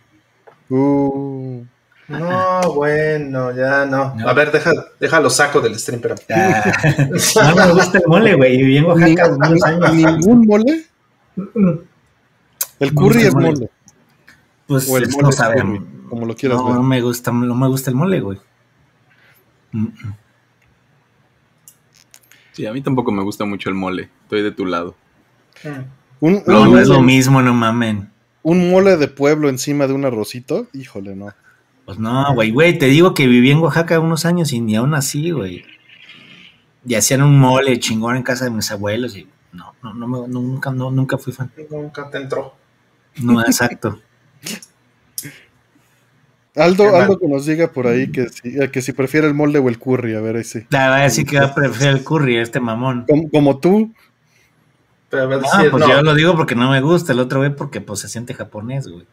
[0.72, 1.64] Uh,
[2.08, 4.16] No, bueno, ya no.
[4.16, 4.28] No.
[4.28, 6.16] A ver, deja, déjalo saco del stream, pero.
[6.34, 6.64] Ah,
[7.46, 8.58] no me gusta el mole, güey.
[8.58, 9.94] Viví en Oaxaca unos años.
[9.94, 10.86] ¿Ningún mole?
[11.36, 11.86] El
[12.80, 13.52] Me curry gusta es el mole.
[13.52, 13.70] mole.
[14.66, 15.62] Pues el mole no es sabe.
[15.62, 16.76] curry, como lo quieras no, ver.
[16.76, 18.40] no me gusta, no me gusta el mole, güey.
[19.72, 20.16] Mm, mm.
[22.54, 24.10] Sí, a mí tampoco me gusta mucho el mole.
[24.24, 24.96] Estoy de tu lado.
[25.64, 25.70] Mm.
[26.22, 28.10] Un, No, no es lo mismo, no mamen.
[28.44, 31.34] un mole de pueblo encima de un arrocito, híjole, no.
[31.86, 34.94] Pues no, güey, güey, te digo que viví en Oaxaca unos años y ni aún
[34.94, 35.64] así, güey.
[36.86, 40.28] Y hacían un mole chingón en casa de mis abuelos y no, no, no, me-
[40.28, 41.52] nunca, no, nunca fui fan.
[41.70, 42.54] Nunca te entró.
[43.22, 44.00] No, exacto.
[46.56, 46.96] Aldo.
[46.96, 49.70] Aldo que nos diga por ahí que si, eh, que si prefiere el mole o
[49.70, 50.68] el curry, a ver ese.
[50.70, 53.06] La verdad sí que va a preferir el curry, este mamón.
[53.08, 53.94] Como, como tú,
[55.10, 57.82] Pero No, pues no, yo lo digo porque no me gusta, el otro güey porque
[57.82, 59.06] pues se siente japonés, güey.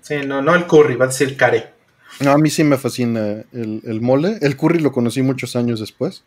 [0.00, 1.72] Sí, no, no el curry, va a decir care.
[2.20, 4.38] no, a mí sí me fascina el, el mole.
[4.40, 6.24] El curry lo conocí muchos años después.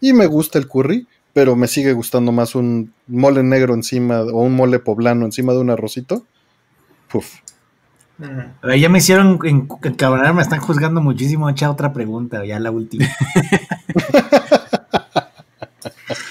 [0.00, 4.42] Y me gusta el curry, pero me sigue gustando más un mole negro encima o
[4.42, 6.24] un mole poblano encima de un arrocito.
[7.08, 7.40] Puf.
[8.62, 11.50] A ver, Ya me hicieron en- encabronar, me están juzgando muchísimo.
[11.50, 13.06] Echa otra pregunta, ya la última.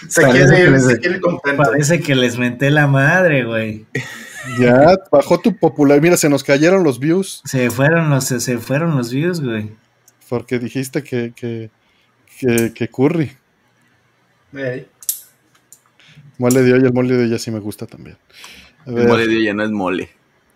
[0.07, 1.63] Se Parece quiere, que les- se quiere contento.
[1.63, 3.85] Parece que les menté la madre, güey.
[4.59, 5.99] Ya bajó tu popular.
[6.01, 9.71] Mira, se nos cayeron los views Se fueron los, se, se fueron los views, güey.
[10.29, 11.71] porque dijiste que, que,
[12.39, 13.31] que, que curry.
[14.53, 14.87] Ey.
[16.37, 18.17] Mole de olla, el mole de olla sí me gusta también.
[18.85, 20.09] A El ver, mole de olla no es mole.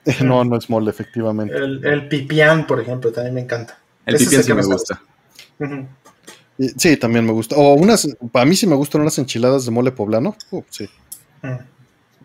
[0.23, 1.55] no, no es mole, efectivamente.
[1.55, 3.77] El, el pipián, por ejemplo, también me encanta.
[4.05, 5.01] El Ese pipián sí que me gusta.
[6.77, 7.55] Sí, también me gusta.
[7.55, 10.35] O unas, para mí sí me gustan unas enchiladas de mole poblano.
[10.51, 10.89] Uh, sí.
[11.41, 11.55] Mm.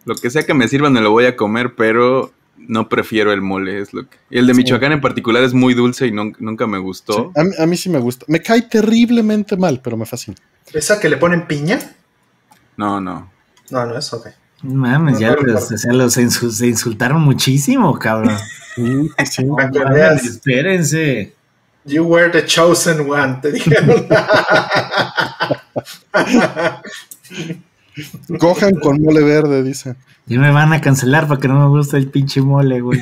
[0.06, 3.42] Lo que sea que me sirvan me lo voy a comer, pero no prefiero el
[3.42, 3.80] mole.
[3.80, 4.16] Es lo que...
[4.30, 4.58] Y el de Sí.
[4.58, 7.32] Michoacán en particular es muy dulce y nun- nunca me gustó.
[7.34, 8.24] Sí, A, mí, a mí sí me gusta.
[8.28, 10.36] Me cae terriblemente mal, pero me fascina.
[10.72, 11.78] ¿Esa que le ponen piña?
[12.76, 13.30] No, no.
[13.70, 14.28] No, no es ok.
[14.64, 18.36] Mames, ya los, o sea, los insu- se insultaron muchísimo, cabrón.
[18.74, 21.34] Sí, sí, Mames, espérense.
[21.84, 24.06] you were the chosen one, te dijeron.
[28.38, 29.96] Cojan con mole verde, dicen.
[30.26, 33.00] Ya me van a cancelar porque no me gusta el pinche mole, güey.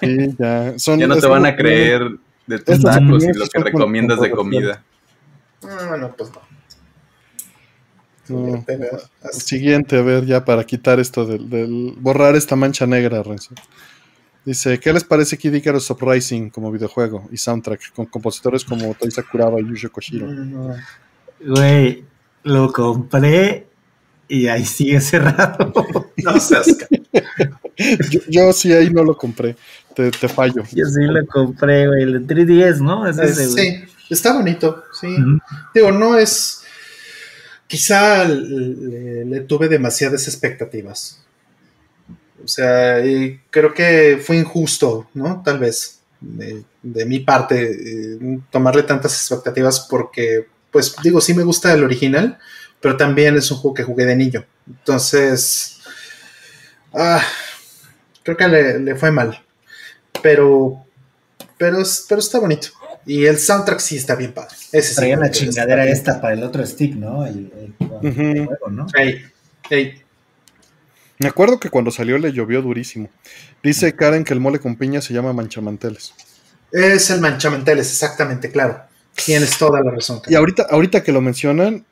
[0.00, 0.78] Sí, ya.
[0.78, 2.10] Son, Ya no te van a creer
[2.46, 4.82] de tus tacos y lo que recomiendas de comida.
[5.62, 6.40] Ah, no, pues no.
[8.28, 8.64] No.
[9.32, 13.54] Siguiente, a ver, ya para quitar esto del, del- borrar esta mancha negra, Renzo.
[14.44, 19.10] Dice, ¿qué les parece Kid Icarus Uprising como videojuego y soundtrack con compositores como Tai
[19.10, 20.28] Sakuraba y Yuji Koshiro?
[21.44, 22.04] Güey,
[22.44, 23.66] lo compré
[24.28, 25.72] y ahí sigue cerrado.
[26.24, 26.66] No seas
[28.10, 29.54] Yo, yo sí ahí no lo compré,
[29.94, 30.62] te, te fallo.
[30.72, 32.02] Yo sí lo compré, güey.
[32.04, 33.06] El 3DS, ¿no?
[33.06, 33.64] Es ese, güey.
[33.76, 35.08] Sí, está bonito, sí.
[35.08, 35.38] Ujú.
[35.74, 36.62] Digo, no es.
[37.66, 41.22] Quizá le, tuve demasiadas expectativas.
[42.44, 43.02] O sea,
[43.50, 45.42] creo que fue injusto, ¿no?
[45.44, 46.64] Tal vez de,
[47.04, 52.38] mi parte eh, tomarle tantas expectativas porque, pues digo, sí me gusta el original,
[52.80, 54.44] pero también es un juego que jugué de niño.
[54.68, 55.80] Entonces,
[56.92, 57.22] ah,
[58.22, 59.42] creo que le, le fue mal.
[60.22, 60.84] Pero,
[61.58, 61.78] pero,
[62.08, 62.68] pero está bonito.
[63.06, 64.56] Y el soundtrack sí está bien padre.
[64.72, 67.24] Ese sí, Traía la está chingadera esta para el otro stick, ¿no?
[67.24, 68.46] El, el- el Ujú.
[68.46, 68.86] juego, ¿no?
[68.98, 69.24] Ey,
[69.70, 70.02] ey.
[71.18, 73.08] Me acuerdo que cuando salió le llovió durísimo.
[73.62, 76.14] Dice Karen que el mole con piña se llama manchamanteles.
[76.72, 78.82] Es el manchamenteles, exactamente, claro.
[79.24, 80.20] Tienes toda la razón.
[80.26, 81.86] Y ahorita, ahorita que lo mencionan,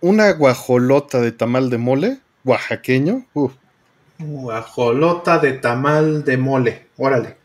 [0.00, 3.52] una guajolota de tamal de mole, oaxaqueño, uf,
[4.18, 6.86] Guajolota de tamal de mole.
[6.96, 7.36] Órale.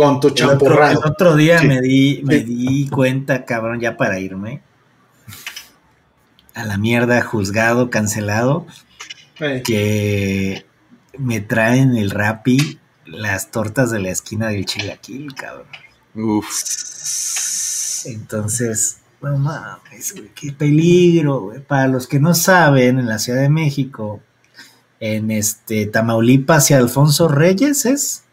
[0.00, 1.00] Con tu El otro, champurrado.
[1.02, 1.66] el otro día Sí.
[1.68, 2.44] me di, me Sí.
[2.44, 4.62] di cuenta, cabrón, ya para irme.
[6.54, 8.66] A la mierda, juzgado, cancelado,
[9.64, 10.64] que
[11.18, 15.66] me traen el Rappi las tortas de la esquina del Chilaquil, cabrón.
[16.14, 16.46] Uf.
[18.06, 21.60] Entonces, no mames, güey, qué peligro, güey.
[21.60, 24.20] Para los que no saben, en la Ciudad de México,
[24.98, 28.24] en este Tamaulipas y Alfonso Reyes, ¿es?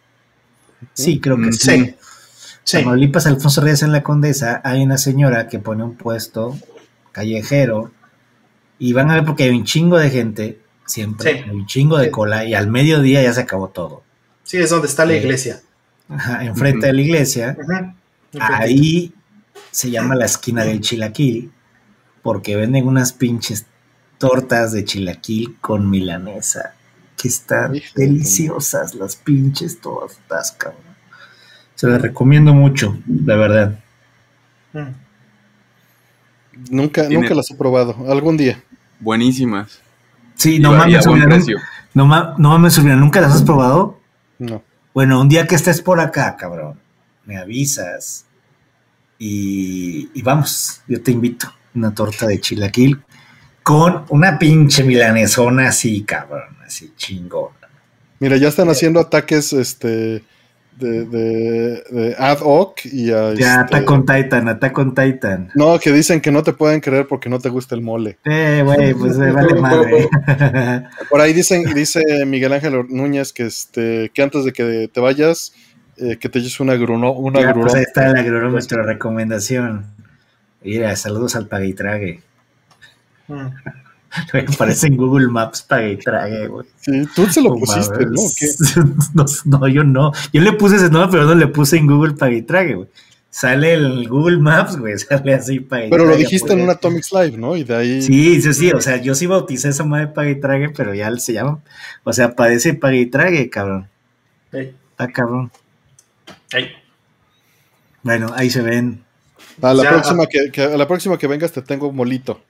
[0.94, 1.60] Sí, creo que Mm, sí.
[1.86, 1.96] Sí.
[2.64, 2.78] Sí.
[2.80, 6.58] Tamaulipas, Alfonso Reyes en la Condesa, hay una señora que pone un puesto
[7.14, 7.92] callejero
[8.78, 11.44] y van a ver porque hay un chingo de gente, siempre, Sí.
[11.46, 14.04] hay un chingo de cola y al mediodía ya se acabó todo.
[14.44, 15.20] Sí, es donde está la Sí.
[15.20, 15.62] iglesia.
[16.10, 17.58] Ajá, enfrente de la iglesia,
[18.40, 19.14] ahí
[19.72, 21.52] se llama la esquina del chilaquil
[22.22, 23.66] porque venden unas pinches
[24.18, 26.74] tortas de chilaquil con milanesa
[27.18, 30.82] que están de deliciosas las pinches tortas, cabrón.
[31.76, 33.80] Se las recomiendo mucho, la verdad.
[34.74, 34.92] Mm.
[36.72, 37.96] Nunca, Tiene- nunca las he probado.
[38.12, 38.64] Algún día.
[39.00, 39.80] Buenísimas.
[40.36, 41.06] Sí, no mames,
[41.94, 44.00] no, ma- no mames, Urbina, ¿nunca las has probado?
[44.40, 44.64] No.
[44.94, 46.80] Bueno, un día que estés por acá, cabrón,
[47.26, 48.26] me avisas
[49.20, 51.52] y, y vamos, yo te invito.
[51.76, 53.04] Una torta de chilaquil
[53.68, 57.50] con una pinche milanesona así, cabrón, así chingón.
[58.18, 60.24] Mira, ya están haciendo ataques este
[60.78, 65.50] de, de, de ad hoc y a, Ya, este, Attack on Titan, Attack on Titan.
[65.54, 68.18] No, que dicen que no te pueden creer porque no te gusta el mole.
[68.24, 70.08] Eh, güey, pues me vale madre.
[71.10, 75.52] Por ahí dicen, dice Miguel Ángel Núñez que este, que antes de que te vayas,
[75.98, 79.88] eh, que te eches una gruno, una Ya, pues ahí está el agronómetro recomendación.
[80.64, 82.22] Mira, saludos al Pague y Trague.
[83.28, 83.48] Mm.
[84.34, 86.66] Me aparece en Google Maps Pague y Trague, güey.
[86.80, 88.96] Sí, tú se lo pusiste, ¿no?
[89.14, 89.26] No,
[89.60, 90.12] no, yo no.
[90.32, 92.88] Yo le puse ese nombre, pero no le puse en Google Pague y Trague, güey.
[93.30, 97.12] Sale el Google Maps, güey, sale así Pague y Pero lo dijiste en un Atomics
[97.12, 97.56] Live, ¿no?
[97.58, 98.02] Y de ahí.
[98.02, 101.14] Sí, sí, sí, o sea, yo sí bauticé esa madre Pague y Trague, pero ya
[101.18, 101.60] se llama,
[102.04, 103.88] o sea, padece Pague y Trague, cabrón.
[104.54, 105.52] Ey, Está cabrón.
[106.54, 106.70] ey.
[108.04, 109.04] Bueno, ahí se ven.
[109.62, 109.90] A la Ya.
[109.90, 112.42] próxima que, que- a la próxima que vengas te tengo molito.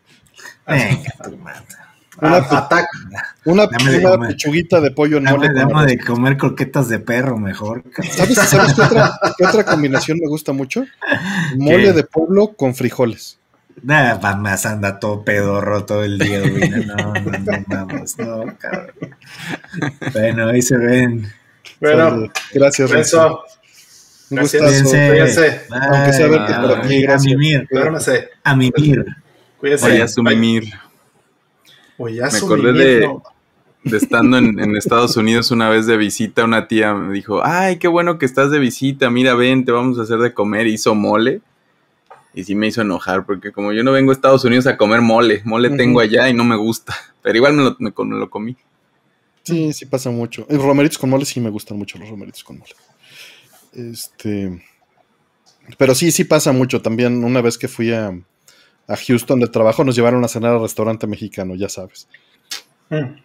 [0.68, 1.62] Venga, tu madre.
[2.20, 2.88] Una, Ah, atac-
[3.46, 5.50] una, Dame pechuguita de pollo en mole.
[5.54, 7.84] Dame, de comer croquetas de perro mejor.
[8.12, 10.84] ¿Sabes, sabes qué, otra, qué otra combinación me gusta mucho?
[11.58, 11.94] Mole ¿Qué?
[11.94, 13.38] de pueblo con frijoles.
[13.84, 16.68] Nada, más anda todo pedorro todo el día, güey.
[16.88, 18.92] No, no, no, no no, cabrón.
[20.12, 21.32] Bueno, ahí se ven.
[21.80, 23.28] Bueno, gracias, Renzo.
[23.28, 23.44] Renzo,
[24.32, 24.82] Un gracias.
[24.84, 25.76] gustazo.
[25.94, 26.98] Aunque sea verte por aquí, bye.
[26.98, 27.24] A gracias.
[27.26, 28.30] mimir, duérmase.
[28.44, 29.06] a mimir.
[29.60, 29.90] Cuídense.
[29.90, 30.36] Vaya su Bye.
[30.36, 30.74] mimir.
[31.98, 33.10] Oye, ya Me acordé de,
[33.96, 37.88] estando en, en Estados Unidos una vez de visita, una tía me dijo, ay, qué
[37.88, 40.68] bueno que estás de visita, mira, ven, te vamos a hacer de comer.
[40.68, 41.42] Hizo mole.
[42.34, 45.02] Y sí me hizo enojar, porque como yo no vengo a Estados Unidos a comer
[45.02, 46.96] mole, mole tengo allá y no me gusta.
[47.24, 48.56] Pero igual me lo, me, me lo comí.
[49.42, 50.46] Sí, sí pasa mucho.
[50.50, 52.74] Los romeritos con mole sí me gustan mucho los romeritos con mole.
[53.74, 54.62] Este,
[55.78, 56.82] pero sí, sí pasa mucho.
[56.82, 58.18] También una vez que fui a,
[58.88, 62.08] a Houston de trabajo nos llevaron a cenar al restaurante mexicano, ya sabes.
[62.90, 63.20] Mm.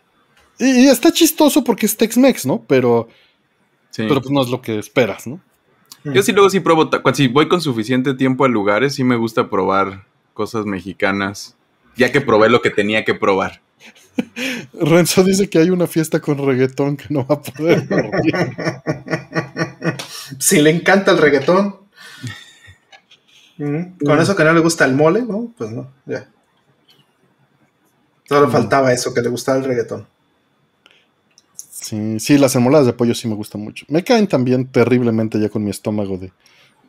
[0.59, 2.65] Y, y está chistoso porque es Tex-Mex, ¿no?
[2.67, 3.09] Pero,
[3.91, 4.05] Sí.
[4.09, 5.41] pero pues no es lo que esperas, ¿no?
[6.05, 6.13] Mm.
[6.13, 9.49] Yo sí luego sí pruebo, si voy con suficiente tiempo a lugares, sí me gusta
[9.51, 11.57] probar cosas mexicanas,
[11.97, 13.61] ya que probé lo que tenía que probar.
[14.73, 18.35] Renzo dice que hay una fiesta con reggaetón que no va a poder dormir.
[20.39, 21.77] Si le encanta el reggaetón.
[23.59, 25.53] Mm, Con eso que no le gusta el mole, ¿no?
[25.57, 26.29] Pues no, ya.
[28.29, 30.07] Solo faltaba eso, que le gustaba el reggaetón.
[31.57, 33.85] Sí, sí, las enmoladas de pollo sí me gustan mucho.
[33.89, 36.33] Me caen también terriblemente ya con mi estómago de...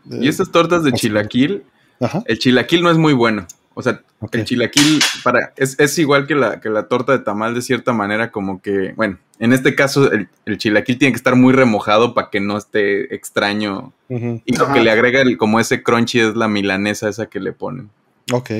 [0.06, 1.64] de- Y estas tortas de chilaquil,
[2.00, 3.48] Ajá, el chilaquil no es muy bueno.
[3.76, 7.56] O sea, el chilaquil para, es, es igual que la, que la torta de tamal
[7.56, 11.36] de cierta manera, como que, bueno, en este caso el, el chilaquil tiene que estar
[11.36, 13.92] muy remojado para que no esté extraño.
[14.10, 14.74] Y lo Ajá.
[14.74, 17.90] que le agrega el, como ese crunchy es la milanesa esa que le ponen.
[18.32, 18.52] Ok.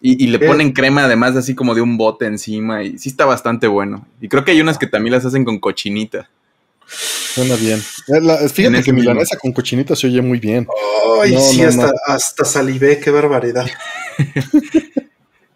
[0.00, 0.46] Y, y le ¿Qué?
[0.46, 4.06] ponen crema además así como de un bote encima y sí está bastante bueno.
[4.20, 6.28] Y creo que hay unas que también las hacen con cochinita.
[6.88, 7.80] Suena bien.
[8.08, 10.66] Eh, la- fíjate que milanesa con cochinita se oye muy bien.
[11.22, 11.92] Ay, No, sí, no, hasta, no.
[12.06, 13.66] hasta salivé, qué barbaridad.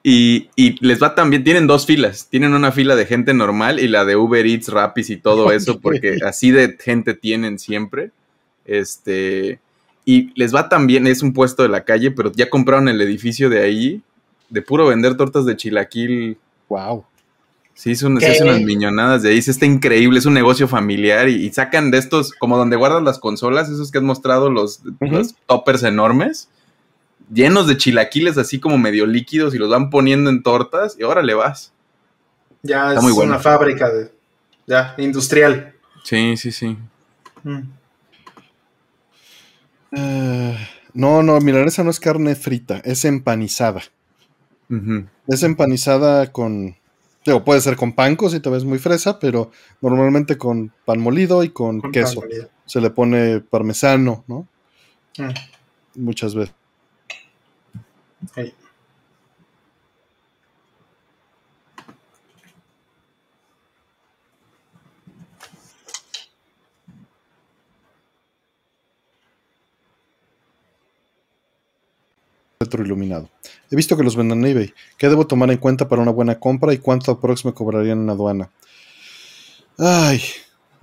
[0.03, 2.29] Y, y les va también, tienen dos filas.
[2.31, 5.81] Tienen una fila de gente normal y la de Uber Eats, Rapis y todo eso,
[5.81, 8.11] porque así de gente tienen siempre.
[8.65, 9.59] Este.
[10.07, 13.51] Y les va también, es un puesto de la calle, pero ya compraron el edificio
[13.51, 14.01] de ahí,
[14.49, 16.39] de puro vender tortas de chilaquil.
[16.71, 17.05] Wow.
[17.79, 19.41] Sí, son, se hacen unas miñonadas de ahí.
[19.41, 23.05] Sí, está increíble, es un negocio familiar y, y sacan de estos, como donde guardan
[23.05, 26.49] las consolas, esos que has mostrado, los, los toppers enormes,
[27.33, 31.23] llenos de chilaquiles así como medio líquidos y los van poniendo en tortas y ahora
[31.23, 31.73] le vas.
[32.65, 33.35] Ya Está es muy bueno.
[33.35, 34.11] una fábrica de.
[34.67, 35.73] Ya, industrial.
[36.03, 36.77] Sí, sí, sí.
[37.45, 37.61] Mm.
[39.93, 43.83] Eh, no, no, milanesa no es carne frita, es empanizada.
[45.29, 46.75] Es empanizada con.
[47.25, 51.43] Digo, puede ser con panco si te ves muy fresa, pero normalmente con pan molido
[51.45, 52.23] y con, Con queso.
[52.65, 54.47] Se le pone parmesano, ¿no?
[55.19, 56.03] Mm.
[56.03, 56.55] Muchas veces.
[58.37, 58.55] Ey.
[72.61, 73.29] Retroiluminado.
[73.71, 74.73] He visto que los venden en eBay.
[74.97, 78.11] ¿Qué debo tomar en cuenta para una buena compra y cuánto aprox me cobrarían en
[78.11, 78.51] aduana?
[79.79, 80.21] Ay,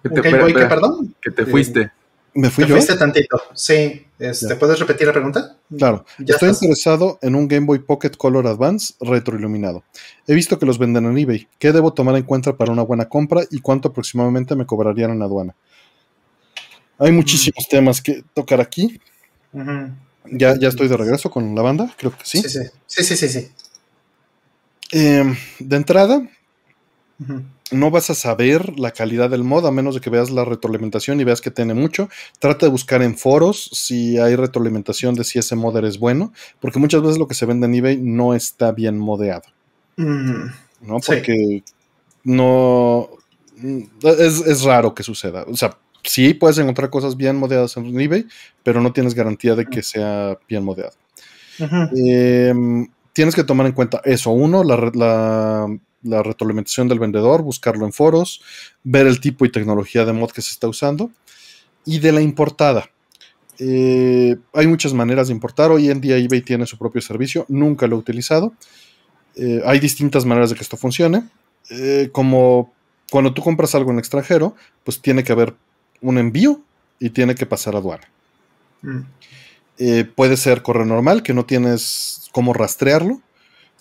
[0.03, 1.15] Que ¿Un te, Game espera, que, perdón?
[1.21, 1.91] que te Eh, fuiste.
[2.35, 2.75] Me fui Te yo.
[2.75, 3.41] fuiste tantito.
[3.53, 4.05] Sí.
[4.19, 4.59] Este, Ya.
[4.59, 5.57] ¿Puedes repetir la pregunta?
[5.77, 6.63] Claro, Ya estoy estás.
[6.63, 9.83] interesado en un Game Boy Pocket Color Advance retroiluminado.
[10.27, 11.47] He visto que los venden en eBay.
[11.59, 15.21] ¿Qué debo tomar en cuenta para una buena compra y cuánto aproximadamente me cobrarían en
[15.21, 15.55] aduana?
[16.99, 18.99] Hay muchísimos temas que tocar aquí.
[19.53, 19.89] Ujú.
[20.31, 22.41] Ya, ya estoy de regreso con la banda, creo que sí.
[22.41, 22.59] Sí, sí.
[22.87, 23.49] Sí, sí, sí, sí.
[24.91, 26.27] Eh, de entrada,
[27.71, 31.19] no vas a saber la calidad del mod a menos de que veas la retroalimentación
[31.19, 32.09] y veas que tiene mucho.
[32.39, 36.79] Trata de buscar en foros si hay retroalimentación de si ese modder es bueno, porque
[36.79, 39.43] muchas veces lo que se vende en eBay no está bien modeado.
[39.97, 40.45] Mm,
[40.81, 40.99] ¿no?
[41.01, 41.07] Sí.
[41.07, 41.63] Porque
[42.23, 43.09] no.
[44.03, 45.45] Es, es raro que suceda.
[45.47, 48.25] O sea, sí puedes encontrar cosas bien modeadas en eBay,
[48.63, 50.93] pero no tienes garantía de que sea bien modeado.
[51.95, 52.53] Eh,
[53.13, 54.31] tienes que tomar en cuenta eso.
[54.31, 55.67] Uno, la,
[56.05, 58.41] la retroalimentación del vendedor, buscarlo en foros,
[58.83, 61.11] ver el tipo y tecnología de mod que se está usando.
[61.85, 62.89] Y de la importada.
[63.59, 65.71] Eh, hay muchas maneras de importar.
[65.71, 67.45] Hoy en día eBay tiene su propio servicio.
[67.47, 68.53] Nunca lo he utilizado.
[69.35, 71.23] Eh, hay distintas maneras de que esto funcione.
[71.69, 72.73] Eh, como
[73.11, 75.55] cuando tú compras algo en extranjero, pues tiene que haber
[76.01, 76.61] un envío
[76.99, 78.09] y tiene que pasar aduana.
[78.81, 78.99] Mm.
[79.77, 83.21] Eh, puede ser correo normal, que no tienes cómo rastrearlo.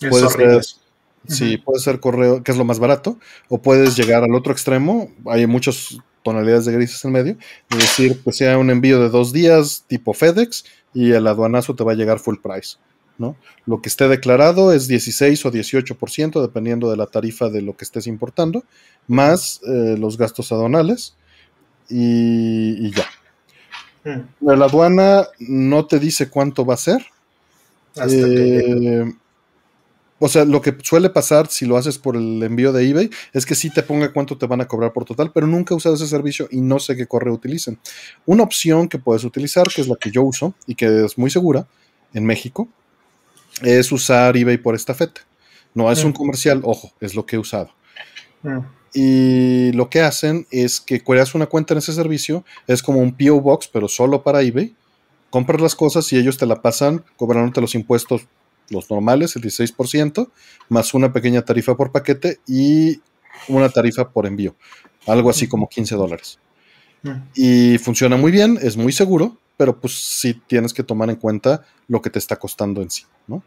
[0.01, 0.85] Es Puede horrible ser-.
[1.27, 3.17] Sí, puede ser correo, que es lo más barato,
[3.49, 5.09] o puedes llegar al otro extremo.
[5.25, 7.37] Hay muchas tonalidades de grises en medio.
[7.71, 11.83] Es decir, que sea un envío de dos días tipo FedEx y el aduanazo te
[11.83, 12.77] va a llegar full price.
[13.17, 13.37] ¿no?
[13.65, 17.85] Lo que esté declarado es 16 o 18%, dependiendo de la tarifa de lo que
[17.85, 18.63] estés importando,
[19.07, 21.15] más eh, los gastos aduanales
[21.89, 23.05] y, y ya.
[24.03, 24.21] Mm.
[24.57, 27.05] La aduana no te dice cuánto va a ser.
[27.95, 29.13] Hasta que- Eh,
[30.19, 33.45] o sea, lo que suele pasar si lo haces por el envío de eBay es
[33.45, 35.95] que sí te ponga cuánto te van a cobrar por total, pero nunca he usado
[35.95, 37.77] ese servicio y no sé qué correo utilicen.
[38.25, 41.29] Una opción que puedes utilizar, que es la que yo uso y que es muy
[41.29, 41.67] segura
[42.13, 42.69] en México,
[43.61, 45.21] es usar eBay por estafeta.
[45.73, 46.15] No es un Mm.
[46.15, 47.69] comercial, ojo, es lo que he usado.
[48.43, 48.59] Mm.
[48.93, 53.15] Y lo que hacen es que creas una cuenta en ese servicio, es como un
[53.15, 54.75] PO Box, pero solo para eBay.
[55.29, 58.27] Compras las cosas y ellos te la pasan cobrándote los impuestos,
[58.69, 60.29] los normales, el 16%,
[60.69, 63.01] más una pequeña tarifa por paquete y
[63.47, 64.55] una tarifa por envío,
[65.07, 66.39] algo así como 15 dólares.
[67.03, 67.11] Mm.
[67.35, 71.65] Y funciona muy bien, es muy seguro, pero pues sí tienes que tomar en cuenta
[71.87, 73.43] lo que te está costando en sí, ¿no?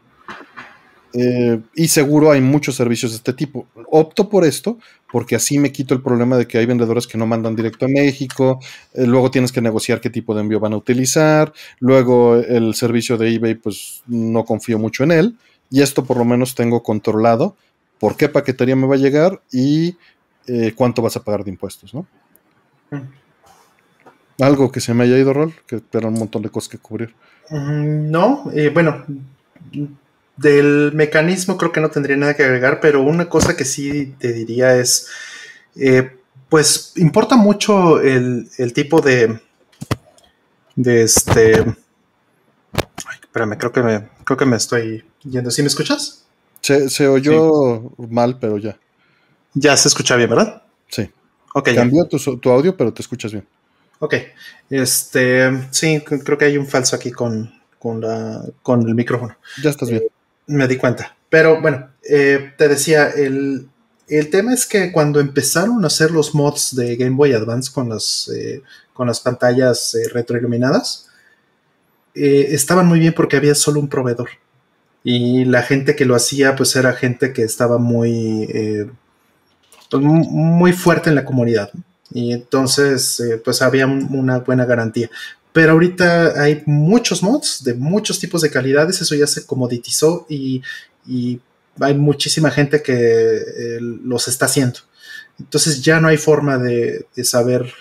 [1.13, 3.67] Eh, y seguro hay muchos servicios de este tipo.
[3.89, 4.77] Opto por esto
[5.11, 7.89] porque así me quito el problema de que hay vendedores que no mandan directo a
[7.89, 8.59] México,
[8.93, 13.17] eh, luego tienes que negociar qué tipo de envío van a utilizar, luego el servicio
[13.17, 15.37] de eBay pues no confío mucho en él
[15.71, 17.55] y esto por lo menos tengo controlado
[17.99, 19.97] por qué paquetería me va a llegar y
[20.47, 22.05] eh, cuánto vas a pagar de impuestos, ¿no?
[22.91, 24.43] Mm.
[24.43, 27.13] Algo que se me haya ido, Rol, que eran un montón de cosas que cubrir.
[27.49, 29.05] Mm, No, bueno,
[30.39, 34.31] del mecanismo creo que no tendría nada que agregar, pero una cosa que sí te
[34.31, 35.07] diría es,
[35.75, 36.15] eh,
[36.47, 39.39] pues importa mucho el, el tipo de,
[40.75, 41.59] de este,
[42.73, 45.51] ay, espérame, creo que me, creo que me estoy yendo.
[45.51, 46.25] ¿Sí me escuchas?
[46.61, 48.77] Se, se oyó mal, pero ya.
[49.53, 50.63] Ya se escucha bien, ¿verdad?
[50.87, 51.09] Sí.
[51.53, 51.75] Ok, ya.
[51.75, 53.45] Cambió tu, tu audio, pero te escuchas bien.
[53.99, 54.15] Ok,
[54.69, 59.35] este, sí, creo que hay un falso aquí con, con, la, con el micrófono.
[59.61, 60.03] Ya estás bien.
[60.49, 61.15] Me di cuenta.
[61.29, 63.69] Pero bueno, eh, te decía, el,
[64.07, 67.87] el tema es que cuando empezaron a hacer los mods de Game Boy Advance con
[67.89, 68.61] las, eh,
[68.93, 71.05] con las pantallas eh, retroiluminadas,
[72.15, 74.29] estaban muy bien porque había solo un proveedor.
[75.03, 78.89] Y la gente que lo hacía, pues era gente que estaba muy,
[79.89, 81.69] pues, mu- muy fuerte en la comunidad.
[82.11, 85.09] Y entonces, pues había un- una buena garantía.
[85.51, 90.61] Pero ahorita hay muchos mods de muchos tipos de calidades, eso ya se comoditizó y,
[91.07, 91.39] y
[91.79, 94.79] hay muchísima gente que eh, los está haciendo.
[95.39, 97.71] Entonces ya no hay forma de, de saber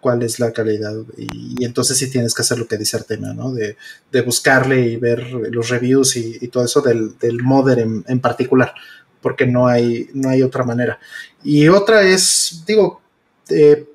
[0.00, 3.52] cuál es la calidad y, entonces sí tienes que hacer lo que dice Artemio, ¿no?
[3.52, 3.76] De,
[4.10, 8.74] de buscarle y ver los reviews y, todo eso del, del modder en, en particular,
[9.20, 10.98] porque no hay, no hay otra manera.
[11.44, 13.00] Y otra es, digo,
[13.48, 13.86] eh,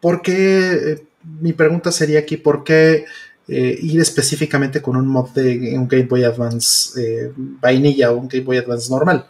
[0.00, 1.06] ¿por qué?
[1.24, 3.04] Mi pregunta sería aquí, ¿por qué
[3.48, 8.28] eh, ir específicamente con un mod de un Game Boy Advance eh, vainilla o un
[8.28, 9.28] Game Boy Advance normal?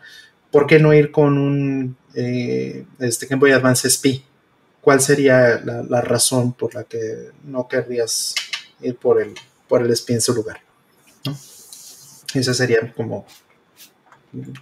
[0.51, 4.21] ¿Por qué no ir con un eh, este Game Boy Advance SP?
[4.81, 8.35] ¿Cuál sería la, razón por la que no querrías
[8.81, 9.35] ir por el,
[9.69, 10.61] por el SP en su lugar?
[11.25, 11.37] ¿no?
[12.35, 13.25] Ese sería como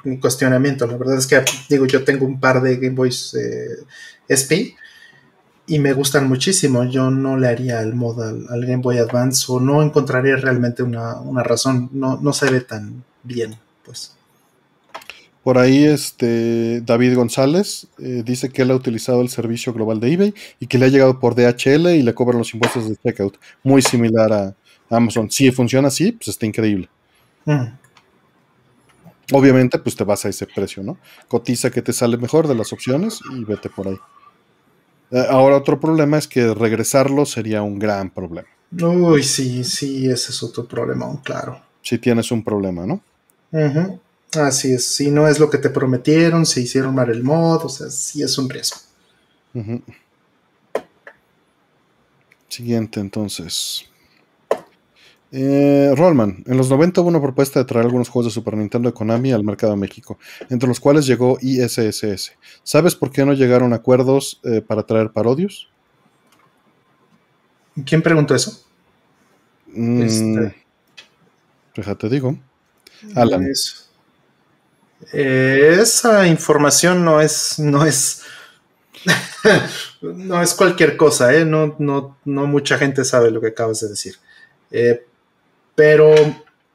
[0.04, 0.86] un cuestionamiento.
[0.86, 3.34] La verdad es que, digo, yo tengo un par de Game Boys
[4.28, 4.76] SP
[5.70, 6.82] y me gustan muchísimo.
[6.82, 10.82] Yo no le haría el mod al, al Game Boy Advance o no encontraría realmente
[10.82, 11.88] una, una razón.
[11.92, 14.16] No, no se ve tan bien, pues.
[15.44, 20.12] Por ahí, este David González eh, dice que él ha utilizado el servicio global de
[20.12, 23.38] eBay y que le ha llegado por DHL y le cobran los impuestos de checkout.
[23.62, 24.54] Muy similar a
[24.90, 25.30] Amazon.
[25.30, 26.88] Si funciona así, pues está increíble.
[27.44, 27.66] Mm.
[29.32, 30.98] Obviamente, pues te vas a ese precio, ¿no?
[31.28, 33.96] Cotiza que te sale mejor de las opciones y vete por ahí.
[35.10, 38.48] Eh, ahora, otro problema es que regresarlo sería un gran problema.
[38.72, 41.60] Uy, sí, sí, ese es otro problema, claro.
[41.82, 43.00] Si tienes un problema, ¿no?
[44.38, 47.68] Así es, si no es lo que te prometieron, se hicieron mal el mod, o
[47.68, 48.76] sea, sí es un riesgo.
[52.48, 53.86] Siguiente, entonces.
[55.32, 58.88] Eh, Rollman, en los 90 hubo una propuesta de traer algunos juegos de Super Nintendo
[58.88, 60.18] de Konami al mercado de México,
[60.48, 62.32] entre los cuales llegó ISSS.
[62.64, 65.68] ¿Sabes por qué no llegaron a acuerdos eh, para traer parodios?
[67.86, 68.60] ¿Quién preguntó eso?
[69.72, 70.56] Mm, Este.
[71.76, 72.36] Déjate digo.
[73.14, 73.44] Alan.
[73.44, 73.84] Eso.
[75.12, 78.22] Eh, esa información no es, no es,
[80.02, 81.44] no es cualquier cosa, ¿eh?
[81.44, 84.16] No, no, no mucha gente sabe lo que acabas de decir.
[84.70, 85.06] Eh,
[85.80, 86.12] pero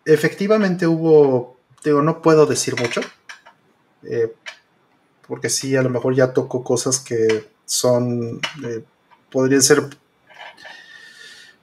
[0.03, 3.01] efectivamente hubo, digo, no puedo decir mucho,
[4.01, 4.33] eh,
[5.27, 8.83] porque sí, a lo mejor ya toco cosas que son, eh,
[9.29, 9.83] podrían ser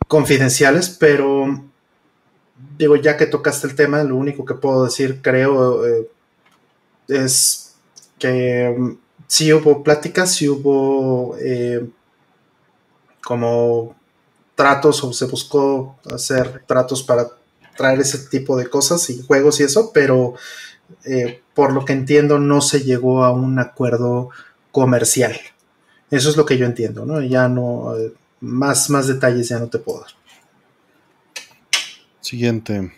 [0.07, 1.65] confidenciales, pero
[2.79, 6.09] digo, ya que tocaste el tema, lo único que puedo decir, creo, eh,
[7.09, 7.75] es
[8.21, 11.37] que mm, sí hubo pláticas, sí hubo
[13.21, 13.97] como
[14.63, 17.27] tratos o se buscó hacer tratos para
[17.77, 20.35] traer ese tipo de cosas y juegos y eso, pero
[21.05, 24.31] eh, por lo que entiendo no se llegó a un acuerdo
[24.71, 25.37] comercial.
[26.13, 27.21] Eso es lo que yo entiendo, ¿no?
[27.21, 30.11] Ya no, eh, más, más detalles ya no te puedo dar.
[32.21, 32.93] Siguiente.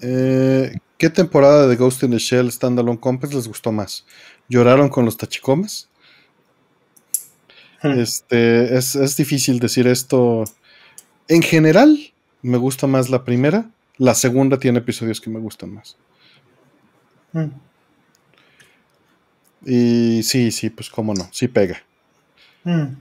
[0.00, 4.06] Eh, ¿Qué temporada de Ghost in the Shell Standalone Complex les gustó más?
[4.48, 5.90] ¿Lloraron con los tachicomes?
[7.98, 10.44] Este, es, es difícil decir esto.
[11.28, 11.98] En general,
[12.42, 13.70] me gusta más la primera.
[13.98, 15.96] La segunda tiene episodios que me gustan más.
[17.32, 17.50] Mm.
[19.66, 21.82] Y sí, sí, pues cómo no, sí pega.
[22.64, 22.96] Mm.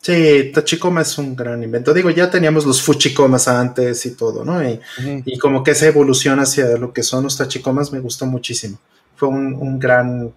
[0.00, 1.94] Sí, Tachikoma es un gran invento.
[1.94, 4.62] Digo, ya teníamos los Fuchikomas antes y todo, ¿no?
[4.62, 4.78] Y,
[5.24, 8.78] y como que esa evolución hacia lo que son los Tachikomas me gustó muchísimo.
[9.16, 10.30] Fue un, un gran,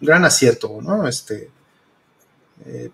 [0.00, 1.08] gran acierto, ¿no?
[1.08, 1.48] Este,
[2.66, 2.90] eh,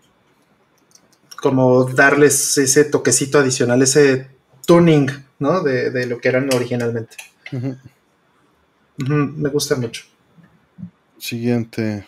[1.41, 4.29] como darles ese toquecito adicional, ese
[4.67, 5.63] tuning, ¿no?
[5.63, 7.17] De, de lo que eran originalmente.
[8.97, 10.05] Me gusta mucho.
[11.19, 12.07] Siguiente.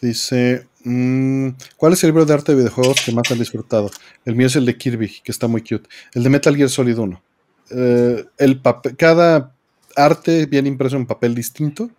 [0.00, 3.90] Dice, mm, ¿cuál es el libro de arte de videojuegos que más han disfrutado?
[4.24, 5.88] El mío es el de Kirby, que está muy cute.
[6.14, 7.22] El de Metal Gear Solid 1.
[7.70, 8.62] Eh, el
[8.96, 9.52] cada
[9.96, 11.90] arte viene impreso en papel distinto,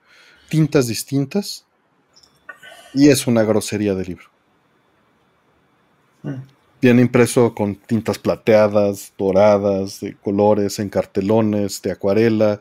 [0.48, 1.65] tintas distintas,
[2.93, 4.25] y es una grosería de libro.
[6.81, 12.59] Viene impreso con tintas plateadas, doradas, de colores, en cartelones, de acuarela,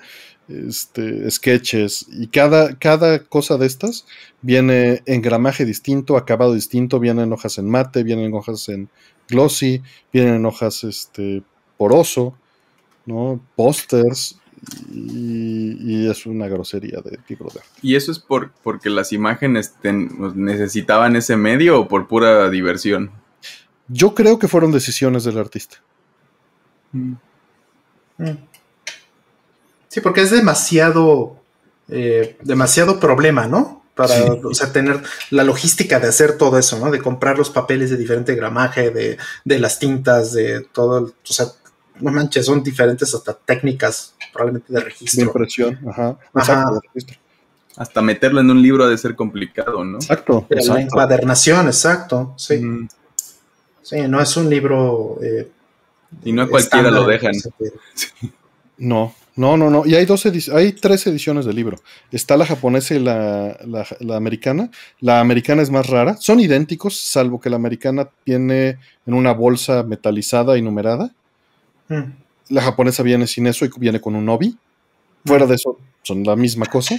[0.49, 4.07] este, sketches, y cada, cada cosa de estas
[4.43, 8.89] viene en gramaje distinto, acabado distinto, vienen en hojas en mate, vienen en hojas en
[9.29, 11.43] glossy, vienen en hojas este,
[11.77, 12.35] poroso,
[13.07, 13.41] ¿no?
[13.57, 14.41] Pósters,
[14.91, 17.71] y, y es una grosería de libro de arte.
[17.83, 22.49] ¿Y eso es por, porque las imágenes ten- pues, necesitaban ese medio o por pura
[22.51, 23.11] diversión?
[23.89, 25.77] Yo creo que fueron decisiones del artista.
[26.93, 27.13] Mm.
[29.89, 31.37] Sí, porque es demasiado,
[31.89, 33.83] eh, demasiado problema, ¿no?
[33.95, 34.23] Para Sí.
[34.45, 36.91] o sea, tener la logística de hacer todo eso, ¿no?
[36.91, 41.47] De comprar los papeles de diferente gramaje, de, de las tintas, de todo, o sea,
[42.01, 45.25] no manches, son diferentes hasta técnicas probablemente de De registro.
[45.25, 46.17] impresión, ajá.
[46.35, 46.53] Ajá.
[46.53, 47.19] Exacto, de registro.
[47.77, 49.99] Hasta meterlo en un libro ha de ser complicado, ¿no?
[49.99, 52.59] Exacto, De la encuadernación, exacto, sí.
[52.59, 52.89] Mm,
[53.89, 55.19] Sí, no es un libro...
[55.23, 55.49] eh,
[56.25, 57.33] Y no a cualquiera lo dejan.
[58.81, 59.85] No, no, no, no.
[59.87, 61.79] Y hay dos hay tres ediciones del libro.
[62.13, 64.71] Está la japonesa y la, la- la americana.
[65.01, 66.17] La americana es más rara.
[66.21, 71.13] Son idénticos, salvo que la americana viene en una bolsa metalizada y numerada.
[71.89, 72.03] Mm.
[72.51, 74.57] La japonesa viene sin eso y viene con un obi.
[75.25, 76.97] Fuera de eso, son la misma cosa.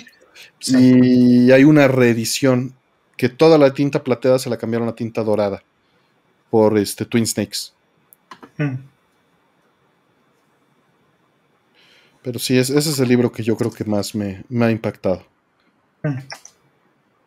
[0.59, 0.75] Sí.
[1.03, 2.73] Y hay una reedición
[3.15, 5.63] que toda la tinta plateada se la cambiaron a tinta dorada
[6.49, 7.71] por este Twin Snakes.
[8.57, 8.75] Mm.
[12.21, 14.71] Pero sí, es- ese es el libro que yo creo que más me, me ha
[14.71, 15.25] impactado.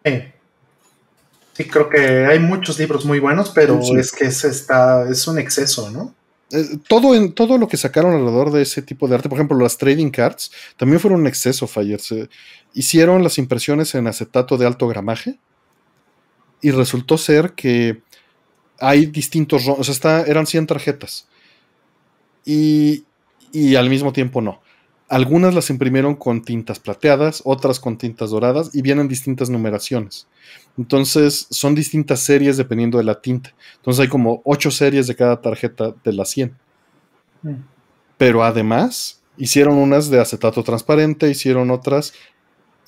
[0.05, 0.33] Eh.
[1.55, 3.95] Sí, creo que hay muchos libros muy buenos, pero Sí.
[3.97, 6.15] es que es, está, es un exceso, ¿no?
[6.51, 9.59] Eh, todo, en, todo lo que sacaron alrededor de ese tipo de arte, por ejemplo,
[9.59, 12.01] las trading cards, también fueron un exceso, Fire.
[12.01, 12.29] Se
[12.75, 15.39] hicieron las impresiones en acetato de alto gramaje
[16.61, 18.03] y resultó ser que
[18.79, 21.29] hay distintos, o sea, está, eran 100 tarjetas
[22.45, 23.05] y,
[23.53, 24.61] y al mismo tiempo no.
[25.09, 30.27] Algunas las imprimieron con tintas plateadas, otras con tintas doradas y vienen distintas numeraciones.
[30.79, 33.55] Entonces son distintas series dependiendo de la tinta.
[33.77, 36.57] Entonces hay como 8 series de cada tarjeta de las 100.
[37.43, 37.53] Mm.
[38.17, 42.15] Pero además hicieron unas de acetato transparente, hicieron otras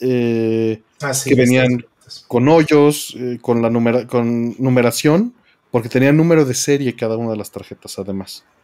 [0.00, 1.84] eh, Ah, sí, Que venían-
[2.26, 5.34] con hoyos, eh, con, la numera- con numeración,
[5.74, 8.44] porque tenían número de serie cada una de las tarjetas además.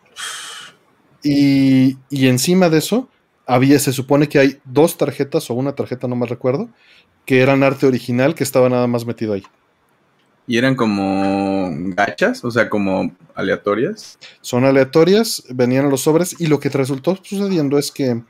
[1.22, 3.10] Y, y encima de eso,
[3.44, 6.70] había, se supone que hay dos tarjetas o una tarjeta, no me recuerdo,
[7.26, 9.42] que eran arte original que estaba nada más metido ahí.
[10.46, 14.18] Y eran como gachas, o sea, como aleatorias.
[14.40, 18.22] Son aleatorias, venían a los sobres y lo que resultó sucediendo es que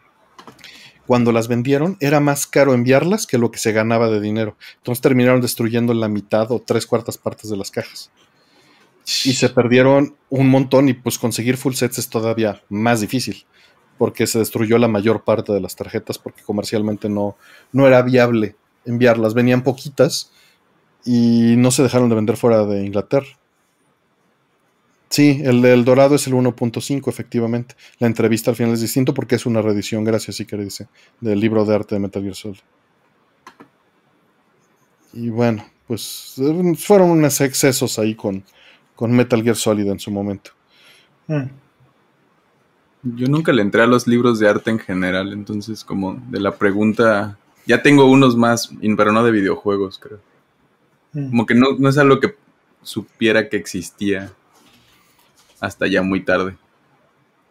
[1.07, 4.57] cuando las vendieron era más caro enviarlas que lo que se ganaba de dinero.
[4.78, 8.10] Entonces terminaron destruyendo la mitad o tres cuartas partes de las cajas.
[9.24, 13.44] Y se perdieron un montón y pues conseguir full sets es todavía más difícil
[13.98, 17.36] porque se destruyó la mayor parte de las tarjetas porque comercialmente no,
[17.70, 18.56] no era viable
[18.86, 19.34] enviarlas.
[19.34, 20.32] Venían poquitas
[21.04, 23.26] y no se dejaron de vender fuera de Inglaterra.
[25.10, 27.74] Sí, el del dorado es el 1.5, efectivamente.
[27.98, 30.88] La entrevista al final es distinto porque es una reedición, gracias, sí que dice,
[31.20, 32.60] del libro de arte de Metal Gear Solid.
[35.12, 38.44] Y bueno, pues eh, fueron unos excesos ahí con,
[39.00, 40.50] con Metal Gear Solid en su momento.
[41.26, 41.44] Mm.
[43.02, 46.56] Yo nunca le entré a los libros de arte en general, entonces como de la
[46.56, 50.20] pregunta, ya tengo unos más, pero no de videojuegos, creo.
[51.14, 51.30] Mm.
[51.30, 52.36] Como que no, no es algo que
[52.82, 54.30] supiera que existía
[55.60, 56.58] hasta ya muy tarde.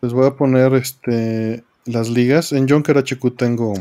[0.01, 2.51] Les voy a poner este las ligas.
[2.51, 3.73] En Junker HQ tengo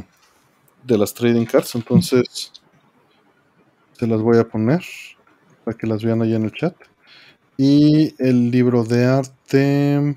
[0.84, 2.50] de las trading cards, entonces
[3.92, 4.82] se las voy a poner
[5.64, 6.74] para que las vean ahí en el chat.
[7.60, 10.16] Y el libro de arte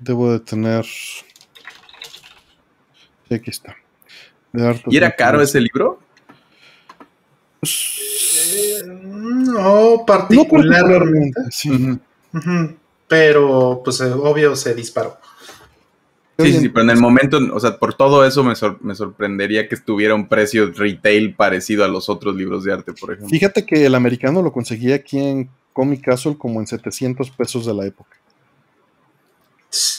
[0.00, 0.84] debo de tener.
[0.84, 1.30] Sí,
[3.34, 3.76] aquí está.
[4.52, 6.00] De arte ¿Y era caro ese libro?
[7.62, 9.52] Eh, No
[9.98, 11.40] No particularmente.
[11.52, 11.98] Sí.
[13.06, 15.16] Pero, pues, eh, obvio, se disparó.
[16.40, 18.94] Sí, sí, sí, pero en el momento, o sea, por todo eso me, sor- me
[18.94, 23.28] sorprendería que estuviera un precio retail parecido a los otros libros de arte, por ejemplo.
[23.30, 27.72] Fíjate que el americano lo conseguí aquí en Comic Castle como en 700 pesos de
[27.72, 28.16] la época.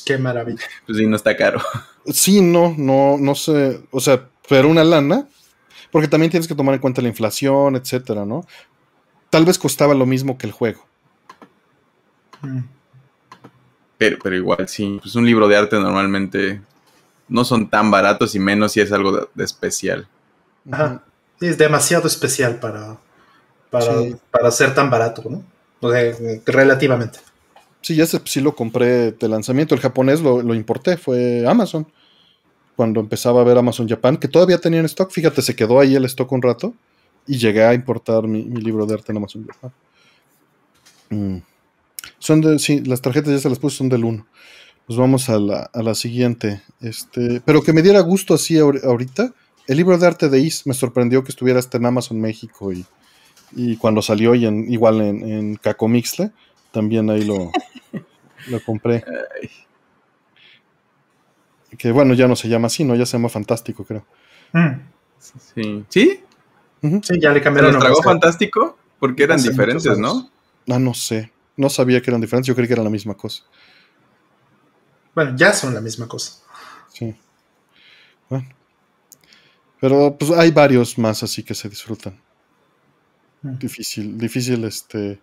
[0.06, 0.60] Qué maravilla.
[0.86, 1.62] Pues sí, no está caro.
[2.06, 5.26] Sí, no, no, no sé, o sea, pero una lana,
[5.90, 8.46] porque también tienes que tomar en cuenta la inflación, etcétera, ¿no?
[9.30, 10.86] Tal vez costaba lo mismo que el juego.
[12.42, 12.60] Mm.
[13.98, 15.00] Pero, pero igual, sí.
[15.02, 16.62] Pues un libro de arte normalmente
[17.30, 20.08] no son tan baratos y menos si es algo de, de especial.
[20.70, 21.04] Ajá.
[21.40, 22.98] Sí, es demasiado especial para,
[23.70, 24.16] para, Sí.
[24.30, 25.44] para ser tan barato, ¿no?
[25.82, 27.20] Eh, relativamente.
[27.82, 29.74] Sí, ya sé, sí lo compré de lanzamiento.
[29.74, 31.88] El japonés lo, lo importé, fue Amazon.
[32.76, 36.06] Cuando empezaba a ver Amazon Japan, que todavía tenían stock, fíjate, se quedó ahí el
[36.06, 36.74] stock un rato
[37.28, 39.72] y llegué a importar mi, libro de arte en Amazon Japan.
[41.10, 41.38] Mm.
[42.18, 44.26] Son de, sí, las tarjetas ya se las puse, son del 1.
[44.88, 46.62] Pues vamos a la, a la siguiente.
[46.82, 49.34] Este, pero que me diera gusto así ahor- ahorita.
[49.68, 52.86] El libro de arte de Is me sorprendió que estuviera hasta en Amazon México y,
[53.52, 56.32] y cuando salió y en, igual en, en Cacomixle,
[56.72, 57.52] también ahí lo,
[58.48, 59.04] lo compré.
[61.78, 62.96] Que bueno, ya no se llama así, ¿no?
[62.96, 64.06] Ya se llama Fantástico, creo.
[64.54, 64.82] Mm.
[65.20, 65.86] sí.
[65.90, 66.24] ¿Sí?
[66.82, 68.78] Ya le ¿Se cambiaron los tragó fantástico?
[69.00, 70.30] Porque eran Hace diferentes, ¿no?
[70.70, 71.32] Ah, no sé.
[71.58, 72.48] No sabía que eran diferentes.
[72.48, 73.44] Yo creí que eran la misma cosa.
[75.14, 76.42] Bueno, ya son la misma cosa.
[76.94, 77.14] Sí.
[78.30, 78.48] Bueno.
[79.82, 82.20] Pero pues hay varios más así que se disfrutan.
[83.42, 85.20] Difícil, difícil este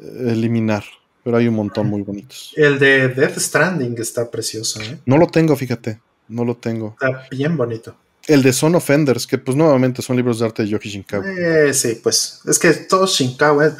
[0.00, 0.84] eliminar.
[1.22, 2.52] Pero hay un montón muy bonitos.
[2.56, 4.98] El de Death Stranding está precioso, ¿eh?
[5.04, 6.00] No lo tengo, fíjate.
[6.28, 6.96] No lo tengo.
[6.98, 7.94] Está bien bonito.
[8.26, 11.24] El de Son Offenders, que pues nuevamente son libros de arte de Yoki Shinkawa.
[11.28, 13.76] Eh, sí, pues es que todo Shinkawa.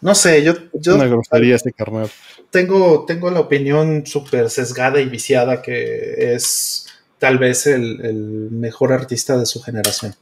[0.00, 2.10] No sé, yo, yo Una grosería ese carnal.
[2.50, 6.86] tengo, tengo la opinión súper sesgada y viciada que es
[7.18, 8.16] tal vez el, el
[8.50, 10.14] mejor artista de su generación.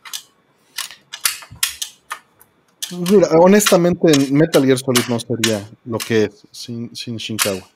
[3.10, 7.68] Mira, honestamente, en Metal Gear Solid no sería lo que es sin, sin Shinkawa.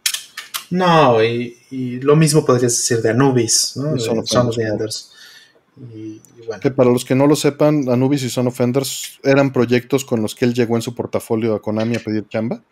[0.71, 3.99] No, y, y lo mismo podrías decir de Anubis, ¿no?
[3.99, 4.51] Son of Son.
[5.95, 9.53] Y, y bueno, Que para los que no lo sepan, Anubis y Son Offenders eran
[9.53, 12.63] proyectos con los que él llegó en su portafolio a Konami a pedir chamba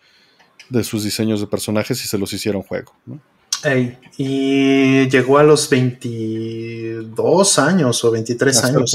[0.69, 2.93] de sus diseños de personajes y se los hicieron juego.
[3.07, 3.21] ¿no?
[3.65, 8.95] ey, y llegó a los 22 años o 23 Hasta años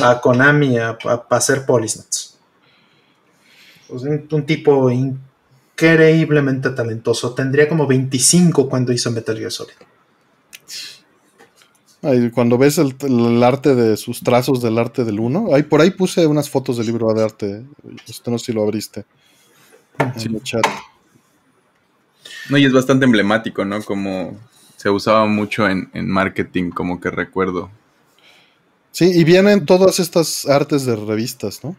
[0.00, 2.23] a, a Konami a, a- hacer Polysnots.
[3.88, 7.34] Pues un, un tipo increíblemente talentoso.
[7.34, 9.74] Tendría como 25 cuando hizo Metal Gear Solid.
[12.02, 15.80] Ay, cuando ves el, el arte de sus trazos del arte del uno, ahí por
[15.80, 17.64] ahí puse unas fotos del libro de arte.
[18.06, 19.06] Esto no sé si lo abriste
[19.98, 20.64] en el chat.
[22.50, 23.82] No, y es bastante emblemático, ¿no?
[23.82, 24.38] Como
[24.76, 27.70] se usaba mucho en, en marketing, como que recuerdo.
[28.90, 31.74] Sí, y vienen todas estas artes de revistas, ¿no?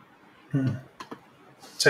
[0.53, 0.69] Mm.
[1.77, 1.89] Sí.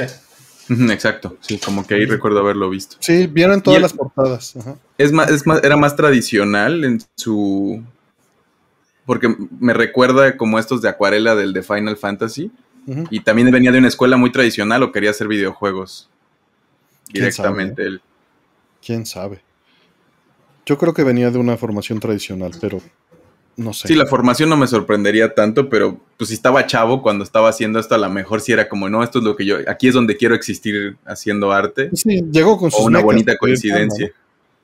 [0.92, 2.98] Exacto, sí, como que ahí recuerdo haberlo visto.
[3.00, 4.56] Sí, vienen todas el- las portadas.
[4.58, 4.76] Ajá.
[4.98, 7.84] Es más, es más, era más tradicional en su.
[9.06, 12.52] Porque me recuerda como estos de acuarela del de Final Fantasy.
[13.10, 16.08] Y también venía de una escuela muy tradicional o quería hacer videojuegos.
[17.12, 18.02] ¿Quién Directamente él.
[18.84, 19.42] ¿Quién sabe?
[20.68, 22.80] Yo creo que venía de una formación tradicional, pero
[23.58, 23.88] no sé.
[23.88, 27.80] Sí, la formación no me sorprendería tanto, pero pues si estaba chavo cuando estaba haciendo
[27.80, 29.94] esto, a lo mejor sí era como, no, esto es lo que yo, aquí es
[29.94, 31.90] donde quiero existir haciendo arte.
[31.94, 34.12] Sí, llegó con sus O una mecas, bonita coincidencia.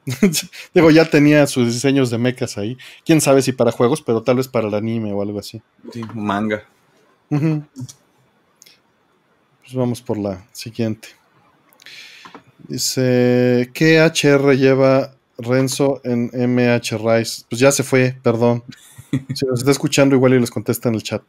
[0.73, 2.77] Digo, ya tenía sus diseños de mecas ahí.
[3.05, 5.61] Quién sabe si para juegos, pero tal vez para el anime o algo así.
[5.93, 6.63] Sí, manga.
[7.29, 7.61] Pues
[9.73, 11.09] vamos por la siguiente.
[12.67, 17.43] Dice, ¿qué HR lleva Renzo en MH Rise?
[17.49, 18.63] Pues ya se fue, perdón.
[19.35, 21.21] Si nos está escuchando, igual y les contesta en el chat.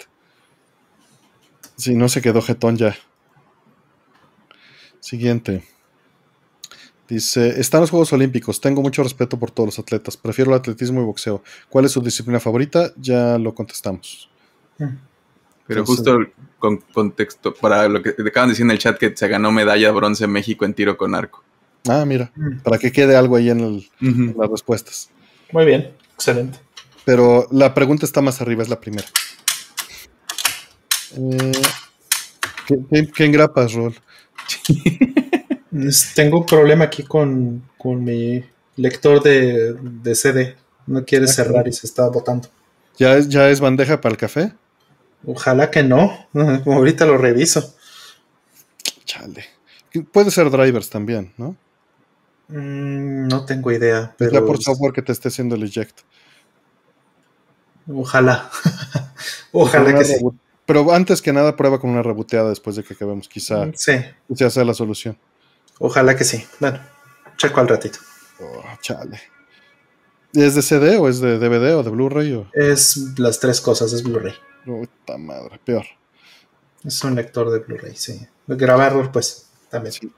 [1.77, 2.95] Si no se quedó jetón ya.
[5.01, 5.65] Siguiente.
[7.09, 8.61] Dice, están los Juegos Olímpicos.
[8.61, 10.17] Tengo mucho respeto por todos los atletas.
[10.17, 11.43] Prefiero el atletismo y boxeo.
[11.69, 12.93] ¿Cuál es su disciplina favorita?
[12.97, 14.31] Ya lo contestamos.
[14.79, 14.91] Pero
[15.81, 16.19] Entonces- justo
[16.61, 19.51] con contexto, para lo que te acaban de decir en el chat que se ganó
[19.51, 21.43] medalla de bronce México en tiro con arco.
[21.89, 22.31] Ah, mira,
[22.63, 25.11] para que quede algo ahí en, el- en las respuestas.
[25.53, 26.59] Muy bien, excelente.
[27.05, 29.07] Pero la pregunta está más arriba, es la primera.
[31.17, 31.53] Eh,
[32.67, 33.95] ¿qué, qué, qué engrapas, Rol?
[36.15, 38.45] Tengo un problema aquí con, con mi
[38.77, 40.57] lector de, de CD.
[40.87, 42.49] No quiere cerrar y se está botando.
[42.99, 44.53] ¿Ya es, ¿Ya es bandeja para el café?
[45.25, 46.27] Ojalá que no.
[46.67, 47.75] Ahorita lo reviso.
[49.05, 49.45] Chale.
[50.13, 51.57] Puede ser drivers también, ¿no?
[52.49, 56.01] Mm, no tengo idea, Ya pero por software que te esté haciendo el eject.
[57.89, 58.51] ojalá.
[59.53, 60.17] ojalá que sí.
[60.67, 63.29] Pero antes que nada, prueba con una reboteada después de que acabemos.
[63.29, 63.93] Quizá Sí,
[64.29, 65.19] quizá sea la solución.
[65.79, 66.45] ojalá que sí.
[66.61, 66.79] Bueno,
[67.37, 67.99] checo al ratito.
[68.41, 69.21] Oh, chale.
[70.33, 72.33] ¿Es de CD o es de DVD o de Blu-ray?
[72.35, 72.49] O...
[72.55, 74.35] Es las tres cosas, es Blu-ray.
[74.65, 75.85] Puta madre, peor.
[76.85, 78.27] Es un lector de Blu-ray, sí.
[78.47, 79.93] Grabarlo, pues, también.
[79.93, 80.11] Sí.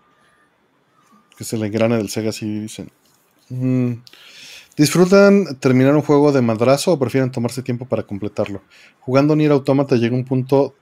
[1.36, 2.90] Que se le engrane del Sega, así dicen.
[3.50, 3.92] Mm.
[4.76, 8.62] ¿Disfrutan terminar un juego de madrazo o prefieren tomarse tiempo para completarlo?
[9.00, 10.74] Jugando Nier Automata llega un punto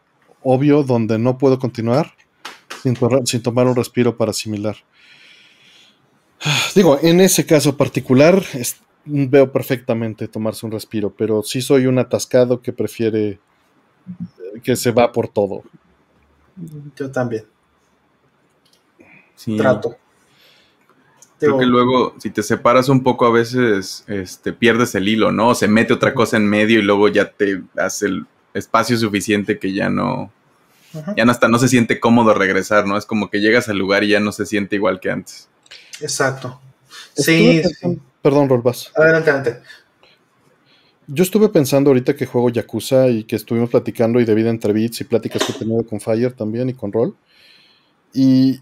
[0.43, 2.13] obvio donde no puedo continuar
[2.83, 4.77] sin, to- sin tomar un respiro para asimilar.
[6.75, 11.99] Digo, en ese caso particular es- veo perfectamente tomarse un respiro, pero sí soy un
[11.99, 15.63] atascado que prefiere eh, que se va por todo.
[16.97, 17.45] Yo también.
[19.37, 19.57] Sí.
[19.57, 19.97] Trato.
[21.47, 25.33] Creo Digo, que luego, si te separas un poco, a veces este, pierdes el hilo,
[25.33, 25.49] ¿no?
[25.49, 29.59] O se mete otra cosa en medio y luego ya te hace el espacio suficiente
[29.59, 30.31] que ya no,
[30.95, 32.97] Ajá, ya no hasta no se siente cómodo regresar, ¿no?
[32.97, 35.49] Es como que llegas al lugar y ya no se siente igual que antes.
[36.01, 36.61] Exacto.
[37.15, 38.03] Sí, pensando- sí.
[38.23, 38.93] Perdón, Rolbas.
[38.95, 39.63] Adelante, adelante.
[41.09, 45.01] Yo estuve pensando ahorita que juego Yakuza y que estuvimos platicando y debido a entrevistas
[45.01, 47.17] y pláticas que he tenido con Fire también y con Roll.
[48.15, 48.61] Y,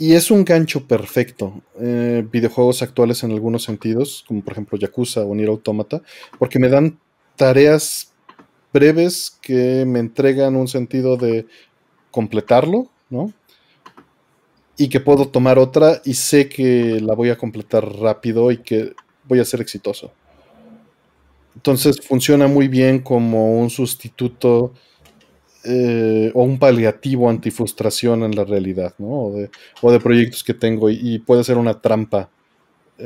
[0.00, 1.60] y es un gancho perfecto.
[1.78, 6.00] eh, videojuegos actuales en algunos sentidos, como por ejemplo Yakuza o Nier Automata,
[6.38, 6.98] porque me dan
[7.36, 8.10] tareas
[8.72, 11.46] breves que me entregan un sentido de
[12.10, 13.30] completarlo, ¿no?
[14.78, 18.94] Y que puedo tomar otra y sé que la voy a completar rápido y que
[19.24, 20.12] voy a ser exitoso.
[21.54, 24.72] Entonces funciona muy bien como un sustituto
[25.64, 29.06] eh, o un paliativo antifrustración en la realidad, ¿no?
[29.08, 29.50] O de,
[29.82, 32.30] o de proyectos que tengo y, y puede ser una trampa.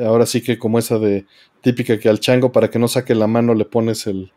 [0.05, 1.26] Ahora sí que como esa de
[1.60, 4.33] típica que al chango para que no saque la mano le pones el,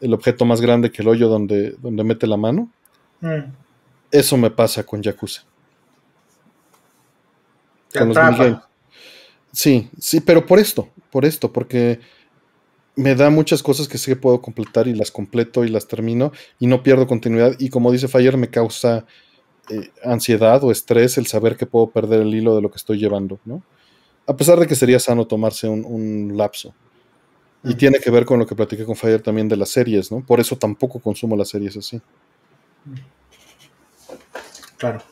[0.00, 2.70] el objeto más grande que el hoyo donde, donde mete la mano.
[3.20, 3.52] Mm,
[4.10, 5.42] Eso me pasa con Yakuza.
[7.96, 8.58] con los.
[9.52, 12.00] Sí, sí, pero por esto, por esto, porque
[12.96, 16.32] me da muchas cosas que sé que puedo completar y las completo y las termino
[16.58, 17.56] y no pierdo continuidad.
[17.58, 19.04] Y como dice Fire, me causa
[19.70, 22.98] eh, ansiedad o estrés el saber que puedo perder el hilo de lo que estoy
[22.98, 23.62] llevando, ¿no?
[24.26, 26.74] A pesar de que sería sano tomarse un, lapso.
[27.62, 30.20] Y tiene que ver con lo que platiqué con Fire también de las series, ¿no?
[30.20, 32.00] Por eso tampoco consumo las series así.
[34.76, 35.02] Claro.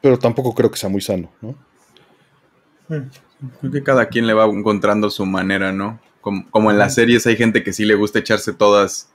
[0.00, 1.54] Pero tampoco creo que sea muy sano, ¿no?
[3.60, 6.00] Creo que cada quien le va encontrando su manera, ¿no?
[6.20, 9.10] Como, en las series hay gente que sí le gusta echarse todas,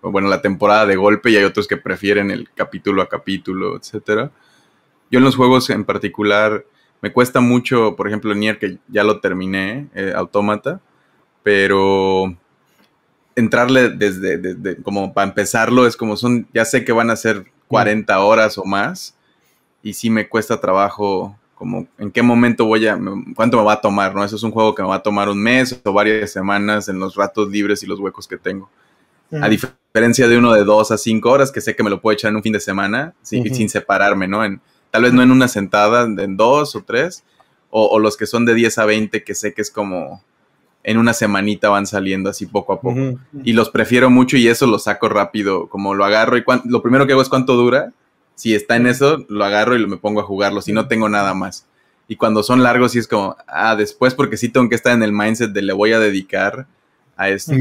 [0.00, 4.30] bueno, la temporada de golpe y hay otros que prefieren el capítulo a capítulo, etcétera.
[5.10, 6.64] Yo en los juegos en particular
[7.02, 10.80] me cuesta mucho, por ejemplo, Nier, que ya lo terminé, eh, Autómata,
[11.42, 12.34] pero
[13.36, 17.44] entrarle desde, desde, como para empezarlo es como son, ya sé que van a ser
[17.68, 19.16] 40 horas o más
[19.82, 23.00] y sí me cuesta trabajo como en qué momento voy a,
[23.34, 24.22] cuánto me va a tomar, ¿no?
[24.22, 26.98] Eso es un juego que me va a tomar un mes o varias semanas en
[26.98, 28.68] los ratos libres y los huecos que tengo.
[29.40, 32.12] A diferencia de uno de dos a cinco horas, que sé que me lo puedo
[32.12, 34.44] echar en un fin de semana sin, sin separarme, ¿no?
[34.44, 34.60] En,
[34.90, 37.24] tal vez no en una sentada, en dos o tres,
[37.70, 40.22] o, los que son de 10 a 20, que sé que es como
[40.82, 43.18] en una semanita van saliendo así poco a poco.
[43.42, 47.06] Y los prefiero mucho y eso lo saco rápido, como lo agarro y lo primero
[47.06, 47.94] que hago es cuánto dura
[48.34, 51.34] si está en eso, lo agarro y me pongo a jugarlo, si no tengo nada
[51.34, 51.66] más.
[52.08, 55.02] Y cuando son largos, sí es como, ah, después porque sí tengo que estar en
[55.02, 56.66] el mindset de le voy a dedicar
[57.16, 57.52] a esto,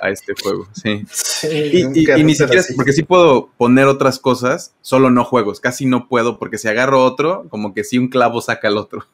[0.00, 0.68] a este juego.
[0.72, 1.04] Sí.
[1.46, 6.38] y, ni siquiera, porque sí puedo poner otras cosas, solo no juegos, casi no puedo,
[6.38, 9.06] porque si agarro otro, como que si un clavo saca el otro.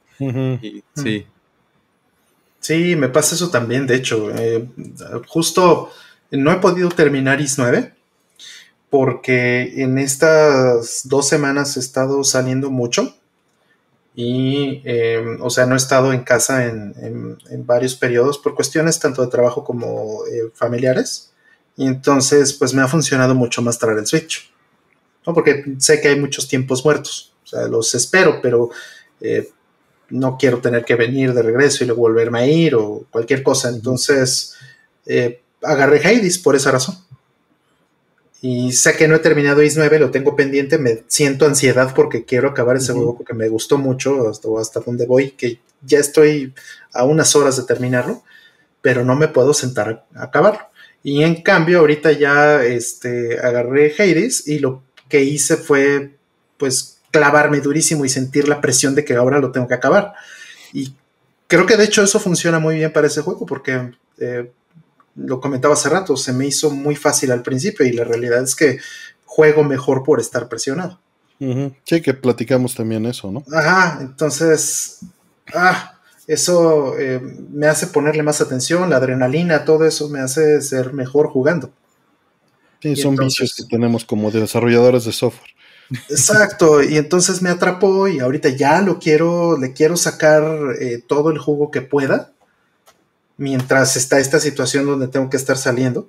[0.94, 1.26] sí.
[2.60, 4.28] Sí, me pasa eso también, de hecho.
[4.36, 4.66] Eh,
[5.28, 5.92] justo
[6.32, 7.94] no he podido terminar IS 9
[8.96, 13.14] porque en estas dos semanas he estado saliendo mucho
[14.14, 19.20] y, em, o sea, no he estado en casa en, varios periodos por cuestiones tanto
[19.20, 21.30] de trabajo como eh, familiares.
[21.76, 24.50] Y entonces, pues me ha funcionado mucho más traer el Switch.
[25.26, 25.34] ¿no?
[25.34, 27.34] Porque sé que hay muchos tiempos muertos.
[27.44, 28.70] O sea, los espero, pero
[29.20, 29.50] eh,
[30.08, 33.68] no quiero tener que venir de regreso y luego volverme a ir o cualquier cosa.
[33.68, 34.54] Entonces,
[35.04, 37.05] eh, agarré Hades por esa razón
[38.48, 42.24] y sé que no he terminado Is 9, lo tengo pendiente, me siento ansiedad porque
[42.24, 46.54] quiero acabar ese juego porque me gustó mucho hasta, hasta donde voy, que ya estoy
[46.92, 48.22] a unas horas de terminarlo,
[48.82, 50.60] pero no me puedo sentar a, acabarlo.
[51.02, 56.12] Y en cambio, ahorita ya este, agarré Hades y lo que hice fue
[56.56, 60.12] pues clavarme durísimo y sentir la presión de que ahora lo tengo que acabar.
[60.72, 60.94] Y
[61.48, 64.52] creo que de hecho eso funciona muy bien para ese juego porque eh,
[65.16, 68.54] lo comentaba hace rato, se me hizo muy fácil al principio y la realidad es
[68.54, 68.78] que
[69.24, 71.00] juego mejor por estar presionado.
[71.38, 73.44] Sí, que platicamos también eso, ¿no?
[73.52, 75.00] Ajá, entonces,
[75.54, 77.20] ah, eso eh,
[77.50, 81.70] me hace ponerle más atención, la adrenalina, todo eso me hace ser mejor jugando.
[82.80, 85.50] Sí, son vicios que tenemos como desarrolladores de software.
[86.08, 90.42] Exacto, y entonces me atrapó y ahorita ya lo quiero, le quiero sacar
[90.80, 92.32] eh, todo el jugo que pueda
[93.36, 96.08] mientras está esta situación donde tengo que estar saliendo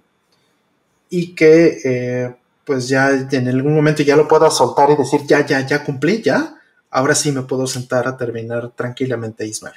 [1.10, 5.46] y que eh, pues ya en algún momento ya lo pueda soltar y decir ya,
[5.46, 6.56] ya, ya cumplí, ya,
[6.90, 9.76] ahora sí me puedo sentar a terminar tranquilamente Ismael.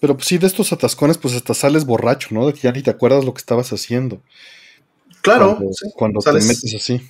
[0.00, 2.46] Pero pues sí, de estos atascones, pues hasta sales borracho, ¿no?
[2.46, 4.20] De que ya ni te acuerdas lo que estabas haciendo.
[5.22, 5.58] Claro,
[5.96, 7.00] cuando, te metes así.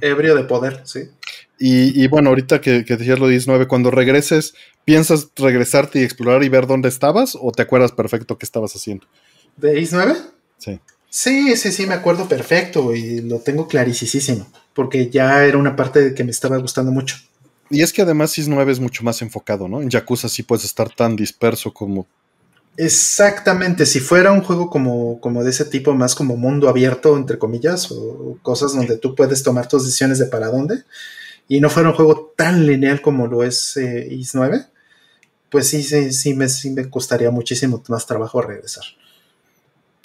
[0.00, 1.10] Ebrio de poder, sí.
[1.58, 4.54] Y, bueno, ahorita que, que decías lo 19, cuando regreses,
[4.84, 9.06] ¿piensas regresarte y explorar y ver dónde estabas o te acuerdas perfecto qué estabas haciendo?
[9.56, 10.14] ¿De Is 9?
[10.58, 10.78] Sí.
[11.08, 16.14] Sí, sí, sí, me acuerdo perfecto y lo tengo clarísimo, porque ya era una parte
[16.14, 17.16] que me estaba gustando mucho.
[17.70, 19.80] Y es que además Is 9 es mucho más enfocado, ¿no?
[19.80, 22.06] En Yakuza sí puedes estar tan disperso como...
[22.78, 27.38] Exactamente, si fuera un juego como, como de ese tipo, más como mundo abierto, entre
[27.38, 30.84] comillas, o cosas donde tú puedes tomar tus decisiones de para dónde,
[31.48, 34.66] y no fuera un juego tan lineal como lo es eh, Is 9,
[35.48, 38.84] pues sí, sí, sí me, sí me costaría muchísimo más trabajo regresar.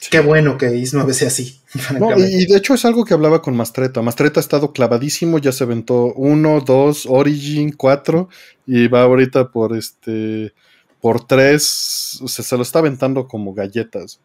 [0.09, 1.59] Qué bueno que Is 9 sea así.
[2.17, 4.01] y de hecho es algo que hablaba con Mastreta.
[4.01, 8.30] Mastreta ha estado clavadísimo, ya se aventó 1, 2, Origin, 4
[8.66, 10.53] y va ahorita por este
[11.02, 14.20] por 3, o sea, se lo está aventando como galletas.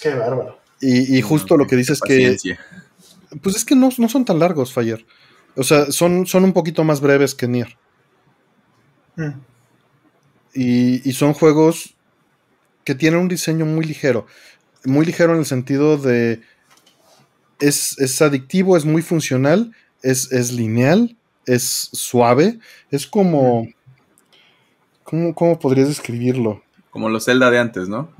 [0.00, 0.58] Qué bárbaro.
[0.80, 2.36] Y, justo lo que dices que...
[3.42, 5.04] Pues es que no, no son tan largos, Fire.
[5.56, 7.76] O sea, son, son un poquito más breves que Nier.
[9.16, 9.30] Mm.
[10.54, 11.94] Y, son juegos
[12.84, 14.26] que tienen un diseño muy ligero.
[14.84, 16.42] Muy ligero en el sentido de.
[17.60, 19.72] Es, adictivo, es muy funcional,
[20.02, 22.58] es, es, lineal, es suave.
[22.90, 23.66] Es como.
[25.14, 26.60] ¿Cómo, ¿Cómo podrías describirlo?
[26.90, 28.10] Como los Zelda de antes, ¿no?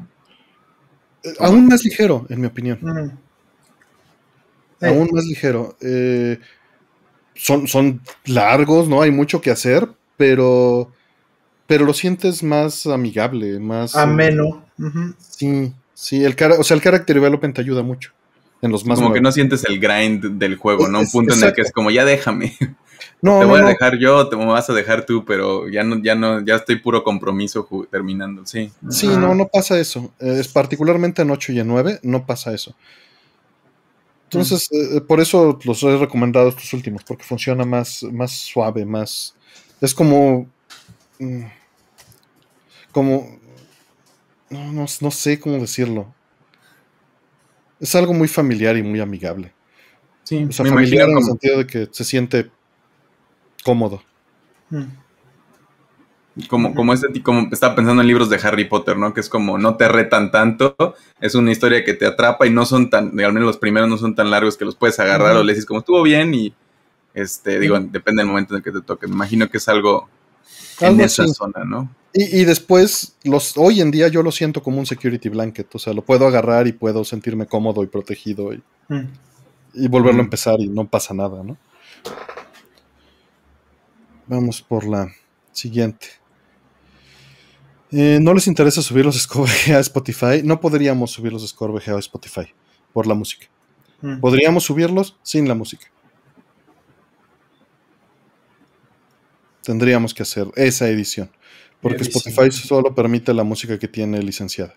[1.24, 2.78] Eh, aún más ligero, en mi opinión.
[2.80, 3.10] Mm.
[4.84, 5.76] Aún más ligero.
[5.80, 6.38] Eh,
[7.34, 9.02] son, son largos, ¿no?
[9.02, 10.92] Hay mucho que hacer, pero,
[11.66, 13.96] pero lo sientes más amigable, más...
[13.96, 14.64] Ameno.
[14.78, 15.14] Ujú.
[15.18, 18.12] Sí, sí, el cara, o sea, el character development te ayuda mucho.
[18.62, 21.00] En los más como que no sientes el grind del juego, ¿no?
[21.00, 22.56] Un punto en el que es como, ya déjame.
[23.22, 23.66] No, te voy no.
[23.66, 26.56] a dejar yo, te me vas a dejar tú, pero ya no, ya no, ya
[26.56, 28.72] estoy puro compromiso terminando, sí.
[28.90, 29.18] Sí, Ajá.
[29.18, 30.12] no, no pasa eso.
[30.18, 32.74] Es particularmente en 8 y en 9, no pasa eso.
[34.24, 39.34] Entonces, eh, por eso los he recomendado estos últimos, porque funciona más, más suave, más.
[39.80, 40.48] Es como.
[41.18, 41.44] mm,
[42.92, 43.38] Como.
[44.50, 46.14] No, no, no sé cómo decirlo.
[47.80, 49.52] Es algo muy familiar y muy amigable.
[50.24, 52.50] Sí, O sea, familiar en el como, sentido de que se siente
[53.64, 54.02] cómodo.
[54.70, 54.82] Mm.
[56.48, 59.14] como, como este, como estaba pensando en libros de Harry Potter, ¿no?
[59.14, 60.74] Que es como no te retan tanto,
[61.20, 63.96] es una historia que te atrapa y no son tan, al menos los primeros no
[63.98, 66.52] son tan largos que los puedes agarrar o le dices como estuvo bien y
[67.14, 69.06] este, digo, depende del momento en el que te toque.
[69.06, 70.08] Me imagino que es algo,
[70.80, 71.34] en esa así.
[71.34, 71.88] zona, ¿no?
[72.12, 75.72] Y, y después, los, hoy en día yo lo siento como un security blanket.
[75.74, 79.06] O sea, lo puedo agarrar y puedo sentirme cómodo y protegido y, Mm.
[79.74, 80.26] y volverlo a Mm.
[80.26, 81.56] empezar y no pasa nada, ¿no?
[84.26, 85.12] Vamos por la
[85.52, 86.06] siguiente.
[87.90, 90.42] Eh, ¿No les interesa subir los score a Spotify?
[90.42, 92.52] No podríamos subir los score a Spotify
[92.92, 93.46] por la música.
[94.00, 94.20] Mm.
[94.20, 95.86] Podríamos subirlos sin la música.
[99.62, 101.30] Tendríamos que hacer esa edición.
[101.80, 102.22] Porque Edición.
[102.26, 104.74] Spotify solo permite la música que tiene licenciada.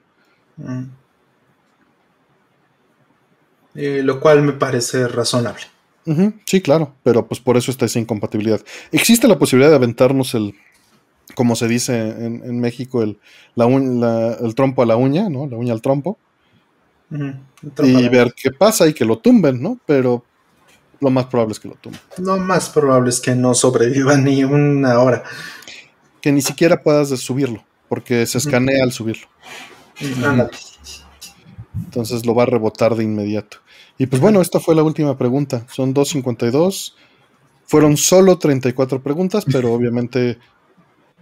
[0.57, 0.83] Mm.
[3.75, 5.63] Eh, lo cual me parece razonable.
[6.45, 8.61] Sí, claro, pero pues por eso está esa incompatibilidad.
[8.91, 10.55] Existe la posibilidad de aventarnos el,
[11.35, 13.19] como se dice en, en México, el,
[13.55, 15.47] la la- el trompo a la uña, ¿no?
[15.47, 16.17] La uña al trompo.
[17.83, 19.79] Y ver qué pasa y que lo tumben, ¿no?
[19.85, 20.23] Pero
[20.99, 22.01] lo más probable es que lo tumben.
[22.17, 25.23] Lo más probable es que no sobreviva ni una hora.
[26.21, 29.27] Que ni siquiera puedas subirlo, porque se escanea al subirlo.
[31.85, 33.57] Entonces lo va a rebotar de inmediato.
[33.97, 35.65] Y pues bueno, esta fue la última pregunta.
[35.69, 36.93] Son 2.52.
[37.65, 40.37] Fueron solo 34 preguntas, pero obviamente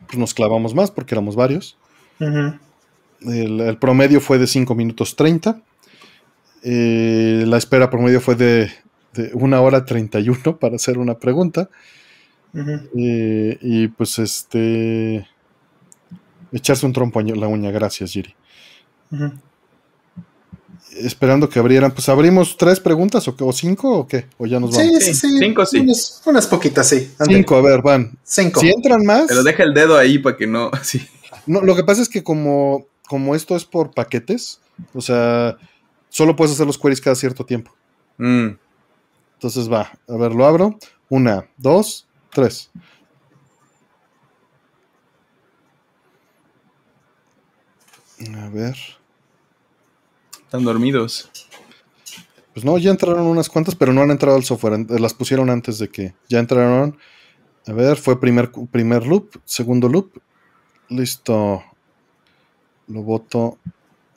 [0.07, 1.77] pues, nos clavamos más porque éramos varios.
[2.19, 5.61] El, el promedio fue de 5 minutos 30.
[6.67, 8.71] Eh, la espera promedio fue de,
[9.13, 11.69] de 1 hora 31 para hacer una pregunta.
[12.97, 15.27] Eh, y pues este.
[16.51, 18.33] Echarse un trompo a la uña, gracias, Giri.
[19.11, 19.33] Ujú.
[20.95, 21.91] Esperando que abrieran.
[21.91, 24.27] Pues abrimos tres preguntas o, o cinco o qué?
[24.37, 25.03] O ya nos vamos.
[25.03, 25.39] Sí, sí, sí.
[25.39, 25.79] Cinco, sí.
[25.79, 27.11] Unas, unas poquitas, sí.
[27.25, 28.17] Cinco, a ver, van.
[28.23, 28.61] Cinco.
[28.61, 29.25] Si entran más.
[29.27, 31.05] Pero deja el dedo ahí para que no, sí.
[31.45, 34.59] No, lo que pasa es que como, como esto es por paquetes,
[34.93, 35.57] o sea,
[36.09, 37.71] solo puedes hacer los queries cada cierto tiempo.
[38.17, 38.51] Mm,
[39.33, 40.77] Entonces va, a ver, lo abro.
[41.09, 42.69] Una, dos, tres.
[48.37, 48.75] A ver.
[50.45, 51.29] Están dormidos.
[52.53, 54.73] Pues no, ya entraron unas cuantas, pero no han entrado al software.
[54.75, 56.13] en- Las pusieron antes de que.
[56.29, 56.97] Ya entraron.
[57.67, 60.17] A ver, fue primer, primer loop, segundo loop.
[60.89, 61.63] Listo.
[62.87, 63.57] Lo voto.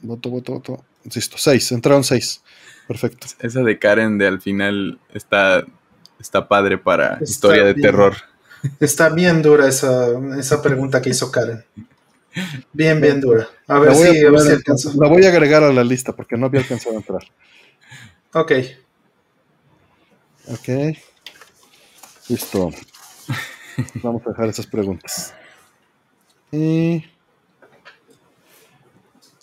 [0.00, 0.84] Voto, voto, voto.
[1.12, 1.72] Listo, seis.
[1.72, 2.42] Entraron seis.
[2.86, 3.26] Perfecto.
[3.40, 5.64] Esa de Karen de al final está,
[6.20, 7.82] está padre para Está historia de bien.
[7.82, 8.14] terror.
[8.80, 10.08] Está bien dura esa,
[10.38, 11.64] esa pregunta que hizo Karen.
[12.72, 13.48] Bien, bien dura.
[13.66, 14.92] A ver a si, a ver si alcanzo.
[15.00, 17.22] la voy a agregar a la lista porque no había alcanzado a entrar.
[18.34, 18.52] Ok.
[20.48, 20.96] Ok.
[22.28, 22.70] Listo.
[24.02, 25.34] Vamos a dejar esas preguntas.
[26.50, 27.04] Y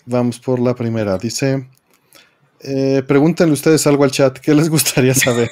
[0.04, 1.18] vamos por la primera.
[1.18, 1.68] Dice,
[2.60, 4.38] eh, pregúntenle ustedes algo al chat.
[4.38, 5.50] ¿Qué les gustaría saber?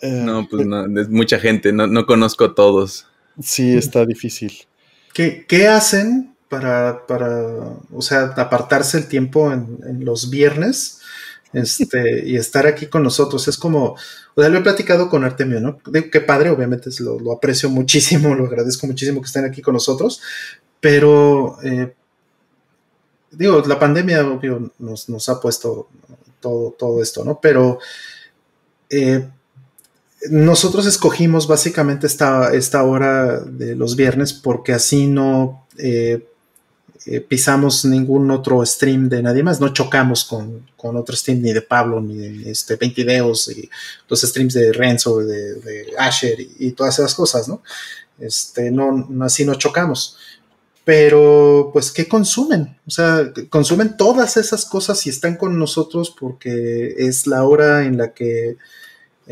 [0.00, 3.06] Eh, No, pues no, es mucha gente, no, no conozco todos.
[3.40, 4.52] Sí, está difícil.
[5.12, 7.28] ¿Qué, qué hacen para, para,
[7.92, 11.00] o sea, apartarse el tiempo en, en los viernes
[11.52, 13.48] este, y estar aquí con nosotros?
[13.48, 13.96] Es como,
[14.34, 15.78] o sea, lo he platicado con Artemio, ¿no?
[15.86, 19.62] Digo, qué padre, obviamente es- lo, lo aprecio muchísimo, lo agradezco muchísimo que estén aquí
[19.62, 20.20] con nosotros,
[20.80, 21.94] pero, eh,
[23.30, 25.88] digo, la pandemia, obvio, nos, nos ha puesto
[26.40, 27.38] todo, todo esto, ¿no?
[27.40, 27.78] Pero...
[28.90, 29.28] eh,
[30.30, 36.26] nosotros escogimos básicamente esta, esta hora de los viernes porque así no eh,
[37.06, 41.52] eh, pisamos ningún otro stream de nadie más, no chocamos con, con otro stream ni
[41.52, 43.68] de Pablo, ni de este, 20 videos, y
[44.08, 47.62] los streams de Renzo, de, de Asher y, y todas esas cosas, ¿no?
[48.20, 50.16] Este, no, no así no chocamos.
[50.84, 52.76] pero pues ¿qué consumen?
[52.86, 57.98] O sea, consumen todas esas cosas y están con nosotros porque es la hora en
[57.98, 58.56] la que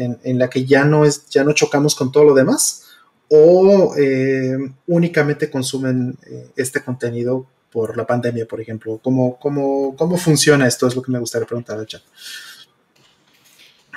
[0.00, 2.86] en, la que ya no es ya no chocamos con todo lo demás
[3.28, 4.56] o eh,
[4.86, 8.98] únicamente consumen eh, este contenido por la pandemia, por ejemplo.
[9.02, 10.88] ¿Cómo, cómo, cómo funciona esto?
[10.88, 12.02] Es lo que me gustaría preguntar al chat.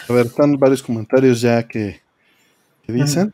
[0.08, 2.02] A ver, están varios comentarios ya que,
[2.88, 3.34] dicen.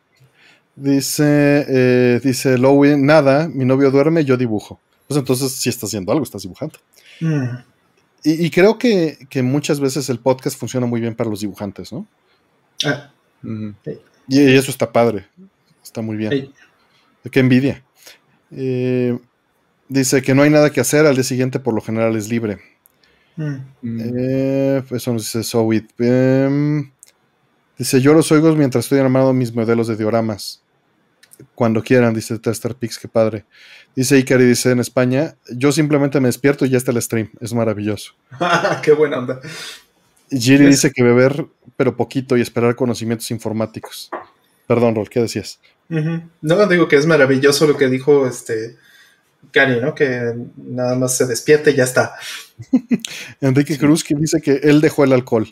[0.75, 4.79] Dice, eh, dice Lowy, nada, mi novio duerme, yo dibujo.
[5.09, 6.79] Pues entonces si estás haciendo algo, estás dibujando.
[7.19, 7.57] Mm.
[8.23, 12.05] Y, creo que, muchas veces el podcast funciona muy bien para los dibujantes, ¿no?
[12.85, 13.11] Ah.
[14.27, 15.27] y, eso está padre,
[15.83, 16.51] está muy bien.
[17.31, 17.83] Qué envidia.
[18.51, 19.17] Eh,
[19.87, 22.59] dice que no hay nada que hacer, al día siguiente por lo general es libre.
[23.35, 23.99] Mm.
[24.01, 25.89] Eh, eso nos dice Sowit.
[25.99, 26.91] Em,
[27.77, 30.61] dice, yo los oigo mientras estoy armando mis modelos de dioramas.
[31.55, 33.45] Cuando quieran, dice Tester Pix, qué padre.
[33.95, 37.31] Dice Ikari, dice en España, yo simplemente me despierto y ya está el stream.
[37.39, 38.13] Es maravilloso.
[38.83, 39.39] qué buena onda.
[40.31, 44.09] Giri dice que beber, pero poquito, y esperar conocimientos informáticos.
[44.67, 45.59] Perdón, Rol, ¿qué decías?
[45.87, 48.77] No, digo que es maravilloso lo que dijo este
[49.51, 49.95] Cari, ¿no?
[49.95, 52.15] Que nada más se despierte y ya está.
[53.41, 55.51] Enrique Cruz que dice que él dejó el alcohol.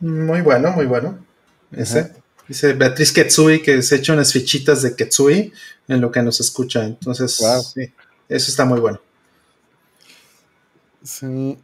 [0.00, 1.24] muy bueno, muy bueno.
[1.70, 2.12] Ese.
[2.48, 5.52] Dice Beatriz Ketsui que se echa unas fichitas de Ketsui
[5.86, 6.84] en lo que nos escucha.
[6.84, 7.36] Entonces,
[7.72, 7.92] sí,
[8.28, 9.00] eso está muy bueno.
[11.04, 11.56] Sí.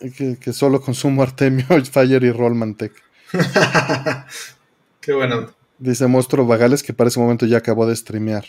[0.00, 2.92] Que, solo consumo Artemio, Fire y Rollmantec.
[5.00, 5.50] Qué bueno.
[5.78, 8.44] Dice Monstruo Vagales que para ese momento ya acabó de streamear.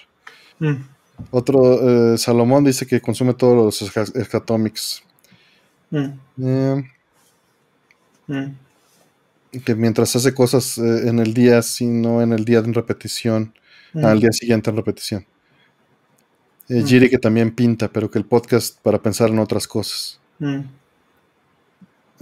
[0.60, 0.84] Mm.
[1.30, 5.04] Otro, eh, Salomón dice que consume todos los escatomics.
[5.90, 6.06] Mm.
[6.44, 6.84] Eh,
[8.28, 9.60] mm.
[9.64, 13.54] Que mientras hace cosas eh, en el día, sino en el día en repetición,
[13.94, 15.26] al día siguiente en repetición.
[16.70, 20.22] Giri que también pinta, pero que el podcast para pensar en otras cosas.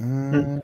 [0.02, 0.62] Ah.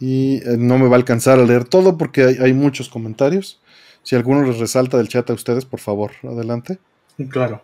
[0.00, 3.60] y no me va a alcanzar a leer todo porque hay muchos comentarios.
[4.02, 6.78] Si alguno les resalta del chat a ustedes, por favor, adelante.
[7.28, 7.62] Claro.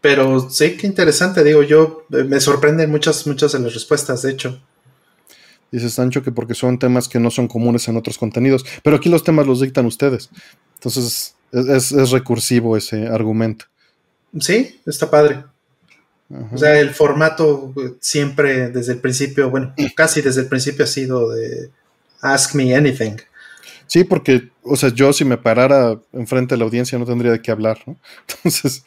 [0.00, 4.32] Pero sí, qué interesante, digo yo, eh, me sorprenden muchas, muchas de las respuestas, de
[4.32, 4.60] hecho.
[5.70, 9.08] Dice Sancho que porque son temas que no son comunes en otros contenidos, pero aquí
[9.08, 10.28] los temas los dictan ustedes.
[10.74, 13.66] Entonces es, recursivo ese argumento.
[14.38, 15.44] Sí, está padre.
[16.52, 20.88] O sea, el formato eh, siempre desde el principio, bueno, casi desde el principio ha
[20.88, 21.70] sido de
[22.22, 23.16] Ask Me Anything.
[23.86, 27.42] Sí, porque, o sea, yo si me parara enfrente de la audiencia no tendría de
[27.42, 27.96] qué hablar, ¿no?
[28.44, 28.84] Entonces.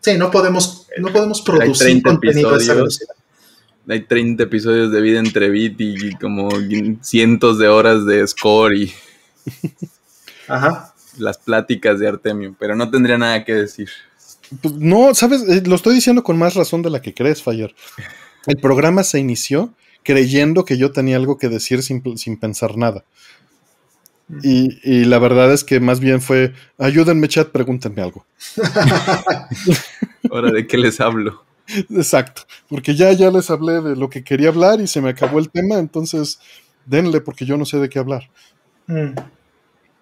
[0.00, 3.14] Sí, no podemos, no podemos producir contenido a esa velocidad.
[3.88, 6.48] Hay 30 episodios de vida entre Bit y como
[7.00, 8.94] cientos de horas de score y.
[10.46, 10.94] Ajá.
[11.18, 13.88] Las pláticas de Artemio, pero no tendría nada que decir.
[14.62, 17.74] Pues no, sabes, eh, lo estoy diciendo con más razón de la que crees, Fire.
[18.46, 19.72] El programa se inició
[20.02, 22.02] creyendo que yo tenía algo que decir sin,
[22.38, 23.04] pensar nada.
[24.42, 28.24] Y, la verdad es que más bien fue, ayúdenme chat, pregúntenme algo.
[30.30, 31.44] Ahora, ¿de qué les hablo?
[31.90, 35.38] Exacto, porque ya, ya les hablé de lo que quería hablar y se me acabó
[35.38, 36.40] el tema, entonces
[36.86, 38.30] denle porque yo no sé de qué hablar.
[38.86, 39.14] Mm.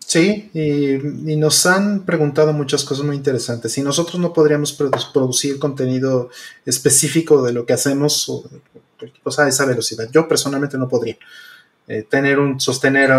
[0.08, 3.72] Sí, y, nos han preguntado muchas cosas muy interesantes.
[3.72, 4.72] Si nosotros no podríamos
[5.12, 6.30] producir contenido
[6.64, 8.42] específico de lo que hacemos o
[9.38, 11.18] a esa velocidad, yo personalmente no podría
[11.88, 13.10] eh, tener un sostener,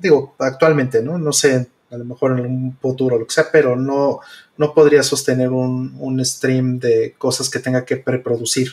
[0.00, 1.18] digo, actualmente, ¿no?
[1.18, 4.20] No sé, a lo mejor en un futuro, lo que sea, pero no,
[4.56, 8.72] no podría sostener un, un stream de cosas que tenga que preproducir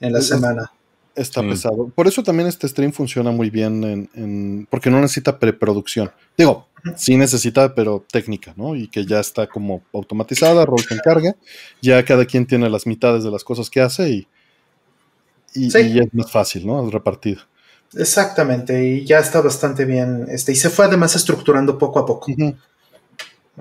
[0.00, 0.72] en la semana.
[1.18, 1.88] Está pesado.
[1.88, 6.12] Por eso también este stream funciona muy bien en, porque no necesita preproducción.
[6.36, 8.74] Digo, sí necesita, pero técnica, ¿no?
[8.74, 11.34] Y que ya está como automatizada, rol que encarga.
[11.82, 14.28] Ya cada quien tiene las mitades de las cosas que hace y,
[15.54, 16.90] y, ya es más fácil, ¿no?
[16.90, 17.42] Repartido.
[17.94, 20.26] Exactamente, y ya está bastante bien.
[20.28, 22.26] Este, y se fue además estructurando poco a poco.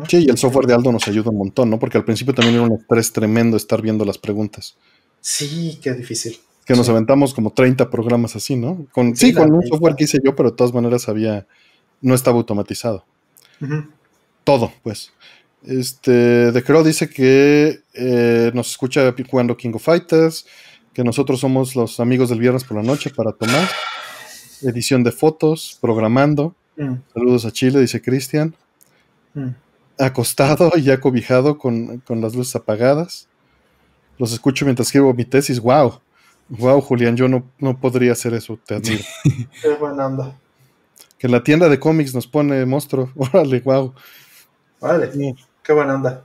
[0.08, 1.80] Sí, y el software de Aldo nos ayuda un montón, ¿no?
[1.80, 4.76] Porque al principio también era un estrés tremendo estar viendo las preguntas.
[5.22, 6.38] Sí, qué difícil
[6.68, 8.88] que nos aventamos como 30 programas así, ¿no?
[8.92, 11.48] Con, sí, con un software que hice yo, pero de todas maneras había,
[12.02, 13.06] no estaba automatizado.
[14.44, 15.12] Todo, pues.
[15.64, 20.46] Este, De Crow dice que eh, nos escucha jugando King of Fighters,
[20.94, 23.68] que nosotros somos los amigos del viernes por la noche para tomar,
[24.62, 26.56] edición de fotos, programando.
[26.78, 26.94] Mm.
[27.14, 28.56] Saludos a Chile, dice Cristian.
[29.34, 29.50] Mm.
[30.00, 33.28] Acostado y ya cobijado con, con, las luces apagadas.
[34.18, 35.60] Los escucho mientras escribo mi tesis.
[35.60, 36.00] ¡Wow!
[36.50, 39.04] Wow, Julián, yo no, no podría hacer eso, te admiro.
[39.62, 40.40] Qué buena onda.
[41.18, 43.12] Que en la tienda de cómics nos pone monstruo.
[43.16, 43.94] Órale, wow.
[44.80, 45.36] Vale, Sí.
[45.64, 46.24] qué buena onda.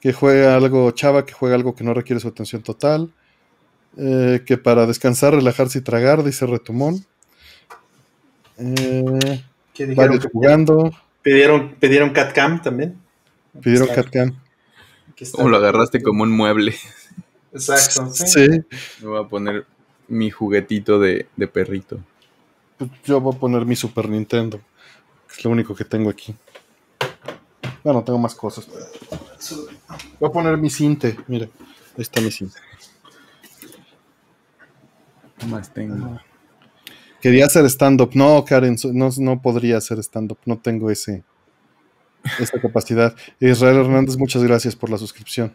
[0.00, 3.10] Que juega algo chava, que juega algo que no requiere su atención total.
[3.96, 7.04] Eh, que para descansar, relajarse y tragar, dice Retumón.
[8.58, 9.42] Eh,
[9.72, 10.16] ¿Qué dijeron?
[10.16, 10.90] varios jugando.
[11.22, 12.98] Pidieron, pidieron CatCam también.
[13.62, 14.38] Pidieron CatCam.
[15.32, 16.74] Como lo agarraste como un mueble.
[17.52, 18.10] Exacto.
[18.12, 18.26] Sí.
[18.26, 18.48] Sí.
[19.00, 19.64] Me voy a poner
[20.08, 21.98] mi juguetito de, de perrito.
[22.78, 24.58] Pues Yo voy a poner mi Super Nintendo.
[25.28, 26.34] que es lo único que tengo aquí.
[27.82, 28.66] Bueno, tengo más cosas.
[30.18, 31.18] Voy a poner mi cinte.
[31.28, 32.58] Mira, ahí está mi cinte.
[35.38, 36.18] ¿Qué más tengo?
[37.20, 38.10] Quería hacer stand-up.
[38.14, 40.38] No, Karen, no, no podría hacer stand-up.
[40.44, 41.24] No tengo ese,
[42.38, 43.14] esa capacidad.
[43.40, 45.52] Israel Hernández, muchas gracias por la suscripción.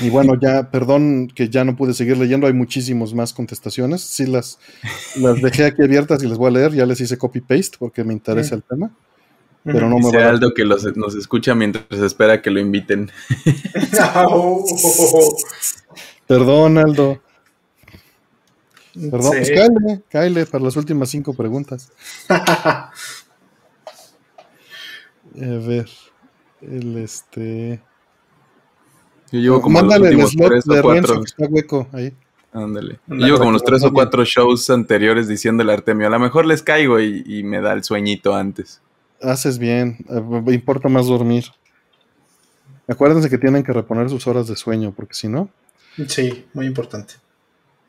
[0.00, 2.46] Y bueno, ya, perdón que ya no pude seguir leyendo.
[2.46, 4.02] Hay muchísimos más contestaciones.
[4.02, 4.58] Sí, las,
[5.16, 6.72] las dejé aquí abiertas y las voy a leer.
[6.72, 8.90] Ya les hice copy-paste porque me interesa el tema.
[9.64, 13.10] Pero no me va Aldo que los- nos escucha mientras espera que lo inviten.
[16.26, 17.20] Perdón, Aldo.
[18.94, 19.38] Perdón, Sí.
[19.38, 21.90] pues cáele, cáele para las últimas cinco preguntas.
[22.28, 22.90] A
[25.36, 25.88] ver,
[26.60, 27.80] el este.
[29.32, 31.14] Yo llevo como Mándale los el últimos slot tres de o cuatro.
[31.14, 32.12] Renzo, que está hueco ahí.
[32.52, 32.98] Ándale.
[33.06, 36.46] Yo llevo como los tres o cuatro shows anteriores diciéndole a Artemio, a lo mejor
[36.46, 38.80] les caigo y, y me da el sueñito antes.
[39.22, 41.44] Haces bien, eh, me importa más dormir.
[42.88, 45.48] Acuérdense que tienen que reponer sus horas de sueño, porque si no.
[46.08, 47.14] Sí, muy importante.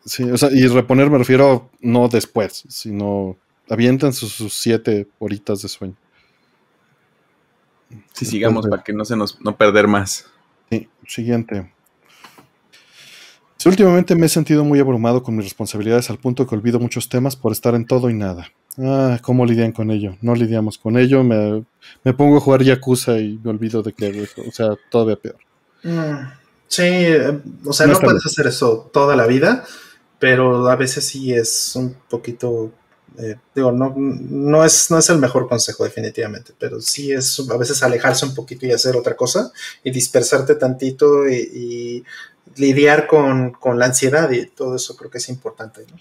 [0.06, 3.38] Sí, o sea, y reponer me refiero no después, sino
[3.70, 5.95] avienten sus, sus siete horitas de sueño.
[8.14, 10.28] Si sigamos Entonces- para que no se nos no perder más.
[10.72, 11.72] Sí, siguiente.
[13.58, 17.09] Sí, últimamente me he sentido muy abrumado con mis responsabilidades al punto que olvido muchos
[17.09, 18.48] temas por estar en todo y nada.
[18.80, 20.17] Ah, ¿cómo lidian con ello?
[20.22, 21.24] No lidiamos con ello.
[21.24, 21.64] Me,
[22.03, 24.27] me pongo a jugar Yakuza y me olvido de que.
[24.48, 25.38] O sea, todavía peor.
[25.83, 26.27] Mm,
[26.67, 28.27] Sí, eh, o sea, No puedes bien.
[28.32, 29.66] hacer eso toda la vida,
[30.19, 32.72] pero a veces sí es un poquito,
[33.17, 37.57] eh, digo, no, no, es, no es el mejor consejo definitivamente, pero sí es a
[37.57, 39.51] veces alejarse un poquito y hacer otra cosa
[39.83, 42.03] y dispersarte tantito y, y
[42.56, 45.98] lidiar con, con la ansiedad y todo eso creo que es importante, ¿no?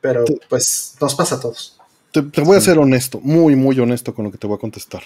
[0.00, 1.78] Pero pues nos pasa a todos.
[2.12, 4.60] Te, te voy a ser honesto, muy, muy honesto con lo que te voy a
[4.60, 5.02] contestar.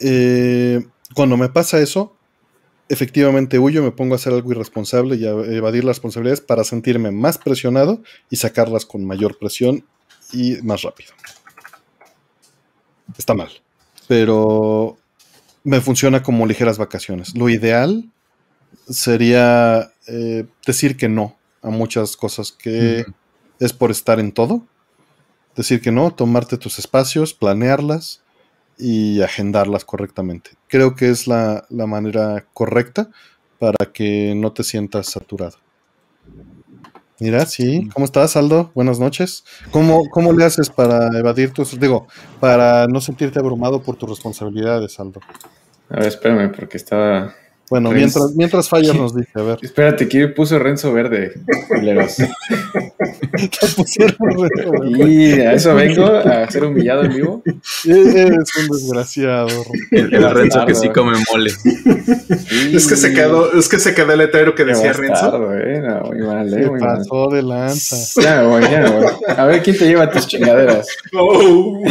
[0.00, 0.84] Eh,
[1.14, 2.14] cuando me pasa eso,
[2.88, 7.10] efectivamente huyo, me pongo a hacer algo irresponsable y a evadir las responsabilidades para sentirme
[7.10, 9.84] más presionado y sacarlas con mayor presión
[10.32, 11.12] y más rápido.
[13.16, 13.50] Está mal,
[14.08, 14.96] pero
[15.62, 17.34] me funciona como ligeras vacaciones.
[17.34, 18.10] Lo ideal
[18.88, 23.04] sería eh, decir que no a muchas cosas que
[23.58, 24.66] es por estar en todo.
[25.56, 28.22] Decir que no, tomarte tus espacios, planearlas
[28.76, 30.50] y agendarlas correctamente.
[30.68, 33.08] Creo que es la, la manera correcta
[33.58, 35.63] para que no te sientas saturado.
[37.20, 37.88] Mira, sí.
[37.94, 38.72] ¿Cómo estás, Aldo?
[38.74, 39.44] Buenas noches.
[39.70, 42.08] ¿Cómo, ¿Cómo le haces para evadir tus, digo,
[42.40, 45.20] para no sentirte abrumado por tus responsabilidades, Aldo?
[45.90, 47.32] A ver, espérame, porque estaba.
[47.70, 49.58] Bueno, mientras, mientras Fire nos dice, a ver.
[49.62, 51.32] Espérate, que puso Renzo Verde,
[51.68, 52.16] culeros.
[52.16, 54.16] ¿Qué pusieron?
[55.08, 57.42] Y a eso vengo, a ser humillado en vivo.
[57.86, 59.48] Eres un desgraciado.
[59.90, 61.50] El, el Renzo que sí come mole.
[61.50, 62.76] Sí.
[62.76, 65.52] Es que se quedó, es que se quedó el letrero que decía Renzo.
[65.54, 65.80] eh.
[65.82, 66.62] No, muy mal, eh.
[66.64, 66.98] Se Muy mal.
[66.98, 67.96] pasó de lanza.
[68.22, 69.06] Ya me voy, ya voy.
[69.36, 70.86] A ver quién te lleva tus chingaderas.
[71.14, 71.82] Oh.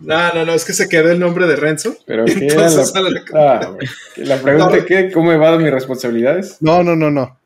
[0.00, 1.94] No, no, no, es que se quedó el nombre de Renzo.
[2.06, 2.82] Pero qué era la,
[3.34, 3.70] Ah,
[4.16, 4.61] la pregunta
[5.12, 6.56] ¿Cómo evado mis responsabilidades?
[6.60, 7.38] No, no, no, no.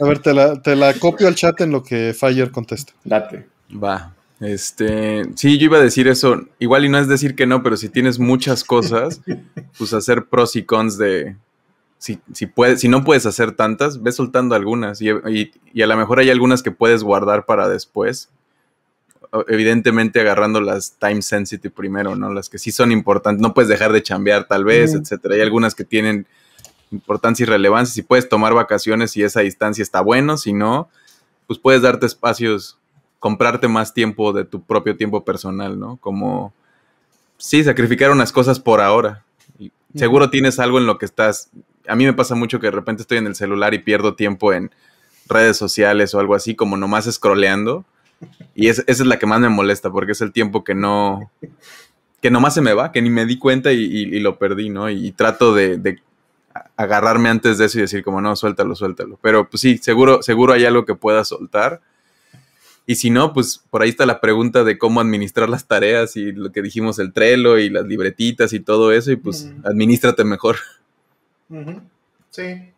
[0.00, 2.92] A ver, te la, te la copio al chat en lo que Fire contesta.
[3.04, 3.46] Date.
[3.72, 4.14] Va.
[4.40, 6.42] Este, sí, yo iba a decir eso.
[6.58, 9.20] Igual y no es decir que no, pero si tienes muchas cosas,
[9.78, 11.36] pues hacer pros y cons de
[11.98, 15.00] si, si puedes, si no puedes hacer tantas, ve soltando algunas.
[15.00, 18.28] Y, y- y a lo mejor hay algunas que puedes guardar para después.
[19.48, 22.32] Evidentemente agarrando las time sensitive primero, ¿no?
[22.32, 23.40] Las que sí son importantes.
[23.42, 25.34] No puedes dejar de chambear, tal vez, etcétera.
[25.34, 26.26] Hay algunas que tienen
[26.94, 27.92] importancia y relevancia.
[27.94, 30.88] Si puedes tomar vacaciones y esa distancia está bueno, si no,
[31.46, 32.78] pues puedes darte espacios,
[33.18, 35.96] comprarte más tiempo de tu propio tiempo personal, ¿no?
[35.98, 36.52] Como,
[37.36, 39.24] sí, sacrificar unas cosas por ahora.
[39.58, 41.50] Y seguro tienes algo en lo que estás.
[41.86, 44.52] A mí me pasa mucho que de repente estoy en el celular y pierdo tiempo
[44.52, 44.70] en
[45.28, 47.84] redes sociales o algo así, como nomás scrolleando.
[48.54, 51.30] Y es- esa es la que más me molesta, porque es el tiempo que no.
[52.22, 54.70] que nomás se me va, que ni me di cuenta y, y- y lo perdí,
[54.70, 54.88] ¿no?
[54.88, 56.00] Y, trato de, de
[56.76, 59.18] agarrarme antes de eso y decir como no, suéltalo, suéltalo.
[59.22, 61.80] Pero pues sí, seguro, seguro hay algo que pueda soltar.
[62.86, 66.32] Y si no, pues por ahí está la pregunta de cómo administrar las tareas y
[66.32, 70.56] lo que dijimos, el Trello y las libretitas y todo eso, y pues administrate mejor.
[72.30, 72.72] Sí.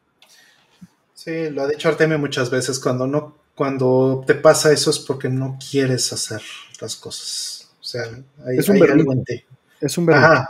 [1.14, 2.78] Sí, lo ha dicho Artemio muchas veces.
[2.78, 6.42] Cuando no, cuando te pasa eso es porque no quieres hacer
[6.80, 7.70] las cosas.
[7.80, 8.02] O sea,
[8.46, 9.00] hay, Es un hay berrinche.
[9.00, 9.44] algo en ti.
[9.80, 10.42] Es un berrinche.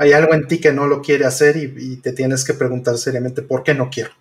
[0.00, 2.96] Hay algo en ti que no lo quiere hacer y, y te tienes que preguntar
[2.96, 4.12] seriamente por qué no quiero.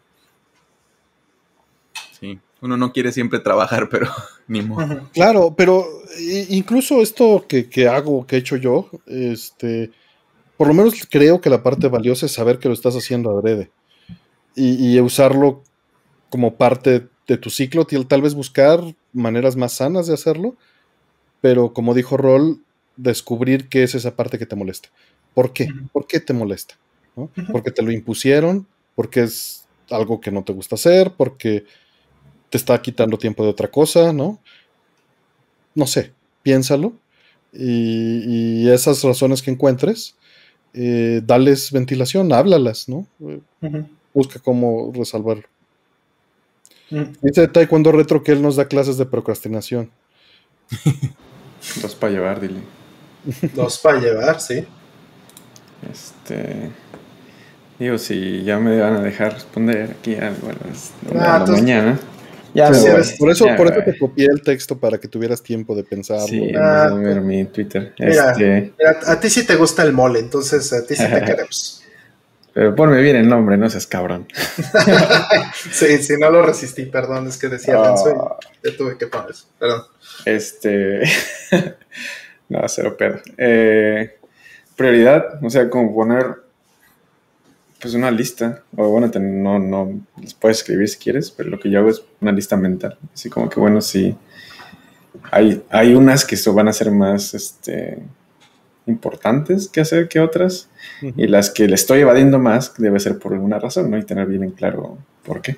[2.20, 2.38] Sí.
[2.60, 4.08] Uno no quiere siempre trabajar, pero
[4.48, 5.10] ni modo.
[5.14, 5.88] Claro, pero
[6.50, 9.92] incluso esto que, que hago, que he hecho yo, este,
[10.58, 13.72] por lo menos creo que la parte valiosa es saber que lo estás haciendo adrede
[14.54, 15.64] y, y usarlo
[16.30, 18.82] como parte de tu ciclo, tal tal vez buscar
[19.14, 20.58] maneras más sanas de hacerlo,
[21.40, 22.60] pero como dijo Rol,
[22.98, 24.90] descubrir qué es esa parte que te molesta.
[25.40, 25.70] ¿Por qué?
[25.94, 26.76] ¿Por qué te molesta?
[27.16, 27.32] ¿No?
[27.54, 31.64] Porque te lo impusieron, porque es algo que no te gusta hacer, porque
[32.50, 34.38] te está quitando tiempo de otra cosa, ¿no?
[35.76, 36.12] No sé,
[36.44, 36.92] piénsalo.
[37.54, 40.18] Y, y esas razones que encuentres,
[40.74, 43.08] eh, dales ventilación, háblalas, ¿no?
[44.14, 45.48] Busca cómo resolverlo.
[46.92, 47.14] Ujú.
[47.22, 49.90] Dice Taekwondo Retro que él nos da clases de procrastinación.
[51.82, 52.60] Dos para llevar, dile.
[53.56, 54.66] Dos para llevar, sí.
[55.92, 56.70] Este.
[57.78, 61.62] Digo, si ya me van a dejar responder aquí algo a las Ah, la entonces-
[61.64, 62.00] mañana.
[62.54, 62.92] Ya me Sí, voy.
[62.92, 65.76] eres- Por eso, ya por me eso te copié el texto para que tuvieras tiempo
[65.76, 66.26] de pensarlo.
[66.28, 67.94] Sí, Ah, ver mi Twitter.
[68.00, 68.32] Mira.
[68.32, 71.84] Este, Mira, a ti sí te gusta el mole, entonces a ti sí te queremos.
[72.52, 74.28] pero ponme bien el nombre, no seas cabrón.
[75.72, 77.82] Sí, sí, no lo resistí, perdón, es que decía.
[77.82, 79.84] Renzo y te tuve que poner eso, perdón.
[80.26, 81.02] Este.
[82.50, 83.20] no, cero pedo.
[83.38, 84.18] Eh,
[84.80, 86.26] prioridad, o sea, como poner
[87.82, 88.64] pues una lista.
[88.76, 91.90] O bueno, te- no, no les puedes escribir si quieres, pero lo que yo hago
[91.90, 92.98] es una lista mental.
[93.14, 94.16] Así como que bueno, sí.
[95.32, 98.00] Hay, hay unas que van a ser más este,
[98.86, 100.70] importantes que hacer que otras.
[101.16, 103.98] Y las que le estoy evadiendo más debe ser por alguna razón, ¿no?
[103.98, 105.58] Y tener bien en claro por qué.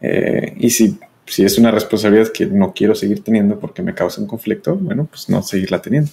[0.00, 4.20] Eh, y si, si es una responsabilidad que no quiero seguir teniendo porque me causa
[4.20, 6.10] un conflicto, bueno, pues no seguirla teniendo.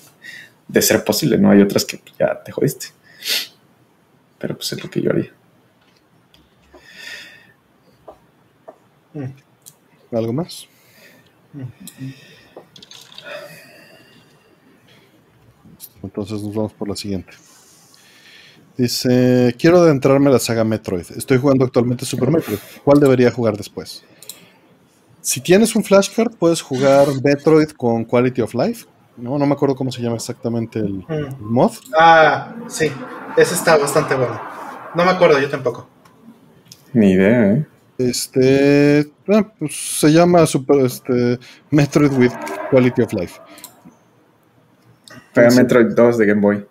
[0.71, 1.51] De ser posible, ¿no?
[1.51, 2.87] Hay otras que ya te jodiste.
[4.39, 5.33] Pero pues es lo que yo haría.
[10.11, 10.67] ¿Algo más?
[16.01, 17.33] Entonces nos vamos por la siguiente.
[18.77, 21.05] Dice, quiero adentrarme a la saga Metroid.
[21.15, 22.59] Estoy jugando actualmente Super Metroid.
[22.83, 24.03] ¿Cuál debería jugar después?
[25.19, 28.85] Si tienes un flashcard, puedes jugar Metroid con Quality of Life.
[29.17, 31.05] No, no me acuerdo cómo se llama exactamente el, Mm.
[31.09, 31.71] el mod.
[31.97, 32.91] Ah, sí,
[33.37, 34.39] ese está bastante bueno.
[34.95, 35.87] No me acuerdo, yo tampoco.
[36.93, 37.65] Ni idea, ¿eh?
[37.97, 42.31] Este ah, pues, se llama Super este, Metroid with
[42.71, 43.39] Quality of Life.
[45.33, 45.57] Pega Sí.
[45.57, 46.65] Metroid 2 de Game Boy.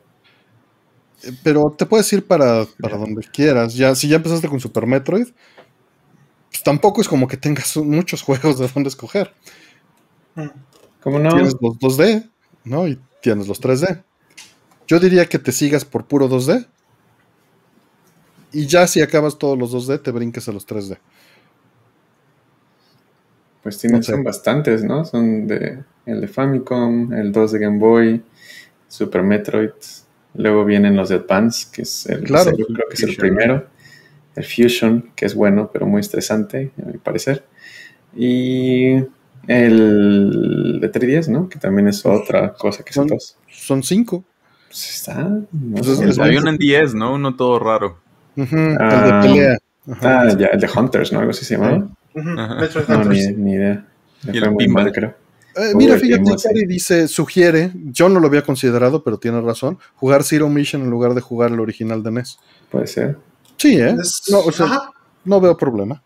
[1.23, 3.75] Eh, Pero te puedes ir para, para donde quieras.
[3.75, 5.29] Ya, si ya empezaste con Super Metroid,
[6.51, 9.33] pues tampoco es como que tengas muchos juegos de donde escoger.
[10.35, 10.49] Mm.
[11.03, 11.31] ¿Cómo no?
[11.31, 12.29] Tienes los 2D,
[12.65, 12.87] ¿no?
[12.89, 14.03] Y tienes los 3D.
[14.87, 16.67] Yo diría que te sigas por puro 2D.
[18.53, 20.99] Y ya si acabas todos los 2D, te brinques a los 3D.
[23.63, 24.13] Pues tienen, No sé.
[24.13, 25.05] son bastantes, ¿no?
[25.05, 28.23] Son de el de Famicom, el 2 de Game Boy,
[28.89, 29.71] Super Metroid.
[30.35, 32.57] Luego vienen los de Advance, que es el Claro.
[32.57, 33.67] yo creo que es el primero.
[34.37, 37.45] El Fusion, que es bueno, pero muy estresante, a mi parecer.
[38.17, 38.97] Y
[39.47, 41.49] el de 3DS, ¿no?
[41.49, 43.37] Que también es otra cosa que son Son- dos.
[43.49, 44.25] Son 5.
[44.69, 45.25] Pues está.
[45.25, 45.47] no
[45.83, 47.15] Pues Había uno en 10, ¿no?
[47.15, 47.99] Uno todo raro.
[48.37, 49.21] el Ah.
[49.23, 49.59] de pelea.
[49.91, 50.21] Ajá.
[50.23, 51.19] Ah, ya, el de Hunters, ¿no?
[51.19, 51.89] Algo así se llamaba.
[52.15, 52.55] Ajá.
[52.61, 53.87] Metroid No, ni, idea.
[54.25, 55.15] Me Y el muy mal, creo.
[55.57, 56.31] Eh, mira, Uy, fíjate.
[56.45, 60.91] Cari dice, sugiere, yo no lo había considerado, pero tiene razón, jugar Zero Mission en
[60.91, 62.39] lugar de jugar el original de NES.
[62.71, 63.17] Puede ser.
[63.57, 63.97] Sí, ¿eh?
[64.01, 64.91] Es, No, o sea, ajá,
[65.25, 66.03] no veo problema.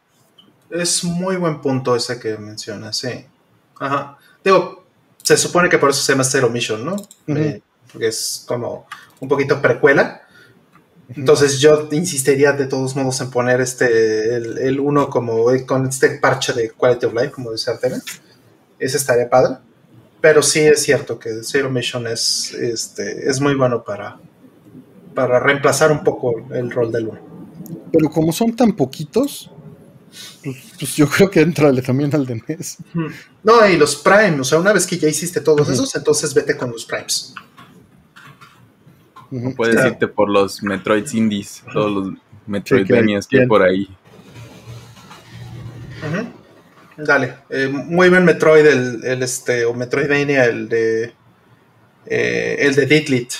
[0.74, 3.24] Es muy buen punto ese que mencionas, sí.
[3.78, 4.18] Ajá.
[4.42, 4.84] Digo,
[5.22, 6.96] se supone que por eso se llama Zero Mission, ¿no?
[7.28, 8.86] Eh, porque es como
[9.20, 10.22] un poquito precuela.
[11.08, 15.86] Entonces yo insistiría de todos modos en poner este el, el uno como eh, con
[15.86, 18.02] este parche de Quality of Life, como dice Artena.
[18.78, 19.58] Ese estaría padre.
[20.20, 24.18] Pero sí es cierto que Zero Mission es, este, es muy bueno para,
[25.14, 27.20] para reemplazar un poco el rol del uno.
[27.92, 29.50] Pero como son tan poquitos,
[30.42, 32.78] pues, pues yo creo que entrale también al de NES.
[33.42, 36.56] No, y los Prime, o sea, una vez que ya hiciste todos esos, entonces vete
[36.56, 37.34] con los Primes.
[39.30, 39.54] Ujú.
[39.54, 39.90] Puedes Claro.
[39.90, 42.14] irte por los Metroid Indies, todos los
[42.46, 43.48] Metroidvanias que hay bien.
[43.48, 43.88] por ahí.
[46.96, 47.34] Dale.
[47.50, 51.12] Eh, muy buen Metroid, el, el, este, o Metroidvania, el de.
[52.06, 53.32] eh, el de Didlit.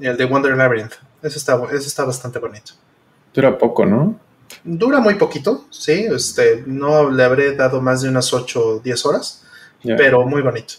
[0.00, 0.94] Y el de Wonder Labyrinth.
[1.22, 2.72] Eso está, eso está bastante bonito.
[3.34, 4.18] Dura poco, ¿no?
[4.64, 6.06] Dura muy poquito, sí.
[6.10, 9.44] Este, no le habré dado más de unas 8 o 10 horas,
[9.82, 10.74] pero muy bonito.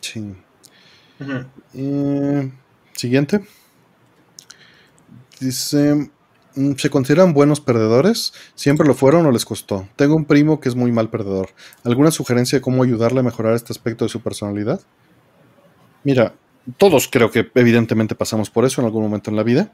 [0.00, 0.34] Sí.
[1.74, 2.50] Eh,
[2.94, 3.44] siguiente.
[5.38, 6.10] Dice,
[6.54, 8.32] mm, ¿se consideran buenos perdedores?
[8.54, 9.88] ¿Siempre lo fueron o les costó?
[9.96, 11.50] Tengo un primo que es muy mal perdedor.
[11.84, 14.80] ¿Alguna sugerencia de cómo ayudarle a mejorar este aspecto de su personalidad?
[16.04, 16.34] Mira,
[16.78, 19.72] todos creo que evidentemente pasamos por eso en algún momento en la vida.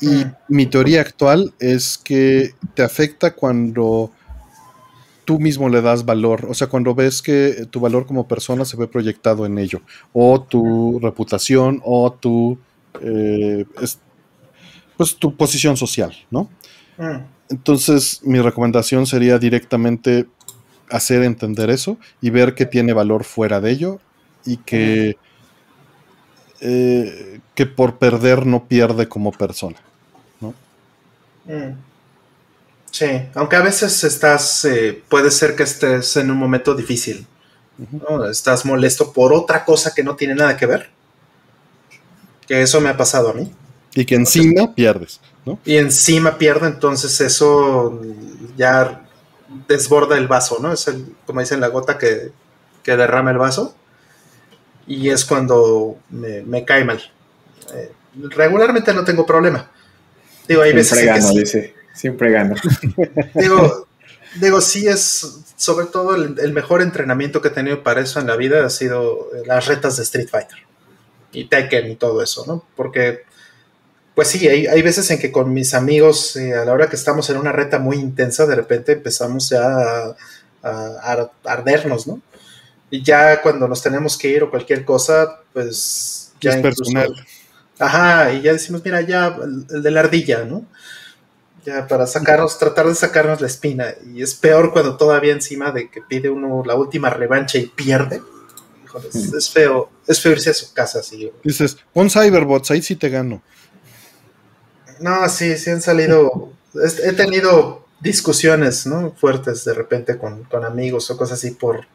[0.00, 0.34] Y Mm.
[0.48, 4.10] mi teoría actual es que te afecta cuando
[5.24, 8.76] tú mismo le das valor, o sea, cuando ves que tu valor como persona se
[8.76, 9.80] ve proyectado en ello,
[10.12, 12.58] o tu reputación, o tu,
[13.02, 13.98] eh, es-
[14.96, 16.48] pues tu posición social, ¿no?
[16.98, 17.18] Mm.
[17.50, 20.26] Entonces, mi recomendación sería directamente
[20.90, 23.98] hacer entender eso y ver que tiene valor fuera de ello
[24.44, 25.16] y que,
[26.60, 29.76] eh, que por perder no pierde como persona.
[31.44, 31.78] Mm.
[32.90, 37.26] Sí, aunque a veces estás, eh, puede ser que estés en un momento difícil.
[37.78, 38.28] ¿no?
[38.28, 40.90] Estás molesto por otra cosa que no tiene nada que ver.
[42.46, 43.52] Que eso me ha pasado a mí.
[43.94, 45.58] Y que encima pierdes, ¿no?
[45.64, 48.00] Y encima pierdo, entonces eso
[48.56, 49.06] ya
[49.68, 50.72] desborda el vaso, ¿no?
[50.72, 52.30] Es el, como dicen, la gota que,
[52.82, 53.74] que derrama el vaso.
[54.86, 57.00] Y es cuando me, me cae mal.
[57.74, 57.92] Eh,
[58.30, 59.70] regularmente no tengo problema.
[60.48, 61.38] Digo, hay veces Siempre en que gano, sí.
[61.40, 61.74] dice.
[61.94, 62.54] Siempre gano.
[63.34, 63.88] Digo,
[64.40, 68.26] digo, sí es, sobre todo el, el mejor entrenamiento que he tenido para eso en
[68.26, 70.58] la vida ha sido las retas de Street Fighter
[71.32, 72.64] y Tekken y todo eso, ¿no?
[72.76, 73.22] Porque,
[74.14, 76.96] pues sí, hay, hay veces en que con mis amigos, eh, a la hora que
[76.96, 80.16] estamos en una reta muy intensa, de repente empezamos ya a,
[80.62, 82.20] a- a ardernos, ¿no?
[82.90, 87.26] Y ya cuando nos tenemos que ir o cualquier cosa, pues ya es incluso- personal.
[87.78, 90.64] Ajá, y ya decimos, mira, ya el, el de la ardilla, ¿no?
[91.64, 93.92] Ya para sacarnos, tratar de sacarnos la espina.
[94.14, 98.22] Y es peor cuando todavía encima de que pide uno la última revancha y pierde.
[98.84, 101.30] Híjole, es, es feo, es feo irse a su casa así.
[101.42, 103.42] Dices, pon Cyberbots, ahí sí te gano.
[105.00, 106.52] No, sí, sí han salido.
[107.04, 109.12] He tenido discusiones, ¿no?
[109.18, 111.86] Fuertes de repente con, con amigos o cosas así por,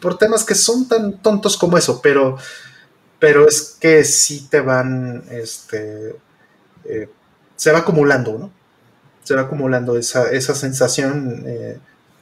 [0.00, 2.36] por temas que son tan tontos como eso, pero,
[3.18, 6.16] pero es que sí te van, este,
[6.84, 7.08] eh,
[7.56, 8.52] se va acumulando, ¿no?
[9.22, 11.44] Se va acumulando esa, esa sensación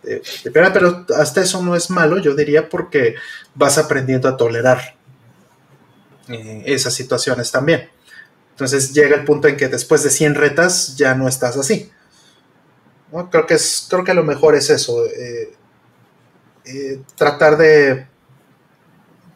[0.04, 3.16] eh, pero hasta eso no es malo, yo diría, porque
[3.54, 4.96] vas aprendiendo a tolerar
[6.28, 7.90] eh, esas situaciones también.
[8.50, 11.90] Entonces llega el punto en que después de 100 retas ya no estás así.
[13.12, 13.30] ¿no?
[13.30, 15.04] Creo, que es, creo que lo mejor es eso.
[15.06, 15.54] eh,
[16.68, 18.06] eh, tratar de,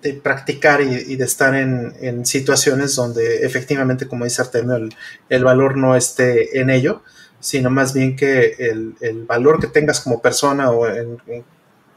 [0.03, 4.89] de practicar y, de estar en, en situaciones donde efectivamente, como dice Artemio,
[5.29, 7.03] el, valor no esté en ello,
[7.41, 10.87] sino más bien que el, el valor que tengas como persona o,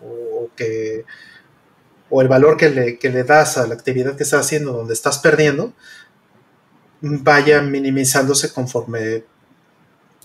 [0.01, 1.05] o que
[2.21, 5.19] el valor que le, que le das a la actividad que estás haciendo donde estás
[5.19, 5.73] perdiendo
[7.01, 9.23] vaya minimizándose conforme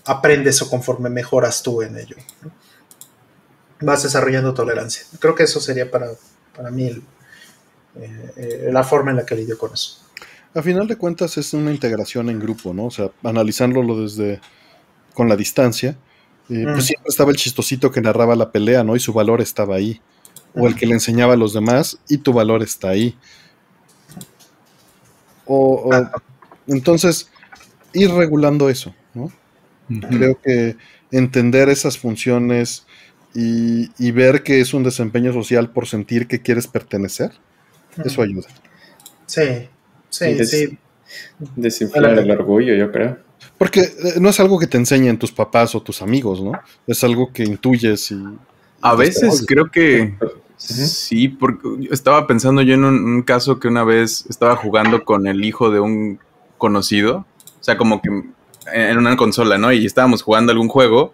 [0.05, 2.15] aprendes o conforme mejoras tú en ello.
[3.81, 5.03] Vas desarrollando tolerancia.
[5.19, 6.07] Creo que eso sería para,
[6.55, 7.03] para mí el-
[7.99, 9.97] eh, eh, la forma en la que lidio con eso.
[10.53, 12.85] A final de cuentas es una integración en grupo, ¿no?
[12.85, 14.39] O sea, analizándolo desde
[15.13, 15.97] con la distancia,
[16.49, 16.73] eh, Mm.
[16.73, 18.95] pues siempre estaba el chistosito que narraba la pelea, ¿no?
[18.95, 20.01] Y su valor estaba ahí.
[20.53, 23.15] O el que le enseñaba a los demás y tu valor está ahí.
[25.45, 26.11] O, o- Ah.
[26.67, 27.29] entonces,
[27.93, 29.31] ir regulando eso, ¿no?
[30.09, 30.77] Creo que
[31.11, 32.85] entender esas funciones
[33.33, 37.31] y, y ver que es un desempeño social por sentir que quieres pertenecer,
[38.03, 38.47] eso ayuda.
[39.25, 39.67] Sí,
[40.09, 40.77] sí, des- sí.
[41.55, 43.17] Desinflar el orgullo, yo creo.
[43.57, 46.53] Porque eh, no es algo que te enseñen tus papás o tus amigos, ¿no?
[46.87, 48.23] Es algo que intuyes y...
[48.81, 50.15] A veces creo que
[50.57, 55.27] sí, porque estaba pensando yo en un, un caso que una vez estaba jugando con
[55.27, 56.19] el hijo de un
[56.57, 57.25] conocido,
[57.59, 58.09] o sea, como que
[58.73, 59.71] en una consola, ¿no?
[59.71, 61.13] Y estábamos jugando algún juego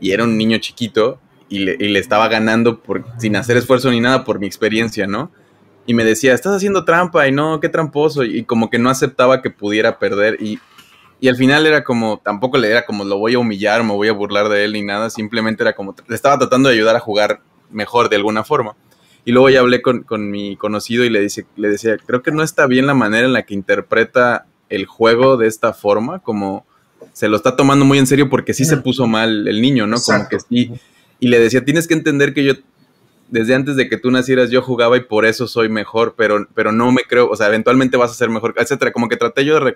[0.00, 3.90] y era un niño chiquito y le, y le estaba ganando por, sin hacer esfuerzo
[3.90, 5.30] ni nada por mi experiencia, ¿no?
[5.86, 8.22] Y me decía, estás haciendo trampa y no, qué tramposo.
[8.22, 10.36] Y como que no aceptaba que pudiera perder.
[10.38, 10.58] Y,
[11.18, 14.08] y al final era como, tampoco le era como lo voy a humillar, me voy
[14.08, 15.08] a burlar de él ni nada.
[15.08, 18.76] Simplemente era como, le estaba tratando de ayudar a jugar mejor de alguna forma.
[19.24, 22.32] Y luego ya hablé con, con mi conocido y le, dice, le decía, creo que
[22.32, 26.66] no está bien la manera en la que interpreta el juego de esta forma, como
[27.14, 29.96] se lo está tomando muy en serio porque sí se puso mal el niño, ¿no?
[30.00, 30.72] Como que sí.
[31.20, 32.52] Y le decía, tienes que entender que yo,
[33.28, 36.72] desde antes de que tú nacieras, yo jugaba y por eso soy mejor, pero, pero
[36.72, 38.92] no me creo, o sea, eventualmente vas a ser mejor, etcétera.
[38.92, 39.72] Como que traté yo de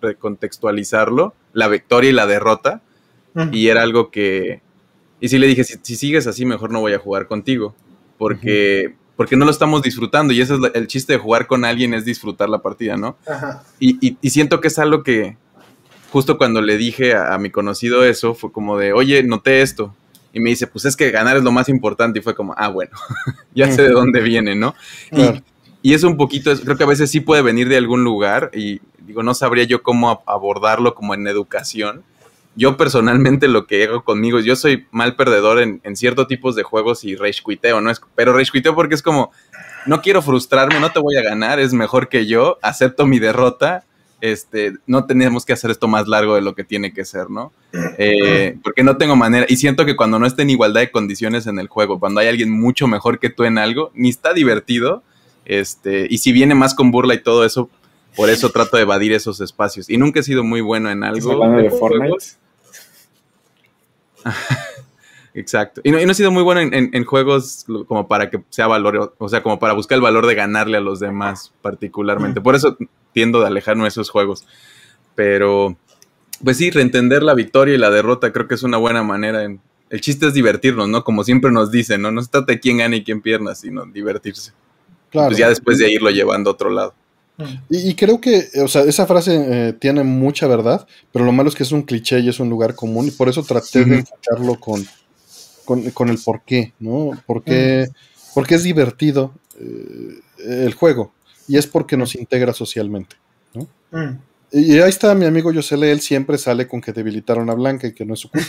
[0.00, 2.82] recontextualizarlo, la victoria y la derrota,
[3.52, 4.60] y era algo que...
[5.20, 7.74] Y sí le dije, si, si sigues así, mejor no voy a jugar contigo,
[8.18, 11.94] porque, porque no lo estamos disfrutando, y ese es el chiste de jugar con alguien,
[11.94, 13.16] es disfrutar la partida, ¿no?
[13.26, 13.62] Ajá.
[13.78, 15.36] Y, y- y siento que es algo que
[16.10, 19.94] justo cuando le dije a, a mi conocido eso, fue como de, oye, noté esto.
[20.32, 22.18] Y me dice, pues es que ganar es lo más importante.
[22.20, 22.92] Y fue como, ah, bueno,
[23.54, 24.74] ya sé de dónde viene, ¿no?
[25.10, 25.42] Y- Claro.
[25.82, 28.82] Y, es un poquito, creo que a veces sí puede venir de algún lugar y
[29.06, 32.02] digo, no sabría yo cómo abordarlo como en educación.
[32.54, 36.64] Yo personalmente lo que hago conmigo, yo soy mal perdedor en, en ciertos tipos de
[36.64, 37.90] juegos y rage quiteo, ¿no?
[37.90, 39.30] Es, pero rage quiteo porque es como,
[39.86, 43.84] no quiero frustrarme, no te voy a ganar, es mejor que yo, acepto mi derrota,
[44.20, 47.52] este, no tenemos que hacer esto más largo de lo que tiene que ser, ¿no?
[47.98, 51.46] Eh, porque no tengo manera, y siento que cuando no esté en igualdad de condiciones
[51.46, 55.02] en el juego, cuando hay alguien mucho mejor que tú en algo, ni está divertido,
[55.44, 57.70] este, y si viene más con burla y todo eso,
[58.16, 59.88] por eso trato de evadir esos espacios.
[59.88, 61.44] Y nunca he sido muy bueno en ¿Estás algo.
[61.44, 62.24] hablando de Fortnite?
[65.34, 65.80] Exacto.
[65.84, 68.42] Y no, y no he sido muy bueno en, en- en juegos como para que
[68.50, 72.40] sea valor, o sea, como para buscar el valor de ganarle a los demás particularmente.
[72.40, 72.76] Por eso
[73.12, 74.44] tiendo de alejarme de esos juegos.
[75.14, 75.76] Pero,
[76.42, 79.44] pues sí, reentender la victoria y la derrota creo que es una buena manera.
[79.44, 79.60] en-
[79.90, 81.02] el chiste es divertirnos, ¿no?
[81.02, 82.12] Como siempre nos dicen, ¿no?
[82.12, 84.52] No se trata de quién gana y quién pierda, sino divertirse.
[85.10, 85.28] Claro.
[85.28, 86.94] Pues ya después de irlo llevando a otro lado.
[87.68, 91.48] Y, y creo que, o sea, esa frase eh, tiene mucha verdad, pero lo malo
[91.48, 93.96] es que es un cliché y es un lugar común, y por eso traté de
[94.00, 94.86] enfocarlo con,
[95.70, 97.12] con, con el por qué, ¿no?
[97.26, 97.90] Porque,
[98.34, 101.12] porque es divertido eh, el juego,
[101.46, 103.14] y es porque nos integra socialmente.
[103.92, 104.16] Mm.
[104.50, 107.94] Y ahí está mi amigo Yosele, él siempre sale con que debilitaron a Blanca y
[107.94, 108.48] que no es su culpa.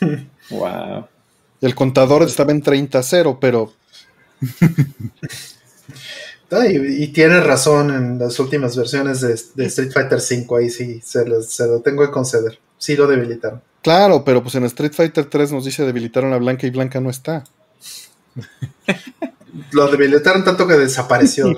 [0.48, 1.06] wow.
[1.60, 3.74] El contador estaba en 30-0, pero
[6.70, 11.02] y, y tiene razón en las últimas versiones de, de Street Fighter V, ahí sí
[11.04, 12.58] se lo, se lo tengo que conceder.
[12.78, 13.60] Sí lo debilitaron.
[13.86, 17.08] Claro, pero pues en Street Fighter 3 nos dice debilitaron a Blanca y Blanca no
[17.08, 17.44] está.
[19.70, 21.46] Lo debilitaron tanto que desapareció.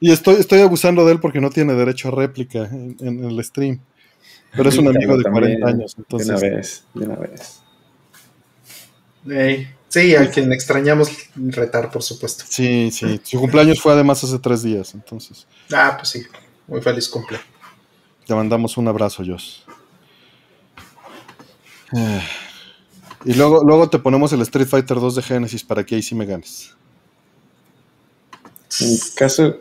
[0.00, 3.42] Y estoy, estoy abusando de él porque no tiene derecho a réplica en, en el
[3.44, 3.80] stream.
[4.56, 6.40] Pero es un amigo de 40 años, De una entonces.
[6.40, 7.60] vez, de una vez.
[9.28, 12.44] Ey, sí, a quien extrañamos retar, por supuesto.
[12.48, 13.20] Sí, sí.
[13.24, 15.48] Su cumpleaños fue además hace tres días, entonces.
[15.72, 16.22] Ah, pues sí.
[16.68, 17.40] Muy feliz cumple.
[18.24, 19.66] Te mandamos un abrazo, Jos.
[23.24, 26.14] Y luego, luego te ponemos el Street Fighter 2 de Genesis para que ahí sí
[26.14, 26.74] me ganes.
[28.80, 29.56] En mi caso,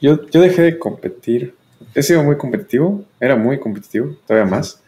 [0.00, 1.54] yo, yo dejé de competir.
[1.94, 4.82] He sido muy competitivo, era muy competitivo, todavía más.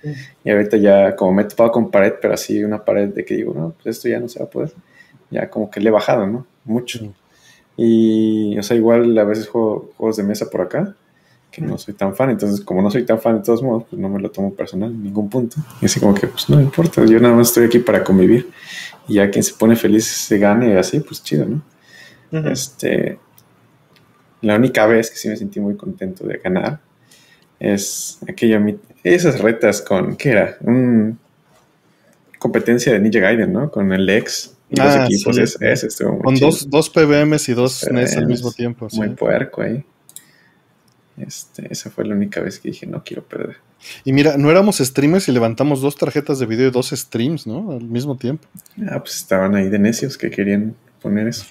[0.44, 3.34] Y ahorita ya, como me he topado con pared, pero así una pared de que
[3.34, 4.72] digo, no, pues esto ya no se va a poder.
[5.30, 6.46] Ya como que le he bajado, ¿no?
[6.64, 7.00] Mucho.
[7.76, 10.94] Y, o sea, igual a veces juego juegos de mesa por acá,
[11.50, 12.30] que no soy tan fan.
[12.30, 14.90] Entonces, como no soy tan fan de todos modos, pues no me lo tomo personal
[14.90, 15.56] en ningún punto.
[15.80, 18.50] Y así como que, pues no me importa, yo nada más estoy aquí para convivir.
[19.08, 21.62] Y ya quien se pone feliz se gane así, pues chido, ¿no?
[22.50, 23.18] Este,
[24.42, 26.80] la única vez que sí me sentí muy contento de ganar
[27.58, 28.64] es aquella
[29.02, 30.56] esas retas con ¿qué era?
[30.60, 31.18] Un
[32.38, 33.70] competencia de Ninja Gaiden, ¿no?
[33.70, 35.86] Con el ex y Ah, los equipos, sí.
[35.86, 36.46] estuvo muy Con chido.
[36.46, 38.88] dos, dos PBMs y dos NES al PBMs, mismo tiempo.
[38.88, 38.96] sí.
[38.98, 39.84] muy puerco ahí.
[41.26, 43.56] Este, esa fue la única vez que dije no quiero perder.
[44.04, 47.72] Y mira, no éramos streamers y levantamos dos tarjetas de video y dos streams, ¿no?
[47.72, 48.46] Al mismo tiempo.
[48.90, 51.44] Ah, pues estaban ahí de necios que querían poner eso.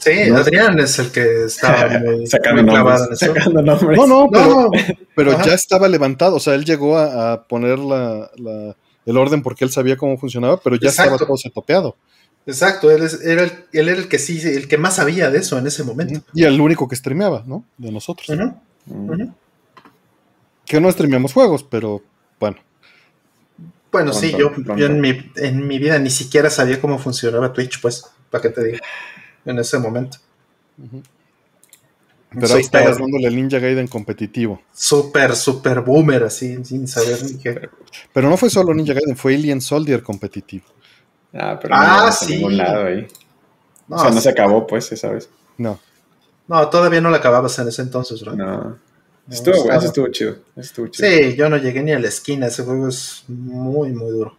[0.00, 0.38] Sí, ¿No?
[0.38, 3.34] Adrián es el que estaba muy, sacando muy clavado en nombres, eso.
[3.34, 3.98] sacando nombres.
[3.98, 4.70] No, no, pero, No,
[5.14, 6.36] pero ya estaba levantado.
[6.36, 10.18] O sea, él llegó a, a poner la, la- el orden porque él sabía cómo
[10.18, 11.14] funcionaba, pero ya Exacto.
[11.14, 11.96] estaba todo setopeado.
[12.46, 15.38] exacto, él, es- era el, él era el que sí, el que más sabía de
[15.38, 16.20] eso en ese momento.
[16.34, 17.64] Y el único que streameaba, ¿no?
[17.76, 18.28] De nosotros.
[18.30, 18.54] Ujú,
[20.66, 22.02] Que no streameamos juegos, pero
[22.38, 22.56] bueno.
[23.90, 27.52] Bueno, Pronto, sí, yo, yo en, mi, en mi vida ni siquiera sabía cómo funcionaba
[27.54, 28.78] Twitch, pues, para qué te digo,
[29.46, 30.18] en ese momento.
[32.30, 34.60] Pero ahí estabas dándole el Ninja Gaiden competitivo.
[34.74, 37.70] Súper, súper boomer, así, sin saber ni qué.
[38.12, 40.66] Pero no fue solo Ninja Gaiden, fue Alien Soldier competitivo.
[41.32, 42.34] Ah, pero Ah, no sí.
[42.36, 43.06] ningún lado ahí.
[43.88, 44.22] No, o sea, no sí.
[44.22, 45.30] se acabó, pues, esa vez.
[45.56, 45.78] No.
[46.48, 48.36] No, todavía no la acababas en ese entonces, ¿verdad?
[48.36, 48.78] No.
[49.30, 50.36] Estuvo, eso estuvo chido.
[50.56, 51.08] estuvo chido.
[51.08, 54.36] Sí, yo no llegué ni a la esquina, ese juego es muy, muy duro.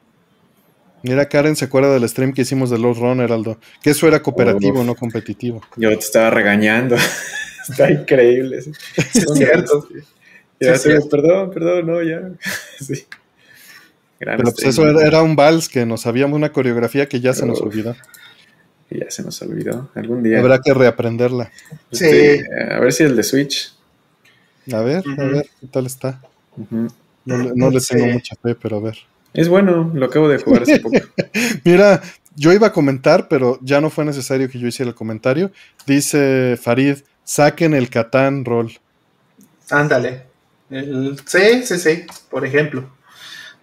[1.04, 3.58] Mira, Karen se acuerda del stream que hicimos de Lost Run, Heraldo.
[3.82, 4.86] Que eso era cooperativo, Uf.
[4.86, 5.62] no competitivo.
[5.78, 6.96] Yo te estaba regañando.
[7.70, 8.62] Está increíble.
[8.64, 9.88] Sí, es cierto.
[10.60, 11.08] Ya, Sí, sí, sí.
[11.10, 12.32] perdón, perdón, no, ya.
[12.82, 13.06] sí.
[14.20, 14.70] Gran Pero pues stream.
[14.72, 17.96] eso era, era un vals que nos sabíamos una coreografía que ya se nos olvidó.
[18.92, 19.90] Y ya se nos olvidó.
[19.96, 20.40] Algún día.
[20.40, 21.52] Habrá que reaprenderla.
[21.92, 23.74] Este, a ver si el de Switch.
[24.72, 26.22] A ver, a ver, ¿qué tal está?
[27.26, 27.96] No, le- no le Sí.
[27.96, 28.98] tengo mucha fe, pero a ver.
[29.34, 30.96] Es bueno, lo acabo de jugar hace poco.
[31.64, 32.02] Mira,
[32.36, 35.52] yo iba a comentar, pero ya no fue necesario que yo hiciera el comentario.
[35.86, 38.72] Dice Farid, saquen el Catán Roll.
[39.70, 40.24] Ándale.
[40.70, 42.90] El- sí, sí, sí, por ejemplo.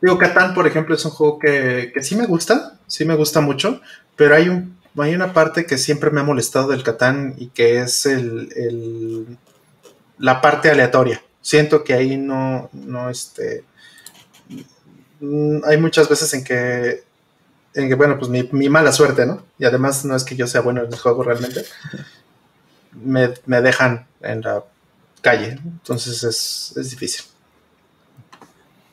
[0.01, 3.41] Digo, Catán, por ejemplo, es un juego que, que sí me gusta, sí me gusta
[3.41, 3.81] mucho,
[4.15, 7.81] pero hay, un, hay una parte que siempre me ha molestado del Catán y que
[7.81, 9.39] es el, el-
[10.18, 11.23] la parte aleatoria.
[11.42, 13.65] Siento que ahí no, no, este,
[15.20, 17.05] mm, hay muchas veces en que,
[17.75, 19.44] en que bueno, pues mi, mi mala suerte, ¿no?
[19.58, 21.65] Y además no es que yo sea bueno en el juego realmente.
[22.99, 24.65] Me, me dejan en la
[25.20, 25.58] calle.
[25.62, 27.26] Entonces es, es difícil.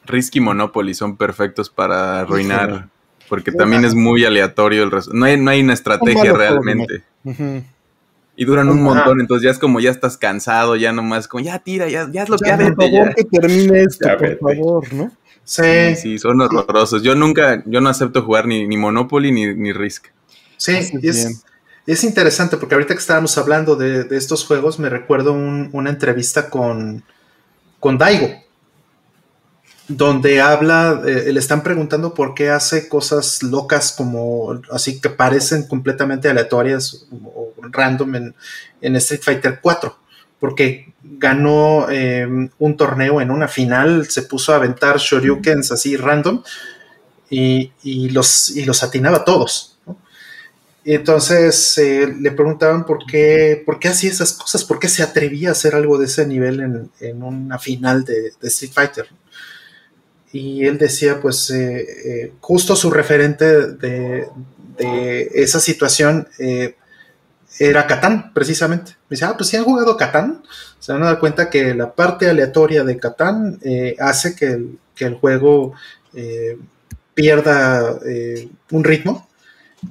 [0.06, 2.90] Risky Monopoly son perfectos para arruinar.
[3.30, 5.12] Porque también es muy aleatorio el resto.
[5.14, 7.04] No hay, no hay una estrategia realmente.
[8.36, 8.84] Y duran un Ajá.
[8.84, 12.24] montón, entonces ya es como ya estás cansado, ya nomás como ya tira, ya, ya
[12.24, 13.14] es lo que Ya, por vete, favor, ya.
[13.14, 14.40] que termine esto, Ya por vete.
[14.40, 15.12] favor, ¿no?
[15.44, 17.04] Sí, Sí, sí, sí, son horrorosos.
[17.04, 20.08] Yo nunca, yo no acepto jugar ni, ni Monopoly ni, ni Risk.
[20.94, 21.00] Bien.
[21.04, 21.44] es,
[21.86, 25.90] es interesante porque ahorita que estábamos hablando de, de estos juegos, me recuerdo un- una
[25.90, 27.04] entrevista con,
[27.80, 28.30] con Daigo,
[29.88, 35.68] donde habla, eh, le están preguntando por qué hace cosas locas como así que parecen
[35.68, 38.34] completamente aleatorias o, random
[38.82, 39.98] en, Street Fighter 4,
[40.40, 46.44] porque ganó eh, un torneo en una final, se puso a aventar shoryukens así random
[47.30, 47.72] y,
[48.10, 49.80] los, y los atinaba todos.
[49.86, 49.98] ¿no?
[50.84, 55.02] Y entonces eh, le preguntaban por qué, por qué hacía esas cosas, por qué se
[55.02, 59.08] atrevía a hacer algo de ese nivel en, en una final de Street Fighter.
[60.34, 64.28] Y él decía, pues, eh, eh, justo su referente de,
[65.36, 66.76] esa situación eh,
[67.60, 68.94] era Catán, precisamente.
[69.08, 70.42] Me dice, ah, pues si han jugado Catán,
[70.80, 73.60] se van a dar cuenta que la parte aleatoria de Catán
[74.00, 75.74] hace que el, juego
[77.14, 78.00] pierda
[78.72, 79.30] un ritmo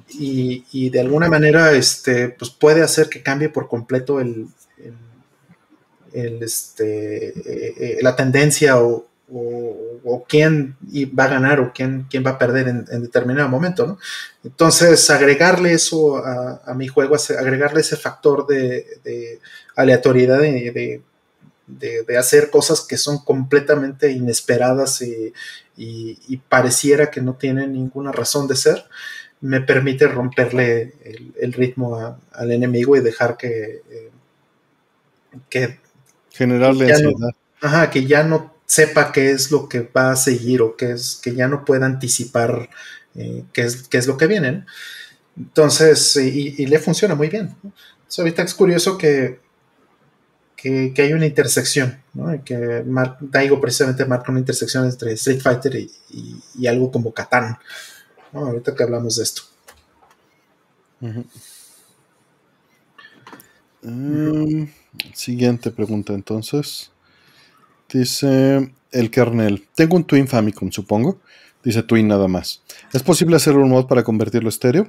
[0.09, 4.49] y, de alguna manera este, pues puede hacer que cambie por completo el,
[6.13, 7.33] este,
[8.03, 10.77] la tendencia o, o- o quién
[11.19, 13.87] va a ganar o quién, quién va a perder en, en determinado momento.
[13.87, 13.99] ¿no?
[14.45, 19.41] Entonces, agregarle eso a, a mi juego, agregarle ese factor de, de
[19.77, 21.01] aleatoriedad, de,
[22.07, 25.33] de- hacer cosas que son completamente inesperadas y,
[25.77, 28.85] y- y pareciera que no tienen ninguna razón de ser,
[29.41, 34.11] me permite romperle el, el ritmo a- al enemigo y dejar que, eh,
[35.49, 35.79] que,
[36.33, 37.31] Generarle no- ansiedad.
[37.61, 41.21] ajá, que ya no sepa qué es lo que va a seguir o qué es,
[41.23, 42.71] que ya no pueda anticipar
[43.15, 44.65] eh, qué, es, qué es lo que viene.
[45.37, 47.55] Entonces, y, y le funciona muy bien.
[48.17, 49.41] ahorita es curioso que,
[50.57, 52.43] que, hay una intersección, ¿no?
[52.45, 52.83] Que
[53.21, 55.91] Daigo precisamente marca una intersección entre Street Fighter y,
[56.59, 57.59] y- algo como Catán.
[58.33, 59.43] Ahorita que hablamos de esto.
[63.83, 64.65] Mm,
[65.13, 66.92] siguiente pregunta entonces.
[67.93, 69.67] Dice el kernel.
[69.75, 71.21] Tengo un Twin Famicom, supongo.
[71.63, 72.63] Dice Twin nada más.
[72.93, 74.89] ¿Es posible hacer un mod para convertirlo a estéreo?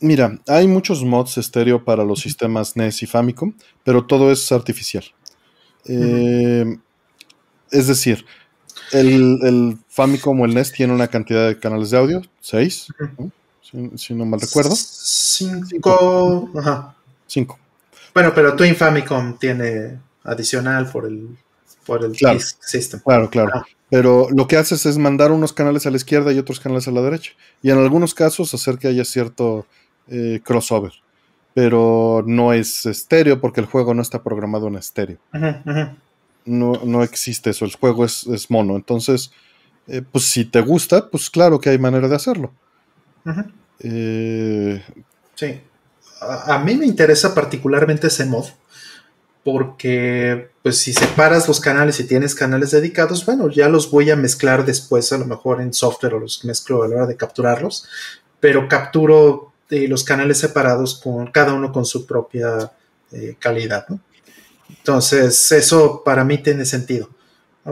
[0.00, 3.52] Mira, hay muchos mods estéreo para los sistemas NES y Famicom,
[3.82, 5.04] pero todo es artificial.
[5.86, 6.78] Eh,
[7.70, 8.24] Es decir,
[8.92, 12.86] el, el Famicom o el NES tiene una cantidad de canales de audio, 6,
[13.60, 16.50] si, si no mal recuerdo, Cinco.
[16.56, 16.94] Ajá.
[17.26, 17.58] 5.
[18.14, 21.36] Bueno, pero Twin Famicom tiene adicional por el,
[21.88, 22.38] por el Claro.
[22.60, 23.00] system.
[23.00, 23.50] Claro, claro.
[23.54, 23.64] Ah.
[23.90, 26.90] Pero lo que haces es mandar unos canales a la izquierda y otros canales a
[26.92, 27.32] la derecha.
[27.62, 29.66] Y en algunos casos hacer que haya cierto
[30.08, 30.92] eh, crossover.
[31.54, 35.18] Pero no es estéreo porque el juego no está programado en estéreo.
[36.44, 37.64] No, no existe eso.
[37.64, 38.76] El juego es, es mono.
[38.76, 39.32] Entonces,
[39.86, 42.52] eh, pues si te gusta, pues claro que hay manera de hacerlo.
[43.80, 44.82] Eh,
[45.34, 45.60] Sí.
[46.20, 48.44] A, a mí me interesa particularmente ese mod.
[49.44, 54.16] Porque, pues, si separas los canales y tienes canales dedicados, bueno, ya los voy a
[54.16, 57.86] mezclar después, a lo mejor en software o los mezclo a la hora de capturarlos.
[58.40, 62.72] Pero capturo eh, los canales separados con cada uno con su propia
[63.12, 63.86] eh, calidad.
[64.68, 67.08] Entonces, eso para mí tiene sentido.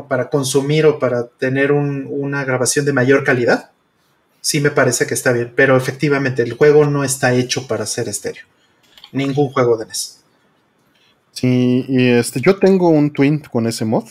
[0.08, 3.70] Para consumir o para tener un- una grabación de mayor calidad,
[4.40, 8.08] sí me parece que está bien, pero efectivamente el juego no está hecho para ser
[8.08, 8.44] estéreo.
[9.12, 10.20] Ningún juego de NES.
[11.36, 14.04] Sí, y este, yo tengo un Twin con ese mod.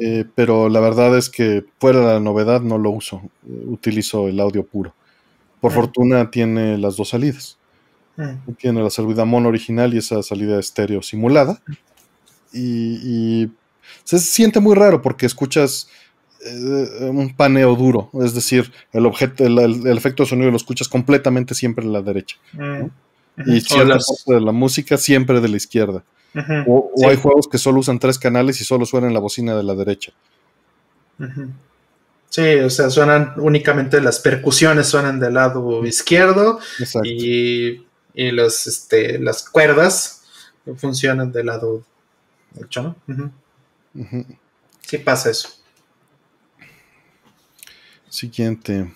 [0.00, 3.22] Eh, pero la verdad es que fuera de la novedad no lo uso.
[3.66, 4.94] Utilizo el audio puro.
[5.60, 7.56] Por fortuna tiene las dos salidas.
[8.58, 11.62] Tiene la salida mono original y esa salida estéreo simulada.
[12.52, 13.00] Y,
[13.44, 13.50] y
[14.04, 15.88] se siente muy raro porque escuchas
[16.46, 18.10] eh, un paneo duro.
[18.22, 21.92] Es decir, el objeto, el, el- el efecto de sonido lo escuchas completamente siempre en
[21.92, 22.36] la derecha.
[23.38, 26.04] Y cierta las- parte de la música siempre de la izquierda.
[26.66, 27.04] O, o Sí.
[27.06, 30.12] hay juegos que solo usan tres canales y solo suenan la bocina de la derecha.
[32.28, 37.08] Sí, o sea, suenan únicamente las percusiones suenan del lado izquierdo Exacto.
[37.08, 40.22] y, y los, este, las cuerdas
[40.76, 41.84] funcionan del lado
[42.52, 43.32] derecho, ¿no?
[44.80, 45.48] Sí pasa eso.
[48.08, 48.92] Siguiente.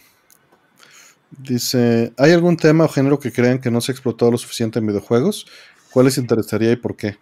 [1.30, 4.78] Dice, ¿hay algún tema o género que crean que no se ha explotado lo suficiente
[4.78, 5.46] en videojuegos?
[5.90, 7.18] ¿Cuál les interesaría y por qué?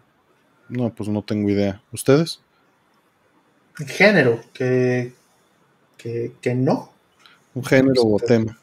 [0.68, 1.82] No, pues no tengo idea.
[1.92, 2.40] ¿Ustedes?
[3.86, 5.14] Género, que,
[5.98, 6.92] que, que no.
[7.54, 8.28] ¿Un género o Ustedes.
[8.28, 8.58] tema?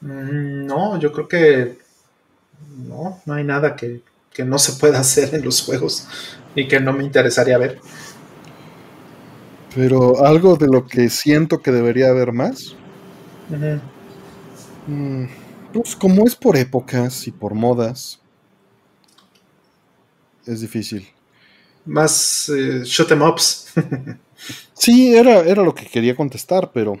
[0.00, 1.78] Mm, No, yo creo que
[2.86, 6.06] no, no hay nada que, que no se pueda hacer en los juegos
[6.54, 7.80] y que no me interesaría ver.
[9.74, 12.76] Pero algo de lo que siento que debería haber más.
[14.86, 15.26] Mm,
[15.72, 18.20] Pues como es por épocas y por modas,
[20.46, 21.06] es difícil.
[21.86, 23.72] Más eh, shoot 'em ups.
[24.74, 27.00] Sí, era, era lo que quería contestar, pero.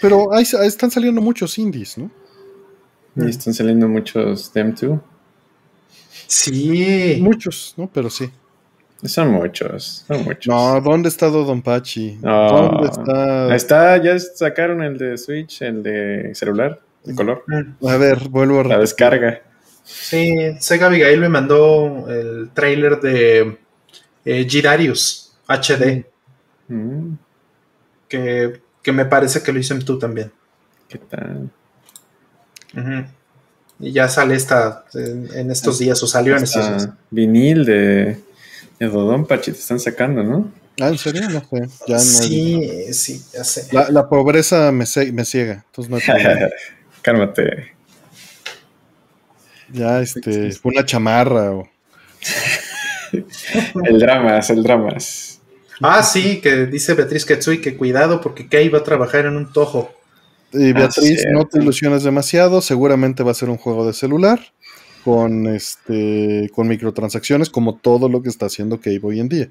[0.00, 2.10] Pero ahí, ahí están saliendo muchos indies, ¿no?
[3.16, 5.00] Y están saliendo muchos Dem 2.
[6.26, 7.18] Sí.
[7.20, 7.88] Muchos, ¿no?
[7.92, 8.30] Pero sí.
[9.08, 10.46] Son muchos, son muchos.
[10.46, 12.18] No, ¿dónde está Don Pachi?
[12.22, 12.70] No.
[12.70, 13.46] ¿Dónde está?
[13.46, 17.44] Ahí está, ya sacaron el de Switch, el de celular, de color.
[17.46, 19.40] Mm, A ver, vuelvo a La descarga.
[19.84, 23.58] Sí, Sega Abigail me mandó el trailer de
[24.24, 26.04] eh, Gidarius HD,
[26.68, 27.14] Mm,
[28.08, 30.32] que, que me parece que lo hizo en tú también.
[30.88, 31.48] ¿Qué tal?
[33.78, 36.88] Y ya sale esta en, en estos días, o salió en estos días.
[37.10, 38.18] Vinil de,
[38.78, 40.52] de Dodonpachi te están sacando, ¿no?
[40.80, 41.22] Ah, ¿en serio?
[41.30, 41.68] No sé.
[41.86, 43.68] Ya no Sí, sí, ya sé.
[43.72, 45.64] la, la pobreza me, ciega.
[45.66, 46.02] Entonces no hay.
[47.02, 47.72] Cálmate.
[49.72, 51.68] Ya, este, fue una chamarra o.
[53.84, 55.40] El dramas, el dramas.
[55.80, 59.52] Ah, sí, que dice Beatriz Ketsui que cuidado porque Kei va a trabajar en un
[59.52, 59.94] tojo.
[60.52, 61.38] Y Beatriz, cierto.
[61.38, 62.60] no te ilusiones demasiado.
[62.60, 64.40] Seguramente va a ser un juego de celular
[65.06, 69.48] con este con microtransacciones, como todo lo que está haciendo Cave hoy en día.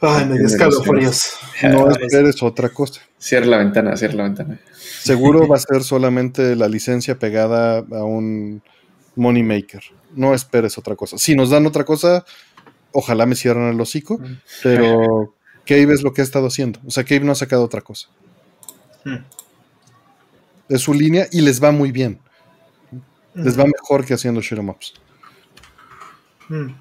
[0.00, 1.32] Ay, me dio escalofríos.
[1.64, 3.00] No esperes otra cosa.
[3.18, 4.60] Cierra la ventana, cierra la ventana.
[5.02, 8.62] Seguro va a ser solamente la licencia pegada a un
[9.16, 9.82] money maker.
[10.14, 11.18] No esperes otra cosa.
[11.18, 12.24] Si nos dan otra cosa,
[12.92, 14.20] ojalá me cierren el hocico,
[14.62, 15.34] pero
[15.66, 16.78] Cave es lo que ha estado haciendo.
[16.86, 18.10] O sea, Cave no ha sacado otra cosa.
[19.04, 19.24] Mm.
[20.68, 22.20] Es su línea y les va muy bien.
[23.34, 24.94] Les va mejor que haciendo shoot 'em ups.
[26.48, 26.74] Mm.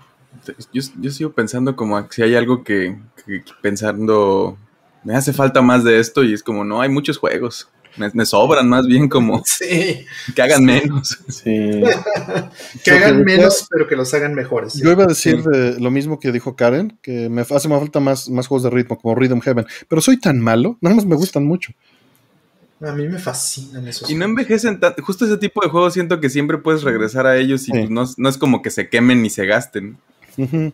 [0.74, 4.58] Yo, yo sigo pensando como si hay algo que, que pensando,
[5.04, 7.70] me hace falta más de esto y es como, no, hay muchos juegos.
[7.96, 11.20] Me, me sobran más bien como Sí, que hagan menos.
[11.28, 11.84] Sí.
[12.84, 14.74] que hagan menos, pero que los hagan mejores.
[14.74, 18.00] Yo iba a decir eh, lo mismo que dijo Karen, que me hace más falta
[18.00, 19.66] más, más juegos de ritmo, como Rhythm Heaven.
[19.88, 21.74] Pero soy tan malo, nada más me gustan mucho.
[22.84, 24.10] A mí me fascinan esos.
[24.10, 25.02] Y no envejecen tanto.
[25.04, 27.72] Justo ese tipo de juegos siento que siempre puedes regresar a ellos y Sí.
[27.72, 29.98] pues, no, no es como que se quemen ni se gasten.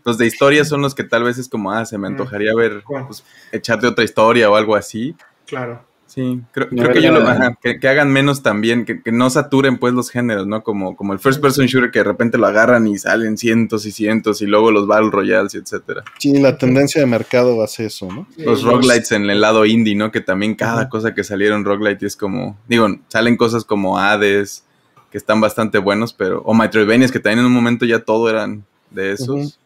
[0.05, 2.11] Los de historia son los que tal vez es como, ah, se me Mm.
[2.13, 5.15] antojaría ver, pues, echarte otra historia o algo así.
[5.45, 5.83] Claro.
[6.09, 9.29] Sí, creo, creo que yo lo, ajá, que, que hagan menos también, que, que no
[9.29, 10.63] saturen pues los géneros, ¿no?
[10.63, 13.91] Como, como el first person shooter que de repente lo agarran y salen cientos y
[13.91, 16.03] cientos y luego los battle royales y etcétera.
[16.17, 18.27] Sí, la tendencia de mercado hace eso, ¿no?
[18.37, 20.11] Los roguelites en el lado indie, ¿no?
[20.11, 24.63] Que también cada cosa que salieron roguelite es como, digo, salen cosas como Hades,
[25.11, 28.65] que están bastante buenos, pero, o Metroidvanias, que también en un momento ya todo eran
[28.89, 29.58] de esos.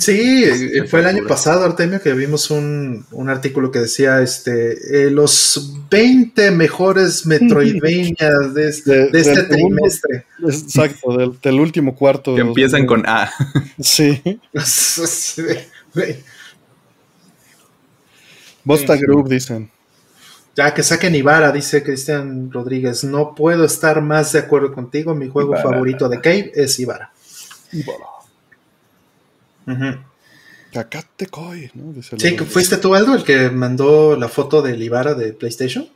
[0.00, 5.06] Sí, eh, fue el año pasado, Artemio, que vimos un, un artículo que decía este
[5.06, 9.76] eh, los 20 mejores Metroidvanias de, este- De- de este del segundo.
[9.76, 10.24] trimestre.
[10.44, 12.34] Exacto, del, del último cuarto.
[12.34, 12.88] Que empiezan 2000.
[12.88, 13.30] con A.
[13.80, 14.20] Sí.
[18.64, 19.02] Bosta Sí.
[19.02, 19.70] Group dicen.
[20.56, 23.04] Ya que saquen Ibarra, dice Cristian Rodríguez.
[23.04, 25.14] No puedo estar más de acuerdo contigo.
[25.14, 25.70] Mi juego Ibarra.
[25.70, 27.12] favorito de Cave es Ibarra.
[29.68, 29.98] Ujú.
[30.72, 31.92] Cacate Koi, ¿no?
[31.92, 32.46] Dice el Sí, otro.
[32.46, 35.88] ¿fuiste tú, Aldo, el que mandó la foto del Ibarra de PlayStation?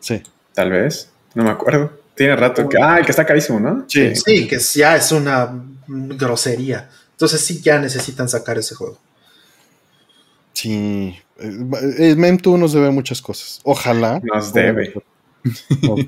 [0.00, 0.22] Sí.
[0.54, 1.10] Tal vez.
[1.34, 1.92] No me acuerdo.
[2.14, 2.78] Tiene rato que.
[2.80, 3.84] Ah, el que está carísimo, ¿no?
[3.88, 4.14] Sí.
[4.14, 5.52] Sí, que ya es una
[5.88, 6.88] grosería.
[7.12, 8.98] Entonces sí ya necesitan sacar ese juego.
[10.52, 11.16] Sí.
[11.38, 11.58] Eh,
[11.98, 13.60] eh, Mem2 nos debe muchas cosas.
[13.64, 14.20] Ojalá.
[14.22, 14.94] Nos debe.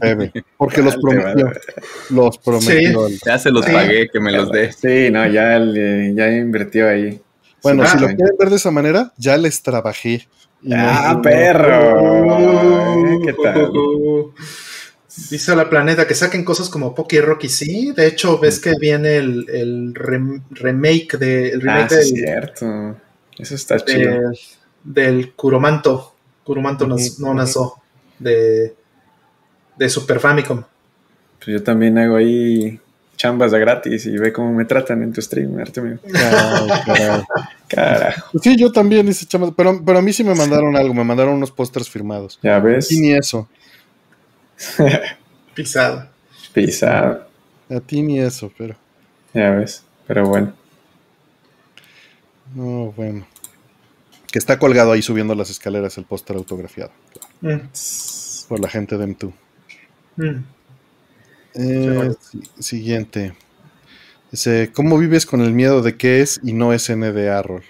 [0.01, 0.33] Debe.
[0.57, 1.53] Porque los prometió.
[2.11, 3.09] Los prometió.
[3.27, 3.73] Ya se los Sí.
[3.73, 4.73] pagué, que me los dé.
[4.73, 7.21] Sí, no, ya, le- ya invirtió ahí.
[7.63, 10.27] Bueno, Ah, si lo quieren ver de esa manera, ya les trabajé.
[10.63, 13.21] Y no- Ah, no- perro.
[13.25, 13.71] ¿Qué tal?
[15.31, 17.93] Dice la planeta que saquen cosas como Poké Rocky, sí.
[17.97, 22.23] De hecho, ves que viene el, el rem- remake, de, el Ah, sí, es del,
[22.23, 22.97] cierto.
[23.39, 24.11] Eso está chido.
[24.11, 24.39] del,
[24.85, 26.15] del Kuromanto.
[26.45, 27.75] Kuromanto no, no nació
[28.19, 28.75] de,
[29.77, 30.63] de Super Famicom.
[31.39, 32.81] Pues yo también hago ahí
[33.17, 35.99] chambas de gratis y ve cómo me tratan en tu stream, Artemio.
[37.69, 41.05] Carajo, Sí, yo también hice chamas, pero, pero a mí sí me mandaron algo, me
[41.05, 42.39] mandaron unos pósters firmados.
[42.43, 43.49] ya ves, Y ni eso,
[45.55, 46.09] Pisado.
[46.53, 47.27] pisado,
[47.71, 48.75] a ti ni eso, pero
[49.35, 49.83] ya ves.
[50.07, 50.53] Pero bueno,
[52.55, 53.27] no, bueno.
[54.31, 56.91] Que está colgado ahí subiendo las escaleras el póster autografiado
[57.41, 57.57] Mm,
[58.49, 59.33] por la gente de M2.
[60.17, 60.45] Mm.
[61.59, 62.15] Eh,
[62.59, 63.35] siguiente.
[64.31, 67.62] Dice, ¿cómo vives con el miedo de que es y no es NDA rol?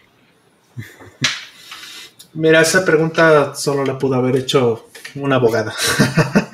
[2.34, 5.72] Mira, esa pregunta solo la pudo haber hecho una abogada.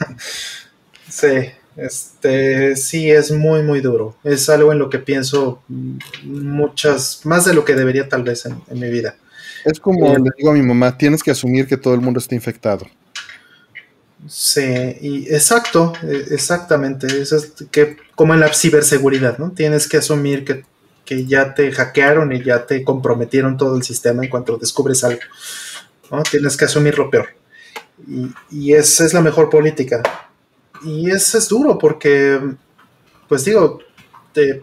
[1.09, 4.17] sí, este, sí, es muy, muy duro.
[4.23, 5.63] Es algo en lo que pienso
[6.23, 9.17] muchas, más de lo que debería tal vez en, en mi vida.
[9.65, 12.19] Es como Eh, le digo a mi mamá, tienes que asumir que todo el mundo
[12.19, 12.87] está infectado.
[14.29, 14.63] Sí,
[15.01, 17.07] y exacto, eh, exactamente.
[17.21, 19.51] Es que, como en la ciberseguridad, ¿no?
[19.51, 20.65] Tienes que asumir que,
[21.05, 25.21] que ya te hackearon y ya te comprometieron todo el sistema en cuanto descubres algo.
[26.11, 26.23] ¿no?
[26.25, 27.29] Tienes que asumir lo peor.
[28.09, 30.03] Y, y esa es la mejor política.
[30.85, 32.41] Y eso es duro porque,
[33.29, 33.81] pues digo,
[34.33, 34.61] te-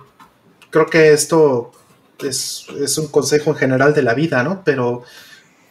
[0.69, 1.71] creo que esto
[2.19, 4.63] es, es un consejo en general de la vida, ¿no?
[4.65, 5.03] Pero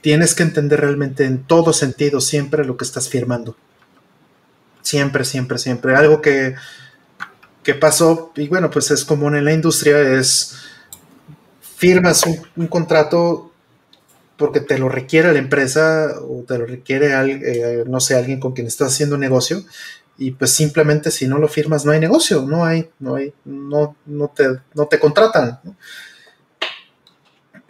[0.02, 3.56] tienes que entender realmente en todo sentido siempre lo que estás firmando.
[4.82, 5.94] Siempre, siempre, siempre.
[5.94, 6.54] Algo que,
[7.62, 10.56] que pasó, y bueno, pues es común en la industria, es
[11.76, 12.24] firmas
[12.56, 13.52] un, contrato
[14.36, 18.40] porque te lo requiere la empresa o te lo requiere, al- eh, no sé, alguien
[18.40, 19.64] con quien estás haciendo negocio,
[20.18, 23.96] y pues simplemente si no lo firmas no hay negocio, no hay, no hay, no,
[24.06, 25.60] no, te, no te contratan.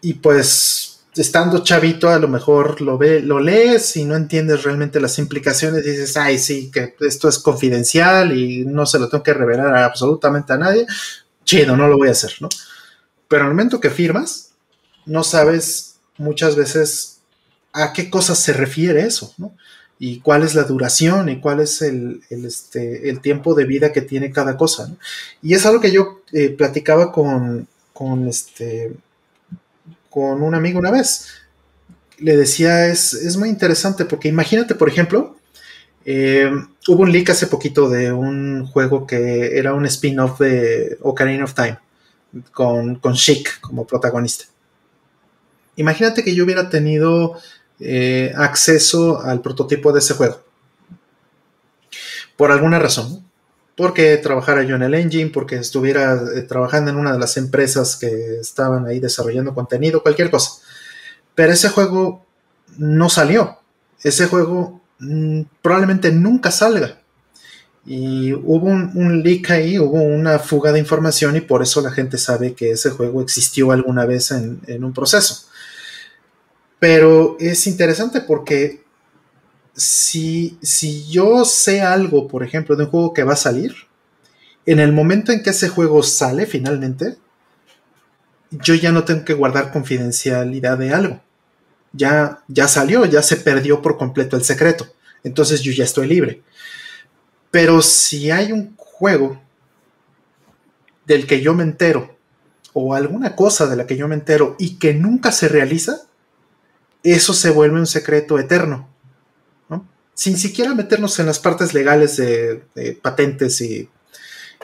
[0.00, 5.00] Y pues estando chavito a lo mejor lo ve, lo lees y no entiendes realmente
[5.00, 9.34] las implicaciones dices, ay, sí, que esto es confidencial y no se lo tengo que
[9.34, 10.86] revelar a absolutamente a nadie.
[11.44, 12.48] Chido, no lo voy a hacer, ¿no?
[13.26, 14.50] Pero al momento que firmas,
[15.06, 17.18] no sabes muchas veces
[17.72, 19.54] a qué cosas se refiere eso, ¿no?
[19.98, 23.92] Y cuál es la duración y cuál es el, el, este, el tiempo de vida
[23.92, 24.96] que tiene cada cosa, ¿no?
[25.42, 28.92] Y es algo que yo eh, platicaba con, con, este,
[30.10, 31.28] con un amigo una vez.
[32.18, 35.36] Le decía, es, es muy interesante porque imagínate, por ejemplo,
[36.04, 36.50] eh,
[36.88, 41.54] hubo un leak hace poquito de un juego que era un spin-off de Ocarina of
[41.54, 41.78] Time
[42.52, 44.46] con, con Sheik como protagonista.
[45.76, 47.38] Imagínate que yo hubiera tenido
[47.78, 50.40] eh, acceso al prototipo de ese juego.
[52.36, 53.27] Por alguna razón.
[53.78, 57.94] Porque trabajara yo en el engine, porque estuviera eh, trabajando en una de las empresas
[57.94, 60.60] que estaban ahí desarrollando contenido, cualquier cosa.
[61.36, 62.26] Pero ese juego
[62.76, 63.56] no salió.
[64.02, 66.98] Ese juego mm, probablemente nunca salga.
[67.86, 72.18] Y hubo un, leak ahí, hubo una fuga de información y por eso la gente
[72.18, 75.46] sabe que ese juego existió alguna vez en un proceso.
[76.80, 78.87] Pero es interesante porque
[79.78, 83.74] si, si yo sé algo, por ejemplo, de un juego que va a salir,
[84.66, 87.16] en el momento en que ese juego sale finalmente,
[88.50, 91.22] yo ya no tengo que guardar confidencialidad de algo.
[91.92, 94.86] Ya, ya salió, ya se perdió por completo el secreto.
[95.22, 96.42] Entonces yo ya estoy libre.
[97.50, 99.40] Pero si hay un juego
[101.06, 102.18] del que yo me entero,
[102.72, 106.02] o alguna cosa de la que yo me entero y que nunca se realiza,
[107.02, 108.88] eso se vuelve un secreto eterno.
[110.18, 112.64] Sin siquiera meternos en las partes legales de,
[113.00, 113.88] patentes y,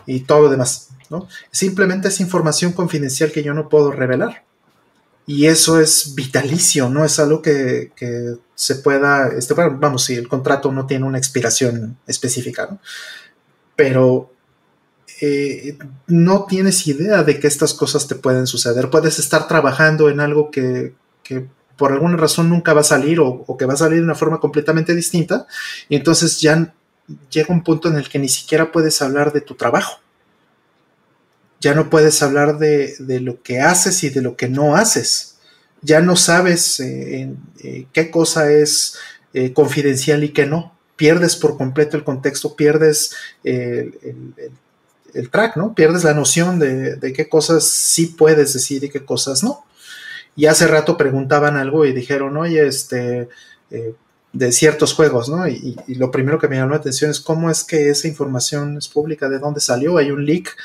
[0.05, 0.89] y, todo lo demás.
[1.11, 1.29] ¿no?
[1.53, 4.43] Simplemente es información confidencial que yo no puedo revelar.
[5.29, 10.17] Y eso es vitalicio, no es algo que, que se pueda, este, bueno, vamos, si
[10.17, 12.81] el contrato no tiene una expiración específica, ¿no?
[13.77, 14.33] pero
[15.21, 18.91] eh, no tienes idea de que estas cosas te pueden suceder.
[18.91, 20.95] Puedes estar trabajando en algo que
[21.77, 24.41] por alguna razón nunca va a salir o, que va a salir de una forma
[24.41, 25.47] completamente distinta
[25.89, 26.73] y entonces ya
[27.31, 30.01] llega un punto en el que ni siquiera puedes hablar de tu trabajo.
[31.61, 35.37] Ya no puedes hablar de, lo que haces y de lo que no haces.
[35.81, 38.97] Ya no sabes eh, eh, qué cosa es
[39.33, 40.77] eh, confidencial y qué no.
[40.97, 43.93] Pierdes por completo el contexto, pierdes el,
[45.31, 45.75] track, ¿no?
[45.75, 49.64] Pierdes la noción de, de qué cosas sí puedes decir y qué cosas no.
[50.37, 53.29] Y hace rato preguntaban algo y dijeron, oye, este,
[53.71, 53.95] eh,
[54.33, 55.47] de ciertos juegos, ¿no?
[55.47, 58.89] Y, lo primero que me llamó la atención es cómo es que esa información es
[58.89, 60.57] pública, de dónde salió, hay un leak,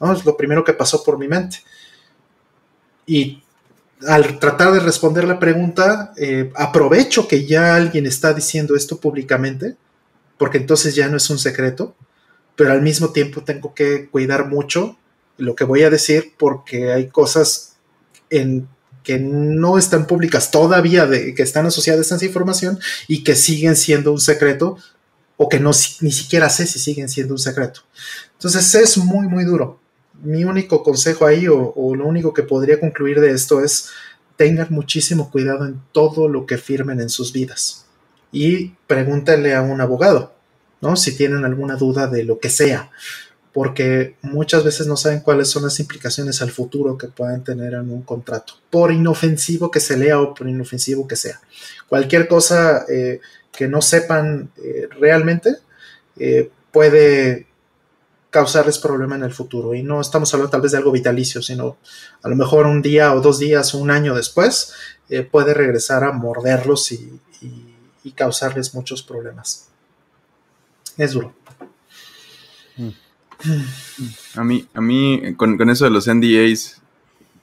[0.00, 0.12] ¿no?
[0.12, 1.58] Es lo primero que pasó por mi mente.
[3.04, 3.42] Y
[4.06, 9.76] al tratar de responder la pregunta, eh, aprovecho que ya alguien está diciendo esto públicamente,
[10.38, 11.96] porque entonces ya no es un secreto,
[12.54, 14.96] pero al mismo tiempo tengo que cuidar mucho
[15.36, 17.76] lo que voy a decir porque hay cosas
[18.30, 18.68] en
[19.06, 23.76] que no están públicas todavía, de, que están asociadas a esa información y que siguen
[23.76, 24.78] siendo un secreto
[25.36, 25.70] o que no
[26.00, 27.82] ni siquiera sé si siguen siendo un secreto.
[28.32, 29.78] Entonces es muy, muy duro.
[30.24, 33.90] Mi único consejo ahí o, lo único que podría concluir de esto es
[34.34, 37.86] tengan muchísimo cuidado en todo lo que firmen en sus vidas
[38.32, 40.34] y pregúntenle a un abogado,
[40.80, 40.96] ¿no?
[40.96, 42.90] Si tienen alguna duda de lo que sea
[43.56, 47.90] porque muchas veces no saben cuáles son las implicaciones al futuro que pueden tener en
[47.90, 51.40] un contrato, por inofensivo que se lea o por inofensivo que sea.
[51.88, 55.56] Cualquier cosa eh, que no sepan eh, realmente
[56.18, 57.46] eh, puede
[58.28, 59.72] causarles problema en el futuro.
[59.72, 61.78] Y no estamos hablando tal vez de algo vitalicio, sino
[62.22, 64.74] a lo mejor un día o dos días o un año después
[65.30, 69.68] puede regresar a morderlos y causarles muchos problemas.
[70.98, 71.32] Es duro.
[74.34, 76.82] A mí, a mí con, eso de los NDAs,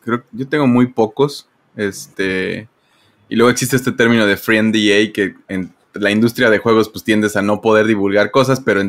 [0.01, 1.47] creo que yo tengo muy pocos.
[1.75, 2.67] Este,
[3.29, 7.03] y luego existe este término de free NDA que en la industria de juegos pues
[7.03, 8.81] tiendes a no poder divulgar cosas, pero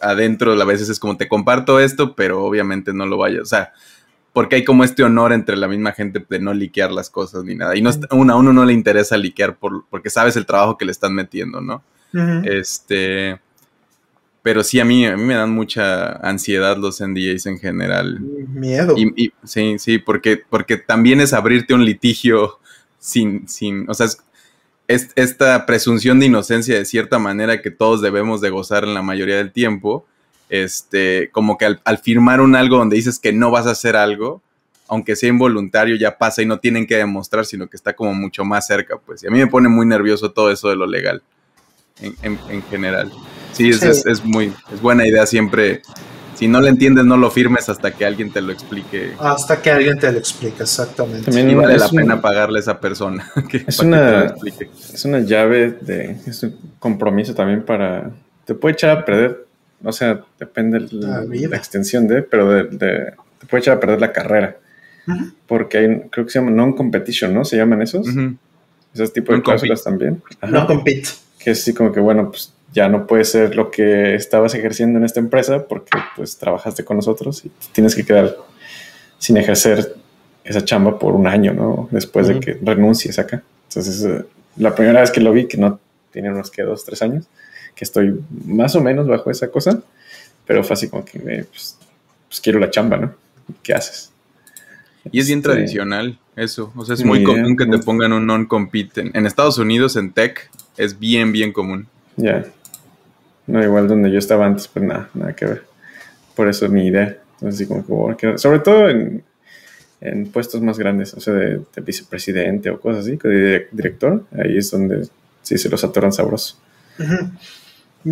[0.00, 3.42] adentro a veces es como te comparto esto, pero obviamente no lo vayas.
[3.42, 3.72] O sea,
[4.32, 7.54] porque hay como este honor entre la misma gente de no liquear las cosas ni
[7.54, 7.76] nada.
[7.76, 10.92] Y no, a uno no le interesa liquear por, porque sabes el trabajo que le
[10.92, 11.82] están metiendo, ¿no?
[12.44, 13.40] Este
[14.48, 18.18] pero sí, a mí, a mí me dan mucha ansiedad los NDAs en general.
[18.18, 18.96] Miedo.
[18.96, 22.58] Y, sí, sí, porque, porque también es abrirte un litigio
[22.98, 24.06] sin, sin, o sea,
[24.86, 29.02] es, esta presunción de inocencia de cierta manera que todos debemos de gozar en la
[29.02, 30.06] mayoría del tiempo,
[30.48, 33.96] este, como que al, al firmar un algo donde dices que no vas a hacer
[33.96, 34.40] algo,
[34.88, 38.46] aunque sea involuntario, ya pasa y no tienen que demostrar, sino que está como mucho
[38.46, 39.22] más cerca, pues.
[39.22, 41.22] Y a mí me pone muy nervioso todo eso de lo legal,
[42.00, 43.12] en, en, en general.
[43.52, 45.82] Sí, es, muy, es buena idea siempre.
[46.34, 49.12] Si no lo entiendes, no lo firmes hasta que alguien te lo explique.
[49.18, 51.24] Hasta que alguien te lo explique, exactamente.
[51.24, 53.28] También y vale la pena pagarle a esa persona.
[53.66, 54.34] es, una,
[54.94, 58.12] es una llave de es un compromiso también para.
[58.44, 59.46] Te puede echar a perder,
[59.82, 64.12] o sea, depende de la, extensión de, pero de, te puede echar a perder la
[64.12, 64.56] carrera.
[65.46, 67.44] Porque hay, creo que se llama non-competition, ¿no?
[67.44, 68.06] Se llaman esos.
[68.94, 70.22] Esos tipos de cláusulas también.
[70.48, 71.08] No compete.
[71.38, 74.98] Que es así como que, bueno, pues ya no puede ser lo que estabas ejerciendo
[74.98, 78.36] en esta empresa porque pues trabajaste con nosotros y tienes que quedar
[79.18, 79.96] sin ejercer
[80.44, 81.88] esa chamba por un año, ¿no?
[81.90, 83.42] Después de que renuncies acá.
[83.68, 84.24] Entonces, eh,
[84.56, 85.78] la primera vez que lo vi, que no
[86.12, 87.26] tiene unos que dos, tres años,
[87.74, 89.82] que estoy más o menos bajo esa cosa,
[90.46, 91.78] pero fue así como que, eh, pues,
[92.28, 93.14] pues, quiero la chamba, ¿no?
[93.62, 94.10] ¿Qué haces?
[95.12, 98.26] Y es bien este, tradicional eso, o sea, es muy común que te pongan un
[98.26, 99.10] non-compete.
[99.12, 101.88] En Estados Unidos, en tech, es bien, bien común.
[102.16, 102.46] Ya.
[103.48, 105.64] No, igual donde yo estaba antes, pues nada, nada que ver.
[106.36, 107.16] Por eso es mi idea.
[107.40, 109.24] Entonces, como que, sobre todo en,
[110.32, 115.08] puestos más grandes, o sea, de, vicepresidente o cosas así, de director, ahí es donde
[115.42, 116.56] sí se los atoran sabroso.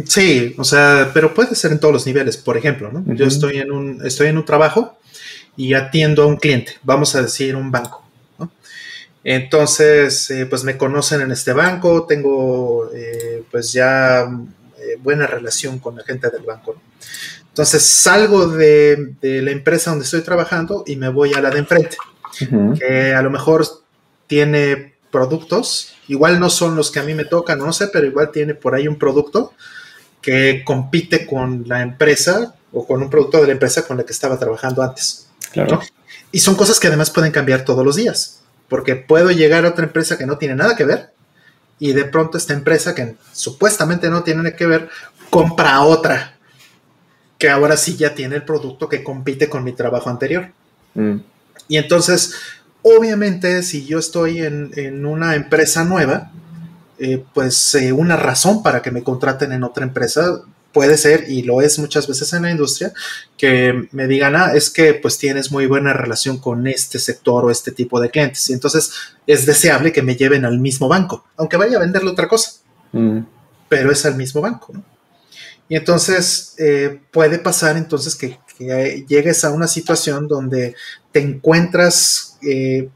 [0.06, 2.36] Sí, o sea, pero puede ser en todos los niveles.
[2.38, 3.04] Por ejemplo, ¿no?
[3.14, 4.98] Yo estoy en un, estoy en un trabajo
[5.56, 8.04] y atiendo a un cliente, vamos a decir un banco.
[8.38, 8.50] ¿no?
[9.22, 14.28] Entonces, eh, pues me conocen en este banco, tengo eh, pues ya
[14.96, 16.76] buena relación con la gente del banco.
[17.48, 21.96] Entonces salgo de, la empresa donde estoy trabajando y me voy a la de enfrente,
[22.78, 23.66] que a lo mejor
[24.26, 28.30] tiene productos, igual no son los que a mí me tocan, no sé, pero igual
[28.30, 29.54] tiene por ahí un producto
[30.20, 34.12] que compite con la empresa o con un producto de la empresa con la que
[34.12, 35.28] estaba trabajando antes.
[35.52, 35.80] Claro.
[36.30, 39.86] Y son cosas que además pueden cambiar todos los días, porque puedo llegar a otra
[39.86, 41.15] empresa que no tiene nada que ver
[41.78, 44.88] y de pronto esta empresa que supuestamente no tiene que ver,
[45.30, 46.36] compra otra,
[47.38, 50.50] que ahora sí ya tiene el producto que compite con mi trabajo anterior.
[50.94, 51.16] Mm.
[51.68, 52.34] Y entonces,
[52.82, 56.30] obviamente, si yo estoy en, una empresa nueva,
[56.98, 60.40] eh, pues eh, una razón para que me contraten en otra empresa
[60.76, 62.92] puede ser, y lo es muchas veces en la industria,
[63.38, 67.50] que me digan, ah, es que pues tienes muy buena relación con este sector o
[67.50, 68.50] este tipo de clientes.
[68.50, 68.90] Y entonces
[69.26, 72.50] es deseable que me lleven al mismo banco, aunque vaya a venderle otra cosa,
[72.92, 73.20] Mm.
[73.70, 74.74] pero es al mismo banco.
[74.74, 74.84] ¿no?
[75.66, 80.74] Y entonces eh, puede pasar entonces que, que llegues a una situación donde
[81.10, 82.90] te encuentras eh,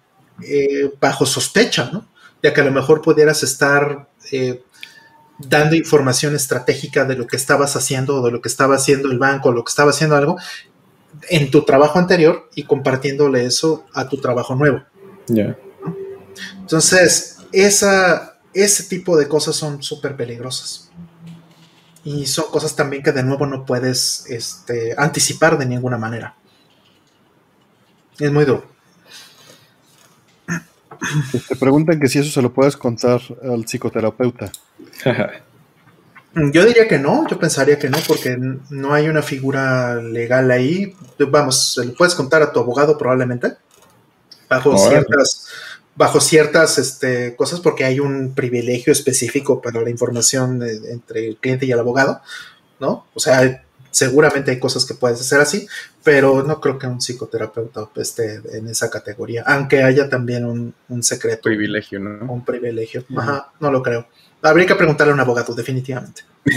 [0.47, 2.07] eh, bajo sospecha, ¿no?
[2.43, 4.63] De que a lo mejor pudieras estar eh,
[5.49, 9.19] dando información estratégica de lo que estabas haciendo o de lo que estaba haciendo el
[9.19, 10.37] banco o lo que estaba haciendo algo
[11.29, 14.83] en tu trabajo anterior y compartiéndole eso a tu trabajo nuevo.
[16.61, 20.91] Entonces, esa, ese tipo de cosas son súper peligrosas.
[22.05, 26.35] Y son cosas también que de nuevo no puedes este, anticipar de ninguna manera.
[28.19, 28.71] Es muy duro.
[31.49, 34.53] Te preguntan que si eso se lo puedes contar al psicoterapeuta.
[36.53, 38.37] Yo diría que no, yo pensaría que no, porque
[38.71, 40.95] no hay una figura legal ahí.
[41.19, 43.55] Vamos, se lo puedes contar a tu abogado probablemente,
[44.49, 44.89] bajo Órale.
[44.91, 45.49] ciertas,
[45.97, 51.37] bajo ciertas este, cosas, porque hay un privilegio específico para la información de- entre el
[51.37, 52.21] cliente y el abogado,
[52.79, 53.07] ¿no?
[53.13, 55.67] O sea, seguramente hay cosas que puedes hacer así,
[56.05, 61.03] pero no creo que un psicoterapeuta esté en esa categoría, aunque haya también un, un
[61.03, 62.33] secreto, Privilegio, ¿no?
[62.33, 63.05] un privilegio.
[63.17, 64.07] Ajá, no lo creo.
[64.43, 66.23] Habría que preguntarle a un abogado, definitivamente.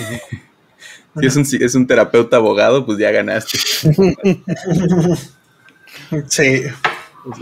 [1.20, 3.60] Si es un, si es un terapeuta abogado, pues ya ganaste.
[6.28, 6.64] Sí,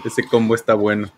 [0.05, 1.09] Ese combo está bueno.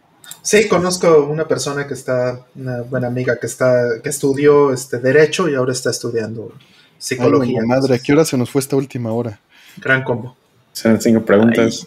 [0.43, 5.49] sí, conozco una persona que está, una buena amiga que está, que estudió este derecho
[5.49, 6.65] y ahora está estudiando Ay,
[6.99, 7.61] psicología.
[7.61, 9.39] mamá madre, ¿a qué hora se nos fue esta última hora?
[9.77, 10.37] Gran combo.
[10.73, 11.85] Son cinco preguntas.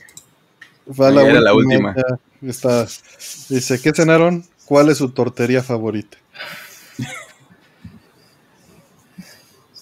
[0.88, 1.94] Va Ahí era la última.
[2.40, 2.86] ya está.
[3.48, 4.44] Dice, ¿qué cenaron?
[4.64, 6.18] ¿Cuál es su tortería favorita?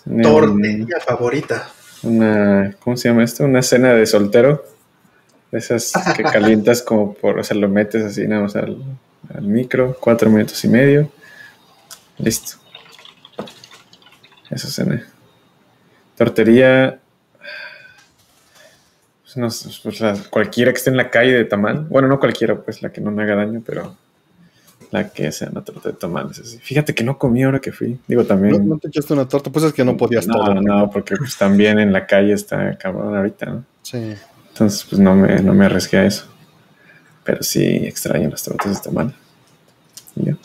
[0.05, 1.70] Mm, Tortería favorita.
[2.02, 3.44] Una, ¿cómo se llama esto?
[3.44, 4.65] Una cena de soltero.
[5.52, 8.83] Esas que calientas como por, o sea, lo metes así nada más al,
[9.34, 11.10] al micro, cuatro minutos y medio.
[12.18, 12.57] Listo.
[14.50, 15.05] Eso cené.
[16.16, 16.99] Tortería.
[19.23, 19.49] Pues no
[19.83, 21.86] pues la- cualquiera que esté en la calle de tamal.
[21.89, 23.97] Bueno, no cualquiera, pues la que no me haga daño, pero
[24.90, 26.38] la que sea una torta de tamales.
[26.38, 26.58] así.
[26.58, 27.98] Fíjate que no comí ahora que fui.
[28.06, 28.66] Digo, también.
[28.66, 29.50] ¿No, no te echaste una torta?
[29.50, 30.54] Pues es que no podías No, todo.
[30.54, 33.64] no, porque pues también en la calle está cabrón ahorita, ¿no?
[33.82, 34.14] Sí.
[34.48, 36.26] Entonces, pues no me, no me arriesgué a eso.
[37.24, 39.14] Pero sí extraño las tortas de tamal.
[40.16, 40.36] Y ya.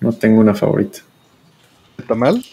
[0.00, 1.00] No tengo una favorita.
[2.08, 2.44] ¿Tamal?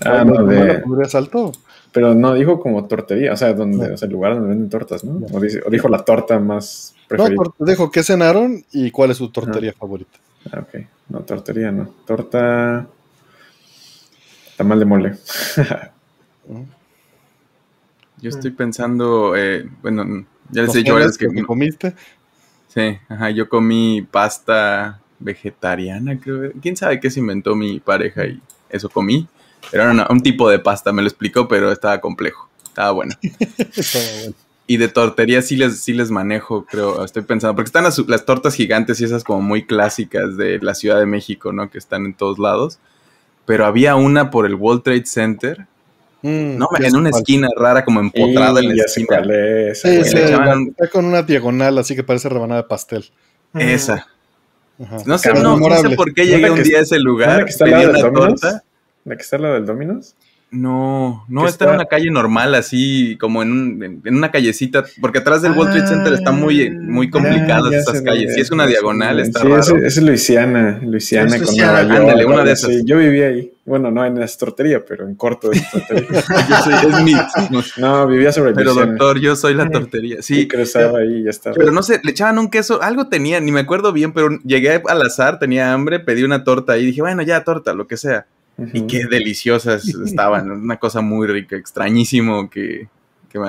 [0.00, 1.52] Ah, ¿Tamal no, de, pondrías alto?
[1.92, 5.02] pero no dijo como tortería, o sea, donde, o sea, el lugar donde venden tortas,
[5.02, 5.24] ¿no?
[5.32, 7.42] O, dice- o dijo la torta más No, preferida.
[7.58, 10.18] te dejo, ¿qué cenaron y cuál es su tortería favorita?
[10.52, 10.84] Ah, ok.
[11.08, 11.88] No, tortería no.
[12.06, 12.86] Torta.
[14.56, 15.14] Tamal de mole.
[18.18, 21.94] Yo estoy pensando, eh, bueno, ya les ¿Los he dicho varias que comiste?
[22.68, 26.52] Sí, ajá, yo comí pasta vegetariana, creo.
[26.62, 29.28] ¿Quién sabe qué se inventó mi pareja y eso comí?
[29.70, 32.48] Pero era una- un tipo de pasta, me lo explicó, pero estaba complejo.
[32.64, 33.14] Estaba bueno.
[33.76, 34.34] Estaba bueno.
[34.68, 37.04] Y de tortería sí les, sí les manejo, creo.
[37.04, 40.74] Estoy pensando, porque están las, las tortas gigantes y esas como muy clásicas de la
[40.74, 41.70] Ciudad de México, ¿no?
[41.70, 42.78] Que están en todos lados.
[43.44, 45.66] Pero había una por el World Trade Center,
[46.22, 47.22] Mm, no, en una cuál.
[47.22, 49.18] esquina rara, como empotrada en la esquina.
[49.68, 49.82] es.
[49.82, 53.04] Sí, sí, echaban la- está con una diagonal, así que parece rebanada de pastel.
[53.54, 54.06] Esa.
[54.82, 54.96] Ajá.
[55.06, 56.98] No sé, no, no sé por qué ¿No llegué la un día a ese ¿No
[57.00, 58.64] es lugar, la pedí una torta.
[59.04, 60.16] ¿La que está lado del Domino's?
[60.48, 65.18] No, no, está en una calle normal, así como en, un- en- una callecita, porque
[65.18, 68.34] atrás del World Trade Center está muy, muy complicadas Ah, ya esas calles.
[68.34, 69.60] Si es una diagonal, está sí, raro.
[69.60, 72.00] Ese es Luisiana, Luisiana Es con Luisiana, Nueva York.
[72.00, 72.70] ándale, una de esas.
[72.70, 72.82] así.
[72.84, 73.52] Yo vivía ahí.
[73.64, 75.56] Bueno, no en esa tortería, pero en corto de.
[76.48, 77.12] Yo soy- es mi-
[77.50, 78.92] no, no, vivía sobre pero Luisiana.
[78.92, 80.22] doctor, yo soy la tortería.
[80.22, 81.56] Sí, Sí, cruzaba ahí y ya estaba.
[81.56, 84.80] pero no sé, le echaban un queso, algo tenía, ni me acuerdo bien, pero llegué
[84.88, 88.26] al azar, tenía hambre, pedí una torta ahí, dije, bueno, ya, torta, lo que sea.
[88.72, 92.88] Y qué deliciosas estaban, una cosa muy rica, extrañísimo que,
[93.28, 93.48] que me.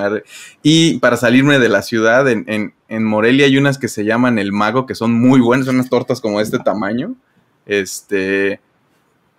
[0.62, 4.38] Y para salirme de la ciudad, en, en, en Morelia hay unas que se llaman
[4.38, 7.14] El Mago, que son muy buenas, son unas tortas como de este tamaño.
[7.66, 8.60] Este,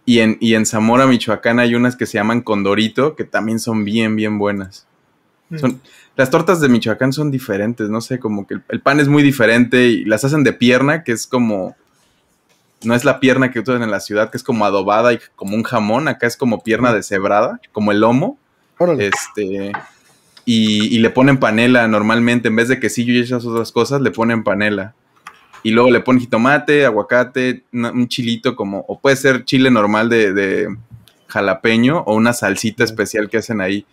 [0.05, 3.85] y en, y en Zamora, Michoacán, hay unas que se llaman Condorito, que también son
[3.85, 4.87] bien, bien buenas.
[5.55, 5.81] Son,
[6.15, 9.23] las tortas de Michoacán son diferentes, no sé, como que el, el pan es muy
[9.23, 11.75] diferente y las hacen de pierna, que es como,
[12.83, 15.55] no es la pierna que usan en la ciudad, que es como adobada y como
[15.55, 18.37] un jamón, acá es como pierna deshebrada, como el lomo,
[18.77, 19.07] Órale.
[19.07, 19.71] este,
[20.45, 24.11] y, y le ponen panela normalmente, en vez de quesillo y esas otras cosas, le
[24.11, 24.95] ponen panela.
[25.61, 30.33] Y luego le ponen jitomate, aguacate, un chilito como, o puede ser chile normal de,
[30.33, 30.69] de,
[31.29, 33.85] jalapeño o una salsita especial que hacen ahí.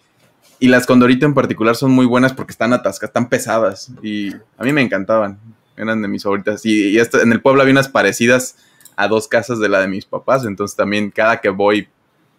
[0.58, 3.92] Y las condorito en particular son muy buenas porque están atascadas, están pesadas.
[4.02, 5.38] Y a mí me encantaban.
[5.76, 6.64] Eran de mis favoritas.
[6.64, 8.56] Y, y en el pueblo había unas parecidas
[8.96, 10.44] a dos casas de la de mis papás.
[10.44, 11.88] Entonces también cada que voy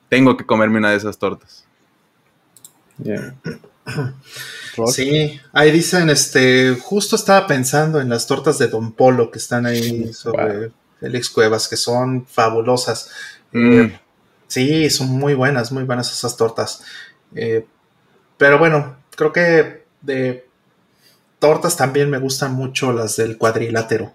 [0.10, 1.66] tengo que comerme una de esas tortas.
[4.92, 9.66] Sí, ahí dicen, este, justo estaba pensando en las tortas de Don Polo que están
[9.66, 13.10] ahí sobre Félix Cuevas, que son fabulosas.
[13.52, 13.80] Mm.
[13.80, 14.00] Eh,
[14.48, 16.84] sí, son muy buenas, muy buenas esas tortas.
[17.34, 17.66] Eh,
[18.38, 20.48] pero bueno, creo que de
[21.40, 24.14] tortas también me gustan mucho las del cuadrilátero.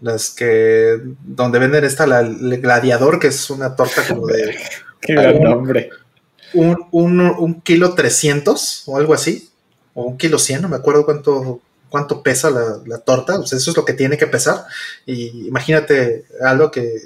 [0.00, 4.56] Las que, donde venden esta, la, el gladiador, que es una torta como de...
[5.00, 5.90] Qué gran nombre.
[6.54, 9.50] Un, un, un kilo 300 o algo así,
[9.94, 13.76] o un kilo 100, no me acuerdo cuánto, cuánto pesa la, la torta, eso es
[13.76, 14.64] lo que tiene que pesar.
[15.06, 17.00] Y imagínate algo que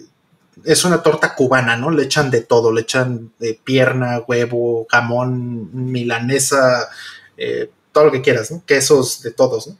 [0.64, 1.90] es una torta cubana, ¿no?
[1.90, 6.88] Le echan de todo, le echan de pierna, huevo, jamón, milanesa,
[7.36, 8.62] eh, todo lo que quieras, ¿no?
[8.64, 9.76] Quesos de todos, ¿no?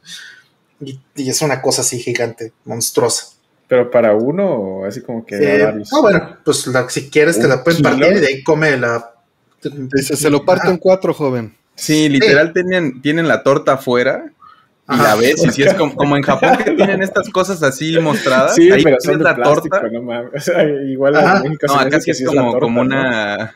[0.85, 3.27] Y, y es una cosa así gigante, monstruosa.
[3.69, 5.37] Pero para uno, así como que.
[5.37, 7.91] Eh, ah, bueno, pues la- si quieres te ¿Un la pueden kilo?
[7.99, 9.15] partir y de ahí come la.
[9.63, 11.55] Dice, se lo parto en cuatro, joven.
[11.75, 15.03] Sí, literal tienen, tienen la torta afuera y Ajá.
[15.05, 18.57] la ves y si es como, como en Japón que tienen estas cosas así mostradas.
[18.57, 19.89] Sí, ahí pero son de la plástico, torta.
[19.91, 20.33] no mames.
[20.35, 21.43] O sea, igual Ajá.
[21.67, 22.97] No, acá sí que es la como, torta, como ¿no?
[22.97, 23.37] una...
[23.37, 23.51] No,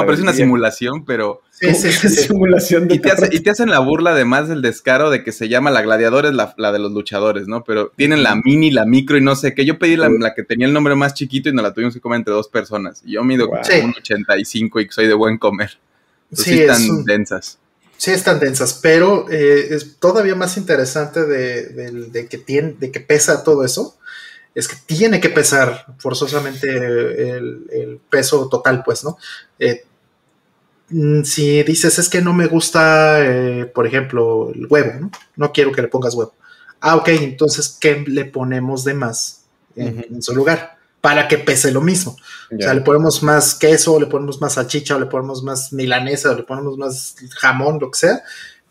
[0.00, 1.42] A pero es una simulación, pero...
[1.60, 1.92] Como sí.
[1.92, 5.30] simulación de Y te, hace- y te hacen la burla además del descaro de que
[5.32, 7.62] se llama la gladiadora, es la, la de los luchadores, ¿no?
[7.62, 9.64] Pero tienen la mini, la micro y no sé qué.
[9.64, 12.00] Yo pedí la, la que tenía el nombre más chiquito y nos la tuvimos que
[12.00, 13.02] comer entre dos personas.
[13.04, 13.58] Y yo mido Wow.
[13.62, 13.80] Sí.
[13.84, 15.78] un 85 y soy de buen comer.
[16.30, 17.58] Entonces, Sí, sí, es están un- densas.
[17.96, 22.90] Sí, están densas, pero eh, es todavía más interesante de, del- de que tiene, de
[22.90, 23.96] que pesa todo eso.
[24.54, 29.16] Es que tiene que pesar forzosamente el, el peso total, pues, ¿no?
[29.58, 29.84] Eh,
[30.90, 35.10] mm, si dices es que no me gusta, eh, por ejemplo, el huevo, ¿no?
[35.36, 36.34] No quiero que le pongas huevo.
[36.80, 39.44] Ah, ok, entonces, ¿qué le ponemos de más
[39.76, 40.76] en, su lugar?
[41.00, 42.16] Para que pese lo mismo.
[42.50, 45.72] O sea, le ponemos más queso, o le ponemos más salchicha, o le ponemos más
[45.72, 48.22] milanesa, o le ponemos más jamón, lo que sea,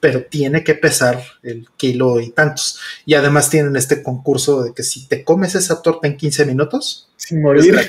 [0.02, 2.80] pero tiene que pesar el kilo y tantos.
[3.06, 7.08] Y además tienen este concurso de que si te comes esa torta en 15 minutos,
[7.16, 7.80] Sin morir.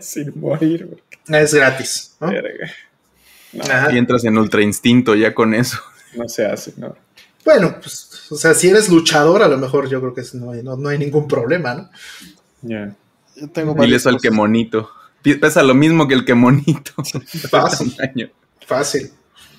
[0.00, 0.88] Sin morir,
[1.28, 2.14] es gratis.
[2.20, 2.32] ¿no?
[3.92, 5.78] Y entras en ultra instinto ya con eso.
[6.14, 6.96] no se hace, ¿no?
[7.44, 10.62] Bueno, pues, o sea, si eres luchador, a lo mejor yo creo que no hay,
[10.62, 11.90] no, no hay ningún problema, ¿no?
[12.62, 12.94] Ya.
[13.36, 14.88] Yo tengo Dile varias eso al que monito.
[15.40, 16.92] Pesa lo mismo que el que monito.
[17.50, 17.94] Fácil,
[18.66, 19.10] fácil.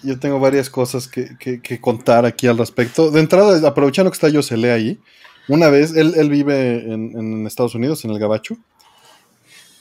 [0.05, 3.11] Yo tengo varias cosas que, que- que contar aquí al respecto.
[3.11, 4.99] De entrada, aprovechando que está Yosele ahí,
[5.47, 8.55] una vez, él, él vive en, en Estados Unidos, en el Gabacho,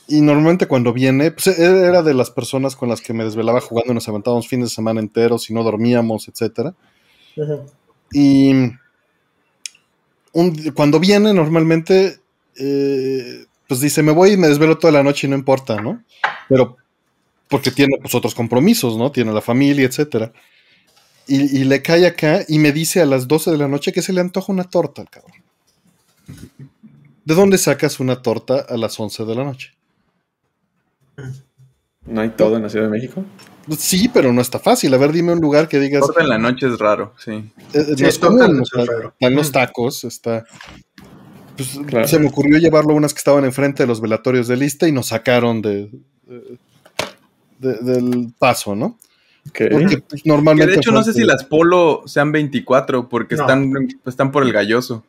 [0.06, 3.60] y normalmente cuando viene, pues él era de las personas con las que me desvelaba
[3.62, 6.28] jugando y nos aventábamos fines de semana enteros y no dormíamos.
[7.36, 7.64] Ujú.
[8.12, 8.52] Y
[10.32, 12.18] un- cuando viene normalmente,
[12.56, 16.02] eh, pues dice, me voy y me desvelo toda la noche y no importa, ¿no?
[16.48, 16.76] Pero
[17.48, 19.12] porque tiene pues otros compromisos, ¿no?
[19.12, 20.32] Tiene la familia, etcétera.
[21.26, 24.02] Y, y le cae acá y me dice a las 12 de la noche que
[24.02, 25.42] se le antoja una torta al cabrón.
[27.24, 29.72] ¿De dónde sacas una torta a las 11 de la noche?
[32.06, 33.24] ¿No hay todo en la Ciudad de México?
[33.78, 34.92] Sí, pero no está fácil.
[34.92, 36.02] A ver, dime un lugar que digas.
[36.02, 37.32] Torta en la noche es raro, sí.
[37.72, 40.44] Eh, Sí, no es común, están los tacos, está.
[41.56, 42.06] Pues, Claro.
[42.06, 44.92] Se me ocurrió llevarlo a unas que estaban enfrente de los velatorios de lista y
[44.92, 45.88] nos sacaron de,
[47.64, 48.98] de- de- del paso, ¿no?
[49.48, 49.58] Ok.
[49.70, 50.72] Porque pues, Que normalmente.
[50.72, 53.42] de hecho no sé si las polo sean 24 porque No.
[53.42, 53.72] están,
[54.06, 55.04] están por el galloso.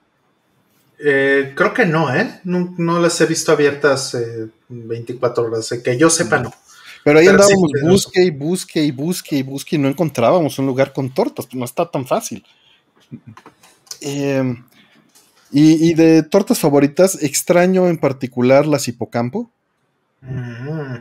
[0.99, 2.39] Eh, creo que no, ¿eh?
[2.45, 5.71] No, no las he visto abiertas eh, 24 horas.
[5.71, 6.53] eh, Que yo sepa, no.
[7.03, 10.65] Pero ahí pero andábamos, busque y busque y busque y busque y no encontrábamos un
[10.65, 11.45] lugar con tortas.
[11.45, 12.43] pues, no está tan fácil.
[14.01, 14.55] Eh,
[15.51, 19.49] y, y de tortas favoritas, extraño en particular las hipocampo.
[20.21, 20.97] Mm.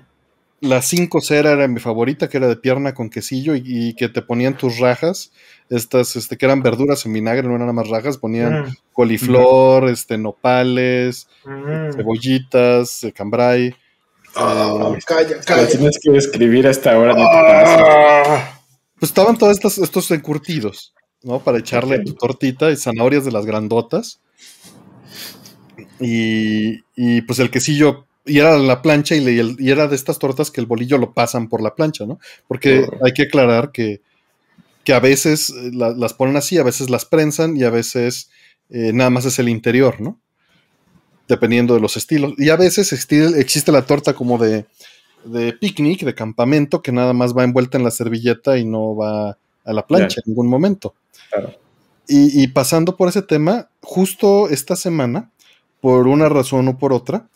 [0.65, 4.09] La 5 cera era mi favorita, que era de pierna con quesillo y, y que
[4.09, 5.31] te ponían tus rajas,
[5.69, 8.77] estas este, que eran verduras en vinagre, no eran nada más rajas, ponían Mm.
[8.93, 11.93] coliflor, este, nopales, Mm.
[11.97, 13.75] cebollitas, eh, cambray.
[14.37, 15.69] Ah, calla, calla.
[15.69, 17.13] tienes que describir hasta ahora.
[17.15, 17.77] no te pasa.
[18.27, 18.61] Ah.
[18.99, 21.41] Pues estaban todos estos, estos encurtidos, ¿no?
[21.41, 24.21] Para echarle tu tortita y zanahorias de las grandotas.
[26.01, 30.19] Y, y, pues el quesillo, y era la plancha y, le- y era de estas
[30.19, 32.19] tortas que el bolillo lo pasan por la plancha, ¿no?
[32.49, 34.01] Porque hay que aclarar que,
[34.85, 38.31] que a veces eh, la- las ponen así, a veces las prensan y a veces
[38.71, 40.19] eh, nada más es el interior, ¿no?
[41.29, 42.35] Dependiendo de los estilos.
[42.37, 44.67] Y a veces esti- existe la torta como de,
[45.25, 49.39] de picnic, de campamento, que nada más va envuelta en la servilleta y no va
[49.65, 50.95] a la plancha en ningún momento.
[51.31, 51.55] Claro.
[52.07, 55.31] Y, y pasando por ese tema, justo esta semana,
[55.81, 57.29] por una razón o por otra,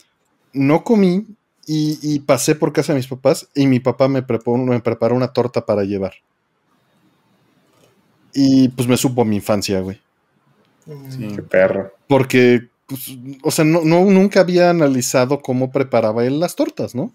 [0.59, 1.27] no comí
[1.67, 5.15] y, y pasé por casa de mis papás y mi papá me preparó, me preparó
[5.17, 6.15] una torta para llevar.
[8.35, 10.01] Y pues me supo a mi infancia, güey.
[10.87, 11.35] Mm.
[11.37, 11.93] Qué perro.
[12.07, 17.15] Porque, pues, o sea, no, no- nunca había analizado cómo preparaba él las tortas, ¿no?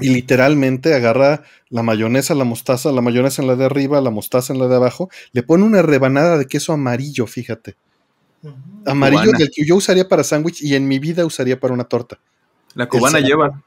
[0.00, 4.52] Y literalmente agarra la mayonesa, la mostaza, la mayonesa en la de arriba, la mostaza
[4.52, 7.74] en la de abajo, le pone una rebanada de queso amarillo, fíjate.
[8.86, 9.38] Amarillo Cubana.
[9.38, 12.18] del que yo usaría para sándwich y en mi vida usaría para una torta.
[12.74, 13.62] La cubana El lleva.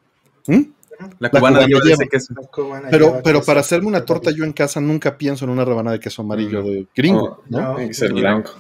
[0.48, 0.62] ¿Mm?
[1.00, 1.94] La La cubana, cubana lleva, lleva.
[1.96, 2.34] ese queso.
[2.36, 3.46] La cubana Pero, lleva pero queso.
[3.48, 6.64] para hacerme una torta yo en casa nunca pienso en una rebanada de queso amarillo
[6.64, 7.62] de gringo, Oh, ¿no?
[7.62, 7.76] No.
[7.76, 8.52] Tiene que ser blanco.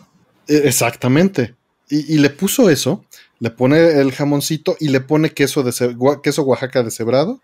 [0.47, 1.55] Eh, Exactamente.
[1.89, 3.05] Y, y le puso eso,
[3.39, 5.71] le pone el jamoncito y le pone queso de
[6.21, 7.39] queso Oaxaca deshebrado,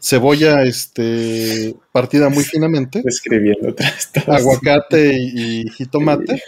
[0.00, 3.74] cebolla este partida muy finamente, Escribiendo
[4.26, 6.42] aguacate y, y jitomate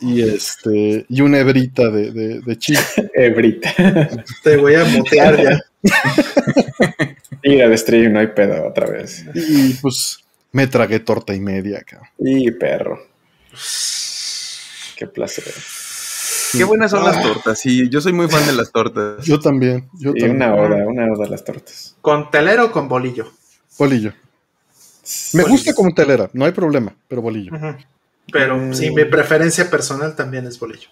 [0.00, 2.80] y este y una hebrita de, de, de chile.
[3.14, 3.72] Hebrita.
[4.42, 5.60] Te voy a mutear ya.
[7.42, 9.24] Mira, de stream, no hay pedo otra vez.
[9.34, 10.18] Y, pues
[10.52, 12.08] me tragué torta y media, cabrón.
[12.18, 12.98] Y perro.
[14.96, 15.44] Qué placer.
[16.56, 17.58] Qué buenas son las tortas.
[17.60, 19.24] Sí, yo soy muy fan de las tortas.
[19.24, 20.36] Yo también, yo Y también.
[20.36, 21.96] una oda, una oda a las tortas.
[22.00, 23.30] ¿Con telero o con bolillo?
[23.78, 24.12] Bolillo.
[25.34, 27.52] Me gusta como telera, no hay problema, pero bolillo.
[27.54, 27.76] Ujú.
[28.32, 30.88] Pero sí, mi preferencia personal también es bolillo.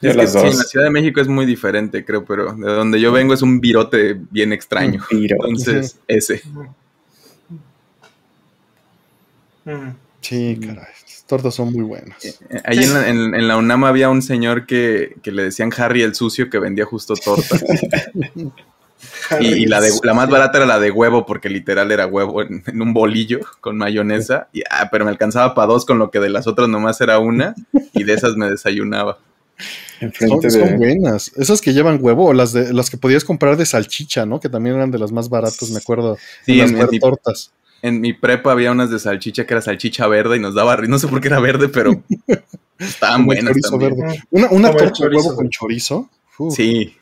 [0.00, 3.00] Es que sí, en la Ciudad de México es muy diferente, creo, pero de donde
[3.00, 5.04] yo vengo es un virote bien extraño.
[5.10, 6.40] Entonces, ese.
[9.64, 9.90] Mm.
[10.20, 10.76] Sí, caray.
[10.76, 12.24] Las tortas son muy buenas.
[12.24, 12.34] Eh,
[12.64, 16.02] Ahí en la, en- en la UNAM había un señor que, que le decían Harry
[16.02, 17.64] el sucio que vendía justo tortas.
[19.40, 22.42] Y, y la, de, la más barata era la de huevo, porque literal era huevo
[22.42, 24.48] en, en un bolillo con mayonesa.
[24.52, 27.18] Y, ah, pero me alcanzaba para dos, con lo que de las otras nomás era
[27.18, 27.54] una.
[27.94, 29.18] Y de esas me desayunaba.
[29.98, 30.76] Son, Enfrente son de.
[30.76, 31.32] buenas.
[31.36, 34.38] Esas que llevan huevo o las de las que podías comprar de salchicha, ¿no?
[34.40, 36.16] Que también eran de las más baratas, me acuerdo.
[36.46, 37.50] Sí, las en- mi- tortas.
[37.80, 40.98] En mi prepa había unas de salchicha que era salchicha verde y nos daba No
[40.98, 42.02] sé por qué era verde, pero
[42.78, 43.96] estaban buenas chorizo también.
[43.96, 44.22] verde.
[44.30, 46.08] Una, una torta de huevo con chorizo.
[46.38, 46.96] uf, Sí,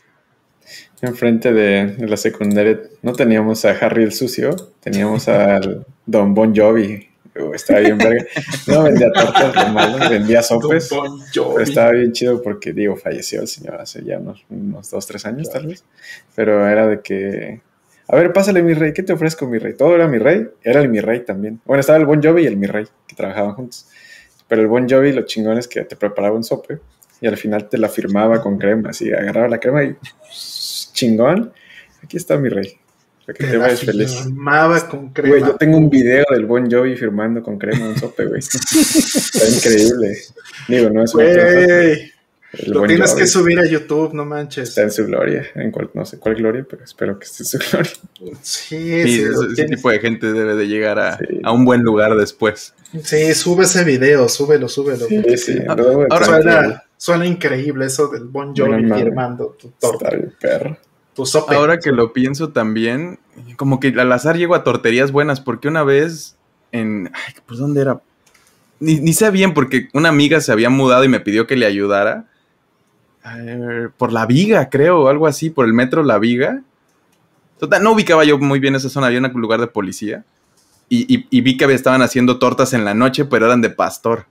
[1.02, 6.55] Enfrente de, de la secundaria no teníamos a Harry el sucio, teníamos al Don Bon
[6.55, 7.08] Jovi.
[7.55, 8.25] Estaba bien verga.
[8.66, 10.89] No vendía tortas lo malo, vendía sopes.
[10.89, 11.20] Bon.
[11.34, 15.26] Pero estaba bien chido porque, digo, falleció el señor hace ya unos, unos dos, tres
[15.26, 15.84] años tal vez.
[16.34, 17.60] Pero era de que,
[18.08, 19.75] a ver, pásale mi rey, ¿qué te ofrezco mi rey?
[19.75, 21.60] Todo era mi rey, era el mi rey también.
[21.66, 23.86] Bueno, estaba el Bon Jovi y el mi rey, que trabajaban juntos.
[24.49, 26.78] Pero el Bon Jovi, lo chingón es que te preparaba un sope
[27.20, 29.97] y al final te la firmaba con crema, así, agarraba la crema y
[30.92, 31.52] chingón,
[32.02, 32.78] aquí está mi rey,
[33.24, 34.14] para que te, vayas feliz.
[34.14, 35.58] firmaba con Güey, yo crema.
[35.58, 38.40] tengo un video del Bon Jovi firmando con crema un sope, güey.
[38.40, 40.16] Está increíble.
[40.68, 42.12] Digo, no es Güey,
[42.52, 44.70] el lo tienes Jovi que subir a YouTube, no manches.
[44.70, 47.47] Está en su gloria, en cual, no sé cuál gloria, pero espero que esté en
[47.47, 47.92] su gloria.
[48.42, 51.41] Sí, sí, sí, ese, tipo de gente debe de llegar a, Sí.
[51.42, 52.75] a un buen lugar después.
[53.02, 55.07] Sí, sube ese video, súbelo, súbelo.
[55.07, 55.76] Sí, sí, Ah,
[56.10, 60.10] ahora Suena, suena increíble eso del Bon Jovi firmando tu torta,
[60.41, 60.78] perro.
[61.49, 63.18] Ahora que lo pienso también,
[63.57, 66.36] como que al azar llego a torterías buenas, porque una vez
[66.73, 67.10] en...
[67.15, 68.00] Ay, ¿Por dónde era?
[68.81, 71.65] Ni, ni sé bien, porque una amiga se había mudado y me pidió que le
[71.65, 72.26] ayudara.
[73.38, 76.62] Eh, por la viga, creo, algo así, por el metro La Viga.
[77.58, 80.24] Total, no ubicaba yo muy bien esa zona, había un lugar de policía.
[80.88, 84.26] Y, y- y vi que estaban haciendo tortas en la noche, pero eran de pastor.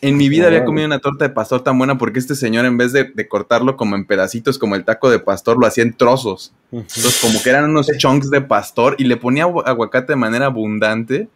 [0.00, 2.78] En mi vida había comido una torta de pastor tan buena porque este señor, en
[2.78, 5.92] vez de, de cortarlo como en pedacitos, como el taco de pastor, lo hacía en
[5.92, 6.52] trozos.
[6.70, 10.46] Entonces, como que eran unos chunks de pastor y le ponía agu- aguacate de manera
[10.46, 11.28] abundante.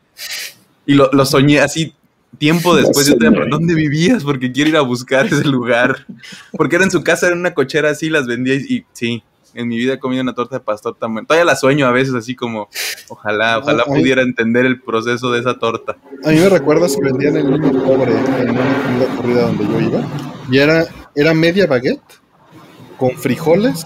[0.86, 1.94] Y lo, lo soñé así
[2.38, 3.06] tiempo después.
[3.06, 3.30] Yo te.
[3.30, 4.24] ¿dónde vivías?
[4.24, 6.06] Porque quiero ir a buscar ese lugar.
[6.52, 9.22] Porque era en su casa, era en una cochera así, las vendía y, y sí.
[9.54, 11.26] En mi vida he comido una torta de pastor tan buena.
[11.26, 12.70] Todavía la sueño a veces así como,
[13.08, 14.00] ojalá, ojalá Ay.
[14.00, 15.98] pudiera entender el proceso de esa torta.
[16.24, 20.08] A mí me recuerdas que vendían el niño pobre en una corrida donde yo iba.
[20.50, 22.00] Y era, era media baguette
[22.96, 23.84] con frijoles,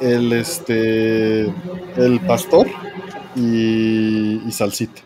[0.00, 1.42] el este
[1.96, 2.66] el pastor
[3.36, 5.02] y, y salsita.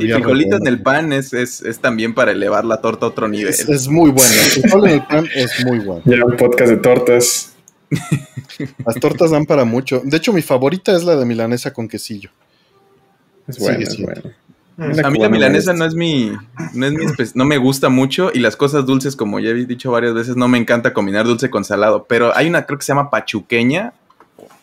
[0.00, 3.28] Y frijolito en el pan es, es, es también para elevar la torta a otro
[3.28, 3.48] nivel.
[3.48, 4.32] Es, es muy bueno.
[4.32, 6.02] El frijol en el pan es muy bueno.
[6.04, 7.52] Ya un podcast de tortas.
[8.84, 10.02] Las tortas dan para mucho.
[10.04, 12.30] De hecho, mi favorita es la de milanesa con quesillo.
[13.46, 13.98] Es Sigue bueno, es.
[14.78, 16.32] Una A mí la milanesa no es mi,
[16.74, 19.90] no es mi no me gusta mucho y las cosas dulces, como ya he dicho
[19.90, 22.92] varias veces, no me encanta combinar dulce con salado, pero hay una creo que se
[22.92, 23.94] llama pachuqueña,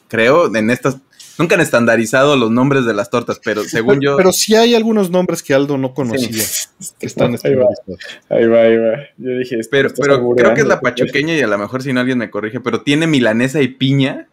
[0.10, 0.98] creo, en estas,
[1.38, 4.18] nunca han estandarizado los nombres de las tortas, pero según yo...
[4.18, 6.30] Pero sí hay algunos nombres que Aldo no conocía.
[7.00, 8.00] que están Ahí va, estandarizados.
[8.30, 8.98] ahí va, ahí va.
[9.18, 11.94] Yo dije, esto Pero, pero creo que es la pachuqueña y a lo mejor si
[11.94, 14.28] no alguien me corrige, pero tiene milanesa y piña,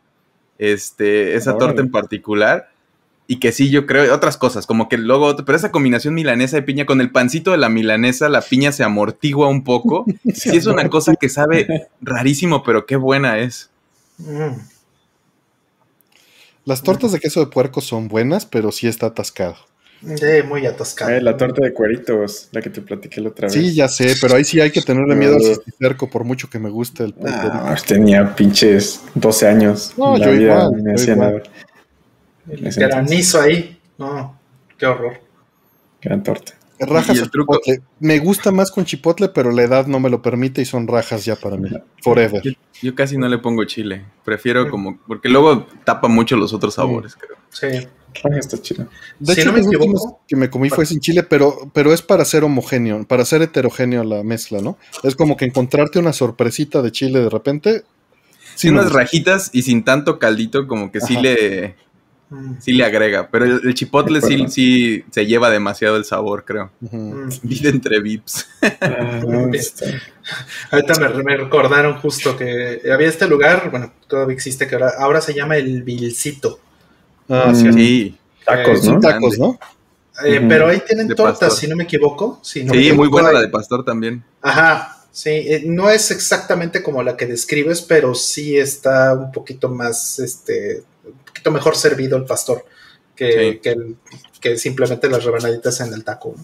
[0.59, 2.69] este, esa torta en particular,
[3.31, 6.63] y que sí, yo creo, otras cosas, como que luego, pero esa combinación milanesa y
[6.63, 10.05] piña con el pancito de la milanesa, la piña se amortigua un poco,
[10.35, 13.71] sí es una cosa que sabe rarísimo, pero qué buena es.
[14.19, 14.57] Mm.
[16.65, 19.57] Las tortas de queso de puerco son buenas, pero sí está atascado.
[20.03, 21.11] Eh, muy atascado.
[21.11, 23.53] Eh, la torta de cueritos, la que te platiqué la otra vez.
[23.53, 26.59] Sí, ya sé, pero ahí sí hay que tenerle miedo al cisticerco, por mucho que
[26.59, 29.93] me guste el No, tenía pinches 12 años.
[29.99, 31.43] No, la yo vida igual, me hacía nada.
[32.49, 33.79] El granizo ahí.
[33.99, 34.39] No,
[34.79, 35.21] qué horror.
[36.01, 36.55] Gran torta.
[36.81, 37.83] Rajas Y el o truco- chipotle.
[38.01, 41.25] Me gusta más con chipotle, pero la edad no me lo permite y son rajas
[41.25, 41.69] ya para mí.
[42.03, 42.41] Forever.
[42.43, 42.53] Yo,
[42.83, 47.15] yo casi no le pongo chile, prefiero como, porque luego tapa mucho los otros sabores,
[47.17, 47.37] creo.
[47.51, 47.87] Sí.
[48.37, 48.89] Está chido.
[49.21, 52.03] De Si hecho, no me equivoco- que me comí fue sin chile, pero, pero es
[52.03, 54.79] para ser homogéneo, para ser heterogéneo la mezcla, ¿no?
[55.05, 57.85] Es como que encontrarte una sorpresita de chile de repente.
[58.57, 61.23] Sí, me unas rajitas y sin tanto caldito, como que sí Ajá.
[61.23, 61.77] le,
[62.61, 63.29] sí le agrega.
[63.31, 66.71] Pero el, el chipotle sí, sí se lleva demasiado el sabor, creo.
[66.81, 67.29] Mm.
[67.43, 68.47] Vida entre vips.
[68.81, 69.87] Ah, no, está-
[70.71, 75.21] Ahorita me, me recordaron justo que había este lugar, bueno, todavía existe, que ahora, ahora
[75.21, 76.61] se llama el Vilcito.
[77.29, 77.73] Ah, sí, Mm.
[77.75, 79.01] Sí, Tacos, Eh, ¿no?
[79.01, 79.59] tacos, ¿no?
[80.25, 80.45] Eh.
[80.49, 81.59] Pero ahí tienen De tortas, pastor.
[81.59, 82.41] si no me equivoco.
[82.43, 84.23] Si no me sí, muy buena la de pastor también.
[84.43, 89.69] Ajá, sí, eh, no es exactamente como la que describes, pero sí está un poquito
[89.69, 90.83] más, este,
[91.41, 92.65] poquito mejor servido el pastor
[93.17, 93.59] que, Sí.
[93.63, 93.97] que, el-
[94.41, 96.35] que simplemente las rebanaditas en el taco.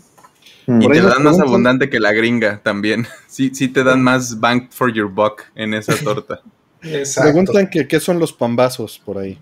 [0.66, 0.82] Mm.
[0.82, 3.06] Y te dan más abundante que la gringa también.
[3.28, 6.40] Sí, sí te dan más bang for your buck en esa torta.
[6.82, 7.30] Exacto.
[7.32, 9.38] Preguntan que qué son los pambazos por ahí.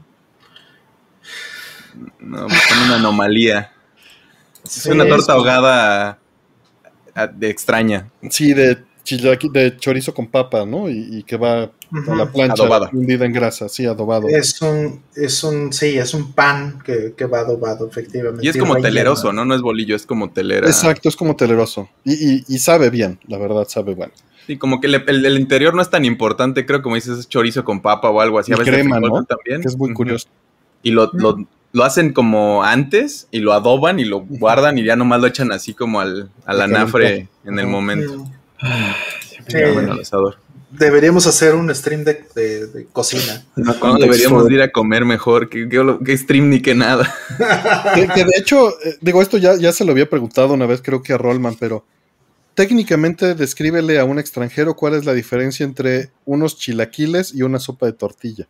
[2.18, 3.72] No, pues son una anomalía.
[4.64, 6.18] Es Sí, una torta es- ahogada
[7.14, 8.10] ah, de extraña.
[8.30, 10.88] Sí, de chilaqui- de chorizo con papa, ¿no?
[10.88, 12.12] Y, y que va Ujú.
[12.12, 12.90] a la plancha Adobada.
[12.92, 14.28] hundida en grasa, sí, adobado.
[14.28, 18.44] Es un, es un, sí, es un pan que, que va adobado, efectivamente.
[18.44, 19.44] Y es como teleroso, ¿no?
[19.44, 20.66] No es bolillo, es como telera.
[20.66, 21.88] Exacto, es como teleroso.
[22.04, 24.12] Y, y- y sabe bien, la verdad, sabe bueno.
[24.46, 27.28] Sí, como que le- el, el interior no es tan importante, creo, como dices, es
[27.28, 28.52] chorizo con papa o algo así.
[28.52, 29.24] A veces crema, ¿no?
[29.24, 29.62] También.
[29.62, 30.28] Que es muy curioso.
[30.82, 31.38] Y lo, lo,
[31.72, 35.50] lo hacen como antes y lo adoban y lo guardan y ya nomás lo echan
[35.50, 38.26] así como al, al anafre en el momento.
[39.48, 39.58] Sí.
[40.70, 43.44] Deberíamos hacer un stream de, de- de cocina.
[43.54, 45.48] No, deberíamos de ir a comer mejor.
[45.48, 47.14] Que, que, que stream ni que nada.
[47.94, 50.80] Que, que de hecho, eh, digo, esto ya, ya se lo había preguntado una vez,
[50.82, 51.84] creo que a Rollman, pero
[52.54, 57.86] técnicamente descríbele a un extranjero cuál es la diferencia entre unos chilaquiles y una sopa
[57.86, 58.48] de tortilla.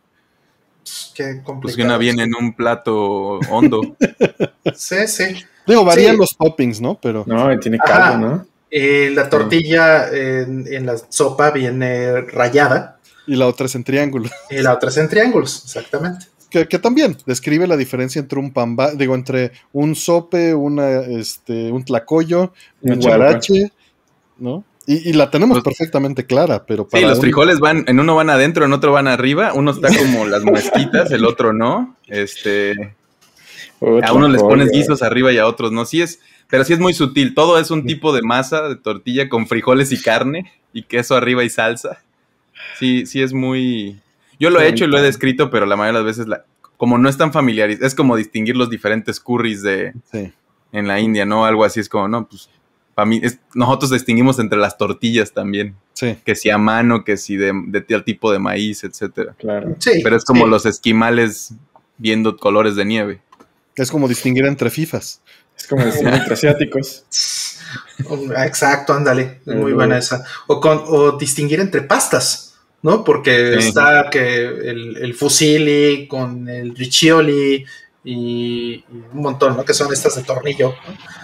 [1.13, 1.61] Qué complicado.
[1.61, 3.81] Pues que una viene en un plato hondo.
[4.75, 5.25] Sí, sí.
[5.67, 6.19] Digo, varían Sí.
[6.19, 6.97] los toppings, ¿no?
[6.99, 7.93] Pero No, tiene Ajá.
[8.11, 8.45] caldo, ¿no?
[8.77, 14.29] Eh, la tortilla en, en la sopa viene rayada y la otra es en triángulo.
[14.49, 16.25] y la otra es en triángulos, exactamente.
[16.49, 21.71] Que, que también describe la diferencia entre un pamba, digo, entre un sope, una, este,
[21.71, 23.71] un tlacoyo, un guarache,
[24.37, 24.63] ¿no?
[24.87, 27.99] Y, y la tenemos Los- perfectamente clara, pero Sí, para los un- frijoles van, en
[27.99, 29.53] uno van adentro, en otro van arriba.
[29.53, 31.95] Uno está como las mosquitas, el otro no.
[32.07, 32.73] Este,
[34.03, 35.85] a uno les pones guisos arriba y a otros no.
[35.85, 37.33] Sí es, pero sí es muy sutil.
[37.33, 41.43] Todo es un tipo de masa de tortilla con frijoles y carne y queso arriba
[41.43, 42.01] y salsa.
[42.79, 43.99] Sí, sí es muy.
[44.39, 46.45] Yo lo he hecho y lo he descrito, pero la mayoría de las veces, la-
[46.77, 50.31] como no es tan familiar, es como distinguir los diferentes curries de Sí.
[50.73, 51.45] en la India, ¿no?
[51.45, 52.49] Algo así es como, no, pues,
[52.93, 56.17] para mí, es- nosotros distinguimos entre las tortillas también, Sí.
[56.25, 59.35] que si a mano, que si de, de tal tipo de maíz, etcétera.
[59.39, 59.75] Claro.
[59.79, 60.01] Sí.
[60.03, 60.51] Pero es como sí.
[60.51, 61.53] los esquimales
[61.97, 63.21] viendo colores de nieve.
[63.77, 65.21] Es como distinguir entre FIFAs.
[65.57, 67.05] Es como decir entre asiáticos.
[68.45, 69.41] Exacto, ándale.
[69.45, 70.23] es Muy buena esa.
[70.47, 73.03] O, con, o distinguir entre pastas, ¿no?
[73.03, 73.69] Porque Sí.
[73.69, 77.65] está que el, el fusilli con el riccioli
[78.03, 79.65] y, y un montón, ¿no?
[79.65, 80.75] Que son estas de tornillo.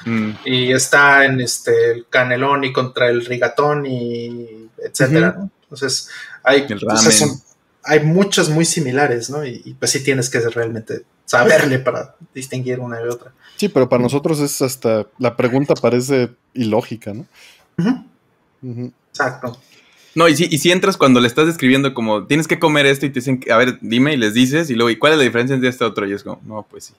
[0.05, 0.11] ¿no?
[0.11, 5.51] Mm, Y está en este el caneloni contra el rigatón y etcétera, ¿no?
[5.63, 6.09] Entonces,
[6.43, 6.65] hay,
[7.11, 7.41] son-
[7.83, 9.45] hay muchas muy similares, ¿no?
[9.45, 13.31] Y, y pues sí tienes que realmente saberle para distinguir una de otra.
[13.61, 15.05] Sí, pero para nosotros es hasta.
[15.19, 17.27] La pregunta parece ilógica, ¿no?
[19.11, 19.55] Exacto.
[20.15, 23.05] No, y si, y si entras cuando le estás describiendo como, tienes que comer esto
[23.05, 25.19] y te dicen, que, a ver, dime y les dices, y luego, ¿y cuál es
[25.19, 26.07] la diferencia entre este otro?
[26.07, 26.93] Y es como, no, pues sí.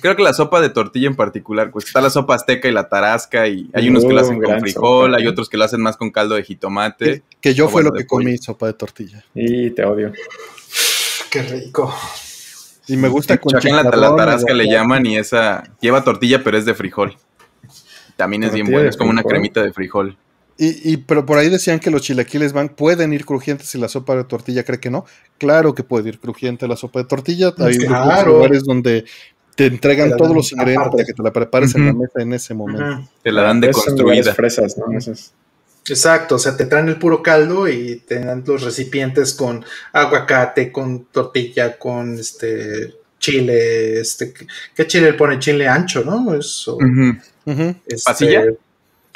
[0.00, 2.88] Creo que la sopa de tortilla en particular, pues está la sopa azteca y la
[2.88, 5.64] tarasca, y hay unos que lo Oh, hacen con frijol, sopa, hay otros que lo
[5.64, 7.04] hacen más con caldo de jitomate.
[7.04, 9.24] Que, que yo fue bueno, lo que comí, sopa de tortilla.
[9.34, 10.12] Y te odio.
[11.28, 11.92] Qué rico.
[12.88, 16.56] Y me gusta con Acá en la, tarasca le llaman y esa lleva tortilla, pero
[16.58, 17.16] es de frijol.
[18.16, 20.16] También es bien bueno, es como una cremita de frijol.
[20.56, 23.86] Y, y- pero por ahí decían que los chilaquiles van, pueden ir crujientes y la
[23.88, 25.04] sopa de tortilla cree que no.
[25.38, 27.52] Claro que puede ir crujiente la sopa de tortilla.
[27.58, 28.10] Hay Claro.
[28.10, 29.04] algunos lugares donde
[29.54, 30.96] te entregan Te todos los ingredientes aparte.
[30.96, 33.08] para que te la prepares en la mesa en ese momento.
[33.22, 34.34] Te la dan de lugares construida.
[34.34, 34.98] fresas, ¿no?
[34.98, 35.32] Esos-
[35.88, 40.70] Exacto, o sea, te traen el puro caldo y te dan los recipientes con aguacate,
[40.72, 44.32] con tortilla, con este chile, este,
[44.74, 45.38] ¿qué chile le pone?
[45.38, 46.34] Chile ancho, ¿no?
[46.34, 46.78] Eso,
[47.86, 48.44] este, ¿Pasilla?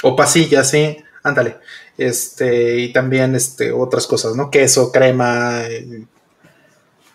[0.02, 1.59] O pasilla, sí, ándale.
[1.97, 4.51] Este, y también este, otras cosas, ¿no?
[4.51, 6.05] Queso, crema, eh,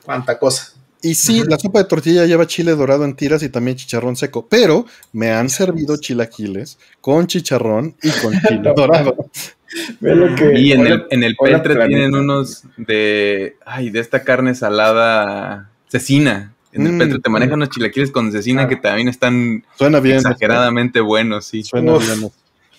[0.06, 0.74] cuánta cosa.
[1.08, 4.48] Y sí, la sopa de tortilla lleva chile dorado en tiras y también chicharrón seco,
[4.50, 9.16] pero me han servido chilaquiles con chicharrón y con chile dorado.
[10.00, 13.56] Ve lo que- Y en hola- el, en el hola, tienen unos de.
[13.66, 15.70] Ay, de esta carne salada.
[15.90, 16.54] Cecina.
[16.74, 16.98] En el Mm.
[17.00, 18.68] peltre te manejan unos chilaquiles con cecina Ah.
[18.68, 20.18] que también están Suena bien.
[20.18, 21.64] exageradamente buenos, sí.
[21.64, 22.06] Suena Uf.
[22.06, 22.30] bien.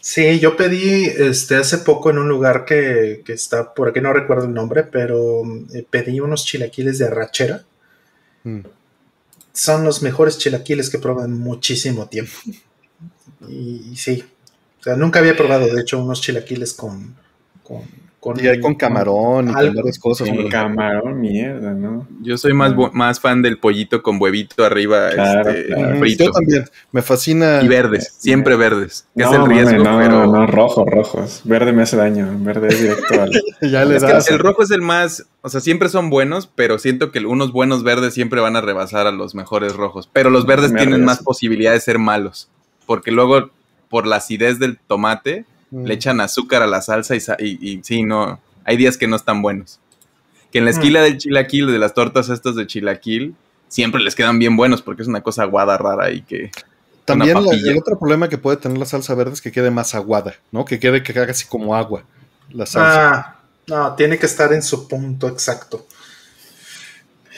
[0.00, 4.12] Sí, yo pedí este hace poco en un lugar que, que está por aquí, no
[4.12, 5.42] recuerdo el nombre, pero
[5.74, 7.64] eh, pedí unos chilaquiles de arrachera.
[8.48, 8.60] Mm.
[9.52, 12.32] Son los mejores chilaquiles que probado en muchísimo tiempo.
[13.48, 14.24] Y, sí,
[14.80, 17.16] o sea, nunca había probado, de hecho, unos chilaquiles con,
[18.34, 19.74] con- Y hay con camarón y con algo.
[19.76, 20.26] varias cosas.
[20.26, 20.30] Sí.
[20.32, 20.48] hombre.
[20.48, 22.06] Camarón, mierda, ¿no?
[22.22, 25.98] Yo soy más, más fan del pollito con huevito arriba Claro, este, claro.
[25.98, 26.24] Frito.
[26.24, 26.64] Yo también.
[26.92, 27.60] Me fascina.
[27.62, 29.06] Y verdes, siempre verdes.
[29.16, 30.26] Que es No, el riesgo, no, pero.
[30.26, 31.40] no, rojos, rojos.
[31.44, 32.28] Verde me hace daño.
[32.40, 33.30] Verde es directo al.
[33.70, 34.30] Ya le Es que das.
[34.30, 37.82] el rojo es el más, o sea, siempre son buenos, pero siento que unos buenos
[37.82, 40.08] verdes siempre van a rebasar a los mejores rojos.
[40.12, 41.06] Pero los verdes Me tienen arriesgo.
[41.06, 42.48] más posibilidad de ser malos,
[42.86, 43.50] porque luego
[43.90, 45.84] por la acidez del tomate Mm.
[45.84, 49.06] le echan azúcar a la salsa y, sa- y, y sí, no, hay días que
[49.08, 49.80] no están buenos.
[50.50, 50.74] Que en la Mm.
[50.74, 53.34] esquila del chilaquil, de las tortas estas de chilaquil,
[53.68, 56.50] siempre les quedan bien buenos porque es una cosa aguada rara y que...
[57.04, 59.94] También la- el otro problema que puede tener la salsa verde es que quede más
[59.94, 60.64] aguada, ¿no?
[60.64, 62.04] Que quede que haga así como agua
[62.50, 63.10] la salsa.
[63.10, 65.86] Ah, no, tiene que estar en su punto exacto.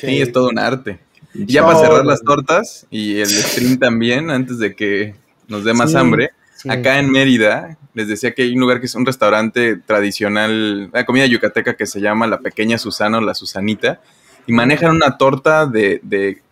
[0.01, 0.99] Sí, es todo un arte.
[1.35, 5.15] Y ya No, para cerrar las tortas y el stream también, antes de que
[5.47, 6.31] nos dé más Sí, hambre,
[6.61, 6.69] Sí.
[6.69, 11.07] acá en Mérida, les decía que hay un lugar que es un restaurante tradicional, la
[11.07, 14.03] comida yucateca que se llama La Pequeña Susana o La Susanita,
[14.47, 16.43] y manejan una torta de, de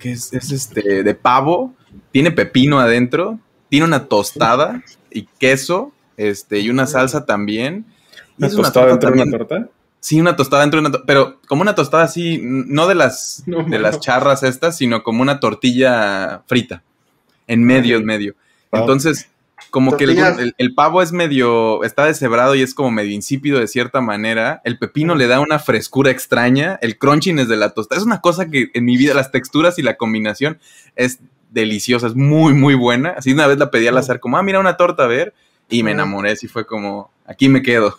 [0.00, 1.72] que es, es este, de pavo,
[2.10, 7.86] tiene pepino adentro, tiene una tostada y queso, este, y una salsa también.
[8.38, 9.70] Y ¿Una es una tostada torta dentro de una torta?
[10.00, 13.44] Sí, una tostada dentro de una torta, pero como una tostada así, no de las,
[13.46, 16.82] No, de las charras estas, sino como una tortilla frita,
[17.46, 18.34] en medio, en medio.
[18.76, 18.82] Wow.
[18.82, 19.28] Entonces,
[19.70, 23.10] como que el, Tortilla- el- el pavo es medio, está deshebrado y es como medio
[23.12, 24.60] insípido de cierta manera.
[24.64, 27.98] El pepino le da una frescura extraña, el crunchiness de la tostada.
[28.00, 30.58] Es una cosa que en mi vida, las texturas y la combinación
[30.94, 31.18] es
[31.50, 33.10] deliciosa, es muy, muy buena.
[33.16, 35.32] Así una vez la pedí al azar, como, ah, mira una torta, a ver,
[35.68, 37.98] y me enamoré, así fue como, aquí me quedo.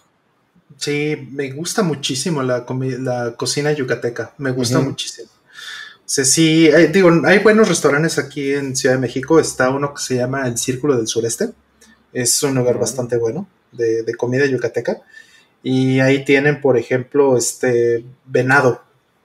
[0.78, 2.66] Sí, me gusta muchísimo la,
[3.00, 5.28] la cocina yucateca, me gusta muchísimo.
[6.08, 10.02] Sea, sí, hay- digo, hay buenos restaurantes aquí en Ciudad de México, está uno que
[10.02, 11.50] se llama El Círculo del Sureste,
[12.14, 15.02] es un lugar bastante bueno de, de comida yucateca,
[15.62, 18.82] y ahí tienen, por ejemplo, este venado,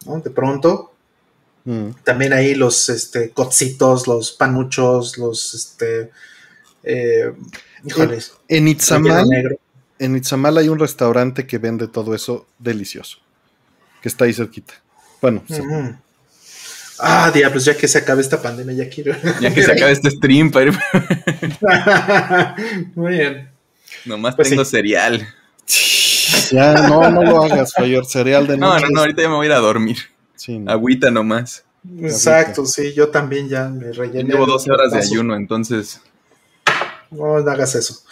[0.06, 0.20] ¿no?
[0.20, 0.88] De pronto,
[1.64, 1.90] Mm.
[2.02, 6.10] también ahí los este, cocitos, los panuchos, los, este,
[6.82, 7.32] eh,
[7.84, 9.28] híjoles, En Itzamal,
[10.00, 13.18] en Itzamal hay un restaurante que vende todo eso delicioso.
[14.02, 14.74] Que está ahí cerquita.
[15.20, 15.62] Bueno, sí.
[16.98, 19.14] Ah, diablos, ya que se acabe esta pandemia, ya quiero.
[19.40, 20.78] Ya que se acabe este stream, para ir-
[22.94, 23.50] Muy bien.
[24.04, 24.70] nomás Pues tengo sí.
[24.72, 25.26] cereal.
[26.50, 28.04] Ya, no, no lo hagas, Fayor.
[28.06, 28.84] Cereal de No, noche.
[28.86, 29.96] no, no, ahorita ya me voy a ir a dormir.
[30.36, 30.70] Sí, no.
[30.70, 31.64] Agüita nomás.
[32.00, 34.30] Exacto, sí, yo también ya me rellené.
[34.32, 36.00] Llevo 12 horas de ayuno, entonces.
[37.10, 38.02] No, no hagas eso.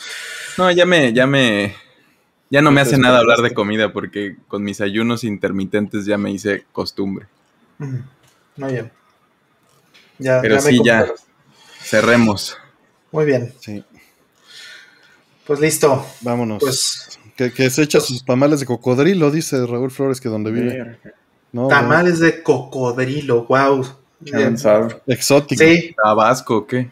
[0.59, 1.75] No, ya me, ya me.
[2.50, 6.33] Ya no me hace nada hablar de comida porque con mis ayunos intermitentes ya me
[6.33, 7.26] hice costumbre.
[8.56, 8.92] Muy bien.
[10.18, 11.06] Ya, Pero ya sí, ya.
[11.82, 12.56] Cerremos.
[13.12, 13.84] Muy bien, Sí,
[15.46, 16.06] pues listo.
[16.20, 16.60] vámonos.
[16.60, 20.98] Pues que, que se echa sus tamales de cocodrilo, dice Raúl Flores, que donde vive.
[21.52, 23.84] No, tamales de cocodrilo, wow.
[25.06, 25.64] Exótico.
[25.64, 26.90] Sí, ¿Tabasco qué?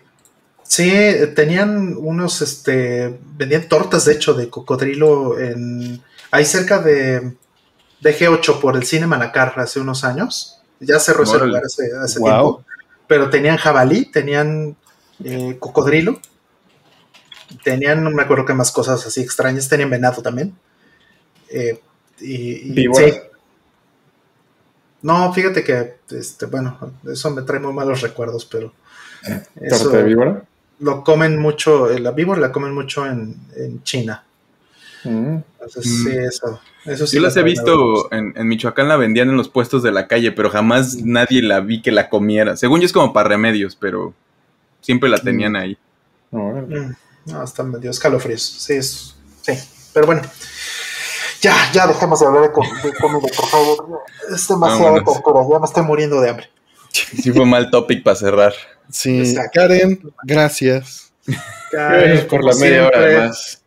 [0.63, 0.91] Sí,
[1.35, 7.37] tenían unos, este, vendían tortas de hecho de cocodrilo en, ahí cerca de,
[8.01, 10.58] de G8 por el cine Manacar hace unos años.
[10.81, 12.29] Ya cerró ese lugar hace, hace Wow.
[12.29, 12.65] tiempo.
[13.07, 14.77] Pero tenían jabalí, tenían
[15.25, 16.21] eh, cocodrilo,
[17.65, 20.55] tenían, no me acuerdo qué más cosas así extrañas, tenían venado también.
[21.51, 21.81] Eh,
[22.21, 23.07] y, y- Víbora.
[23.09, 23.15] sí.
[25.03, 26.77] No, fíjate que, este, bueno,
[27.11, 28.73] eso me trae muy malos recuerdos, pero
[29.61, 30.43] eso ¿Torta de víbora?
[30.81, 34.25] lo comen mucho, eh, la víbora la comen mucho en, en China.
[35.09, 35.43] Mm.
[35.61, 36.05] Entonces, Mm.
[36.05, 36.61] sí, eso.
[36.87, 39.93] eso sí Yo las he visto en, en Michoacán, la vendían en los puestos de
[39.93, 42.57] la calle, pero jamás nadie la vi que la comiera.
[42.57, 44.15] Según yo es como para remedios, pero
[44.81, 45.77] siempre la tenían ahí.
[46.31, 46.93] Mm,
[47.27, 48.43] No, están medio escalofríos.
[48.43, 49.53] Sí, es, sí.
[49.93, 50.23] Pero bueno.
[51.41, 54.03] Ya, ya dejemos de hablar de, com- de comida, por favor.
[54.35, 55.05] Es demasiada Vámonos.
[55.23, 55.41] tortura.
[55.53, 56.51] Ya me estoy muriendo de hambre.
[56.91, 58.53] Sí fue mal topic para cerrar.
[58.91, 59.51] Sí, Exacto.
[59.55, 61.13] Karen, gracias.
[61.71, 63.63] Gracias por la media hora más.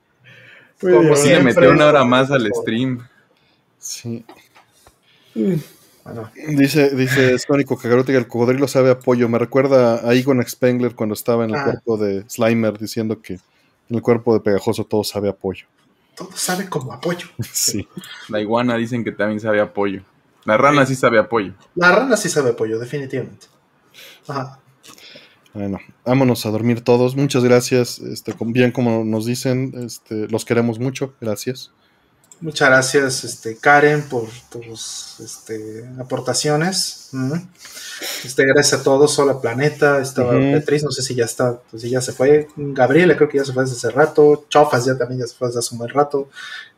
[0.82, 3.00] Como Sí, le metió una hora más al stream.
[3.78, 4.26] Sí.
[6.04, 9.30] Bueno, Dice, dice Sónico Cagarote que el cocodrilo sabe a pollo.
[9.30, 11.64] Me recuerda a Egon Spengler cuando estaba en el Ah.
[11.66, 15.66] cuerpo de Slimer diciendo que en el cuerpo de Pegajoso todo sabe a pollo.
[16.16, 17.28] todo sabe como apoyo.
[17.54, 17.88] Sí.
[18.30, 20.02] La iguana dicen que también sabe a pollo.
[20.46, 21.54] La rana sí sabe a pollo.
[21.76, 23.46] La rana sí sabe apoyo, definitivamente.
[24.28, 24.60] Ajá.
[25.54, 27.16] Bueno, vámonos a dormir todos.
[27.16, 28.00] Muchas gracias.
[28.00, 31.14] Este, bien como nos dicen, este, los queremos mucho.
[31.20, 31.72] Gracias.
[32.42, 37.12] Muchas gracias, este, Karen, por tus este, aportaciones.
[38.24, 40.40] Este, gracias a todos, Hola Planeta, estaba Ujú.
[40.40, 42.48] Beatriz, no sé si ya está, pues si ya se fue.
[42.56, 44.46] Gabriela, creo que ya se fue desde hace rato.
[44.50, 46.30] Chofas ya también ya se fue desde hace un buen rato.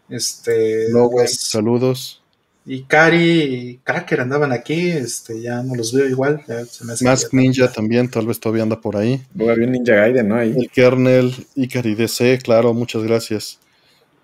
[0.09, 2.22] Este, pues, saludos.
[2.65, 6.41] Y Cari y Cracker andaban aquí, este, ya no los veo igual.
[6.47, 9.21] ya se me hace Mask ya- Ninja también, tal vez todavía anda por ahí.
[9.37, 10.35] Un Ninja Gaiden, ¿no?
[10.37, 10.53] Ahí.
[10.57, 13.59] El kernel, Ikari DC, claro, muchas gracias.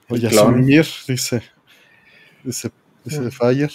[0.08, 0.54] Oye, El clon.
[0.56, 1.42] Asumir, dice,
[2.44, 2.72] dice,
[3.04, 3.32] dice Mm.
[3.32, 3.72] Fire.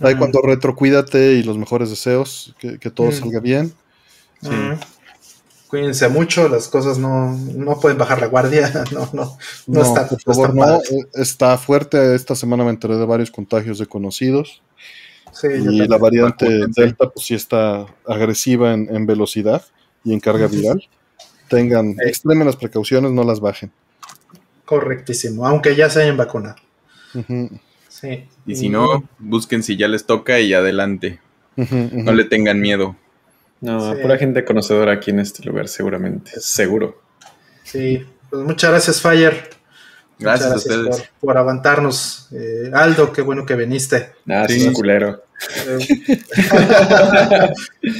[0.00, 3.12] Ahí cuando retro, cuídate y los mejores deseos, que, que todo Mm.
[3.12, 3.72] salga bien.
[4.42, 4.52] Ujú.
[5.72, 10.18] Cuídense mucho, las cosas no, no pueden bajar la guardia, no, no, no, está, por
[10.26, 10.60] no favor, está no.
[10.60, 10.84] padre.
[10.90, 12.14] eh, Está fuerte.
[12.14, 14.60] Esta semana me enteré de varios contagios de conocidos.
[15.32, 16.78] Sí, Y la variante Vacúnense.
[16.82, 19.64] Delta, pues sí está agresiva en, en velocidad
[20.04, 20.86] y en carga viral.
[21.48, 23.72] Tengan, extremen las precauciones, no las bajen.
[24.66, 26.56] Correctísimo, aunque ya se hayan vacunado.
[27.88, 28.28] Sí.
[28.44, 31.18] Y si no, busquen si ya les toca y adelante.
[31.56, 32.94] No le tengan miedo.
[33.62, 34.02] No, Sí.
[34.02, 36.32] pura gente conocedora aquí en este lugar, seguramente.
[36.40, 37.00] Seguro.
[37.64, 39.48] Sí, pues muchas gracias, Fire.
[40.18, 40.96] Gracias a ustedes.
[41.20, 42.28] Por, por aguantarnos.
[42.32, 44.12] Eh, Aldo, qué bueno que viniste.
[44.26, 44.70] Nada, Sí.
[44.72, 45.24] culero.
[45.66, 46.22] Eh,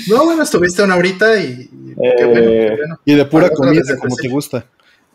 [0.08, 3.00] no, bueno, estuviste una horita y, y qué bueno, qué Eh, bueno.
[3.04, 4.66] Y de pura comida, como te gusta.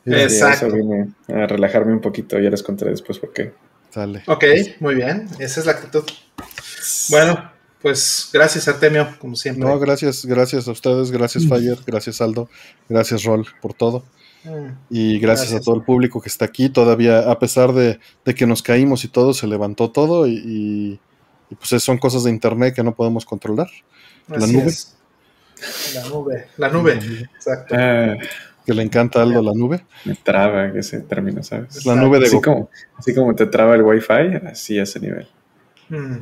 [0.06, 0.72] Exacto.
[0.72, 3.54] vine a relajarme un poquito, ya les contaré después por qué.
[3.90, 4.24] Sale.
[4.28, 4.44] Ok,
[4.80, 6.04] muy bien, esa es la actitud.
[7.10, 9.64] Bueno, pues gracias, Artemio, como siempre.
[9.68, 12.50] No, gracias, gracias a ustedes, gracias Fire, gracias Aldo,
[12.90, 14.04] gracias Rol por todo.
[14.44, 15.62] Mm, Y gracias, Gracias.
[15.62, 16.70] a todo el público que está aquí.
[16.70, 21.00] Todavía, a pesar de, de que nos caímos y todo, se levantó todo y, y-
[21.50, 23.68] y, pues son cosas de internet que no podemos controlar.
[24.28, 24.66] La nube.
[24.68, 24.96] es.
[25.96, 26.94] La nube, la nube,
[27.36, 27.76] exacto.
[27.78, 28.16] Ah,
[28.66, 29.86] Que le encanta a Aldo la nube.
[30.06, 31.86] me traba ese término, ¿sabes?
[31.86, 32.44] La nube de Así Goku.
[32.52, 35.28] como, así como te traba el wifi, así a ese nivel.
[35.90, 36.18] Mm,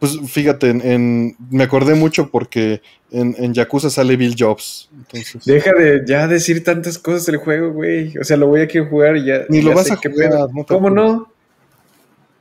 [0.00, 2.80] Pues fíjate, en, en- me acordé mucho porque
[3.12, 4.88] en, en Yakuza sale Bill Jobs.
[4.96, 8.16] Entonces, Deja de ya decir tantas cosas del juego, güey.
[8.18, 9.42] O sea, lo voy a que jugar y ya.
[9.50, 11.30] Ni lo ya vas a jugar, no te ¿Cómo no?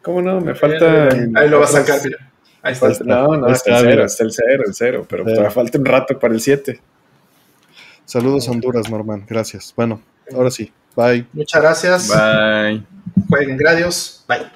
[0.02, 0.40] ¿Cómo no?
[0.40, 1.10] Me falta.
[1.36, 2.32] Ahí lo vas a sacar, mira.
[2.62, 2.88] Ahí está.
[2.88, 5.06] falta- no, no, hasta el está, cero, hasta el cero, el cero.
[5.10, 6.80] Pero todavía falta un rato para el 7.
[8.06, 9.26] saludos a Honduras, Norman.
[9.28, 9.74] Gracias.
[9.76, 10.02] Bueno,
[10.34, 10.72] ahora sí.
[10.96, 11.26] Bye.
[11.34, 12.08] Muchas gracias.
[12.08, 12.84] Bye.
[13.30, 14.24] Jueguen, gracias.
[14.28, 14.50] Bye.